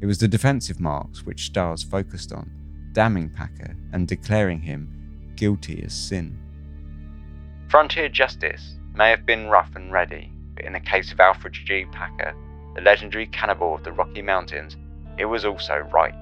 It 0.00 0.06
was 0.06 0.18
the 0.18 0.28
defensive 0.28 0.80
marks 0.80 1.24
which 1.24 1.46
Starrs 1.46 1.82
focused 1.82 2.32
on, 2.32 2.50
damning 2.92 3.30
Packer 3.30 3.76
and 3.92 4.06
declaring 4.06 4.60
him 4.60 5.32
guilty 5.34 5.82
as 5.84 5.94
sin. 5.94 6.38
Frontier 7.68 8.08
justice 8.08 8.78
may 8.94 9.10
have 9.10 9.26
been 9.26 9.50
rough 9.50 9.76
and 9.76 9.92
ready, 9.92 10.32
but 10.56 10.64
in 10.64 10.72
the 10.72 10.80
case 10.80 11.12
of 11.12 11.20
Alfred 11.20 11.52
G. 11.52 11.84
Packer, 11.92 12.34
the 12.74 12.80
legendary 12.80 13.26
cannibal 13.26 13.74
of 13.74 13.84
the 13.84 13.92
Rocky 13.92 14.22
Mountains, 14.22 14.78
it 15.18 15.26
was 15.26 15.44
also 15.44 15.86
right. 15.92 16.14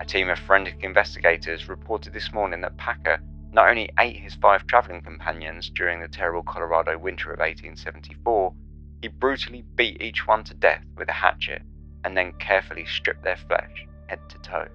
A 0.00 0.04
team 0.04 0.28
of 0.28 0.38
forensic 0.38 0.84
investigators 0.84 1.70
reported 1.70 2.12
this 2.12 2.34
morning 2.34 2.60
that 2.60 2.76
Packer 2.76 3.18
not 3.50 3.70
only 3.70 3.88
ate 3.98 4.16
his 4.16 4.34
five 4.34 4.66
travelling 4.66 5.00
companions 5.00 5.70
during 5.70 6.00
the 6.00 6.08
terrible 6.08 6.42
Colorado 6.42 6.98
winter 6.98 7.32
of 7.32 7.38
1874, 7.38 8.52
he 9.00 9.08
brutally 9.08 9.62
beat 9.76 10.02
each 10.02 10.26
one 10.26 10.44
to 10.44 10.52
death 10.52 10.84
with 10.98 11.08
a 11.08 11.12
hatchet 11.12 11.62
and 12.04 12.14
then 12.14 12.34
carefully 12.34 12.84
stripped 12.84 13.24
their 13.24 13.38
flesh 13.48 13.86
head 14.08 14.20
to 14.28 14.36
toe. 14.40 14.68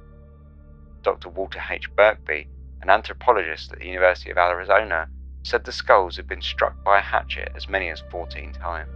Dr. 1.04 1.30
Walter 1.30 1.62
H. 1.70 1.88
Birkby, 1.96 2.48
an 2.82 2.90
anthropologist 2.90 3.72
at 3.72 3.78
the 3.78 3.86
University 3.86 4.32
of 4.32 4.38
Arizona, 4.40 5.08
said 5.50 5.66
the 5.66 5.72
skulls 5.72 6.16
had 6.16 6.28
been 6.28 6.42
struck 6.42 6.84
by 6.84 7.00
a 7.00 7.02
hatchet 7.02 7.52
as 7.56 7.68
many 7.68 7.90
as 7.90 8.04
14 8.12 8.54
times. 8.54 8.92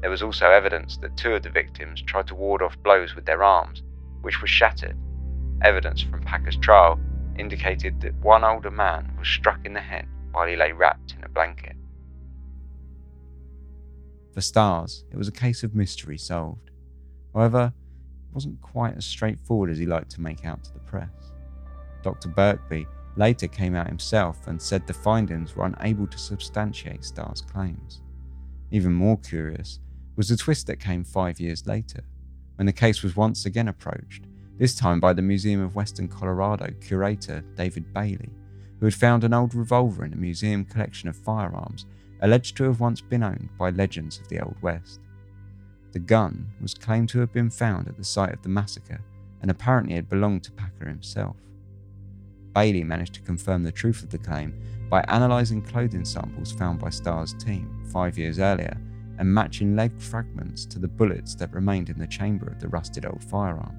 There 0.00 0.10
was 0.10 0.22
also 0.22 0.46
evidence 0.46 0.98
that 0.98 1.16
two 1.16 1.34
of 1.34 1.42
the 1.42 1.50
victims 1.50 2.00
tried 2.00 2.28
to 2.28 2.34
ward 2.34 2.62
off 2.62 2.80
blows 2.82 3.14
with 3.14 3.26
their 3.26 3.42
arms, 3.42 3.82
which 4.20 4.40
were 4.40 4.46
shattered. 4.46 4.96
Evidence 5.62 6.00
from 6.02 6.22
Packer's 6.22 6.56
trial 6.56 7.00
indicated 7.38 8.00
that 8.02 8.14
one 8.16 8.44
older 8.44 8.70
man 8.70 9.12
was 9.18 9.26
struck 9.26 9.64
in 9.64 9.72
the 9.72 9.80
head 9.80 10.06
while 10.30 10.46
he 10.46 10.56
lay 10.56 10.72
wrapped 10.72 11.14
in 11.18 11.24
a 11.24 11.28
blanket. 11.28 11.74
For 14.32 14.40
Starrs, 14.40 15.04
it 15.10 15.16
was 15.16 15.28
a 15.28 15.32
case 15.32 15.62
of 15.62 15.74
mystery 15.74 16.18
solved. 16.18 16.70
However, 17.34 17.72
it 18.28 18.34
wasn't 18.34 18.60
quite 18.60 18.96
as 18.96 19.06
straightforward 19.06 19.70
as 19.70 19.78
he 19.78 19.86
liked 19.86 20.10
to 20.12 20.20
make 20.20 20.44
out 20.44 20.62
to 20.64 20.72
the 20.72 20.80
press. 20.80 21.08
Dr. 22.02 22.28
Birkby 22.28 22.86
later 23.16 23.46
came 23.46 23.74
out 23.74 23.86
himself 23.86 24.46
and 24.46 24.60
said 24.60 24.86
the 24.86 24.92
findings 24.92 25.54
were 25.54 25.66
unable 25.66 26.06
to 26.06 26.18
substantiate 26.18 27.04
Starrs' 27.04 27.40
claims. 27.40 28.00
Even 28.70 28.92
more 28.92 29.18
curious 29.18 29.78
was 30.16 30.28
the 30.28 30.36
twist 30.36 30.66
that 30.66 30.80
came 30.80 31.04
five 31.04 31.40
years 31.40 31.66
later, 31.66 32.02
when 32.56 32.66
the 32.66 32.72
case 32.72 33.02
was 33.02 33.16
once 33.16 33.46
again 33.46 33.68
approached, 33.68 34.26
this 34.58 34.74
time 34.74 35.00
by 35.00 35.12
the 35.12 35.22
Museum 35.22 35.60
of 35.60 35.74
Western 35.74 36.08
Colorado 36.08 36.68
curator 36.80 37.44
David 37.56 37.92
Bailey, 37.92 38.30
who 38.78 38.86
had 38.86 38.94
found 38.94 39.24
an 39.24 39.34
old 39.34 39.54
revolver 39.54 40.04
in 40.04 40.12
a 40.12 40.16
museum 40.16 40.64
collection 40.64 41.08
of 41.08 41.16
firearms 41.16 41.86
alleged 42.20 42.56
to 42.56 42.64
have 42.64 42.80
once 42.80 43.00
been 43.00 43.22
owned 43.22 43.48
by 43.58 43.70
legends 43.70 44.18
of 44.18 44.28
the 44.28 44.40
Old 44.40 44.56
West. 44.62 45.00
The 45.92 45.98
gun 45.98 46.48
was 46.60 46.74
claimed 46.74 47.08
to 47.10 47.20
have 47.20 47.32
been 47.32 47.50
found 47.50 47.88
at 47.88 47.96
the 47.96 48.04
site 48.04 48.32
of 48.32 48.42
the 48.42 48.48
massacre 48.48 49.00
and 49.42 49.50
apparently 49.50 49.94
had 49.94 50.08
belonged 50.08 50.42
to 50.44 50.52
Packer 50.52 50.88
himself. 50.88 51.36
Bailey 52.54 52.84
managed 52.84 53.14
to 53.14 53.22
confirm 53.22 53.62
the 53.62 53.72
truth 53.72 54.02
of 54.02 54.10
the 54.10 54.18
claim 54.18 54.54
by 54.88 55.04
analysing 55.08 55.60
clothing 55.60 56.04
samples 56.04 56.52
found 56.52 56.78
by 56.78 56.90
Starrs' 56.90 57.34
team 57.34 57.84
five 57.92 58.16
years 58.16 58.38
earlier 58.38 58.80
and 59.18 59.32
matching 59.32 59.76
leg 59.76 59.92
fragments 60.00 60.64
to 60.66 60.78
the 60.78 60.88
bullets 60.88 61.34
that 61.34 61.52
remained 61.52 61.88
in 61.88 61.98
the 61.98 62.06
chamber 62.06 62.46
of 62.46 62.60
the 62.60 62.68
rusted 62.68 63.06
old 63.06 63.22
firearm. 63.22 63.76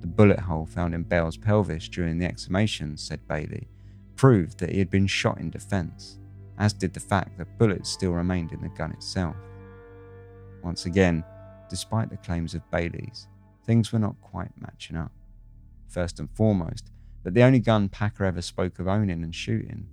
The 0.00 0.06
bullet 0.08 0.40
hole 0.40 0.66
found 0.66 0.94
in 0.94 1.04
Bell's 1.04 1.36
pelvis 1.36 1.88
during 1.88 2.18
the 2.18 2.26
exhumation, 2.26 2.96
said 2.96 3.26
Bailey, 3.28 3.68
proved 4.16 4.58
that 4.58 4.70
he 4.70 4.78
had 4.78 4.90
been 4.90 5.06
shot 5.06 5.38
in 5.38 5.50
defence, 5.50 6.18
as 6.58 6.72
did 6.72 6.92
the 6.92 7.00
fact 7.00 7.38
that 7.38 7.58
bullets 7.58 7.90
still 7.90 8.12
remained 8.12 8.52
in 8.52 8.60
the 8.60 8.68
gun 8.70 8.90
itself. 8.92 9.36
Once 10.62 10.86
again, 10.86 11.24
despite 11.70 12.10
the 12.10 12.16
claims 12.16 12.54
of 12.54 12.68
Bailey's, 12.70 13.28
things 13.64 13.92
were 13.92 13.98
not 13.98 14.20
quite 14.20 14.50
matching 14.60 14.96
up. 14.96 15.12
First 15.88 16.18
and 16.18 16.30
foremost, 16.30 16.90
that 17.22 17.34
the 17.34 17.42
only 17.42 17.58
gun 17.58 17.88
Packer 17.88 18.24
ever 18.24 18.42
spoke 18.42 18.78
of 18.78 18.88
owning 18.88 19.22
and 19.22 19.34
shooting 19.34 19.86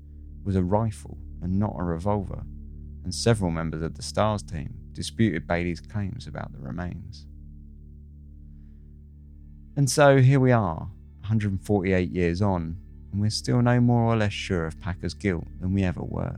was 0.44 0.56
a 0.56 0.64
rifle 0.64 1.18
and 1.42 1.60
not 1.60 1.76
a 1.78 1.84
revolver, 1.84 2.44
and 3.04 3.14
several 3.14 3.52
members 3.52 3.82
of 3.82 3.96
the 3.96 4.02
Starrs 4.02 4.44
team 4.44 4.74
disputed 4.94 5.48
Bailey's 5.48 5.80
claims 5.80 6.28
about 6.28 6.52
the 6.52 6.60
remains. 6.60 7.26
And 9.76 9.90
so 9.90 10.18
here 10.18 10.40
we 10.40 10.52
are, 10.52 10.90
148 11.22 12.12
years 12.12 12.42
on, 12.42 12.76
and 13.12 13.22
we're 13.22 13.30
still 13.30 13.62
no 13.62 13.80
more 13.80 14.14
or 14.14 14.18
less 14.18 14.34
sure 14.34 14.66
of 14.66 14.80
Packer's 14.80 15.14
guilt 15.14 15.48
than 15.62 15.74
we 15.74 15.84
ever 15.84 16.04
were. 16.04 16.38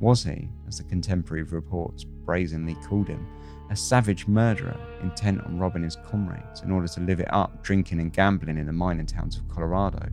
Was 0.00 0.24
he, 0.24 0.48
as 0.68 0.78
the 0.78 0.84
contemporary 0.84 1.42
reports 1.42 2.04
brazenly 2.04 2.74
called 2.86 3.08
him, 3.08 3.26
a 3.70 3.76
savage 3.76 4.26
murderer 4.26 4.78
intent 5.02 5.42
on 5.44 5.58
robbing 5.58 5.82
his 5.82 5.96
comrades 5.96 6.62
in 6.62 6.70
order 6.70 6.86
to 6.88 7.00
live 7.00 7.20
it 7.20 7.32
up, 7.32 7.62
drinking 7.62 8.00
and 8.00 8.12
gambling 8.12 8.58
in 8.58 8.66
the 8.66 8.72
mining 8.72 9.06
towns 9.06 9.36
of 9.36 9.48
Colorado? 9.48 10.08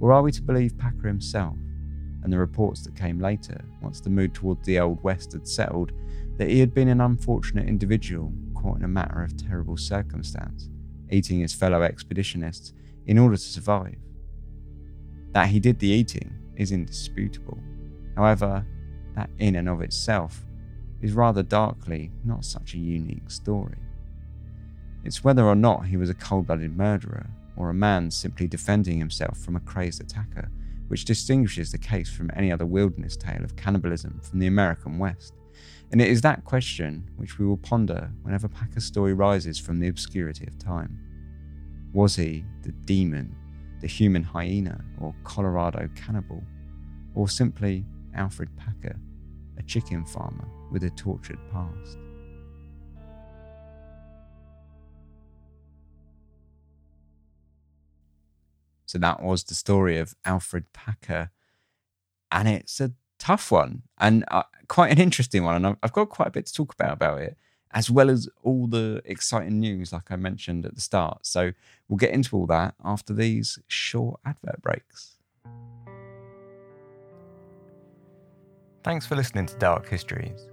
Or 0.00 0.12
are 0.12 0.22
we 0.22 0.32
to 0.32 0.42
believe 0.42 0.78
Packer 0.78 1.08
himself 1.08 1.56
and 2.22 2.32
the 2.32 2.38
reports 2.38 2.84
that 2.84 2.96
came 2.96 3.18
later, 3.18 3.64
once 3.80 4.00
the 4.00 4.10
mood 4.10 4.34
towards 4.34 4.64
the 4.66 4.78
Old 4.78 5.02
West 5.02 5.32
had 5.32 5.48
settled, 5.48 5.92
that 6.36 6.50
he 6.50 6.60
had 6.60 6.74
been 6.74 6.88
an 6.88 7.00
unfortunate 7.00 7.66
individual 7.66 8.32
caught 8.54 8.76
in 8.76 8.84
a 8.84 8.88
matter 8.88 9.22
of 9.22 9.36
terrible 9.36 9.76
circumstance, 9.76 10.68
eating 11.10 11.40
his 11.40 11.54
fellow 11.54 11.80
expeditionists 11.80 12.72
in 13.06 13.18
order 13.18 13.36
to 13.36 13.42
survive? 13.42 13.96
That 15.32 15.48
he 15.48 15.60
did 15.60 15.78
the 15.78 15.88
eating 15.88 16.32
is 16.56 16.72
indisputable. 16.72 17.58
However, 18.16 18.66
that 19.14 19.30
in 19.38 19.56
and 19.56 19.68
of 19.68 19.80
itself 19.80 20.44
is 21.02 21.12
rather 21.12 21.42
darkly 21.42 22.10
not 22.24 22.44
such 22.44 22.74
a 22.74 22.78
unique 22.78 23.30
story. 23.30 23.78
It's 25.04 25.24
whether 25.24 25.44
or 25.44 25.54
not 25.54 25.86
he 25.86 25.96
was 25.96 26.10
a 26.10 26.14
cold 26.14 26.46
blooded 26.46 26.76
murderer 26.76 27.26
or 27.56 27.70
a 27.70 27.74
man 27.74 28.10
simply 28.10 28.46
defending 28.46 28.98
himself 28.98 29.38
from 29.38 29.56
a 29.56 29.60
crazed 29.60 30.02
attacker, 30.02 30.50
which 30.88 31.04
distinguishes 31.04 31.72
the 31.72 31.78
case 31.78 32.10
from 32.10 32.30
any 32.34 32.52
other 32.52 32.66
wilderness 32.66 33.16
tale 33.16 33.42
of 33.42 33.56
cannibalism 33.56 34.20
from 34.22 34.38
the 34.38 34.46
American 34.46 34.98
West. 34.98 35.34
And 35.92 36.00
it 36.00 36.08
is 36.08 36.20
that 36.20 36.44
question 36.44 37.08
which 37.16 37.38
we 37.38 37.46
will 37.46 37.56
ponder 37.56 38.10
whenever 38.22 38.48
Packer's 38.48 38.84
story 38.84 39.14
rises 39.14 39.58
from 39.58 39.80
the 39.80 39.88
obscurity 39.88 40.46
of 40.46 40.58
time. 40.58 40.98
Was 41.92 42.16
he 42.16 42.44
the 42.62 42.72
demon, 42.72 43.34
the 43.80 43.88
human 43.88 44.22
hyena, 44.22 44.84
or 45.00 45.14
Colorado 45.24 45.88
cannibal? 45.96 46.44
Or 47.14 47.28
simply 47.28 47.84
Alfred 48.14 48.50
Packer, 48.56 48.96
a 49.58 49.62
chicken 49.62 50.04
farmer 50.04 50.46
with 50.70 50.84
a 50.84 50.90
tortured 50.90 51.38
past. 51.52 51.98
So 58.86 58.98
that 58.98 59.22
was 59.22 59.44
the 59.44 59.54
story 59.54 59.98
of 59.98 60.14
Alfred 60.24 60.72
Packer, 60.72 61.30
and 62.32 62.48
it's 62.48 62.80
a 62.80 62.92
tough 63.20 63.52
one 63.52 63.82
and 63.98 64.24
uh, 64.28 64.42
quite 64.66 64.90
an 64.90 64.98
interesting 64.98 65.44
one, 65.44 65.54
and 65.56 65.66
I've, 65.66 65.76
I've 65.82 65.92
got 65.92 66.08
quite 66.08 66.28
a 66.28 66.32
bit 66.32 66.46
to 66.46 66.52
talk 66.52 66.74
about 66.74 66.92
about 66.92 67.20
it, 67.20 67.36
as 67.72 67.88
well 67.88 68.10
as 68.10 68.28
all 68.42 68.66
the 68.66 69.00
exciting 69.04 69.60
news, 69.60 69.92
like 69.92 70.10
I 70.10 70.16
mentioned 70.16 70.66
at 70.66 70.74
the 70.74 70.80
start. 70.80 71.24
So 71.24 71.52
we'll 71.88 71.98
get 71.98 72.10
into 72.10 72.36
all 72.36 72.46
that 72.46 72.74
after 72.84 73.14
these 73.14 73.60
short 73.68 74.18
advert 74.24 74.60
breaks. 74.60 75.16
Thanks 78.82 79.06
for 79.06 79.14
listening 79.14 79.46
to 79.46 79.56
Dark 79.58 79.88
Histories. 79.88 80.48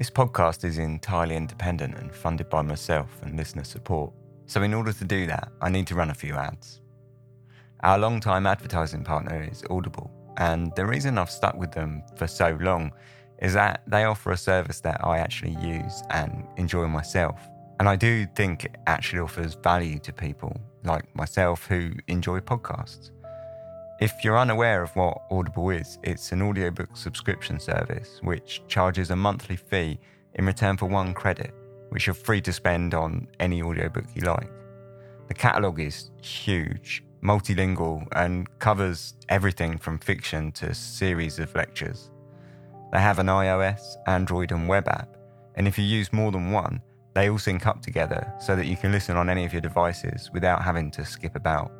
This 0.00 0.08
podcast 0.08 0.64
is 0.64 0.78
entirely 0.78 1.36
independent 1.36 1.98
and 1.98 2.10
funded 2.10 2.48
by 2.48 2.62
myself 2.62 3.20
and 3.20 3.36
listener 3.36 3.64
support. 3.64 4.14
So, 4.46 4.62
in 4.62 4.72
order 4.72 4.94
to 4.94 5.04
do 5.04 5.26
that, 5.26 5.52
I 5.60 5.68
need 5.68 5.86
to 5.88 5.94
run 5.94 6.08
a 6.08 6.14
few 6.14 6.36
ads. 6.36 6.80
Our 7.82 7.98
long-time 7.98 8.46
advertising 8.46 9.04
partner 9.04 9.46
is 9.52 9.62
Audible, 9.68 10.10
and 10.38 10.74
the 10.74 10.86
reason 10.86 11.18
I've 11.18 11.30
stuck 11.30 11.54
with 11.54 11.72
them 11.72 12.02
for 12.16 12.26
so 12.26 12.56
long 12.62 12.92
is 13.42 13.52
that 13.52 13.82
they 13.86 14.04
offer 14.04 14.30
a 14.30 14.38
service 14.38 14.80
that 14.80 15.04
I 15.04 15.18
actually 15.18 15.58
use 15.60 16.02
and 16.08 16.46
enjoy 16.56 16.88
myself. 16.88 17.38
And 17.78 17.86
I 17.86 17.96
do 17.96 18.24
think 18.34 18.64
it 18.64 18.76
actually 18.86 19.18
offers 19.18 19.52
value 19.52 19.98
to 19.98 20.14
people 20.14 20.58
like 20.82 21.14
myself 21.14 21.66
who 21.66 21.90
enjoy 22.08 22.40
podcasts. 22.40 23.10
If 24.00 24.24
you're 24.24 24.38
unaware 24.38 24.82
of 24.82 24.96
what 24.96 25.24
Audible 25.30 25.68
is, 25.68 25.98
it's 26.02 26.32
an 26.32 26.40
audiobook 26.40 26.96
subscription 26.96 27.60
service 27.60 28.18
which 28.22 28.62
charges 28.66 29.10
a 29.10 29.16
monthly 29.16 29.56
fee 29.56 29.98
in 30.36 30.46
return 30.46 30.78
for 30.78 30.86
one 30.86 31.12
credit, 31.12 31.52
which 31.90 32.06
you're 32.06 32.14
free 32.14 32.40
to 32.40 32.52
spend 32.52 32.94
on 32.94 33.28
any 33.40 33.60
audiobook 33.60 34.06
you 34.14 34.22
like. 34.22 34.50
The 35.28 35.34
catalogue 35.34 35.80
is 35.80 36.12
huge, 36.22 37.04
multilingual, 37.22 38.08
and 38.12 38.48
covers 38.58 39.16
everything 39.28 39.76
from 39.76 39.98
fiction 39.98 40.50
to 40.52 40.72
series 40.72 41.38
of 41.38 41.54
lectures. 41.54 42.10
They 42.94 43.00
have 43.00 43.18
an 43.18 43.26
iOS, 43.26 43.96
Android, 44.06 44.50
and 44.50 44.66
web 44.66 44.88
app, 44.88 45.14
and 45.56 45.68
if 45.68 45.76
you 45.76 45.84
use 45.84 46.10
more 46.10 46.32
than 46.32 46.52
one, 46.52 46.80
they 47.12 47.28
all 47.28 47.38
sync 47.38 47.66
up 47.66 47.82
together 47.82 48.32
so 48.40 48.56
that 48.56 48.66
you 48.66 48.78
can 48.78 48.92
listen 48.92 49.18
on 49.18 49.28
any 49.28 49.44
of 49.44 49.52
your 49.52 49.60
devices 49.60 50.30
without 50.32 50.62
having 50.62 50.90
to 50.92 51.04
skip 51.04 51.36
about. 51.36 51.70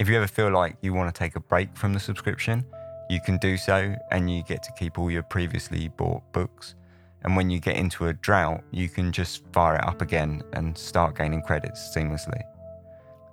If 0.00 0.08
you 0.08 0.16
ever 0.16 0.26
feel 0.26 0.50
like 0.50 0.76
you 0.82 0.92
want 0.92 1.14
to 1.14 1.16
take 1.16 1.36
a 1.36 1.40
break 1.40 1.76
from 1.76 1.92
the 1.92 2.00
subscription, 2.00 2.64
you 3.08 3.20
can 3.20 3.38
do 3.38 3.56
so 3.56 3.94
and 4.10 4.28
you 4.28 4.42
get 4.42 4.60
to 4.64 4.72
keep 4.72 4.98
all 4.98 5.08
your 5.08 5.22
previously 5.22 5.86
bought 5.86 6.22
books. 6.32 6.74
And 7.22 7.36
when 7.36 7.48
you 7.48 7.60
get 7.60 7.76
into 7.76 8.08
a 8.08 8.12
drought, 8.12 8.64
you 8.72 8.88
can 8.88 9.12
just 9.12 9.44
fire 9.52 9.76
it 9.76 9.84
up 9.84 10.02
again 10.02 10.42
and 10.52 10.76
start 10.76 11.16
gaining 11.16 11.42
credits 11.42 11.94
seamlessly. 11.94 12.42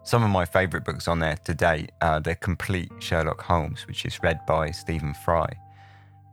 Some 0.03 0.23
of 0.23 0.29
my 0.29 0.45
favourite 0.45 0.85
books 0.85 1.07
on 1.07 1.17
there 1.17 1.35
to 1.45 1.55
date 1.55 1.91
are 2.01 2.19
The 2.19 2.35
Complete 2.35 2.91
Sherlock 2.99 3.41
Holmes, 3.41 3.88
which 3.88 4.05
is 4.05 4.21
read 4.21 4.39
by 4.45 4.69
Stephen 4.69 5.15
Fry. 5.15 5.47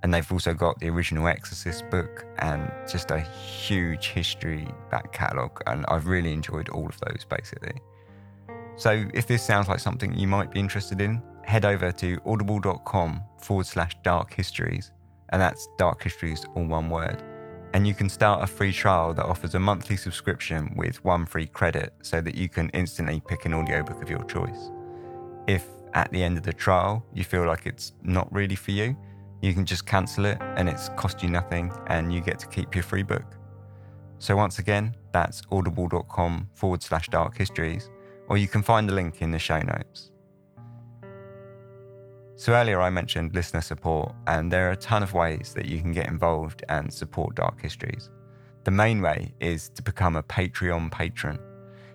And 0.02 0.12
they've 0.12 0.30
also 0.30 0.52
got 0.52 0.78
the 0.78 0.90
original 0.90 1.26
Exorcist 1.26 1.88
book 1.88 2.26
and 2.38 2.70
just 2.86 3.10
a 3.10 3.20
huge 3.20 4.08
history 4.08 4.68
back 4.90 5.10
catalogue. 5.10 5.62
And 5.66 5.86
I've 5.88 6.06
really 6.06 6.34
enjoyed 6.34 6.68
all 6.68 6.86
of 6.86 7.00
those 7.00 7.24
basically. 7.24 7.80
So 8.78 9.04
if 9.12 9.26
this 9.26 9.42
sounds 9.42 9.66
like 9.66 9.80
something 9.80 10.14
you 10.14 10.28
might 10.28 10.52
be 10.52 10.60
interested 10.60 11.00
in, 11.00 11.20
head 11.42 11.64
over 11.64 11.90
to 11.90 12.16
audible.com 12.24 13.24
forward 13.38 13.66
slash 13.66 13.96
dark 14.04 14.32
histories, 14.32 14.92
and 15.30 15.42
that's 15.42 15.68
dark 15.78 16.04
histories 16.04 16.46
all 16.54 16.64
one 16.64 16.88
word. 16.88 17.20
And 17.74 17.88
you 17.88 17.92
can 17.92 18.08
start 18.08 18.44
a 18.44 18.46
free 18.46 18.72
trial 18.72 19.12
that 19.14 19.24
offers 19.24 19.56
a 19.56 19.58
monthly 19.58 19.96
subscription 19.96 20.72
with 20.76 21.04
one 21.04 21.26
free 21.26 21.48
credit 21.48 21.92
so 22.02 22.20
that 22.20 22.36
you 22.36 22.48
can 22.48 22.70
instantly 22.70 23.20
pick 23.26 23.46
an 23.46 23.52
audiobook 23.52 24.00
of 24.00 24.08
your 24.08 24.22
choice. 24.24 24.70
If 25.48 25.66
at 25.94 26.12
the 26.12 26.22
end 26.22 26.38
of 26.38 26.44
the 26.44 26.52
trial 26.52 27.04
you 27.12 27.24
feel 27.24 27.44
like 27.46 27.66
it's 27.66 27.94
not 28.04 28.32
really 28.32 28.54
for 28.54 28.70
you, 28.70 28.96
you 29.42 29.54
can 29.54 29.66
just 29.66 29.86
cancel 29.86 30.24
it 30.24 30.38
and 30.40 30.68
it's 30.68 30.88
cost 30.90 31.20
you 31.22 31.30
nothing 31.30 31.72
and 31.88 32.14
you 32.14 32.20
get 32.20 32.38
to 32.38 32.46
keep 32.46 32.76
your 32.76 32.84
free 32.84 33.02
book. 33.02 33.36
So 34.20 34.36
once 34.36 34.60
again, 34.60 34.94
that's 35.12 35.42
audible.com 35.50 36.48
forward 36.54 36.82
slash 36.82 37.08
dark 37.08 37.36
histories 37.36 37.90
or 38.28 38.38
you 38.38 38.48
can 38.48 38.62
find 38.62 38.88
the 38.88 38.94
link 38.94 39.20
in 39.22 39.30
the 39.30 39.38
show 39.38 39.60
notes. 39.60 40.12
So, 42.36 42.52
earlier 42.52 42.80
I 42.80 42.90
mentioned 42.90 43.34
listener 43.34 43.60
support, 43.60 44.14
and 44.28 44.52
there 44.52 44.68
are 44.68 44.72
a 44.72 44.76
ton 44.76 45.02
of 45.02 45.12
ways 45.12 45.52
that 45.54 45.66
you 45.66 45.80
can 45.80 45.90
get 45.90 46.06
involved 46.06 46.64
and 46.68 46.92
support 46.92 47.34
Dark 47.34 47.60
Histories. 47.60 48.10
The 48.62 48.70
main 48.70 49.02
way 49.02 49.34
is 49.40 49.70
to 49.70 49.82
become 49.82 50.14
a 50.14 50.22
Patreon 50.22 50.92
patron. 50.92 51.38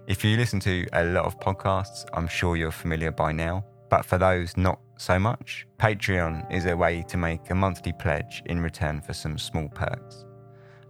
If 0.06 0.26
you 0.26 0.36
listen 0.36 0.60
to 0.62 0.86
a 0.92 1.06
lot 1.06 1.26
of 1.26 1.40
podcasts, 1.40 2.06
I'm 2.14 2.28
sure 2.28 2.58
you're 2.58 2.72
familiar 2.72 3.12
by 3.12 3.32
now, 3.32 3.64
but 3.90 4.04
for 4.04 4.18
those 4.18 4.58
not 4.58 4.80
so 4.98 5.18
much, 5.18 5.66
Patreon 5.78 6.52
is 6.52 6.66
a 6.66 6.76
way 6.76 7.06
to 7.08 7.16
make 7.16 7.50
a 7.50 7.56
monthly 7.56 7.94
pledge 7.94 8.44
in 8.48 8.60
return 8.60 9.00
for 9.00 9.14
some 9.14 9.38
small 9.38 9.70
perks. 9.70 10.26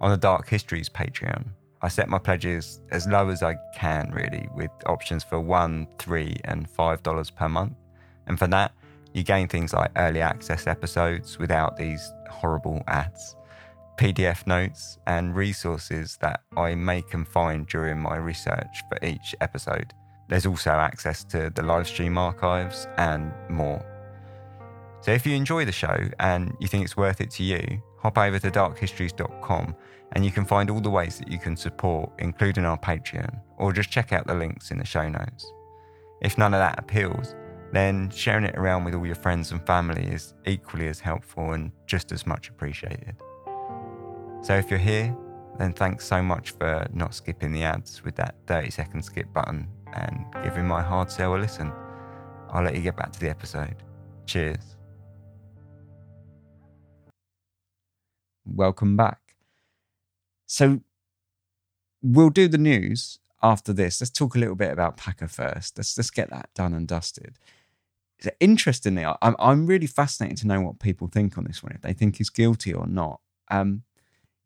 On 0.01 0.09
the 0.09 0.17
Dark 0.17 0.49
Histories 0.49 0.89
Patreon, 0.89 1.49
I 1.83 1.89
set 1.89 2.07
my 2.07 2.17
pledges 2.17 2.79
as 2.91 3.07
low 3.07 3.27
as 3.27 3.43
I 3.43 3.55
can, 3.75 4.09
really, 4.11 4.47
with 4.55 4.71
options 4.85 5.21
for 5.21 5.41
one, 5.41 5.85
three, 5.99 6.37
and 6.45 6.69
five 6.69 7.03
dollars 7.03 7.29
per 7.29 7.49
month. 7.49 7.73
And 8.25 8.39
for 8.39 8.47
that, 8.47 8.71
you 9.13 9.21
gain 9.21 9.49
things 9.49 9.73
like 9.73 9.91
early 9.97 10.21
access 10.21 10.65
episodes 10.65 11.37
without 11.37 11.75
these 11.75 12.13
horrible 12.31 12.81
ads, 12.87 13.35
PDF 13.97 14.47
notes, 14.47 14.97
and 15.07 15.35
resources 15.35 16.17
that 16.21 16.39
I 16.55 16.73
make 16.73 17.13
and 17.13 17.27
find 17.27 17.67
during 17.67 17.99
my 17.99 18.15
research 18.15 18.81
for 18.87 18.97
each 19.05 19.35
episode. 19.41 19.93
There's 20.29 20.45
also 20.45 20.71
access 20.71 21.25
to 21.25 21.51
the 21.53 21.63
live 21.63 21.87
stream 21.87 22.17
archives 22.17 22.87
and 22.97 23.33
more. 23.49 23.85
So 25.01 25.11
if 25.11 25.25
you 25.25 25.35
enjoy 25.35 25.65
the 25.65 25.73
show 25.73 25.97
and 26.19 26.55
you 26.61 26.67
think 26.69 26.85
it's 26.85 26.95
worth 26.95 27.19
it 27.19 27.29
to 27.31 27.43
you, 27.43 27.83
hop 27.99 28.17
over 28.17 28.39
to 28.39 28.49
darkhistories.com 28.49 29.75
and 30.13 30.23
you 30.23 30.31
can 30.31 30.45
find 30.45 30.69
all 30.69 30.79
the 30.79 30.89
ways 30.89 31.17
that 31.19 31.31
you 31.31 31.39
can 31.39 31.57
support, 31.57 32.11
including 32.19 32.65
our 32.65 32.77
Patreon, 32.77 33.39
or 33.57 33.73
just 33.73 33.89
check 33.89 34.13
out 34.13 34.27
the 34.27 34.33
links 34.33 34.71
in 34.71 34.77
the 34.77 34.85
show 34.85 35.07
notes. 35.09 35.51
If 36.21 36.37
none 36.37 36.53
of 36.53 36.59
that 36.59 36.79
appeals, 36.79 37.35
then 37.73 38.11
sharing 38.11 38.45
it 38.45 38.55
around 38.55 38.83
with 38.83 38.93
all 38.93 39.05
your 39.05 39.15
friends 39.15 39.51
and 39.51 39.65
family 39.65 40.03
is 40.03 40.35
equally 40.45 40.87
as 40.87 40.99
helpful 40.99 41.53
and 41.53 41.71
just 41.87 42.11
as 42.11 42.27
much 42.27 42.49
appreciated. 42.49 43.15
So 44.41 44.55
if 44.55 44.69
you're 44.69 44.79
here, 44.79 45.15
then 45.57 45.73
thanks 45.73 46.05
so 46.05 46.21
much 46.21 46.51
for 46.51 46.87
not 46.93 47.15
skipping 47.15 47.51
the 47.51 47.63
ads 47.63 48.03
with 48.03 48.15
that 48.15 48.35
30 48.47 48.69
second 48.69 49.03
skip 49.03 49.31
button 49.33 49.67
and 49.93 50.25
giving 50.43 50.67
my 50.67 50.81
hard 50.81 51.09
sell 51.09 51.35
a 51.35 51.37
listen. 51.37 51.71
I'll 52.51 52.63
let 52.63 52.75
you 52.75 52.81
get 52.81 52.95
back 52.95 53.11
to 53.13 53.19
the 53.19 53.29
episode. 53.29 53.75
Cheers. 54.27 54.77
Welcome 58.45 58.95
back. 58.95 59.22
So 60.53 60.81
we'll 62.03 62.29
do 62.29 62.47
the 62.47 62.59
news 62.59 63.17
after 63.41 63.73
this, 63.73 63.99
let's 63.99 64.11
talk 64.11 64.35
a 64.35 64.37
little 64.37 64.53
bit 64.53 64.71
about 64.71 64.97
Packer 64.97 65.27
first. 65.27 65.79
Let's 65.79 65.97
let's 65.97 66.11
get 66.11 66.29
that 66.29 66.49
done 66.53 66.75
and 66.75 66.87
dusted. 66.87 67.39
Interestingly, 68.39 69.03
I'm 69.03 69.35
I'm 69.39 69.65
really 69.65 69.87
fascinated 69.87 70.37
to 70.37 70.47
know 70.47 70.61
what 70.61 70.79
people 70.79 71.07
think 71.07 71.39
on 71.39 71.45
this 71.45 71.63
one. 71.63 71.71
If 71.73 71.81
they 71.81 71.93
think 71.93 72.17
he's 72.17 72.29
guilty 72.29 72.71
or 72.71 72.85
not. 72.85 73.19
Um, 73.49 73.81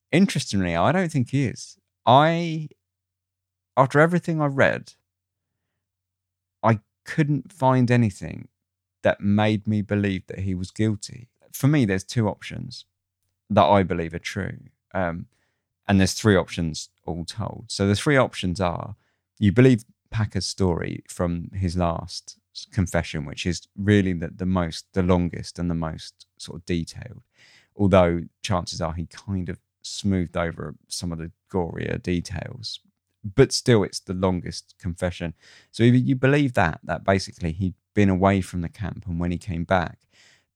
interestingly, 0.10 0.78
I 0.78 0.94
don't 0.94 1.12
think 1.12 1.32
he 1.32 1.44
is. 1.44 1.78
I, 2.06 2.70
after 3.76 4.00
everything 4.00 4.42
I 4.42 4.46
read, 4.46 4.94
I 6.64 6.80
couldn't 7.04 7.52
find 7.52 7.92
anything 7.92 8.48
that 9.04 9.20
made 9.20 9.68
me 9.68 9.82
believe 9.82 10.26
that 10.28 10.40
he 10.40 10.56
was 10.56 10.72
guilty. 10.72 11.28
For 11.52 11.68
me, 11.68 11.84
there's 11.84 12.06
two 12.06 12.30
options 12.30 12.86
that 13.50 13.66
I 13.66 13.84
believe 13.84 14.14
are 14.14 14.20
true. 14.20 14.60
Um, 14.94 15.26
and 15.88 16.00
there's 16.00 16.14
three 16.14 16.36
options 16.36 16.90
all 17.06 17.26
told. 17.26 17.66
So 17.68 17.88
the 17.88 17.96
three 17.96 18.18
options 18.18 18.60
are 18.60 18.96
you 19.40 19.52
believe 19.52 19.86
Packer's 20.10 20.48
story 20.48 21.04
from 21.08 21.52
his 21.54 21.78
last 21.78 22.38
confession, 22.72 23.26
which 23.26 23.46
is 23.46 23.68
really 23.78 24.14
the, 24.14 24.30
the 24.30 24.46
most, 24.46 24.86
the 24.94 25.04
longest 25.04 25.60
and 25.60 25.70
the 25.70 25.76
most 25.76 26.26
sort 26.38 26.60
of 26.60 26.66
detailed. 26.66 27.24
Although 27.76 28.22
chances 28.42 28.82
are 28.82 28.94
he 28.94 29.06
kind 29.06 29.50
of 29.50 29.60
smoothed 29.82 30.36
over 30.36 30.76
some 30.88 31.12
of 31.12 31.20
the 31.20 31.32
gorier 31.52 32.02
details, 32.02 32.80
but 33.24 33.52
still 33.52 33.84
it's 33.84 34.00
the 34.00 34.14
longest 34.14 34.76
confession. 34.80 35.34
So 35.72 35.84
if 35.84 35.94
you 35.96 36.16
believe 36.16 36.54
that, 36.54 36.80
that 36.84 37.04
basically 37.04 37.52
he'd 37.52 37.76
been 37.94 38.10
away 38.10 38.42
from 38.42 38.62
the 38.62 38.70
camp 38.70 39.06
and 39.06 39.20
when 39.20 39.32
he 39.32 39.38
came 39.38 39.64
back, 39.64 40.00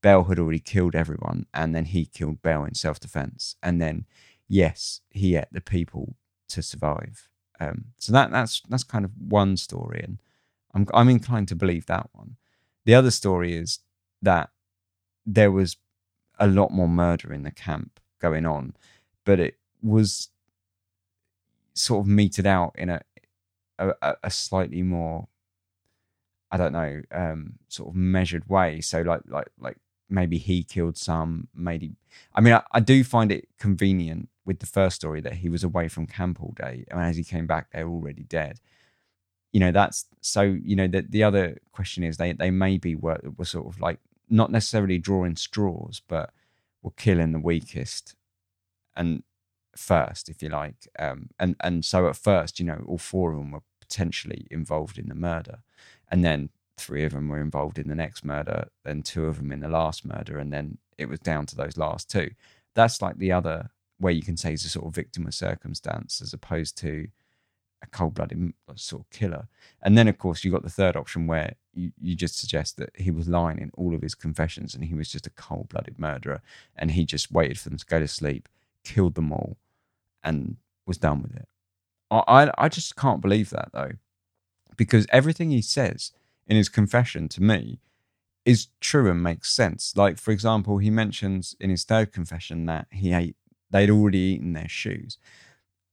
Bell 0.02 0.24
had 0.24 0.40
already 0.40 0.60
killed 0.60 0.96
everyone 0.96 1.46
and 1.54 1.76
then 1.76 1.86
he 1.86 2.06
killed 2.06 2.42
Bell 2.42 2.64
in 2.64 2.74
self 2.74 3.00
defense. 3.00 3.56
And 3.62 3.80
then 3.80 4.06
yes, 4.52 5.00
he 5.10 5.36
ate 5.38 5.46
the 5.52 5.62
people 5.62 6.16
to 6.50 6.62
survive. 6.62 7.30
Um, 7.60 7.86
so 7.98 8.12
that 8.12 8.32
that's 8.32 8.62
that's 8.68 8.84
kind 8.84 9.06
of 9.06 9.12
one 9.18 9.56
story, 9.56 10.02
and 10.04 10.22
I'm 10.74 10.88
I'm 10.94 11.10
inclined 11.10 11.48
to 11.50 11.56
believe 11.56 11.86
that 11.86 12.10
one. 12.12 12.36
The 12.86 12.96
other 12.96 13.12
story 13.12 13.56
is 13.56 13.80
that 14.22 14.50
there 15.26 15.52
was 15.52 15.78
a 16.40 16.48
lot 16.48 16.72
more 16.72 16.90
murder 16.90 17.32
in 17.32 17.44
the 17.44 17.52
camp 17.52 18.00
going 18.20 18.46
on, 18.46 18.76
but 19.26 19.40
it 19.40 19.58
was 19.82 20.30
sort 21.74 22.02
of 22.02 22.08
meted 22.08 22.46
out 22.46 22.76
in 22.78 22.90
a 22.90 23.02
a, 23.80 24.16
a 24.24 24.30
slightly 24.30 24.82
more 24.84 25.28
I 26.52 26.58
don't 26.58 26.74
know 26.74 27.02
um, 27.12 27.54
sort 27.70 27.90
of 27.90 27.96
measured 27.96 28.50
way. 28.50 28.82
So 28.82 29.02
like 29.02 29.22
like 29.28 29.48
like 29.60 29.78
maybe 30.10 30.38
he 30.38 30.64
killed 30.64 30.98
some, 30.98 31.48
maybe 31.56 31.96
I 32.36 32.42
mean 32.42 32.54
I, 32.54 32.64
I 32.74 32.80
do 32.82 33.04
find 33.04 33.32
it 33.32 33.48
convenient 33.58 34.30
with 34.46 34.60
the 34.60 34.66
first 34.66 34.96
story 34.96 35.22
that 35.22 35.36
he 35.36 35.50
was 35.50 35.64
away 35.64 35.88
from 35.88 36.08
camp 36.08 36.42
all 36.42 36.54
day, 36.56 36.86
and 36.90 37.00
as 37.00 37.18
he 37.18 37.24
came 37.24 37.48
back, 37.48 37.72
they're 37.72 37.88
already 37.88 38.24
dead. 38.24 38.60
You 39.52 39.60
know, 39.60 39.72
that's 39.72 40.06
so. 40.22 40.42
You 40.42 40.76
know, 40.76 40.88
the 40.88 41.02
the 41.02 41.24
other 41.24 41.58
question 41.72 42.04
is 42.04 42.18
they 42.18 42.34
they 42.34 42.52
maybe 42.52 42.96
were 42.96 43.20
were 43.38 43.46
sort 43.46 43.68
of 43.68 43.80
like 43.82 44.00
not 44.30 44.52
necessarily 44.52 44.98
drawing 44.98 45.36
straws, 45.36 46.02
but 46.08 46.32
were 46.82 46.92
killing 46.92 47.34
the 47.34 47.40
weakest 47.40 48.16
and 48.96 49.24
first, 49.76 50.30
if 50.30 50.42
you 50.42 50.50
like. 50.50 50.88
Um, 50.98 51.30
and 51.40 51.56
and 51.60 51.86
so 51.86 52.08
at 52.08 52.16
first, 52.16 52.60
you 52.60 52.66
know, 52.66 52.84
all 52.88 52.98
four 52.98 53.32
of 53.32 53.38
them 53.38 53.52
were 53.52 53.64
potentially 53.80 54.48
involved 54.50 54.98
in 54.98 55.10
the 55.10 55.16
murder, 55.16 55.60
and 56.10 56.24
then 56.24 56.50
three 56.78 57.04
of 57.04 57.12
them 57.12 57.30
were 57.30 57.42
involved 57.42 57.78
in 57.78 57.88
the 57.88 57.96
next 57.96 58.26
murder, 58.26 58.70
then 58.84 59.04
two 59.04 59.26
of 59.26 59.38
them 59.38 59.52
in 59.52 59.60
the 59.60 59.70
last 59.70 60.06
murder, 60.06 60.38
and 60.38 60.52
then 60.52 60.78
it 60.98 61.08
was 61.08 61.20
down 61.20 61.46
to 61.48 61.56
those 61.56 61.78
last 61.78 62.10
two. 62.10 62.32
That's 62.74 63.02
like 63.02 63.18
the 63.18 63.32
other 63.32 63.70
where 64.02 64.14
you 64.14 64.22
can 64.22 64.36
say 64.36 64.50
he's 64.50 64.66
a 64.66 64.70
sort 64.70 64.88
of 64.88 64.96
victim 64.96 65.28
of 65.28 65.34
circumstance 65.34 66.22
as 66.22 66.34
opposed 66.34 66.78
to 66.80 67.08
a 67.84 67.88
cold-blooded 67.88 68.54
sort 68.76 69.04
of 69.04 69.10
killer. 69.10 69.48
And 69.82 69.98
then, 69.98 70.08
of 70.08 70.18
course, 70.18 70.44
you 70.44 70.52
got 70.52 70.64
the 70.64 70.70
third 70.70 70.96
option 70.96 71.28
where 71.28 71.56
you, 71.74 71.92
you 72.00 72.16
just 72.16 72.38
suggest 72.40 72.78
that 72.78 72.92
he 72.96 73.12
was 73.12 73.28
lying 73.28 73.60
in 73.60 73.72
all 73.76 73.96
of 73.96 74.02
his 74.02 74.16
confessions 74.16 74.76
and 74.76 74.84
he 74.84 74.94
was 74.94 75.10
just 75.10 75.28
a 75.28 75.32
cold-blooded 75.32 75.98
murderer 75.98 76.42
and 76.76 76.92
he 76.92 77.06
just 77.06 77.32
waited 77.32 77.60
for 77.60 77.70
them 77.70 77.78
to 77.78 77.86
go 77.86 78.00
to 78.00 78.08
sleep, 78.08 78.50
killed 78.84 79.16
them 79.16 79.32
all, 79.32 79.58
and 80.24 80.58
was 80.86 80.98
done 80.98 81.22
with 81.22 81.36
it. 81.36 81.48
I, 82.10 82.24
I, 82.28 82.52
I 82.58 82.70
just 82.70 82.96
can't 82.96 83.22
believe 83.22 83.50
that 83.52 83.70
though, 83.72 83.94
because 84.78 85.08
everything 85.10 85.52
he 85.52 85.62
says 85.62 86.12
in 86.48 86.58
his 86.58 86.70
confession 86.70 87.30
to 87.30 87.42
me 87.42 87.80
is 88.46 88.68
true 88.80 89.10
and 89.10 89.22
makes 89.22 89.54
sense. 89.54 89.96
Like, 89.96 90.18
for 90.18 90.32
example, 90.32 90.80
he 90.80 90.90
mentions 90.90 91.56
in 91.60 91.70
his 91.70 91.84
third 91.84 92.12
confession 92.12 92.66
that 92.66 92.88
he 92.92 93.14
ate 93.14 93.36
they'd 93.72 93.90
already 93.90 94.20
eaten 94.20 94.54
their 94.54 94.70
shoes. 94.70 95.18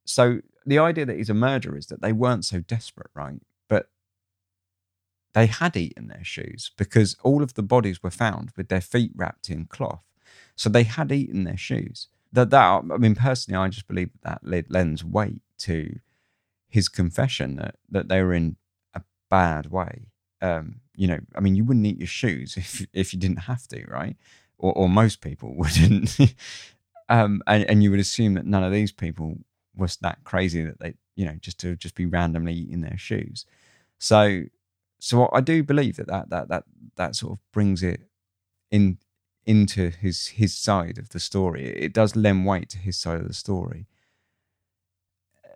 So 0.04 0.40
the 0.66 0.78
idea 0.78 1.06
that 1.06 1.16
he's 1.16 1.30
a 1.30 1.34
murderer 1.34 1.76
is 1.76 1.86
that 1.86 2.02
they 2.02 2.12
weren't 2.12 2.44
so 2.44 2.60
desperate, 2.60 3.10
right? 3.14 3.40
But 3.68 3.88
they 5.34 5.46
had 5.46 5.76
eaten 5.76 6.08
their 6.08 6.24
shoes 6.24 6.72
because 6.76 7.16
all 7.22 7.42
of 7.42 7.54
the 7.54 7.62
bodies 7.62 8.02
were 8.02 8.10
found 8.10 8.52
with 8.56 8.68
their 8.68 8.80
feet 8.80 9.12
wrapped 9.14 9.50
in 9.50 9.66
cloth. 9.66 10.02
So 10.56 10.68
they 10.68 10.82
had 10.84 11.12
eaten 11.12 11.44
their 11.44 11.56
shoes. 11.56 12.08
That 12.32 12.50
that 12.50 12.84
I 12.92 12.96
mean, 12.98 13.14
personally, 13.14 13.58
I 13.58 13.68
just 13.68 13.88
believe 13.88 14.10
that 14.22 14.40
that 14.42 14.70
lends 14.70 15.04
weight 15.04 15.42
to 15.58 15.98
his 16.68 16.88
confession 16.88 17.56
that 17.56 17.76
that 17.90 18.08
they 18.08 18.22
were 18.22 18.34
in 18.34 18.56
a 18.94 19.02
bad 19.30 19.70
way. 19.70 20.06
Um, 20.40 20.80
you 20.94 21.06
know, 21.06 21.20
I 21.34 21.40
mean, 21.40 21.56
you 21.56 21.64
wouldn't 21.64 21.86
eat 21.86 21.98
your 21.98 22.06
shoes 22.06 22.56
if 22.56 22.86
if 22.92 23.12
you 23.12 23.18
didn't 23.18 23.40
have 23.40 23.66
to, 23.68 23.84
right? 23.86 24.16
Or, 24.58 24.72
or 24.72 24.88
most 24.88 25.20
people 25.20 25.54
wouldn't. 25.56 26.18
Um, 27.08 27.42
and, 27.46 27.64
and 27.64 27.82
you 27.82 27.90
would 27.90 28.00
assume 28.00 28.34
that 28.34 28.46
none 28.46 28.62
of 28.62 28.72
these 28.72 28.92
people 28.92 29.38
was 29.74 29.96
that 29.98 30.24
crazy 30.24 30.62
that 30.62 30.80
they, 30.80 30.94
you 31.16 31.24
know, 31.24 31.36
just 31.40 31.58
to 31.60 31.76
just 31.76 31.94
be 31.94 32.06
randomly 32.06 32.66
in 32.70 32.80
their 32.80 32.98
shoes. 32.98 33.46
So, 33.98 34.42
so 34.98 35.28
I 35.32 35.40
do 35.40 35.62
believe 35.62 35.96
that 35.96 36.08
that 36.08 36.30
that 36.30 36.48
that 36.48 36.64
that 36.96 37.16
sort 37.16 37.32
of 37.32 37.38
brings 37.52 37.82
it 37.82 38.02
in 38.70 38.98
into 39.46 39.90
his 39.90 40.28
his 40.28 40.54
side 40.54 40.98
of 40.98 41.08
the 41.10 41.20
story. 41.20 41.64
It 41.64 41.94
does 41.94 42.14
lend 42.14 42.46
weight 42.46 42.68
to 42.70 42.78
his 42.78 42.98
side 42.98 43.20
of 43.20 43.28
the 43.28 43.34
story. 43.34 43.86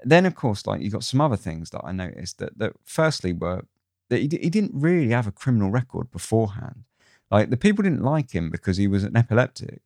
Then, 0.05 0.27
of 0.27 0.35
course, 0.35 0.67
like 0.67 0.81
you 0.81 0.91
got 0.91 1.05
some 1.05 1.21
other 1.21 1.37
things 1.37 1.71
that 1.71 1.83
I 1.85 1.93
noticed 1.93 2.39
that 2.39 2.59
that 2.59 2.73
firstly 2.85 3.33
were 3.33 3.65
that 4.09 4.19
he, 4.19 4.29
he 4.41 4.51
didn't 4.51 4.73
really 4.75 5.11
have 5.11 5.27
a 5.27 5.33
criminal 5.33 5.71
record 5.71 6.11
beforehand. 6.11 6.85
Like 7.31 7.51
the 7.51 7.57
people 7.57 7.83
didn't 7.83 8.03
like 8.03 8.33
him 8.33 8.51
because 8.51 8.77
he 8.77 8.87
was 8.87 9.05
an 9.05 9.17
epileptic, 9.17 9.83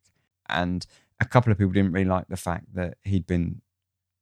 and 0.47 0.85
a 1.19 1.25
couple 1.25 1.51
of 1.51 1.57
people 1.57 1.73
didn't 1.73 1.91
really 1.91 2.05
like 2.05 2.27
the 2.27 2.37
fact 2.37 2.73
that 2.73 2.97
he'd 3.03 3.27
been 3.27 3.61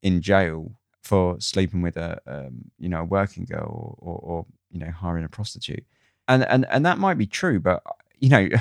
in 0.01 0.21
jail 0.21 0.71
for 1.01 1.39
sleeping 1.39 1.81
with 1.81 1.97
a 1.97 2.19
um, 2.25 2.71
you 2.79 2.89
know 2.89 3.01
a 3.01 3.05
working 3.05 3.45
girl 3.45 3.97
or, 3.99 4.13
or, 4.13 4.19
or, 4.19 4.45
you 4.71 4.79
know 4.79 4.91
hiring 4.91 5.23
a 5.23 5.29
prostitute, 5.29 5.85
and 6.27 6.43
and 6.45 6.65
and 6.69 6.85
that 6.85 6.97
might 6.97 7.17
be 7.17 7.27
true, 7.27 7.59
but 7.59 7.83
you 8.19 8.29
know. 8.29 8.47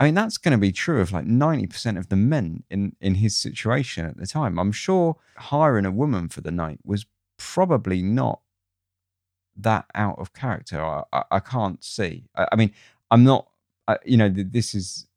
I 0.00 0.04
mean, 0.04 0.14
that's 0.14 0.38
going 0.38 0.52
to 0.52 0.58
be 0.58 0.70
true 0.70 1.00
of 1.00 1.10
like 1.10 1.24
90% 1.24 1.98
of 1.98 2.08
the 2.08 2.14
men 2.14 2.62
in, 2.70 2.94
in 3.00 3.16
his 3.16 3.36
situation 3.36 4.06
at 4.06 4.16
the 4.16 4.28
time. 4.28 4.56
I'm 4.56 4.70
sure 4.70 5.16
hiring 5.36 5.84
a 5.84 5.90
woman 5.90 6.28
for 6.28 6.40
the 6.40 6.52
night 6.52 6.78
was 6.84 7.04
probably 7.36 8.00
not 8.00 8.40
that 9.56 9.86
out 9.96 10.20
of 10.20 10.32
character. 10.32 10.80
I, 10.80 11.02
I, 11.12 11.22
I 11.32 11.40
can't 11.40 11.82
see. 11.82 12.28
I, 12.36 12.46
I, 12.52 12.54
mean, 12.54 12.72
I'm 13.10 13.24
not, 13.24 13.48
you 14.04 14.16
know, 14.16 14.28
this 14.28 14.72
is 14.72 15.08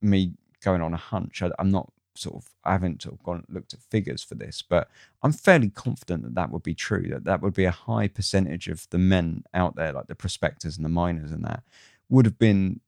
me 0.00 0.32
going 0.62 0.82
on 0.82 0.94
a 0.94 0.98
hunch. 0.98 1.42
I, 1.42 1.50
am 1.58 1.70
not 1.70 1.92
sort 2.18 2.36
of 2.36 2.48
I 2.64 2.72
haven't 2.72 3.02
sort 3.02 3.14
of 3.14 3.22
gone 3.22 3.44
looked 3.48 3.74
at 3.74 3.80
figures 3.80 4.22
for 4.22 4.34
this, 4.34 4.62
but 4.62 4.88
I'm 5.22 5.32
fairly 5.32 5.68
confident 5.68 6.22
that 6.22 6.34
that 6.34 6.50
would 6.50 6.62
be 6.62 6.74
true. 6.74 7.08
That 7.08 7.24
that 7.24 7.42
would 7.42 7.54
be 7.54 7.64
a 7.64 7.70
high 7.70 8.08
percentage 8.08 8.68
of 8.68 8.88
the 8.90 8.98
men 8.98 9.44
out 9.54 9.76
there, 9.76 9.92
like 9.92 10.06
the 10.06 10.14
prospectors 10.14 10.76
and 10.76 10.84
the 10.84 10.90
miners 10.90 11.32
and 11.32 11.44
that, 11.44 11.62
would 12.08 12.24
have 12.24 12.38
been 12.38 12.80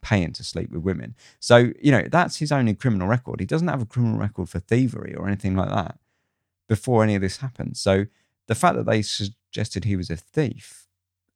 paying 0.00 0.32
to 0.32 0.44
sleep 0.44 0.70
with 0.70 0.82
women. 0.82 1.14
So 1.40 1.72
you 1.80 1.92
know 1.92 2.06
that's 2.10 2.38
his 2.38 2.52
only 2.52 2.74
criminal 2.74 3.08
record. 3.08 3.40
He 3.40 3.46
doesn't 3.46 3.68
have 3.68 3.82
a 3.82 3.86
criminal 3.86 4.18
record 4.18 4.48
for 4.48 4.60
thievery 4.60 5.14
or 5.14 5.26
anything 5.26 5.56
like 5.56 5.70
that 5.70 5.98
before 6.68 7.02
any 7.02 7.14
of 7.14 7.22
this 7.22 7.38
happened. 7.38 7.76
So 7.76 8.06
the 8.46 8.54
fact 8.54 8.76
that 8.76 8.86
they 8.86 9.02
suggested 9.02 9.84
he 9.84 9.96
was 9.96 10.10
a 10.10 10.16
thief, 10.16 10.86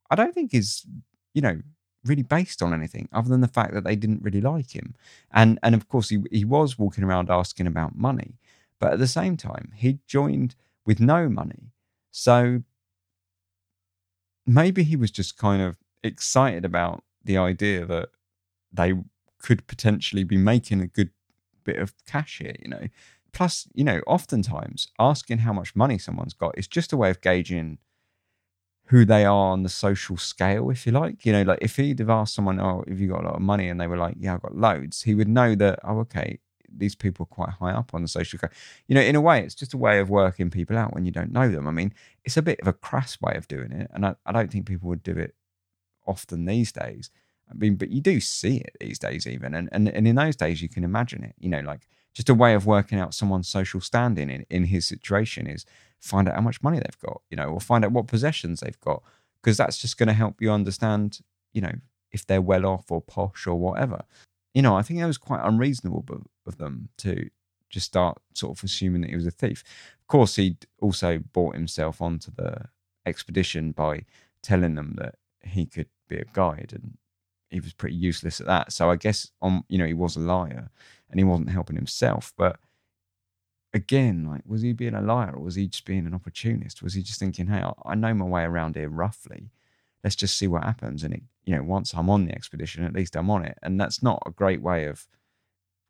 I 0.09 0.15
don't 0.15 0.33
think 0.33 0.53
is 0.53 0.85
you 1.33 1.41
know 1.41 1.61
really 2.05 2.23
based 2.23 2.61
on 2.61 2.73
anything 2.73 3.07
other 3.13 3.29
than 3.29 3.41
the 3.41 3.47
fact 3.47 3.73
that 3.73 3.83
they 3.83 3.95
didn't 3.95 4.23
really 4.23 4.41
like 4.41 4.75
him. 4.75 4.95
And 5.31 5.59
and 5.63 5.75
of 5.75 5.87
course 5.87 6.09
he 6.09 6.23
he 6.31 6.45
was 6.45 6.77
walking 6.77 7.03
around 7.03 7.29
asking 7.29 7.67
about 7.67 7.95
money, 7.95 8.35
but 8.79 8.93
at 8.93 8.99
the 8.99 9.07
same 9.07 9.37
time 9.37 9.71
he 9.75 9.99
joined 10.07 10.55
with 10.85 10.99
no 10.99 11.29
money. 11.29 11.71
So 12.11 12.63
maybe 14.45 14.83
he 14.83 14.95
was 14.95 15.11
just 15.11 15.37
kind 15.37 15.61
of 15.61 15.77
excited 16.03 16.65
about 16.65 17.03
the 17.23 17.37
idea 17.37 17.85
that 17.85 18.09
they 18.71 18.93
could 19.39 19.67
potentially 19.67 20.23
be 20.23 20.37
making 20.37 20.81
a 20.81 20.87
good 20.87 21.11
bit 21.63 21.77
of 21.77 21.93
cash 22.05 22.39
here, 22.39 22.55
you 22.59 22.69
know. 22.69 22.87
Plus, 23.31 23.67
you 23.73 23.83
know, 23.83 24.01
oftentimes 24.05 24.89
asking 24.99 25.39
how 25.39 25.53
much 25.53 25.75
money 25.75 25.97
someone's 25.97 26.33
got 26.33 26.57
is 26.57 26.67
just 26.67 26.93
a 26.93 26.97
way 26.97 27.09
of 27.09 27.21
gauging 27.21 27.79
who 28.87 29.05
they 29.05 29.25
are 29.25 29.51
on 29.51 29.63
the 29.63 29.69
social 29.69 30.17
scale, 30.17 30.69
if 30.69 30.85
you 30.85 30.91
like. 30.91 31.25
You 31.25 31.33
know, 31.33 31.43
like 31.43 31.59
if 31.61 31.77
he'd 31.77 31.99
have 31.99 32.09
asked 32.09 32.35
someone, 32.35 32.59
"Oh, 32.59 32.83
have 32.87 32.99
you 32.99 33.09
got 33.09 33.23
a 33.23 33.27
lot 33.27 33.35
of 33.35 33.41
money?" 33.41 33.69
and 33.69 33.79
they 33.79 33.87
were 33.87 33.97
like, 33.97 34.15
"Yeah, 34.19 34.35
I've 34.35 34.41
got 34.41 34.55
loads," 34.55 35.03
he 35.03 35.15
would 35.15 35.27
know 35.27 35.55
that. 35.55 35.79
Oh, 35.83 35.99
okay, 35.99 36.39
these 36.69 36.95
people 36.95 37.23
are 37.23 37.27
quite 37.35 37.49
high 37.49 37.71
up 37.71 37.93
on 37.93 38.01
the 38.01 38.07
social 38.07 38.37
scale. 38.37 38.49
You 38.87 38.95
know, 38.95 39.01
in 39.01 39.15
a 39.15 39.21
way, 39.21 39.41
it's 39.43 39.55
just 39.55 39.73
a 39.73 39.77
way 39.77 39.99
of 39.99 40.09
working 40.09 40.49
people 40.49 40.77
out 40.77 40.93
when 40.93 41.05
you 41.05 41.11
don't 41.11 41.31
know 41.31 41.49
them. 41.49 41.67
I 41.67 41.71
mean, 41.71 41.93
it's 42.25 42.37
a 42.37 42.41
bit 42.41 42.59
of 42.61 42.67
a 42.67 42.73
crass 42.73 43.21
way 43.21 43.33
of 43.35 43.47
doing 43.47 43.71
it, 43.71 43.89
and 43.93 44.05
I, 44.05 44.15
I 44.25 44.31
don't 44.31 44.51
think 44.51 44.65
people 44.67 44.89
would 44.89 45.03
do 45.03 45.17
it 45.17 45.33
often 46.05 46.45
these 46.45 46.71
days. 46.71 47.09
I 47.49 47.53
mean, 47.55 47.75
but 47.75 47.89
you 47.89 48.01
do 48.01 48.19
see 48.19 48.57
it 48.57 48.75
these 48.79 48.99
days, 48.99 49.27
even, 49.27 49.53
and 49.53 49.69
and, 49.71 49.87
and 49.89 50.07
in 50.07 50.15
those 50.15 50.35
days, 50.35 50.61
you 50.61 50.69
can 50.69 50.83
imagine 50.83 51.23
it. 51.23 51.35
You 51.39 51.49
know, 51.49 51.61
like 51.61 51.87
just 52.13 52.29
a 52.29 52.33
way 52.33 52.53
of 52.53 52.65
working 52.65 52.99
out 52.99 53.13
someone's 53.13 53.47
social 53.47 53.81
standing 53.81 54.29
in, 54.29 54.45
in 54.49 54.65
his 54.65 54.87
situation 54.87 55.47
is 55.47 55.65
find 56.03 56.27
out 56.27 56.35
how 56.35 56.41
much 56.41 56.61
money 56.61 56.77
they've 56.77 56.99
got, 56.99 57.21
you 57.29 57.37
know, 57.37 57.47
or 57.47 57.59
find 57.59 57.85
out 57.85 57.91
what 57.93 58.07
possessions 58.07 58.59
they've 58.59 58.79
got, 58.81 59.01
because 59.41 59.57
that's 59.57 59.77
just 59.77 59.97
going 59.97 60.07
to 60.07 60.13
help 60.13 60.41
you 60.41 60.51
understand, 60.51 61.19
you 61.53 61.61
know, 61.61 61.71
if 62.11 62.25
they're 62.25 62.41
well 62.41 62.65
off 62.65 62.91
or 62.91 63.01
posh 63.01 63.47
or 63.47 63.55
whatever. 63.55 64.03
You 64.53 64.61
know, 64.61 64.75
I 64.75 64.81
think 64.81 64.99
it 64.99 65.05
was 65.05 65.17
quite 65.17 65.41
unreasonable 65.43 66.05
of 66.45 66.57
them 66.57 66.89
to 66.97 67.29
just 67.69 67.87
start 67.87 68.19
sort 68.33 68.57
of 68.57 68.63
assuming 68.63 69.01
that 69.01 69.09
he 69.09 69.15
was 69.15 69.25
a 69.25 69.31
thief. 69.31 69.63
Of 70.01 70.07
course, 70.07 70.35
he 70.35 70.57
also 70.81 71.19
bought 71.31 71.55
himself 71.55 72.01
onto 72.01 72.31
the 72.35 72.65
expedition 73.05 73.71
by 73.71 74.05
telling 74.41 74.75
them 74.75 74.95
that 74.97 75.15
he 75.41 75.65
could 75.65 75.87
be 76.07 76.17
a 76.17 76.25
guide 76.33 76.71
and 76.73 76.97
he 77.49 77.61
was 77.61 77.73
pretty 77.73 77.95
useless 77.95 78.41
at 78.41 78.47
that. 78.47 78.73
So 78.73 78.91
I 78.91 78.97
guess 78.97 79.31
on 79.41 79.63
you 79.69 79.77
know 79.77 79.85
he 79.85 79.93
was 79.93 80.15
a 80.15 80.19
liar 80.19 80.69
and 81.09 81.19
he 81.19 81.23
wasn't 81.23 81.49
helping 81.49 81.75
himself. 81.77 82.33
But 82.37 82.59
again, 83.73 84.25
like 84.29 84.41
was 84.45 84.61
he 84.61 84.73
being 84.73 84.93
a 84.93 85.01
liar 85.01 85.33
or 85.35 85.41
was 85.41 85.55
he 85.55 85.67
just 85.67 85.85
being 85.85 86.05
an 86.05 86.13
opportunist? 86.13 86.83
Was 86.83 86.93
he 86.93 87.01
just 87.01 87.19
thinking, 87.19 87.47
hey, 87.47 87.63
I 87.85 87.95
know 87.95 88.13
my 88.13 88.25
way 88.25 88.43
around 88.43 88.75
here 88.75 88.89
roughly. 88.89 89.51
Let's 90.03 90.15
just 90.15 90.37
see 90.37 90.47
what 90.47 90.63
happens. 90.63 91.03
And 91.03 91.13
it, 91.13 91.23
you 91.45 91.55
know, 91.55 91.63
once 91.63 91.93
I'm 91.93 92.09
on 92.09 92.25
the 92.25 92.35
expedition, 92.35 92.83
at 92.83 92.93
least 92.93 93.15
I'm 93.15 93.29
on 93.29 93.45
it. 93.45 93.57
And 93.61 93.79
that's 93.79 94.03
not 94.03 94.21
a 94.25 94.31
great 94.31 94.61
way 94.61 94.85
of 94.85 95.07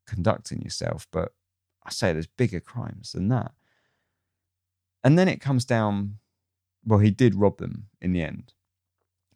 conducting 0.08 0.62
yourself. 0.62 1.08
But 1.12 1.34
I 1.84 1.90
say 1.90 2.14
there's 2.14 2.28
bigger 2.28 2.60
crimes 2.60 3.12
than 3.14 3.30
that. 3.30 3.52
And 5.04 5.18
then 5.18 5.28
it 5.28 5.42
comes 5.42 5.66
down. 5.66 6.20
Well, 6.86 7.00
he 7.00 7.12
did 7.12 7.36
rob 7.36 7.58
them 7.58 7.88
in 8.02 8.12
the 8.12 8.22
end, 8.22 8.54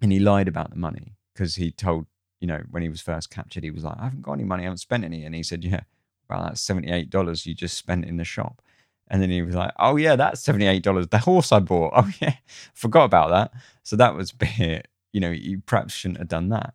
and 0.02 0.12
he 0.12 0.20
lied 0.20 0.50
about 0.50 0.70
the 0.70 0.76
money 0.76 1.16
because 1.34 1.56
he 1.56 1.72
told 1.72 2.08
you 2.40 2.48
know, 2.48 2.62
when 2.70 2.84
he 2.84 2.90
was 2.90 3.02
first 3.02 3.30
captured, 3.30 3.64
he 3.64 3.72
was 3.72 3.84
like, 3.84 3.98
I 4.00 4.06
haven't 4.06 4.22
got 4.22 4.34
any 4.34 4.44
money, 4.44 4.64
I 4.64 4.66
haven't 4.66 4.78
spent 4.78 5.04
any. 5.04 5.24
And 5.24 5.34
he 5.34 5.44
said, 5.44 5.64
Yeah, 5.64 5.82
well, 6.30 6.44
that's 6.44 6.66
$78 6.66 7.46
you 7.46 7.54
just 7.54 7.78
spent 7.78 8.06
in 8.06 8.18
the 8.18 8.24
shop. 8.24 8.62
And 9.10 9.22
then 9.22 9.30
he 9.30 9.42
was 9.42 9.56
like, 9.56 9.72
Oh, 9.80 9.96
yeah, 9.96 10.16
that's 10.16 10.46
$78. 10.46 11.10
The 11.10 11.18
horse 11.20 11.52
I 11.52 11.60
bought. 11.60 11.94
Oh, 11.96 12.12
yeah, 12.22 12.36
forgot 12.74 13.06
about 13.06 13.30
that. 13.30 13.52
So 13.84 13.96
that 13.96 14.16
was 14.16 14.32
bit, 14.32 14.88
you 15.14 15.22
know, 15.22 15.32
you 15.32 15.62
perhaps 15.66 15.94
shouldn't 15.94 16.20
have 16.20 16.28
done 16.28 16.50
that. 16.50 16.74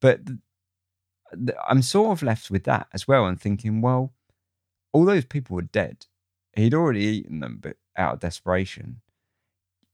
But 0.00 0.20
I'm 1.66 1.82
sort 1.82 2.12
of 2.12 2.22
left 2.22 2.50
with 2.50 2.64
that 2.64 2.88
as 2.92 3.08
well 3.08 3.26
and 3.26 3.40
thinking, 3.40 3.80
well, 3.80 4.12
all 4.92 5.04
those 5.04 5.24
people 5.24 5.56
were 5.56 5.62
dead. 5.62 6.06
He'd 6.54 6.74
already 6.74 7.00
eaten 7.00 7.40
them, 7.40 7.58
but 7.60 7.76
out 7.96 8.14
of 8.14 8.20
desperation. 8.20 9.00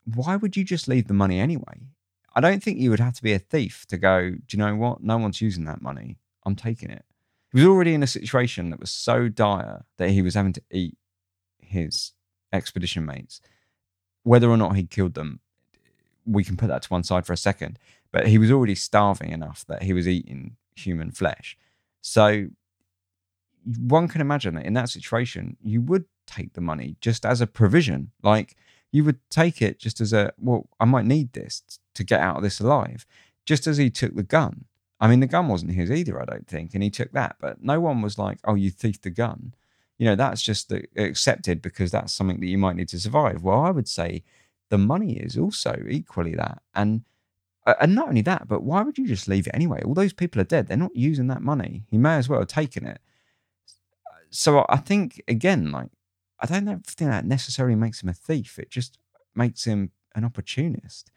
Why 0.05 0.37
would 0.37 0.57
you 0.57 0.65
just 0.65 0.89
leave 0.89 1.07
the 1.07 1.15
money 1.15 1.39
anyway? 1.39 1.89
I 2.35 2.41
don't 2.41 2.63
think 2.63 2.79
you 2.79 2.91
would 2.91 3.01
have 3.01 3.15
to 3.15 3.23
be 3.23 3.33
a 3.33 3.39
thief 3.39 3.85
to 3.89 3.99
go, 3.99 4.31
do 4.31 4.39
you 4.51 4.59
know 4.59 4.75
what? 4.77 5.03
No 5.03 5.19
one's 5.19 5.41
using 5.41 5.65
that 5.65 5.83
money. 5.83 6.19
I'm 6.45 6.57
taking 6.57 6.91
it. 6.91 7.05
He 7.53 7.59
was 7.59 7.67
already 7.67 7.95
in 7.95 8.03
a 8.03 8.07
situation 8.07 8.71
that 8.71 8.81
was 8.81 8.91
so 8.91 9.29
dire 9.29 9.85
that 9.97 10.11
he 10.11 10.23
was 10.23 10.35
having 10.35 10.53
to 10.53 10.63
eat 10.71 10.97
his 11.59 12.13
expedition 12.53 13.07
mates. 13.07 13.41
Whether 14.23 14.51
or 14.51 14.57
not 14.57 14.77
he 14.77 14.85
killed 14.85 15.15
them, 15.15 15.41
we 16.27 16.45
can 16.45 16.57
put 16.57 16.69
that 16.69 16.83
to 16.83 16.89
one 16.89 17.05
side 17.05 17.27
for 17.27 17.33
a 17.33 17.39
second. 17.39 17.79
But 18.13 18.29
he 18.29 18.39
was 18.39 18.51
already 18.51 18.75
starving 18.75 19.31
enough 19.33 19.65
that 19.69 19.83
he 19.83 19.93
was 19.93 20.07
eating 20.07 20.57
human 20.75 21.11
flesh. 21.11 21.57
So 22.01 22.49
one 23.65 24.09
can 24.09 24.21
imagine 24.21 24.55
that 24.55 24.67
in 24.67 24.75
that 24.75 24.91
situation, 24.91 25.57
you 25.63 25.81
would 25.83 26.05
take 26.27 26.53
the 26.53 26.61
money 26.61 26.97
just 27.01 27.25
as 27.25 27.41
a 27.41 27.47
provision. 27.47 28.13
Like, 28.23 28.57
you 28.93 29.05
would 29.05 29.19
take 29.31 29.61
it 29.61 29.79
just 29.79 30.01
as 30.01 30.13
a 30.13 30.33
well 30.39 30.69
i 30.81 30.85
might 30.85 31.05
need 31.05 31.33
this 31.33 31.63
to 31.95 32.05
get 32.05 32.21
out 32.21 32.37
of 32.37 32.43
this 32.43 32.61
alive 32.61 33.07
just 33.45 33.67
as 33.67 33.77
he 33.77 33.91
took 33.91 34.15
the 34.15 34.23
gun 34.23 34.65
i 35.01 35.09
mean 35.09 35.21
the 35.21 35.27
gun 35.27 35.49
wasn't 35.49 35.73
his 35.73 35.91
either 35.91 36.21
i 36.21 36.25
don't 36.25 36.47
think 36.47 36.75
and 36.75 36.83
he 36.83 36.91
took 36.91 37.13
that 37.13 37.37
but 37.41 37.63
no 37.63 37.81
one 37.81 38.03
was 38.03 38.19
like 38.19 38.39
oh 38.45 38.55
you 38.55 38.71
thieved 38.71 39.03
the 39.03 39.11
gun. 39.11 39.55
You 39.99 40.05
know 40.05 40.15
that's 40.15 40.43
just 40.43 40.73
accepted 40.97 41.61
because 41.61 41.91
that's 41.91 42.13
something 42.13 42.39
that 42.39 42.47
you 42.47 42.57
might 42.57 42.77
need 42.77 42.89
to 42.91 43.01
survive. 43.01 43.43
Well 43.43 43.61
i 43.61 43.71
would 43.71 43.89
say 43.89 44.23
the 44.69 44.79
money 44.79 45.15
is 45.17 45.37
also 45.37 45.85
equally 45.89 46.35
that 46.37 46.63
and 46.75 47.03
uh, 47.67 47.75
and 47.81 47.95
not 47.97 48.09
only 48.09 48.23
that 48.23 48.47
but 48.47 48.63
why 48.63 48.83
would 48.83 48.97
you 48.97 49.09
just 49.09 49.27
leave 49.27 49.49
it 49.49 49.55
anyway? 49.55 49.83
All 49.83 49.95
those 49.95 50.13
people 50.13 50.41
are 50.41 50.45
dead. 50.45 50.69
They're 50.69 50.77
not 50.77 50.95
using 50.95 51.27
that 51.29 51.43
money. 51.43 51.83
He 51.91 51.99
may 51.99 52.15
as 52.17 52.29
well 52.29 52.39
have 52.39 52.49
taken 52.49 52.87
it. 52.87 53.01
So 54.31 54.65
i 54.69 54.77
think 54.77 55.23
again 55.27 55.73
like 55.73 55.91
I 56.41 56.47
don't 56.47 56.87
think 56.87 57.11
that 57.11 57.25
necessarily 57.25 57.75
makes 57.75 58.03
him 58.03 58.09
a 58.09 58.15
thief. 58.15 58.59
It 58.59 58.71
just 58.71 58.99
makes 59.35 59.65
him 59.65 59.91
an 60.15 60.25
opportunist. 60.25 61.11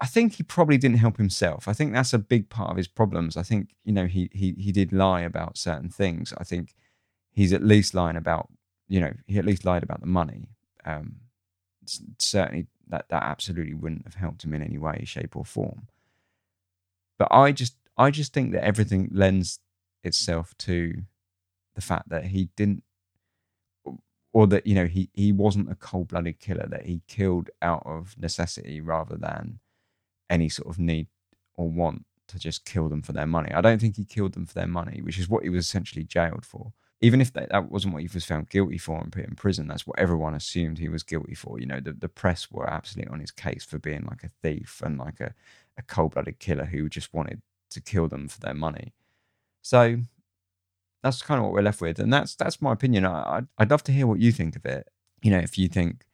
I 0.00 0.06
think 0.06 0.34
he 0.34 0.42
probably 0.42 0.78
didn't 0.78 0.96
help 0.98 1.18
himself. 1.18 1.68
I 1.68 1.74
think 1.74 1.92
that's 1.92 2.14
a 2.14 2.18
big 2.18 2.48
part 2.48 2.70
of 2.70 2.76
his 2.78 2.88
problems. 2.88 3.36
I 3.36 3.42
think 3.42 3.74
you 3.84 3.92
know 3.92 4.06
he 4.06 4.30
he 4.32 4.54
he 4.58 4.72
did 4.72 4.92
lie 4.92 5.20
about 5.20 5.58
certain 5.58 5.90
things. 5.90 6.32
I 6.38 6.44
think 6.44 6.74
he's 7.30 7.52
at 7.52 7.62
least 7.62 7.94
lying 7.94 8.16
about 8.16 8.48
you 8.88 9.00
know 9.00 9.12
he 9.26 9.38
at 9.38 9.44
least 9.44 9.64
lied 9.64 9.82
about 9.82 10.00
the 10.00 10.06
money. 10.06 10.48
Um, 10.86 11.16
certainly 12.18 12.66
that 12.88 13.06
that 13.10 13.22
absolutely 13.22 13.74
wouldn't 13.74 14.04
have 14.04 14.14
helped 14.14 14.44
him 14.44 14.54
in 14.54 14.62
any 14.62 14.78
way, 14.78 15.02
shape, 15.04 15.36
or 15.36 15.44
form. 15.44 15.88
But 17.18 17.28
I 17.30 17.52
just 17.52 17.76
I 17.98 18.10
just 18.10 18.32
think 18.32 18.52
that 18.52 18.64
everything 18.64 19.10
lends 19.12 19.60
itself 20.02 20.56
to 20.58 21.02
the 21.74 21.82
fact 21.82 22.08
that 22.08 22.26
he 22.26 22.48
didn't 22.56 22.82
or 24.32 24.46
that 24.46 24.66
you 24.66 24.74
know 24.74 24.86
he 24.86 25.10
he 25.12 25.30
wasn't 25.30 25.70
a 25.70 25.74
cold-blooded 25.74 26.40
killer 26.40 26.66
that 26.70 26.86
he 26.86 27.02
killed 27.06 27.50
out 27.60 27.82
of 27.84 28.16
necessity 28.18 28.80
rather 28.80 29.16
than 29.16 29.58
any 30.30 30.48
sort 30.48 30.68
of 30.68 30.78
need 30.78 31.08
or 31.56 31.68
want 31.68 32.06
to 32.28 32.38
just 32.38 32.64
kill 32.64 32.88
them 32.88 33.02
for 33.02 33.12
their 33.12 33.26
money. 33.26 33.52
I 33.52 33.60
don't 33.60 33.80
think 33.80 33.96
he 33.96 34.04
killed 34.04 34.32
them 34.32 34.46
for 34.46 34.54
their 34.54 34.66
money, 34.66 35.00
which 35.02 35.18
is 35.18 35.28
what 35.28 35.42
he 35.42 35.50
was 35.50 35.66
essentially 35.66 36.04
jailed 36.04 36.46
for. 36.46 36.72
Even 37.02 37.20
if 37.20 37.32
that, 37.32 37.50
that 37.50 37.70
wasn't 37.70 37.94
what 37.94 38.02
he 38.02 38.10
was 38.12 38.24
found 38.24 38.50
guilty 38.50 38.78
for 38.78 39.00
and 39.00 39.10
put 39.10 39.24
in 39.24 39.34
prison, 39.34 39.66
that's 39.66 39.86
what 39.86 39.98
everyone 39.98 40.34
assumed 40.34 40.78
he 40.78 40.88
was 40.88 41.02
guilty 41.02 41.34
for. 41.34 41.58
You 41.58 41.66
know, 41.66 41.80
the, 41.80 41.92
the 41.92 42.08
press 42.08 42.50
were 42.50 42.68
absolutely 42.68 43.12
on 43.12 43.20
his 43.20 43.30
case 43.30 43.64
for 43.64 43.78
being 43.78 44.06
like 44.08 44.22
a 44.22 44.30
thief 44.42 44.80
and 44.84 44.98
like 44.98 45.18
a, 45.18 45.34
a 45.76 45.82
cold 45.82 46.12
blooded 46.12 46.38
killer 46.38 46.66
who 46.66 46.88
just 46.88 47.12
wanted 47.12 47.42
to 47.70 47.80
kill 47.80 48.06
them 48.06 48.28
for 48.28 48.40
their 48.40 48.54
money. 48.54 48.92
So 49.62 49.98
that's 51.02 51.22
kind 51.22 51.38
of 51.38 51.44
what 51.44 51.54
we're 51.54 51.62
left 51.62 51.80
with, 51.80 51.98
and 51.98 52.12
that's 52.12 52.34
that's 52.34 52.60
my 52.60 52.72
opinion. 52.72 53.06
I, 53.06 53.38
I'd, 53.38 53.46
I'd 53.58 53.70
love 53.70 53.82
to 53.84 53.92
hear 53.92 54.06
what 54.06 54.20
you 54.20 54.32
think 54.32 54.56
of 54.56 54.66
it. 54.66 54.88
You 55.22 55.30
know, 55.30 55.38
if 55.38 55.56
you 55.56 55.68
think 55.68 56.04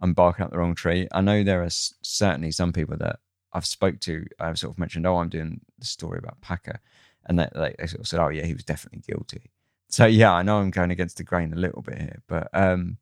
I'm 0.00 0.12
barking 0.12 0.44
up 0.44 0.50
the 0.50 0.58
wrong 0.58 0.74
tree, 0.74 1.08
I 1.12 1.20
know 1.20 1.42
there 1.42 1.62
are 1.62 1.70
certainly 1.70 2.50
some 2.50 2.72
people 2.72 2.96
that 2.98 3.20
I've 3.54 3.66
spoke 3.66 4.00
to. 4.00 4.26
I've 4.38 4.58
sort 4.58 4.74
of 4.74 4.78
mentioned, 4.78 5.06
oh, 5.06 5.16
I'm 5.16 5.28
doing 5.28 5.60
the 5.78 5.86
story 5.86 6.18
about 6.18 6.40
Packer, 6.40 6.80
and 7.26 7.38
they, 7.38 7.48
they, 7.54 7.74
they 7.78 7.86
sort 7.86 8.00
of 8.00 8.08
said, 8.08 8.20
oh 8.20 8.28
yeah, 8.28 8.44
he 8.44 8.52
was 8.52 8.64
definitely 8.64 9.02
guilty. 9.06 9.50
So 9.88 10.06
yeah, 10.06 10.32
I 10.32 10.42
know 10.42 10.58
I'm 10.58 10.70
going 10.70 10.90
against 10.90 11.16
the 11.16 11.22
grain 11.22 11.52
a 11.52 11.56
little 11.56 11.82
bit 11.82 11.98
here, 11.98 12.22
but 12.26 12.48
um, 12.52 12.98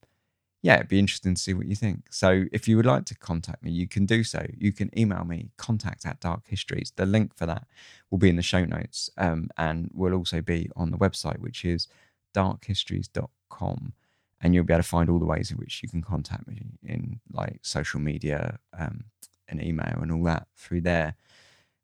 yeah, 0.63 0.77
it'd 0.77 0.89
be 0.89 0.99
interesting 0.99 1.35
to 1.35 1.41
see 1.41 1.55
what 1.55 1.67
you 1.67 1.75
think. 1.75 2.05
So 2.11 2.45
if 2.53 2.69
you 2.69 2.77
would 2.77 2.87
like 2.87 3.05
to 3.07 3.17
contact 3.17 3.65
me, 3.65 3.71
you 3.73 3.89
can 3.89 4.07
do 4.07 4.23
so. 4.23 4.47
You 4.57 4.73
can 4.73 4.97
email 4.97 5.25
me 5.25 5.51
contact 5.57 6.07
at 6.07 6.21
Dark 6.21 6.47
Histories. 6.47 6.93
The 6.95 7.07
link 7.07 7.35
for 7.35 7.47
that 7.47 7.67
will 8.11 8.19
be 8.19 8.29
in 8.29 8.37
the 8.37 8.43
show 8.43 8.65
notes 8.65 9.11
um, 9.19 9.49
and 9.57 9.91
will 9.93 10.15
also 10.15 10.41
be 10.41 10.71
on 10.77 10.93
the 10.93 10.99
website, 10.99 11.41
which 11.41 11.65
is 11.65 11.89
darkhistories.com. 12.35 13.93
And 14.41 14.55
you'll 14.55 14.65
be 14.65 14.73
able 14.73 14.83
to 14.83 14.89
find 14.89 15.11
all 15.11 15.19
the 15.19 15.25
ways 15.25 15.51
in 15.51 15.57
which 15.57 15.83
you 15.83 15.89
can 15.89 16.03
contact 16.03 16.47
me 16.47 16.61
in 16.85 17.21
like 17.33 17.61
social 17.63 18.01
media 18.01 18.59
um, 18.79 19.05
and 19.53 19.63
email 19.63 19.99
and 20.01 20.11
all 20.11 20.25
that 20.25 20.49
through 20.57 20.81
there. 20.81 21.15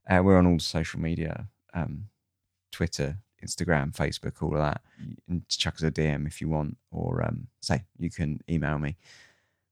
Uh, 0.09 0.20
we're 0.24 0.39
on 0.39 0.47
all 0.47 0.59
social 0.59 0.99
media 0.99 1.47
um, 1.74 2.07
Twitter, 2.73 3.19
Instagram, 3.45 3.95
Facebook, 3.95 4.43
all 4.43 4.55
of 4.55 4.61
that. 4.61 4.81
And 5.28 5.49
chuck 5.49 5.77
us 5.77 5.82
a 5.82 5.90
DM 5.90 6.27
if 6.27 6.40
you 6.40 6.49
want, 6.49 6.77
or 6.90 7.24
um, 7.24 7.47
say 7.61 7.85
you 7.99 8.11
can 8.11 8.40
email 8.51 8.78
me. 8.78 8.97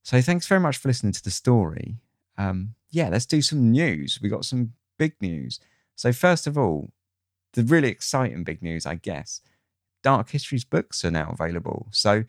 So 0.03 0.21
thanks 0.21 0.47
very 0.47 0.61
much 0.61 0.77
for 0.77 0.89
listening 0.89 1.13
to 1.15 1.25
the 1.25 1.31
story. 1.31 1.97
Um, 2.39 2.75
yeah, 2.91 3.09
let's 3.09 3.27
do 3.27 3.43
some 3.43 3.73
news. 3.73 4.21
We 4.23 4.29
got 4.29 4.45
some 4.45 4.75
big 4.99 5.15
news. 5.21 5.59
So 5.97 6.13
first 6.13 6.47
of 6.47 6.57
all, 6.57 6.91
the 7.55 7.65
really 7.65 7.89
exciting 7.89 8.45
big 8.45 8.63
news, 8.63 8.87
I 8.87 8.97
guess, 8.97 9.41
Dark 10.03 10.31
Histories 10.31 10.65
books 10.65 11.05
are 11.05 11.11
now 11.11 11.35
available. 11.37 11.89
So 11.91 12.25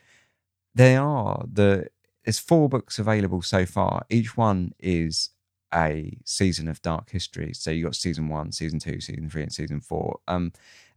they 0.73 0.95
are 0.95 1.45
the 1.51 1.87
there's 2.23 2.39
four 2.39 2.67
books 2.67 2.99
available 2.99 3.41
so 3.41 3.65
far. 3.65 4.05
Each 4.09 4.35
one 4.35 4.73
is 4.79 5.29
a 5.73 6.17
season 6.25 6.67
of 6.67 6.81
Dark 6.81 7.09
History. 7.09 7.53
So 7.53 7.71
you 7.71 7.83
got 7.85 7.95
season 7.95 8.29
one, 8.29 8.51
season 8.51 8.79
two, 8.79 8.99
season 9.01 9.29
three, 9.29 9.43
and 9.43 9.51
season 9.51 9.81
four. 9.81 10.19
Um, 10.27 10.53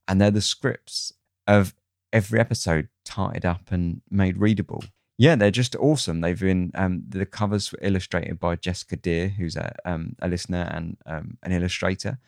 and 0.07 0.21
they're 0.21 0.31
the 0.31 0.41
scripts 0.41 1.13
of 1.47 1.75
every 2.13 2.41
episode 2.41 2.89
tied 3.05 3.45
up 3.45 3.71
and 3.71 4.03
made 4.11 4.39
readable. 4.39 4.85
Yeah, 5.19 5.37
they're 5.37 5.51
just 5.51 5.77
awesome. 5.77 6.23
They've 6.23 6.39
been 6.39 6.71
um, 6.75 7.03
the 7.07 7.27
covers 7.27 7.71
were 7.71 7.79
illustrated 7.83 8.41
by 8.41 8.57
Jessica 8.57 8.97
Deer, 8.97 9.29
who's 9.29 9.55
a 9.57 9.75
um, 9.85 10.17
a 10.21 10.29
listener 10.29 10.71
and 10.73 10.97
um, 11.05 11.37
an 11.43 11.53
illustrator, 11.53 12.19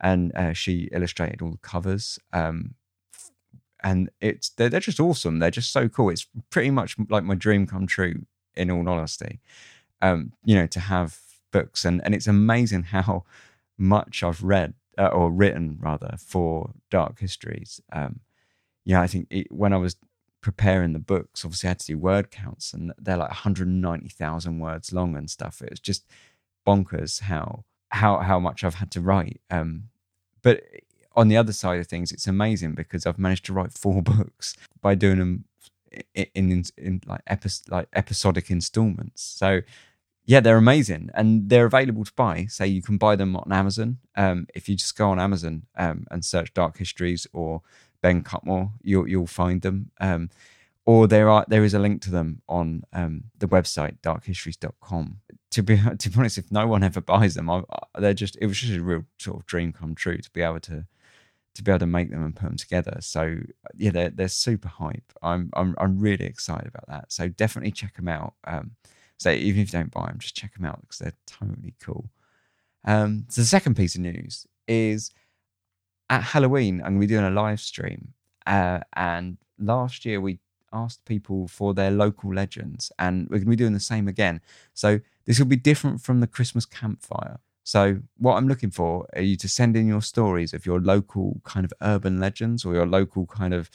and 0.00 0.34
uh, 0.36 0.52
she 0.52 0.90
illustrated 0.92 1.40
all 1.40 1.50
the 1.50 1.56
covers. 1.58 2.18
Um, 2.32 2.74
and 3.82 4.10
it's 4.20 4.50
they're, 4.50 4.68
they're 4.68 4.80
just 4.80 5.00
awesome. 5.00 5.38
They're 5.38 5.50
just 5.50 5.72
so 5.72 5.88
cool. 5.88 6.10
It's 6.10 6.26
pretty 6.50 6.70
much 6.70 6.96
like 7.08 7.24
my 7.24 7.34
dream 7.34 7.66
come 7.66 7.86
true. 7.86 8.26
In 8.54 8.70
all 8.70 8.86
honesty, 8.86 9.40
um, 10.02 10.34
you 10.44 10.54
know, 10.54 10.66
to 10.66 10.78
have 10.78 11.18
books 11.52 11.84
and 11.84 12.00
and 12.04 12.14
it's 12.14 12.26
amazing 12.26 12.82
how 12.94 13.24
much 13.78 14.22
I've 14.22 14.42
read 14.42 14.74
uh, 14.98 15.08
or 15.08 15.30
written 15.30 15.78
rather 15.80 16.16
for 16.18 16.72
Dark 16.90 17.20
Histories. 17.20 17.80
Um, 17.92 18.20
yeah, 18.84 19.00
I 19.00 19.06
think 19.06 19.28
it, 19.30 19.50
when 19.50 19.72
I 19.72 19.76
was 19.76 19.96
preparing 20.40 20.92
the 20.92 20.98
books, 20.98 21.44
obviously 21.44 21.68
I 21.68 21.70
had 21.70 21.78
to 21.80 21.86
do 21.86 21.98
word 21.98 22.30
counts, 22.30 22.72
and 22.72 22.92
they're 22.98 23.16
like 23.16 23.30
190,000 23.30 24.58
words 24.58 24.92
long 24.92 25.16
and 25.16 25.30
stuff. 25.30 25.62
It 25.62 25.70
was 25.70 25.80
just 25.80 26.04
bonkers 26.66 27.22
how 27.22 27.64
how 27.90 28.18
how 28.18 28.38
much 28.38 28.64
I've 28.64 28.76
had 28.76 28.90
to 28.92 29.00
write. 29.00 29.40
Um, 29.50 29.84
but 30.42 30.64
on 31.14 31.28
the 31.28 31.36
other 31.36 31.52
side 31.52 31.78
of 31.78 31.86
things, 31.86 32.10
it's 32.12 32.26
amazing 32.26 32.74
because 32.74 33.06
I've 33.06 33.18
managed 33.18 33.44
to 33.46 33.52
write 33.52 33.72
four 33.72 34.02
books 34.02 34.56
by 34.80 34.94
doing 34.94 35.18
them 35.18 35.44
in 36.14 36.26
in, 36.34 36.64
in 36.76 37.00
like 37.06 37.22
epi- 37.26 37.50
like 37.68 37.88
episodic 37.94 38.50
installments. 38.50 39.22
So 39.22 39.62
yeah, 40.24 40.40
they're 40.40 40.56
amazing 40.56 41.10
and 41.14 41.48
they're 41.48 41.66
available 41.66 42.04
to 42.04 42.12
buy. 42.14 42.46
Say 42.48 42.68
you 42.68 42.82
can 42.82 42.96
buy 42.96 43.16
them 43.16 43.36
on 43.36 43.52
Amazon. 43.52 43.98
Um, 44.16 44.46
if 44.54 44.68
you 44.68 44.76
just 44.76 44.96
go 44.96 45.10
on 45.10 45.18
Amazon 45.18 45.62
um, 45.76 46.06
and 46.10 46.24
search 46.24 46.54
Dark 46.54 46.78
Histories 46.78 47.26
or 47.32 47.62
Ben 48.02 48.22
Cutmore, 48.22 48.72
you'll 48.82 49.08
you'll 49.08 49.26
find 49.26 49.62
them. 49.62 49.90
Um, 50.00 50.30
or 50.84 51.06
there 51.06 51.28
are 51.28 51.44
there 51.48 51.64
is 51.64 51.74
a 51.74 51.78
link 51.78 52.02
to 52.02 52.10
them 52.10 52.42
on 52.48 52.84
um, 52.92 53.24
the 53.38 53.48
website 53.48 53.98
darkhistories.com. 54.00 55.18
To 55.52 55.62
be 55.62 55.76
to 55.98 56.10
be 56.10 56.18
honest, 56.18 56.38
if 56.38 56.52
no 56.52 56.66
one 56.66 56.84
ever 56.84 57.00
buys 57.00 57.34
them, 57.34 57.50
I, 57.50 57.62
they're 57.98 58.14
just 58.14 58.36
it 58.40 58.46
was 58.46 58.58
just 58.60 58.78
a 58.78 58.82
real 58.82 59.04
sort 59.18 59.40
of 59.40 59.46
dream 59.46 59.72
come 59.72 59.94
true 59.94 60.18
to 60.18 60.30
be 60.30 60.42
able 60.42 60.60
to 60.60 60.86
to 61.54 61.62
be 61.62 61.70
able 61.70 61.80
to 61.80 61.86
make 61.86 62.10
them 62.10 62.24
and 62.24 62.34
put 62.34 62.46
them 62.46 62.56
together. 62.56 62.98
So 63.00 63.38
yeah, 63.76 63.90
they're 63.90 64.10
they're 64.10 64.28
super 64.28 64.68
hype. 64.68 65.12
I'm 65.20 65.50
I'm 65.54 65.74
I'm 65.78 65.98
really 65.98 66.26
excited 66.26 66.68
about 66.68 66.86
that. 66.88 67.12
So 67.12 67.28
definitely 67.28 67.72
check 67.72 67.96
them 67.96 68.08
out. 68.08 68.34
So 69.22 69.30
even 69.30 69.62
if 69.62 69.72
you 69.72 69.78
don't 69.78 69.92
buy 69.92 70.06
them, 70.06 70.18
just 70.18 70.36
check 70.36 70.54
them 70.54 70.64
out 70.64 70.80
because 70.80 70.98
they're 70.98 71.16
totally 71.26 71.74
cool. 71.80 72.10
Um, 72.84 73.26
so 73.28 73.40
the 73.40 73.46
second 73.46 73.76
piece 73.76 73.94
of 73.94 74.00
news 74.00 74.46
is 74.66 75.12
at 76.10 76.22
Halloween, 76.22 76.80
I'm 76.80 76.94
going 76.94 77.02
to 77.02 77.06
be 77.06 77.14
doing 77.14 77.24
a 77.24 77.30
live 77.30 77.60
stream. 77.60 78.14
Uh, 78.46 78.80
and 78.94 79.38
last 79.58 80.04
year 80.04 80.20
we 80.20 80.40
asked 80.72 81.04
people 81.04 81.46
for 81.46 81.72
their 81.74 81.90
local 81.90 82.34
legends, 82.34 82.90
and 82.98 83.28
we're 83.28 83.36
going 83.36 83.44
to 83.44 83.50
be 83.50 83.56
doing 83.56 83.74
the 83.74 83.80
same 83.80 84.08
again. 84.08 84.40
So 84.74 85.00
this 85.24 85.38
will 85.38 85.46
be 85.46 85.56
different 85.56 86.00
from 86.00 86.20
the 86.20 86.26
Christmas 86.26 86.66
campfire. 86.66 87.38
So 87.64 88.00
what 88.18 88.34
I'm 88.34 88.48
looking 88.48 88.72
for 88.72 89.06
are 89.14 89.22
you 89.22 89.36
to 89.36 89.48
send 89.48 89.76
in 89.76 89.86
your 89.86 90.02
stories 90.02 90.52
of 90.52 90.66
your 90.66 90.80
local 90.80 91.40
kind 91.44 91.64
of 91.64 91.72
urban 91.80 92.18
legends 92.18 92.64
or 92.64 92.74
your 92.74 92.86
local 92.86 93.26
kind 93.26 93.54
of 93.54 93.70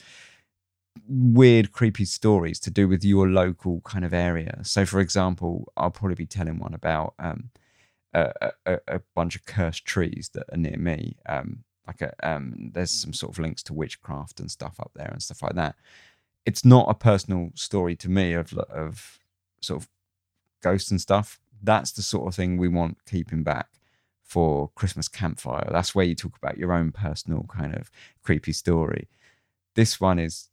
weird, 1.08 1.72
creepy 1.72 2.04
stories 2.04 2.60
to 2.60 2.70
do 2.70 2.86
with 2.86 3.04
your 3.04 3.28
local 3.28 3.80
kind 3.80 4.04
of 4.04 4.12
area. 4.12 4.60
So, 4.62 4.84
for 4.84 5.00
example, 5.00 5.72
I'll 5.76 5.90
probably 5.90 6.14
be 6.14 6.26
telling 6.26 6.58
one 6.58 6.74
about 6.74 7.14
um, 7.18 7.50
a, 8.12 8.52
a, 8.66 8.78
a, 8.86 9.00
bunch 9.14 9.34
of 9.34 9.44
cursed 9.44 9.84
trees 9.84 10.30
that 10.34 10.44
are 10.52 10.58
near 10.58 10.76
me. 10.76 11.16
Um, 11.26 11.64
like 11.86 12.02
a, 12.02 12.12
um, 12.22 12.70
there's 12.74 12.90
some 12.90 13.12
sort 13.12 13.32
of 13.32 13.38
links 13.38 13.62
to 13.64 13.74
witchcraft 13.74 14.40
and 14.40 14.50
stuff 14.50 14.78
up 14.78 14.92
there 14.94 15.08
and 15.10 15.22
stuff 15.22 15.42
like 15.42 15.54
that. 15.54 15.76
It's 16.44 16.64
not 16.64 16.90
a 16.90 16.94
personal 16.94 17.50
story 17.54 17.96
to 17.96 18.08
me 18.08 18.34
of 18.34 18.52
of 18.54 19.18
sort 19.60 19.82
of 19.82 19.88
ghosts 20.62 20.90
and 20.90 21.00
stuff. 21.00 21.40
That's 21.62 21.92
the 21.92 22.02
sort 22.02 22.28
of 22.28 22.34
thing 22.34 22.56
we 22.56 22.68
want 22.68 22.98
keeping 23.06 23.42
back 23.42 23.68
for 24.22 24.68
Christmas 24.74 25.08
campfire. 25.08 25.68
That's 25.70 25.94
where 25.94 26.04
you 26.04 26.14
talk 26.14 26.36
about 26.36 26.58
your 26.58 26.72
own 26.72 26.92
personal 26.92 27.46
kind 27.48 27.74
of 27.74 27.90
creepy 28.22 28.52
story. 28.52 29.08
This 29.74 30.00
one 30.00 30.18
is 30.18 30.50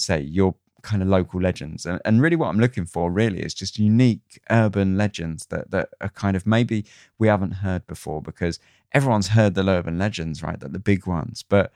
say 0.00 0.20
your 0.20 0.54
kind 0.82 1.02
of 1.02 1.08
local 1.08 1.40
legends. 1.40 1.86
And, 1.86 2.00
and 2.04 2.22
really 2.22 2.36
what 2.36 2.48
i'm 2.48 2.58
looking 2.58 2.86
for 2.86 3.10
really 3.10 3.40
is 3.40 3.54
just 3.54 3.78
unique 3.78 4.40
urban 4.50 4.96
legends 4.96 5.46
that 5.46 5.70
that 5.70 5.90
are 6.00 6.08
kind 6.08 6.36
of 6.36 6.46
maybe 6.46 6.84
we 7.18 7.28
haven't 7.28 7.52
heard 7.52 7.86
before 7.86 8.22
because 8.22 8.58
everyone's 8.92 9.28
heard 9.28 9.54
the 9.54 9.68
urban 9.68 9.98
legends 9.98 10.42
right 10.42 10.58
that 10.60 10.72
the 10.72 10.78
big 10.78 11.06
ones. 11.06 11.44
But 11.48 11.72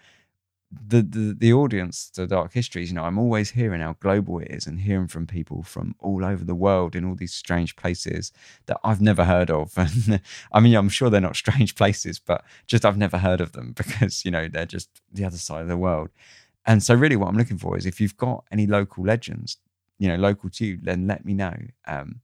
the, 0.89 1.03
the 1.03 1.37
the 1.39 1.53
audience 1.53 2.11
to 2.11 2.27
dark 2.27 2.53
histories 2.53 2.89
you 2.91 2.95
know 2.95 3.05
i'm 3.05 3.19
always 3.19 3.51
hearing 3.51 3.81
how 3.81 3.97
global 4.01 4.39
it 4.41 4.51
is 4.51 4.67
and 4.67 4.81
hearing 4.81 5.07
from 5.07 5.27
people 5.27 5.63
from 5.63 5.95
all 6.01 6.25
over 6.25 6.45
the 6.45 6.55
world 6.55 6.97
in 6.97 7.05
all 7.05 7.15
these 7.15 7.33
strange 7.33 7.77
places 7.77 8.33
that 8.67 8.79
i've 8.83 9.01
never 9.01 9.25
heard 9.25 9.51
of. 9.51 9.73
And 9.79 10.21
i 10.53 10.61
mean 10.61 10.75
i'm 10.75 10.89
sure 10.89 11.11
they're 11.11 11.21
not 11.21 11.37
strange 11.45 11.75
places 11.75 12.19
but 12.19 12.45
just 12.67 12.85
i've 12.85 12.97
never 12.97 13.19
heard 13.19 13.41
of 13.41 13.53
them 13.53 13.73
because 13.77 14.25
you 14.25 14.31
know 14.31 14.49
they're 14.49 14.67
just 14.67 14.89
the 15.13 15.25
other 15.25 15.37
side 15.37 15.63
of 15.63 15.69
the 15.69 15.77
world 15.77 16.09
and 16.67 16.83
so, 16.83 16.95
really, 16.95 17.17
what 17.17 17.29
I'm 17.29 17.37
looking 17.37 17.59
for 17.59 17.77
is 17.77 17.87
if 17.87 18.01
you've 18.01 18.17
got 18.17 18.45
any 18.51 18.67
local 18.67 19.05
legends, 19.05 19.59
you 19.99 20.09
know, 20.09 20.17
local 20.17 20.51
to 20.51 20.67
you, 20.67 20.79
then 20.83 21.07
let 21.07 21.25
me 21.25 21.35
know. 21.35 21.55
Um, 21.87 22.21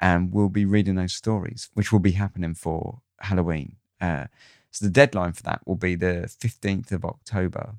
and 0.00 0.32
we'll 0.32 0.48
be 0.48 0.64
reading 0.64 0.94
those 0.94 1.12
stories, 1.12 1.68
which 1.74 1.92
will 1.92 1.98
be 2.00 2.12
happening 2.12 2.54
for 2.54 3.00
Halloween. 3.20 3.76
Uh, 4.00 4.26
so, 4.70 4.86
the 4.86 4.90
deadline 4.90 5.32
for 5.32 5.42
that 5.42 5.60
will 5.66 5.76
be 5.76 5.96
the 5.96 6.30
15th 6.40 6.92
of 6.92 7.04
October. 7.04 7.74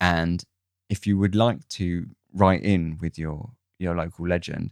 And 0.00 0.44
if 0.88 1.06
you 1.06 1.18
would 1.18 1.34
like 1.34 1.66
to 1.70 2.06
write 2.32 2.62
in 2.62 2.98
with 3.00 3.18
your, 3.18 3.50
your 3.78 3.96
local 3.96 4.28
legend, 4.28 4.70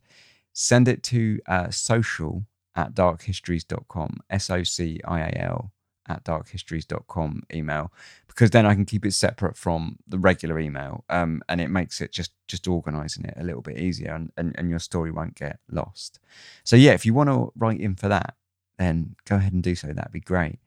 send 0.53 0.87
it 0.87 1.03
to 1.05 1.41
uh, 1.49 1.71
social 1.71 2.45
at 2.77 2.95
darkhistories.com, 2.95 4.21
S 4.31 4.51
O 4.51 4.63
C 4.63 5.01
I 5.05 5.21
A 5.21 5.41
L 5.41 5.73
at 6.09 6.25
darkhistories.com 6.25 7.43
email 7.53 7.93
because 8.27 8.51
then 8.51 8.67
I 8.67 8.75
can 8.75 8.85
keep 8.85 9.07
it 9.07 9.13
separate 9.13 9.57
from 9.57 9.99
the 10.09 10.19
regular 10.19 10.59
email 10.59 11.05
um, 11.09 11.43
and 11.49 11.61
it 11.61 11.69
makes 11.69 12.01
it 12.01 12.13
just 12.13 12.33
just 12.49 12.67
organizing 12.67 13.25
it 13.25 13.35
a 13.37 13.45
little 13.45 13.63
bit 13.63 13.79
easier 13.79 14.13
and, 14.13 14.33
and, 14.37 14.55
and 14.59 14.69
your 14.69 14.79
story 14.79 15.11
won't 15.11 15.37
get 15.37 15.61
lost. 15.71 16.19
So 16.65 16.77
yeah, 16.77 16.93
if 16.93 17.07
you 17.07 17.15
want 17.15 17.31
to 17.31 17.53
write 17.57 17.81
in 17.81 17.95
for 17.95 18.09
that, 18.09 18.35
then 18.79 19.17
go 19.25 19.37
ahead 19.37 19.53
and 19.53 19.63
do 19.63 19.75
so. 19.75 19.89
That'd 19.89 20.13
be 20.13 20.21
great. 20.21 20.59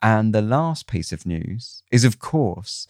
And 0.00 0.34
the 0.34 0.42
last 0.42 0.86
piece 0.86 1.12
of 1.12 1.24
news 1.24 1.82
is 1.90 2.04
of 2.04 2.18
course 2.18 2.86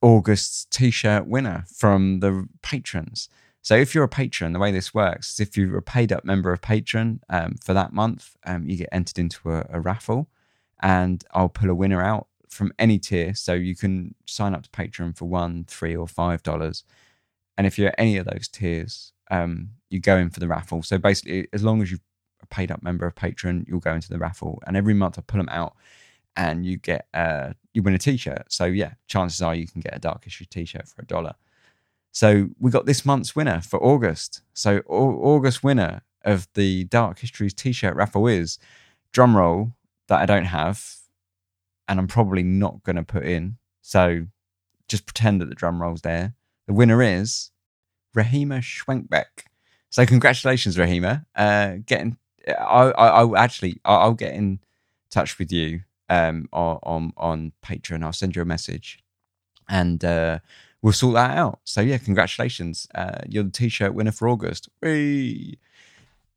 August's 0.00 0.66
t-shirt 0.70 1.26
winner 1.26 1.64
from 1.68 2.20
the 2.20 2.48
patrons. 2.62 3.28
So 3.62 3.76
if 3.76 3.94
you're 3.94 4.04
a 4.04 4.08
patron, 4.08 4.52
the 4.52 4.58
way 4.58 4.72
this 4.72 4.92
works 4.92 5.34
is 5.34 5.40
if 5.40 5.56
you're 5.56 5.76
a 5.76 5.82
paid 5.82 6.12
up 6.12 6.24
member 6.24 6.52
of 6.52 6.60
Patreon 6.60 7.20
um, 7.30 7.54
for 7.62 7.72
that 7.72 7.92
month, 7.92 8.36
um, 8.44 8.66
you 8.68 8.76
get 8.76 8.88
entered 8.90 9.20
into 9.20 9.52
a, 9.52 9.66
a 9.70 9.80
raffle 9.80 10.28
and 10.82 11.24
I'll 11.32 11.48
pull 11.48 11.70
a 11.70 11.74
winner 11.74 12.02
out 12.02 12.26
from 12.48 12.72
any 12.78 12.98
tier. 12.98 13.34
So 13.34 13.54
you 13.54 13.74
can 13.74 14.14
sign 14.26 14.54
up 14.54 14.62
to 14.64 14.70
Patreon 14.70 15.16
for 15.16 15.26
one, 15.26 15.64
three, 15.66 15.96
or 15.96 16.06
five 16.06 16.42
dollars. 16.42 16.84
And 17.56 17.66
if 17.66 17.78
you're 17.78 17.88
at 17.88 17.94
any 17.98 18.16
of 18.16 18.26
those 18.26 18.48
tiers, 18.48 19.12
um, 19.30 19.70
you 19.88 20.00
go 20.00 20.16
in 20.16 20.30
for 20.30 20.40
the 20.40 20.48
raffle. 20.48 20.82
So 20.82 20.98
basically, 20.98 21.48
as 21.52 21.62
long 21.62 21.82
as 21.82 21.90
you're 21.90 22.00
a 22.42 22.46
paid 22.46 22.70
up 22.70 22.82
member 22.82 23.06
of 23.06 23.14
Patreon, 23.14 23.66
you'll 23.68 23.80
go 23.80 23.94
into 23.94 24.08
the 24.08 24.18
raffle. 24.18 24.62
And 24.66 24.76
every 24.76 24.94
month 24.94 25.18
I 25.18 25.22
pull 25.22 25.38
them 25.38 25.48
out 25.50 25.74
and 26.36 26.64
you 26.64 26.78
get 26.78 27.06
uh, 27.14 27.52
you 27.74 27.82
win 27.82 27.94
a 27.94 27.98
t-shirt. 27.98 28.52
So 28.52 28.64
yeah, 28.64 28.94
chances 29.06 29.42
are 29.42 29.54
you 29.54 29.66
can 29.66 29.80
get 29.80 29.96
a 29.96 30.00
dark 30.00 30.24
history 30.24 30.46
t-shirt 30.46 30.88
for 30.88 31.02
a 31.02 31.06
dollar. 31.06 31.34
So 32.10 32.50
we 32.58 32.70
got 32.70 32.86
this 32.86 33.06
month's 33.06 33.34
winner 33.34 33.60
for 33.60 33.82
August. 33.82 34.42
So 34.52 34.78
August 34.86 35.64
winner 35.64 36.02
of 36.24 36.46
the 36.54 36.84
Dark 36.84 37.18
Histories 37.18 37.54
t-shirt 37.54 37.96
raffle 37.96 38.26
is 38.26 38.58
drumroll 39.12 39.72
that 40.12 40.20
I 40.20 40.26
don't 40.26 40.44
have, 40.44 40.96
and 41.88 41.98
I'm 41.98 42.06
probably 42.06 42.42
not 42.42 42.82
going 42.82 42.96
to 42.96 43.02
put 43.02 43.24
in. 43.24 43.56
So 43.80 44.26
just 44.88 45.06
pretend 45.06 45.40
that 45.40 45.48
the 45.48 45.54
drum 45.54 45.80
roll's 45.80 46.02
there. 46.02 46.34
The 46.66 46.74
winner 46.74 47.02
is 47.02 47.50
Rahima 48.14 48.60
Schwenkbeck. 48.60 49.46
So 49.88 50.04
congratulations, 50.04 50.76
Rahima. 50.76 51.24
Uh, 51.34 51.76
getting, 51.86 52.18
I, 52.46 52.52
I, 52.52 53.06
I'll 53.08 53.36
actually, 53.36 53.80
I'll 53.86 54.12
get 54.12 54.34
in 54.34 54.60
touch 55.10 55.38
with 55.38 55.50
you 55.50 55.80
um, 56.10 56.48
on 56.52 57.12
on 57.16 57.52
Patreon. 57.64 58.04
I'll 58.04 58.12
send 58.12 58.36
you 58.36 58.42
a 58.42 58.44
message, 58.44 59.02
and 59.68 60.04
uh, 60.04 60.40
we'll 60.82 60.92
sort 60.92 61.14
that 61.14 61.38
out. 61.38 61.60
So 61.64 61.80
yeah, 61.80 61.98
congratulations. 61.98 62.86
Uh, 62.94 63.20
you're 63.28 63.44
the 63.44 63.50
t-shirt 63.50 63.94
winner 63.94 64.12
for 64.12 64.28
August. 64.28 64.68
Whee! 64.82 65.58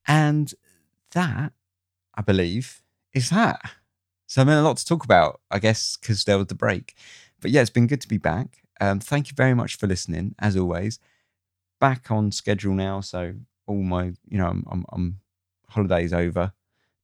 And 0.08 0.54
that, 1.12 1.52
I 2.16 2.22
believe, 2.22 2.82
is 3.16 3.32
that? 3.32 3.60
So 4.28 4.42
I 4.42 4.46
mean, 4.46 4.58
a 4.58 4.62
lot 4.62 4.78
to 4.78 4.86
talk 4.86 5.04
about, 5.04 5.42
I 5.50 5.58
guess, 5.60 5.98
because 5.98 6.24
there 6.26 6.38
was 6.38 6.48
the 6.48 6.56
break. 6.56 6.96
But 7.42 7.52
yeah, 7.52 7.62
it's 7.62 7.70
been 7.70 7.88
good 7.88 8.02
to 8.02 8.08
be 8.08 8.18
back. 8.18 8.64
Um, 8.82 9.00
thank 9.00 9.30
you 9.30 9.36
very 9.36 9.54
much 9.54 9.78
for 9.78 9.88
listening, 9.88 10.36
as 10.38 10.58
always. 10.58 11.00
Back 11.80 12.12
on 12.12 12.32
schedule 12.32 12.74
now, 12.74 13.02
so 13.02 13.34
all 13.66 13.82
my, 13.82 14.14
you 14.28 14.38
know, 14.38 14.48
I'm, 14.48 14.66
I'm, 14.70 14.86
I'm 14.92 15.20
holidays 15.70 16.14
over, 16.14 16.54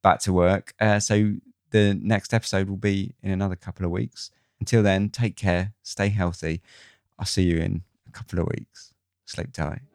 back 0.03 0.19
to 0.21 0.33
work. 0.33 0.73
Uh, 0.79 0.99
so 0.99 1.35
the 1.71 1.93
next 2.01 2.33
episode 2.33 2.69
will 2.69 2.77
be 2.77 3.15
in 3.23 3.31
another 3.31 3.55
couple 3.55 3.85
of 3.85 3.91
weeks. 3.91 4.31
Until 4.59 4.83
then, 4.83 5.09
take 5.09 5.35
care, 5.35 5.73
stay 5.81 6.09
healthy. 6.09 6.61
I'll 7.17 7.25
see 7.25 7.43
you 7.43 7.57
in 7.57 7.83
a 8.07 8.11
couple 8.11 8.39
of 8.39 8.47
weeks. 8.47 8.93
Sleep 9.25 9.53
tight. 9.53 9.90